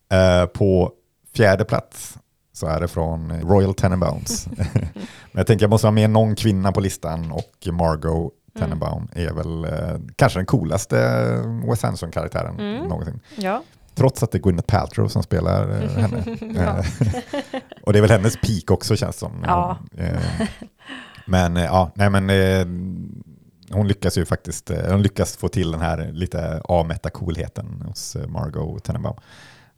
Eh, 0.08 0.46
på 0.46 0.92
fjärde 1.34 1.64
plats 1.64 2.18
så 2.52 2.66
är 2.66 2.80
det 2.80 2.88
från 2.88 3.40
Royal 3.40 3.74
Tenenbaums. 3.74 4.46
men 4.72 4.90
jag 5.32 5.46
tänker 5.46 5.62
jag 5.64 5.70
måste 5.70 5.86
ha 5.86 5.92
med 5.92 6.10
någon 6.10 6.34
kvinna 6.36 6.72
på 6.72 6.80
listan 6.80 7.32
och 7.32 7.68
Margot 7.72 8.32
Tenenbaum 8.58 9.08
är 9.12 9.32
väl 9.32 9.64
eh, 9.64 10.00
kanske 10.16 10.38
den 10.38 10.46
coolaste 10.46 10.96
Wes 11.68 11.84
Anderson-karaktären 11.84 12.58
Mm. 12.60 12.88
någonsin. 12.88 13.20
Ja, 13.36 13.62
Trots 13.96 14.22
att 14.22 14.30
det 14.30 14.38
är 14.38 14.42
Gwyneth 14.42 14.66
Paltrow 14.66 15.08
som 15.08 15.22
spelar 15.22 15.82
eh, 15.82 15.90
henne. 15.96 16.24
Eh, 16.56 16.86
och 17.82 17.92
det 17.92 17.98
är 17.98 18.00
väl 18.00 18.10
hennes 18.10 18.36
peak 18.36 18.70
också 18.70 18.96
känns 18.96 19.16
som. 19.16 19.44
Ja. 19.46 19.78
Eh, 19.96 20.46
men 21.26 21.56
eh, 21.56 21.64
ja, 21.64 21.90
nej 21.94 22.10
men 22.10 22.30
eh, 22.30 22.66
hon 23.76 23.88
lyckas 23.88 24.18
ju 24.18 24.24
faktiskt, 24.24 24.70
eh, 24.70 24.90
hon 24.90 25.02
lyckas 25.02 25.36
få 25.36 25.48
till 25.48 25.70
den 25.70 25.80
här 25.80 26.12
lite 26.12 26.60
avmätta 26.64 27.10
coolheten 27.10 27.82
hos 27.86 28.16
eh, 28.16 28.28
Margot 28.28 28.84
Tenenbaum. 28.84 29.16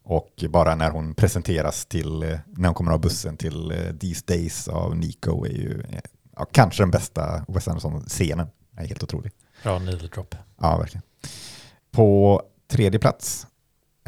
Och 0.02 0.44
bara 0.48 0.74
när 0.74 0.90
hon 0.90 1.14
presenteras 1.14 1.86
till, 1.86 2.22
eh, 2.22 2.38
när 2.46 2.68
hon 2.68 2.74
kommer 2.74 2.92
av 2.92 3.00
bussen 3.00 3.36
till 3.36 3.70
eh, 3.70 3.96
These 4.00 4.24
Days 4.26 4.68
av 4.68 4.96
Nico 4.96 5.44
är 5.44 5.52
ju 5.52 5.80
eh, 5.90 6.00
ja, 6.36 6.46
kanske 6.52 6.82
den 6.82 6.90
bästa 6.90 7.44
Wes 7.48 7.68
Anderson-scenen. 7.68 8.46
Helt 8.76 9.02
otrolig. 9.02 9.32
Bra 9.62 9.78
needle 9.78 10.08
drop. 10.08 10.34
Ja, 10.60 10.78
verkligen. 10.78 11.02
På 11.90 12.42
tredje 12.70 13.00
plats 13.00 13.46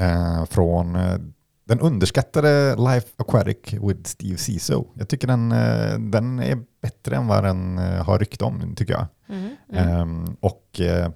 eh, 0.01 0.44
från 0.44 0.96
eh, 0.96 1.18
den 1.64 1.80
underskattade 1.80 2.76
Life 2.76 3.09
Aquatic 3.16 3.72
with 3.72 4.01
Steve 4.05 4.36
Zissou. 4.38 4.84
Jag 4.94 5.09
tycker 5.09 5.26
den, 5.26 5.53
eh, 5.53 5.98
den 5.98 6.40
är 6.40 6.59
bättre 6.82 7.16
än 7.16 7.26
vad 7.26 7.44
den 7.44 7.78
eh, 7.78 8.05
har 8.05 8.18
rykte 8.18 8.44
om, 8.44 8.74
tycker 8.76 8.92
jag. 8.92 9.07
mm, 9.28 9.57
mm. 9.72 9.88
Ehm, 9.88 10.36
och 10.40 10.80
eh, 10.80 11.11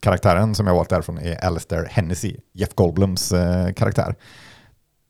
karaktären 0.00 0.54
som 0.54 0.66
jag 0.66 0.74
valt 0.74 0.90
därifrån 0.90 1.18
är 1.18 1.44
Alistair 1.44 1.84
Hennessy, 1.90 2.36
Jeff 2.52 2.74
Goldblums 2.74 3.32
eh, 3.32 3.72
karaktär. 3.72 4.14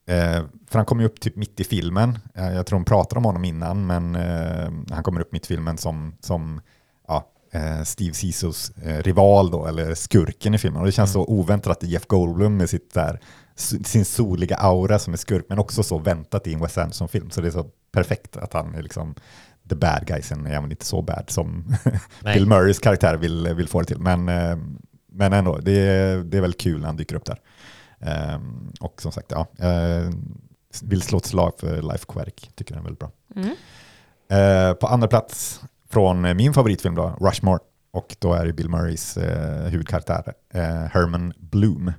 Eh, 0.09 0.43
för 0.67 0.79
han 0.79 0.85
kommer 0.85 1.03
ju 1.03 1.09
upp 1.09 1.21
typ 1.21 1.37
mitt 1.37 1.61
i 1.61 1.65
filmen. 1.65 2.19
Eh, 2.35 2.53
jag 2.53 2.67
tror 2.67 2.79
de 2.79 2.85
pratar 2.85 3.17
om 3.17 3.25
honom 3.25 3.45
innan, 3.45 3.87
men 3.87 4.15
eh, 4.15 4.71
han 4.91 5.03
kommer 5.03 5.21
upp 5.21 5.33
mitt 5.33 5.45
i 5.45 5.47
filmen 5.47 5.79
som, 5.79 6.15
som 6.21 6.55
eh, 6.57 6.63
Steve 7.85 8.15
Zissous 8.15 8.71
eh, 8.71 9.03
rival 9.03 9.51
då, 9.51 9.67
eller 9.67 9.95
skurken 9.95 10.55
i 10.55 10.59
filmen. 10.59 10.81
Och 10.81 10.87
det 10.87 10.93
känns 10.93 11.13
så 11.13 11.25
oväntat 11.25 11.77
att 11.77 11.83
Jeff 11.83 12.07
Goldblum 12.07 12.57
med 12.57 12.71
sitt 12.71 12.95
där, 12.95 13.21
sin 13.85 14.05
soliga 14.05 14.57
aura 14.57 14.99
som 14.99 15.13
är 15.13 15.17
skurk, 15.17 15.45
men 15.49 15.59
också 15.59 15.83
så 15.83 15.99
väntat 15.99 16.47
i 16.47 16.55
en 16.55 16.61
Wes 16.61 16.79
Anderson-film. 16.79 17.31
Så 17.31 17.41
det 17.41 17.47
är 17.47 17.53
så 17.53 17.67
perfekt 17.93 18.37
att 18.37 18.53
han 18.53 18.75
är 18.75 18.83
liksom 18.83 19.15
the 19.69 19.75
bad 19.75 20.07
guy. 20.07 20.23
Sen 20.23 20.47
är 20.47 20.55
han 20.55 20.71
inte 20.71 20.87
så 20.87 21.03
bad 21.03 21.25
som. 21.29 21.75
Bill 22.25 22.47
Murrays 22.47 22.79
karaktär 22.79 23.17
vill, 23.17 23.55
vill 23.55 23.69
få 23.69 23.81
det 23.81 23.87
till. 23.87 24.01
Men, 24.01 24.29
eh, 24.29 24.59
men 25.13 25.33
ändå, 25.33 25.59
det 25.59 25.73
är, 25.73 26.19
det 26.19 26.37
är 26.37 26.41
väldigt 26.41 26.61
kul 26.61 26.81
när 26.81 26.87
han 26.87 26.97
dyker 26.97 27.17
upp 27.17 27.25
där. 27.25 27.39
Ehm, 28.01 28.73
och 28.81 29.03
som 29.03 29.13
sagt, 29.13 29.31
ja, 29.31 29.47
vill 30.83 31.03
slå 31.03 31.19
ett 31.19 31.27
slag 31.27 31.53
för 31.59 31.83
Life 31.83 32.05
Aquatic. 32.09 32.35
Tycker 32.55 32.75
den 32.75 32.81
är 32.81 32.85
väldigt 32.85 33.01
bra. 33.01 33.11
Mm. 33.37 33.55
Eh, 34.29 34.75
på 34.75 34.87
andra 34.87 35.09
plats 35.09 35.61
från 35.91 36.25
eh, 36.25 36.35
min 36.35 36.53
favoritfilm 36.55 36.95
då, 36.95 37.17
Rushmore. 37.21 37.59
Och 37.93 38.17
då 38.19 38.33
är 38.35 38.47
det 38.47 38.53
Bill 38.53 38.69
Murrays 38.69 39.17
eh, 39.17 39.69
huvudkaraktär, 39.71 40.33
eh, 40.55 40.63
Herman 40.63 41.33
Bloom. 41.39 41.93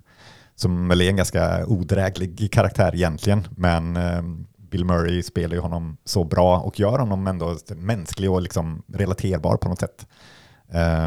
Som 0.56 0.88
väl 0.88 1.02
är 1.02 1.10
en 1.10 1.16
ganska 1.16 1.66
odräglig 1.66 2.52
karaktär 2.52 2.96
egentligen. 2.96 3.48
Men 3.52 3.98
eh, 3.98 4.22
Bill 4.58 4.86
Murray 4.86 5.24
spelar 5.24 5.56
ju 5.56 5.62
honom 5.62 5.98
så 6.06 6.24
bra 6.24 6.60
och 6.60 6.80
gör 6.80 7.00
honom 7.00 7.28
ändå 7.28 7.58
mänsklig 7.76 8.32
och 8.32 8.42
liksom 8.42 8.84
relaterbar 8.88 9.58
på 9.58 9.70
något 9.70 9.80
sätt. 9.80 10.08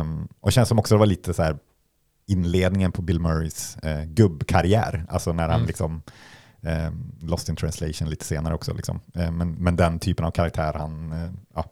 Um, 0.01 0.29
och 0.41 0.53
känns 0.53 0.69
som 0.69 0.79
också 0.79 0.95
det 0.95 0.99
var 0.99 1.07
lite 1.07 1.35
så 1.35 1.43
här 1.43 1.59
inledningen 2.27 2.93
på 2.93 3.03
Bill 3.03 3.21
Murrays 3.21 3.77
eh, 3.77 4.05
gubbkarriär. 4.05 5.07
Alltså 5.09 5.33
när 5.33 5.43
han 5.49 5.55
Mm. 5.55 5.67
liksom 5.67 6.03
eh, 6.63 6.91
Lost 7.21 7.49
in 7.49 7.57
translation 7.57 8.11
lite 8.11 8.25
senare 8.25 8.55
också. 8.55 8.75
Liksom. 8.75 9.01
Eh, 9.15 9.31
men, 9.31 9.53
men 9.53 9.77
den 9.77 9.99
typen 9.99 10.25
av 10.25 10.31
karaktär 10.31 10.73
han 10.73 11.13
eh, 11.13 11.31
ja, 11.55 11.65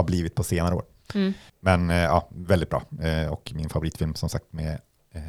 har 0.00 0.04
blivit 0.04 0.34
på 0.34 0.42
senare 0.44 0.74
år. 0.74 0.84
Mm. 1.14 1.32
Men 1.60 1.90
eh, 1.90 1.96
ja, 1.96 2.28
väldigt 2.30 2.70
bra. 2.70 2.82
Eh, 3.02 3.32
och 3.32 3.52
min 3.54 3.68
favoritfilm 3.68 4.14
som 4.14 4.28
sagt 4.28 4.52
med, 4.52 4.78
eh, 5.14 5.22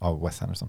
av 0.00 0.22
Wes 0.22 0.42
Anderson. 0.42 0.68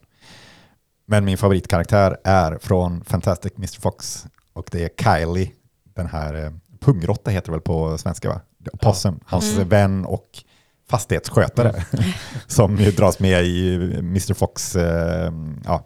Men 1.06 1.26
min 1.26 1.38
favoritkaraktär 1.38 2.18
är 2.24 2.58
från 2.62 3.04
Fantastic 3.04 3.54
Mr. 3.58 3.82
Fox 3.82 4.26
och 4.54 4.70
det 4.72 4.84
är 4.84 5.04
Kylie, 5.04 5.52
den 5.84 6.08
här 6.08 6.54
pungrotta 6.80 7.32
heter 7.32 7.46
det 7.48 7.52
väl 7.52 7.62
på 7.62 7.98
svenska 7.98 8.30
va? 8.30 8.42
Possum, 8.82 9.20
hans 9.26 9.56
Mm. 9.56 9.70
vän 9.70 10.06
och 10.06 10.44
fastighetsskötare 10.90 11.86
som 12.48 12.78
ju 12.78 12.92
dras 12.92 13.20
med 13.20 13.46
i 13.46 13.76
Mr. 14.00 14.34
Fox 14.34 14.76
eh, 14.76 15.32
ja, 15.66 15.84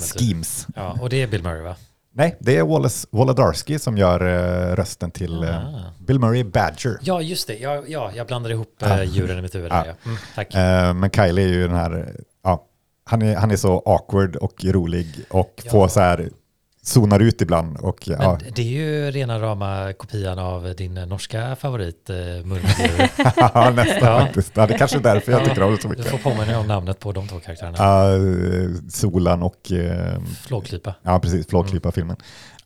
schemes. 0.00 0.66
Ja, 0.76 0.98
och 1.00 1.08
det 1.10 1.22
är 1.22 1.26
Bill 1.26 1.42
Murray 1.42 1.62
va? 1.62 1.76
Nej, 2.20 2.36
det 2.40 2.56
är 2.56 2.62
Wallace 2.64 3.06
Wolodarski 3.10 3.78
som 3.78 3.98
gör 3.98 4.20
eh, 4.20 4.76
rösten 4.76 5.10
till 5.10 5.42
eh, 5.42 5.56
Ah. 5.56 5.92
Bill 6.06 6.18
Murray 6.20 6.44
Badger. 6.44 6.98
Ja, 7.02 7.20
just 7.22 7.46
det. 7.46 7.58
Ja, 7.58 7.82
ja 7.86 8.10
jag 8.14 8.26
blandade 8.26 8.54
ihop 8.54 8.82
äh, 8.82 9.02
djuren 9.02 9.38
i 9.38 9.42
mitt 9.42 9.54
huvud. 9.54 9.70
Där, 9.70 9.84
ja. 9.86 9.94
Mm, 10.04 10.16
tack. 10.34 10.54
Eh, 10.54 10.94
men 10.94 11.10
Kylie 11.10 11.44
är 11.44 11.48
ju 11.48 11.62
den 11.68 11.76
här, 11.76 12.14
ja, 12.44 12.64
han 13.04 13.22
är, 13.22 13.36
han 13.36 13.50
är 13.50 13.56
så 13.56 13.82
awkward 13.86 14.36
och 14.36 14.64
rolig 14.64 15.06
och 15.30 15.60
Ja. 15.64 15.70
får 15.70 15.88
så 15.88 16.00
här, 16.00 16.28
zonar 16.82 17.20
ut 17.20 17.40
ibland 17.40 17.76
och 17.76 18.04
Men 18.08 18.20
ja, 18.20 18.38
det 18.54 18.62
är 18.62 18.66
ju 18.66 19.10
rena 19.10 19.38
rama 19.40 19.92
kopian 19.92 20.38
av 20.38 20.74
din 20.76 20.94
norska 20.94 21.56
favorit, 21.56 22.10
äh, 22.10 22.16
Murmeldjur. 22.16 22.98
nästan 23.76 24.08
Ja. 24.12 24.20
faktiskt. 24.20 24.52
Ja, 24.56 24.66
det 24.66 24.74
är 24.74 24.78
kanske 24.78 24.96
är 24.98 25.02
därför 25.02 25.32
jag 25.32 25.44
tycker 25.44 25.62
om 25.62 25.74
det 25.74 25.82
så 25.82 25.88
Du 25.88 25.96
mycket. 25.96 26.10
får 26.10 26.18
påminna 26.18 26.58
om 26.58 26.66
namnet 26.66 26.98
på 27.00 27.12
de 27.12 27.28
två 27.28 27.40
karaktärerna. 27.40 27.76
Ja, 27.78 28.14
eh, 28.14 28.70
Solan 28.88 29.42
och 29.42 29.72
eh, 29.72 30.20
Flågklypa. 30.46 30.94
Ja, 31.02 31.18
precis. 31.18 31.46
Flågklippa-filmen. 31.46 32.16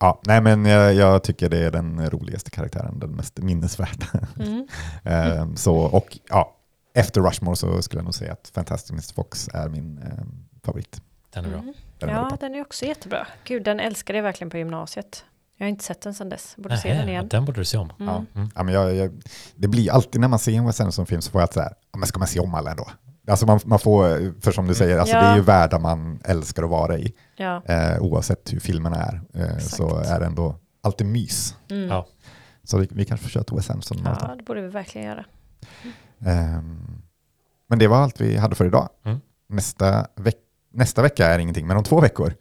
Ja, 0.01 0.21
nej, 0.27 0.41
men 0.41 0.65
jag, 0.65 0.95
jag 0.95 1.23
tycker 1.25 1.49
det 1.49 1.59
är 1.59 1.71
den 1.71 2.11
roligaste 2.11 2.51
karaktären, 2.51 2.99
den 2.99 3.11
mest 3.11 3.39
minnesvärda. 3.39 4.07
Mm. 4.41 4.67
Eh, 5.05 5.55
så, 5.55 5.77
och 5.77 6.19
ja, 6.29 6.57
efter 6.95 7.21
Rushmore 7.21 7.57
så 7.57 7.83
skulle 7.83 7.99
jag 7.99 8.05
nog 8.05 8.15
säga 8.15 8.33
att 8.33 8.51
Fantastic 8.55 8.91
Mr. 8.91 9.15
Fox 9.15 9.49
är 9.53 9.69
min 9.69 9.99
eh, 9.99 10.25
favorit. 10.65 11.01
Den 11.35 11.45
är 11.45 11.49
bra. 11.49 11.59
Mm. 11.59 11.75
Den 11.99 12.09
Ja, 12.11 12.37
den 12.41 12.55
är 12.55 12.61
också 12.61 12.85
jättebra. 12.87 13.27
Gud, 13.45 13.65
den 13.65 13.81
älskade 13.81 14.19
jag 14.19 14.23
verkligen 14.23 14.51
på 14.51 14.57
gymnasiet. 14.59 15.25
Jag 15.57 15.67
har 15.67 15.69
inte 15.69 15.85
sett 15.85 16.01
den 16.01 16.15
sedan 16.15 16.29
dess. 16.29 16.55
Borde 16.57 16.77
se 16.79 16.95
den 16.95 17.09
igen. 17.09 17.29
den 17.29 17.45
borde 17.45 17.61
du 17.61 17.65
se 17.65 17.79
om. 17.79 17.93
Mm. 18.01 18.27
Ja. 18.35 18.47
Ja, 18.55 18.63
men 18.63 18.75
jag, 18.75 18.95
jag, 18.95 19.23
det 19.57 19.69
blir 19.69 19.91
alltid 19.93 20.21
när 20.21 20.29
man 20.29 20.39
ser 20.39 20.53
en 20.53 20.67
Wes 20.67 20.81
Anderson-film 20.81 21.23
så 21.23 21.31
får 21.31 21.41
jag 21.41 21.45
att 21.45 21.55
så 21.55 21.61
här, 21.61 21.75
men 21.97 22.07
ska 22.07 22.19
man 22.19 22.29
se 22.29 22.41
om 22.41 22.55
alla 22.55 22.71
ändå? 22.71 22.87
Alltså 23.29 23.47
man, 23.47 23.61
man 23.65 23.79
får, 23.79 24.41
för 24.41 24.53
som 24.53 24.67
du 24.67 24.75
säger, 24.75 24.99
alltså 24.99 25.17
Ja. 25.17 25.23
det 25.23 25.29
är 25.29 25.37
ju 25.37 25.43
världar 25.43 25.79
man 25.79 26.21
älskar 26.25 26.63
att 26.63 26.71
vara 26.71 26.99
i. 26.99 27.15
Ja. 27.37 27.63
Eh, 27.65 27.99
oavsett 28.03 28.53
hur 28.53 28.61
filmerna 28.61 28.97
är 28.97 29.21
eh, 29.35 29.59
så 29.59 29.97
är 29.97 30.21
det 30.21 30.27
ändå 30.27 30.57
alltid 30.83 31.07
mys. 31.07 31.57
Mm. 31.71 31.89
Ja. 31.89 32.07
Så 32.65 32.79
vi, 32.79 32.89
vi 32.91 33.05
kanske 33.05 33.25
får 33.25 33.31
köra 33.31 33.41
ett 33.43 33.53
Wes 33.53 33.71
Anderson. 33.71 33.99
ja, 34.05 34.35
det 34.39 34.43
borde 34.43 34.61
vi 34.63 34.69
verkligen 34.69 35.07
göra. 35.09 35.25
Ehm, 36.27 37.03
men 37.69 37.79
det 37.79 37.87
var 37.89 37.97
allt 37.97 38.21
vi 38.21 38.37
hade 38.37 38.55
för 38.55 38.65
idag. 38.67 38.89
Mm. 39.05 39.21
Nästa, 39.49 40.07
veck 40.17 40.37
nästa 40.75 41.03
vecka 41.03 41.27
är 41.27 41.39
ingenting, 41.39 41.67
men 41.67 41.77
om 41.77 41.85
två 41.85 42.01
veckor 42.01 42.35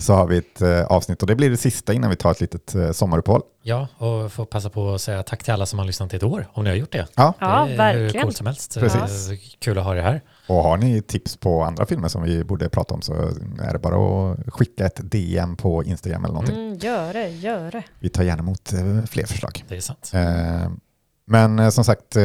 så 0.00 0.12
har 0.14 0.26
vi 0.26 0.38
ett 0.38 0.62
eh, 0.62 0.84
avsnitt 0.84 1.22
och 1.22 1.26
det 1.28 1.34
blir 1.36 1.50
det 1.50 1.56
sista 1.56 1.92
innan 1.92 2.10
vi 2.10 2.16
tar 2.16 2.30
ett 2.30 2.40
litet 2.40 2.74
eh, 2.74 2.90
sommaruppehåll. 2.90 3.42
Ja, 3.62 3.88
och 3.98 4.32
får 4.32 4.44
passa 4.44 4.70
på 4.70 4.94
att 4.94 5.00
säga 5.00 5.22
tack 5.22 5.42
till 5.44 5.52
alla 5.52 5.66
som 5.66 5.78
har 5.78 5.86
lyssnat 5.86 6.12
i 6.12 6.16
ett 6.16 6.22
år, 6.22 6.48
om 6.52 6.64
ni 6.64 6.70
har 6.70 6.76
gjort 6.76 6.92
det. 6.92 7.06
Ja. 7.14 7.34
Ja, 7.38 7.64
det 7.66 7.72
är 7.72 7.76
verkligen. 7.76 8.24
coolt 8.24 8.36
som 8.36 8.46
helst. 8.46 8.74
Precis. 8.80 9.30
Eh, 9.30 9.36
Kul 9.60 9.78
att 9.78 9.84
ha 9.84 9.94
det 9.94 10.02
här. 10.02 10.20
Och 10.48 10.56
har 10.62 10.76
ni 10.76 11.02
tips 11.02 11.36
på 11.36 11.62
andra 11.62 11.86
filmer 11.86 12.08
som 12.08 12.22
vi 12.22 12.44
borde 12.44 12.68
prata 12.68 12.94
om 12.94 13.02
så 13.02 13.14
är 13.62 13.72
det 13.72 13.78
bara 13.78 14.30
att 14.32 14.38
skicka 14.54 14.86
ett 14.86 15.00
DM 15.10 15.56
på 15.56 15.84
Instagram 15.84 16.24
eller 16.24 16.34
någonting. 16.34 16.56
Mm, 16.56 16.78
gör 16.78 17.12
det, 17.12 17.28
gör 17.28 17.70
det. 17.70 17.82
Vi 17.98 18.08
tar 18.08 18.22
gärna 18.22 18.42
emot 18.42 18.72
fler 19.10 19.26
förslag. 19.26 19.64
Det 19.68 19.76
är 19.76 19.80
sant. 19.80 20.10
Eh, 20.14 20.70
Men 21.30 21.72
som 21.72 21.84
sagt, 21.84 22.16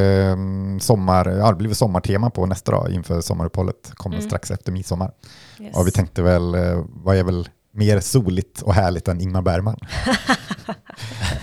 sommar, 0.79 1.29
ja, 1.29 1.49
det 1.49 1.55
blir 1.55 1.73
sommartema 1.73 2.29
på 2.29 2.45
nästa 2.45 2.71
dag 2.71 2.91
inför 2.91 3.21
sommaruppehållet. 3.21 3.91
Kommer 3.95 4.15
Mm. 4.17 4.29
strax 4.29 4.51
efter 4.51 4.71
midsommar. 4.71 5.11
Yes. 5.59 5.75
Och 5.77 5.87
vi 5.87 5.91
tänkte 5.91 6.21
väl, 6.21 6.55
eh, 6.55 6.83
vad 6.89 7.15
är 7.17 7.23
väl 7.23 7.49
mer 7.71 7.99
soligt 7.99 8.61
och 8.61 8.73
härligt 8.73 9.07
än 9.07 9.21
Ingmar 9.21 9.41
Bergman? 9.41 9.77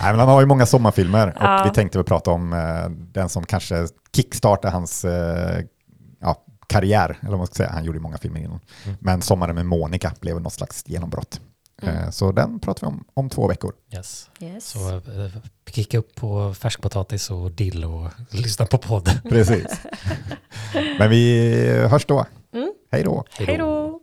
Nej, 0.02 0.10
men 0.12 0.18
han 0.18 0.28
har 0.28 0.40
ju 0.40 0.46
många 0.46 0.66
sommarfilmer 0.66 1.26
och 1.28 1.34
Ja. 1.42 1.62
vi 1.68 1.74
tänkte 1.74 1.98
väl 1.98 2.04
prata 2.04 2.30
om 2.30 2.52
eh, 2.52 2.90
den 3.12 3.28
som 3.28 3.44
kanske 3.46 3.86
kickstartar 4.16 4.70
hans 4.70 5.04
eh, 5.04 5.64
ja, 6.20 6.36
karriär, 6.66 7.18
eller 7.20 7.30
vad 7.30 7.38
man 7.38 7.46
ska 7.46 7.54
säga. 7.54 7.70
Han 7.72 7.84
gjorde 7.84 8.00
många 8.00 8.18
filmer 8.18 8.40
innan. 8.40 8.60
Mm. 8.84 8.96
Men 9.00 9.22
Sommaren 9.22 9.54
med 9.54 9.66
Monica 9.66 10.12
blev 10.20 10.40
något 10.40 10.52
slags 10.52 10.82
genombrott. 10.86 11.40
Mm. 11.82 11.96
Eh, 11.96 12.10
Så 12.10 12.32
den 12.32 12.60
pratar 12.60 12.80
vi 12.80 12.86
om 12.86 13.04
om 13.14 13.30
två 13.30 13.48
veckor. 13.48 13.72
Yes. 13.94 14.30
Yes. 14.40 14.66
Så 14.66 14.96
eh, 14.96 15.02
klicka 15.64 15.98
upp 15.98 16.14
på 16.14 16.54
färskpotatis 16.54 17.30
och 17.30 17.50
dill 17.52 17.84
och 17.84 18.08
lyssna 18.30 18.66
på 18.66 18.78
podden. 18.78 19.14
Precis. 19.28 19.66
Men 20.98 21.10
vi 21.10 21.86
hörs 21.90 22.06
då. 22.06 22.26
Hej 22.90 23.02
då. 23.04 23.24
Hej 23.38 23.58
då. 23.58 23.98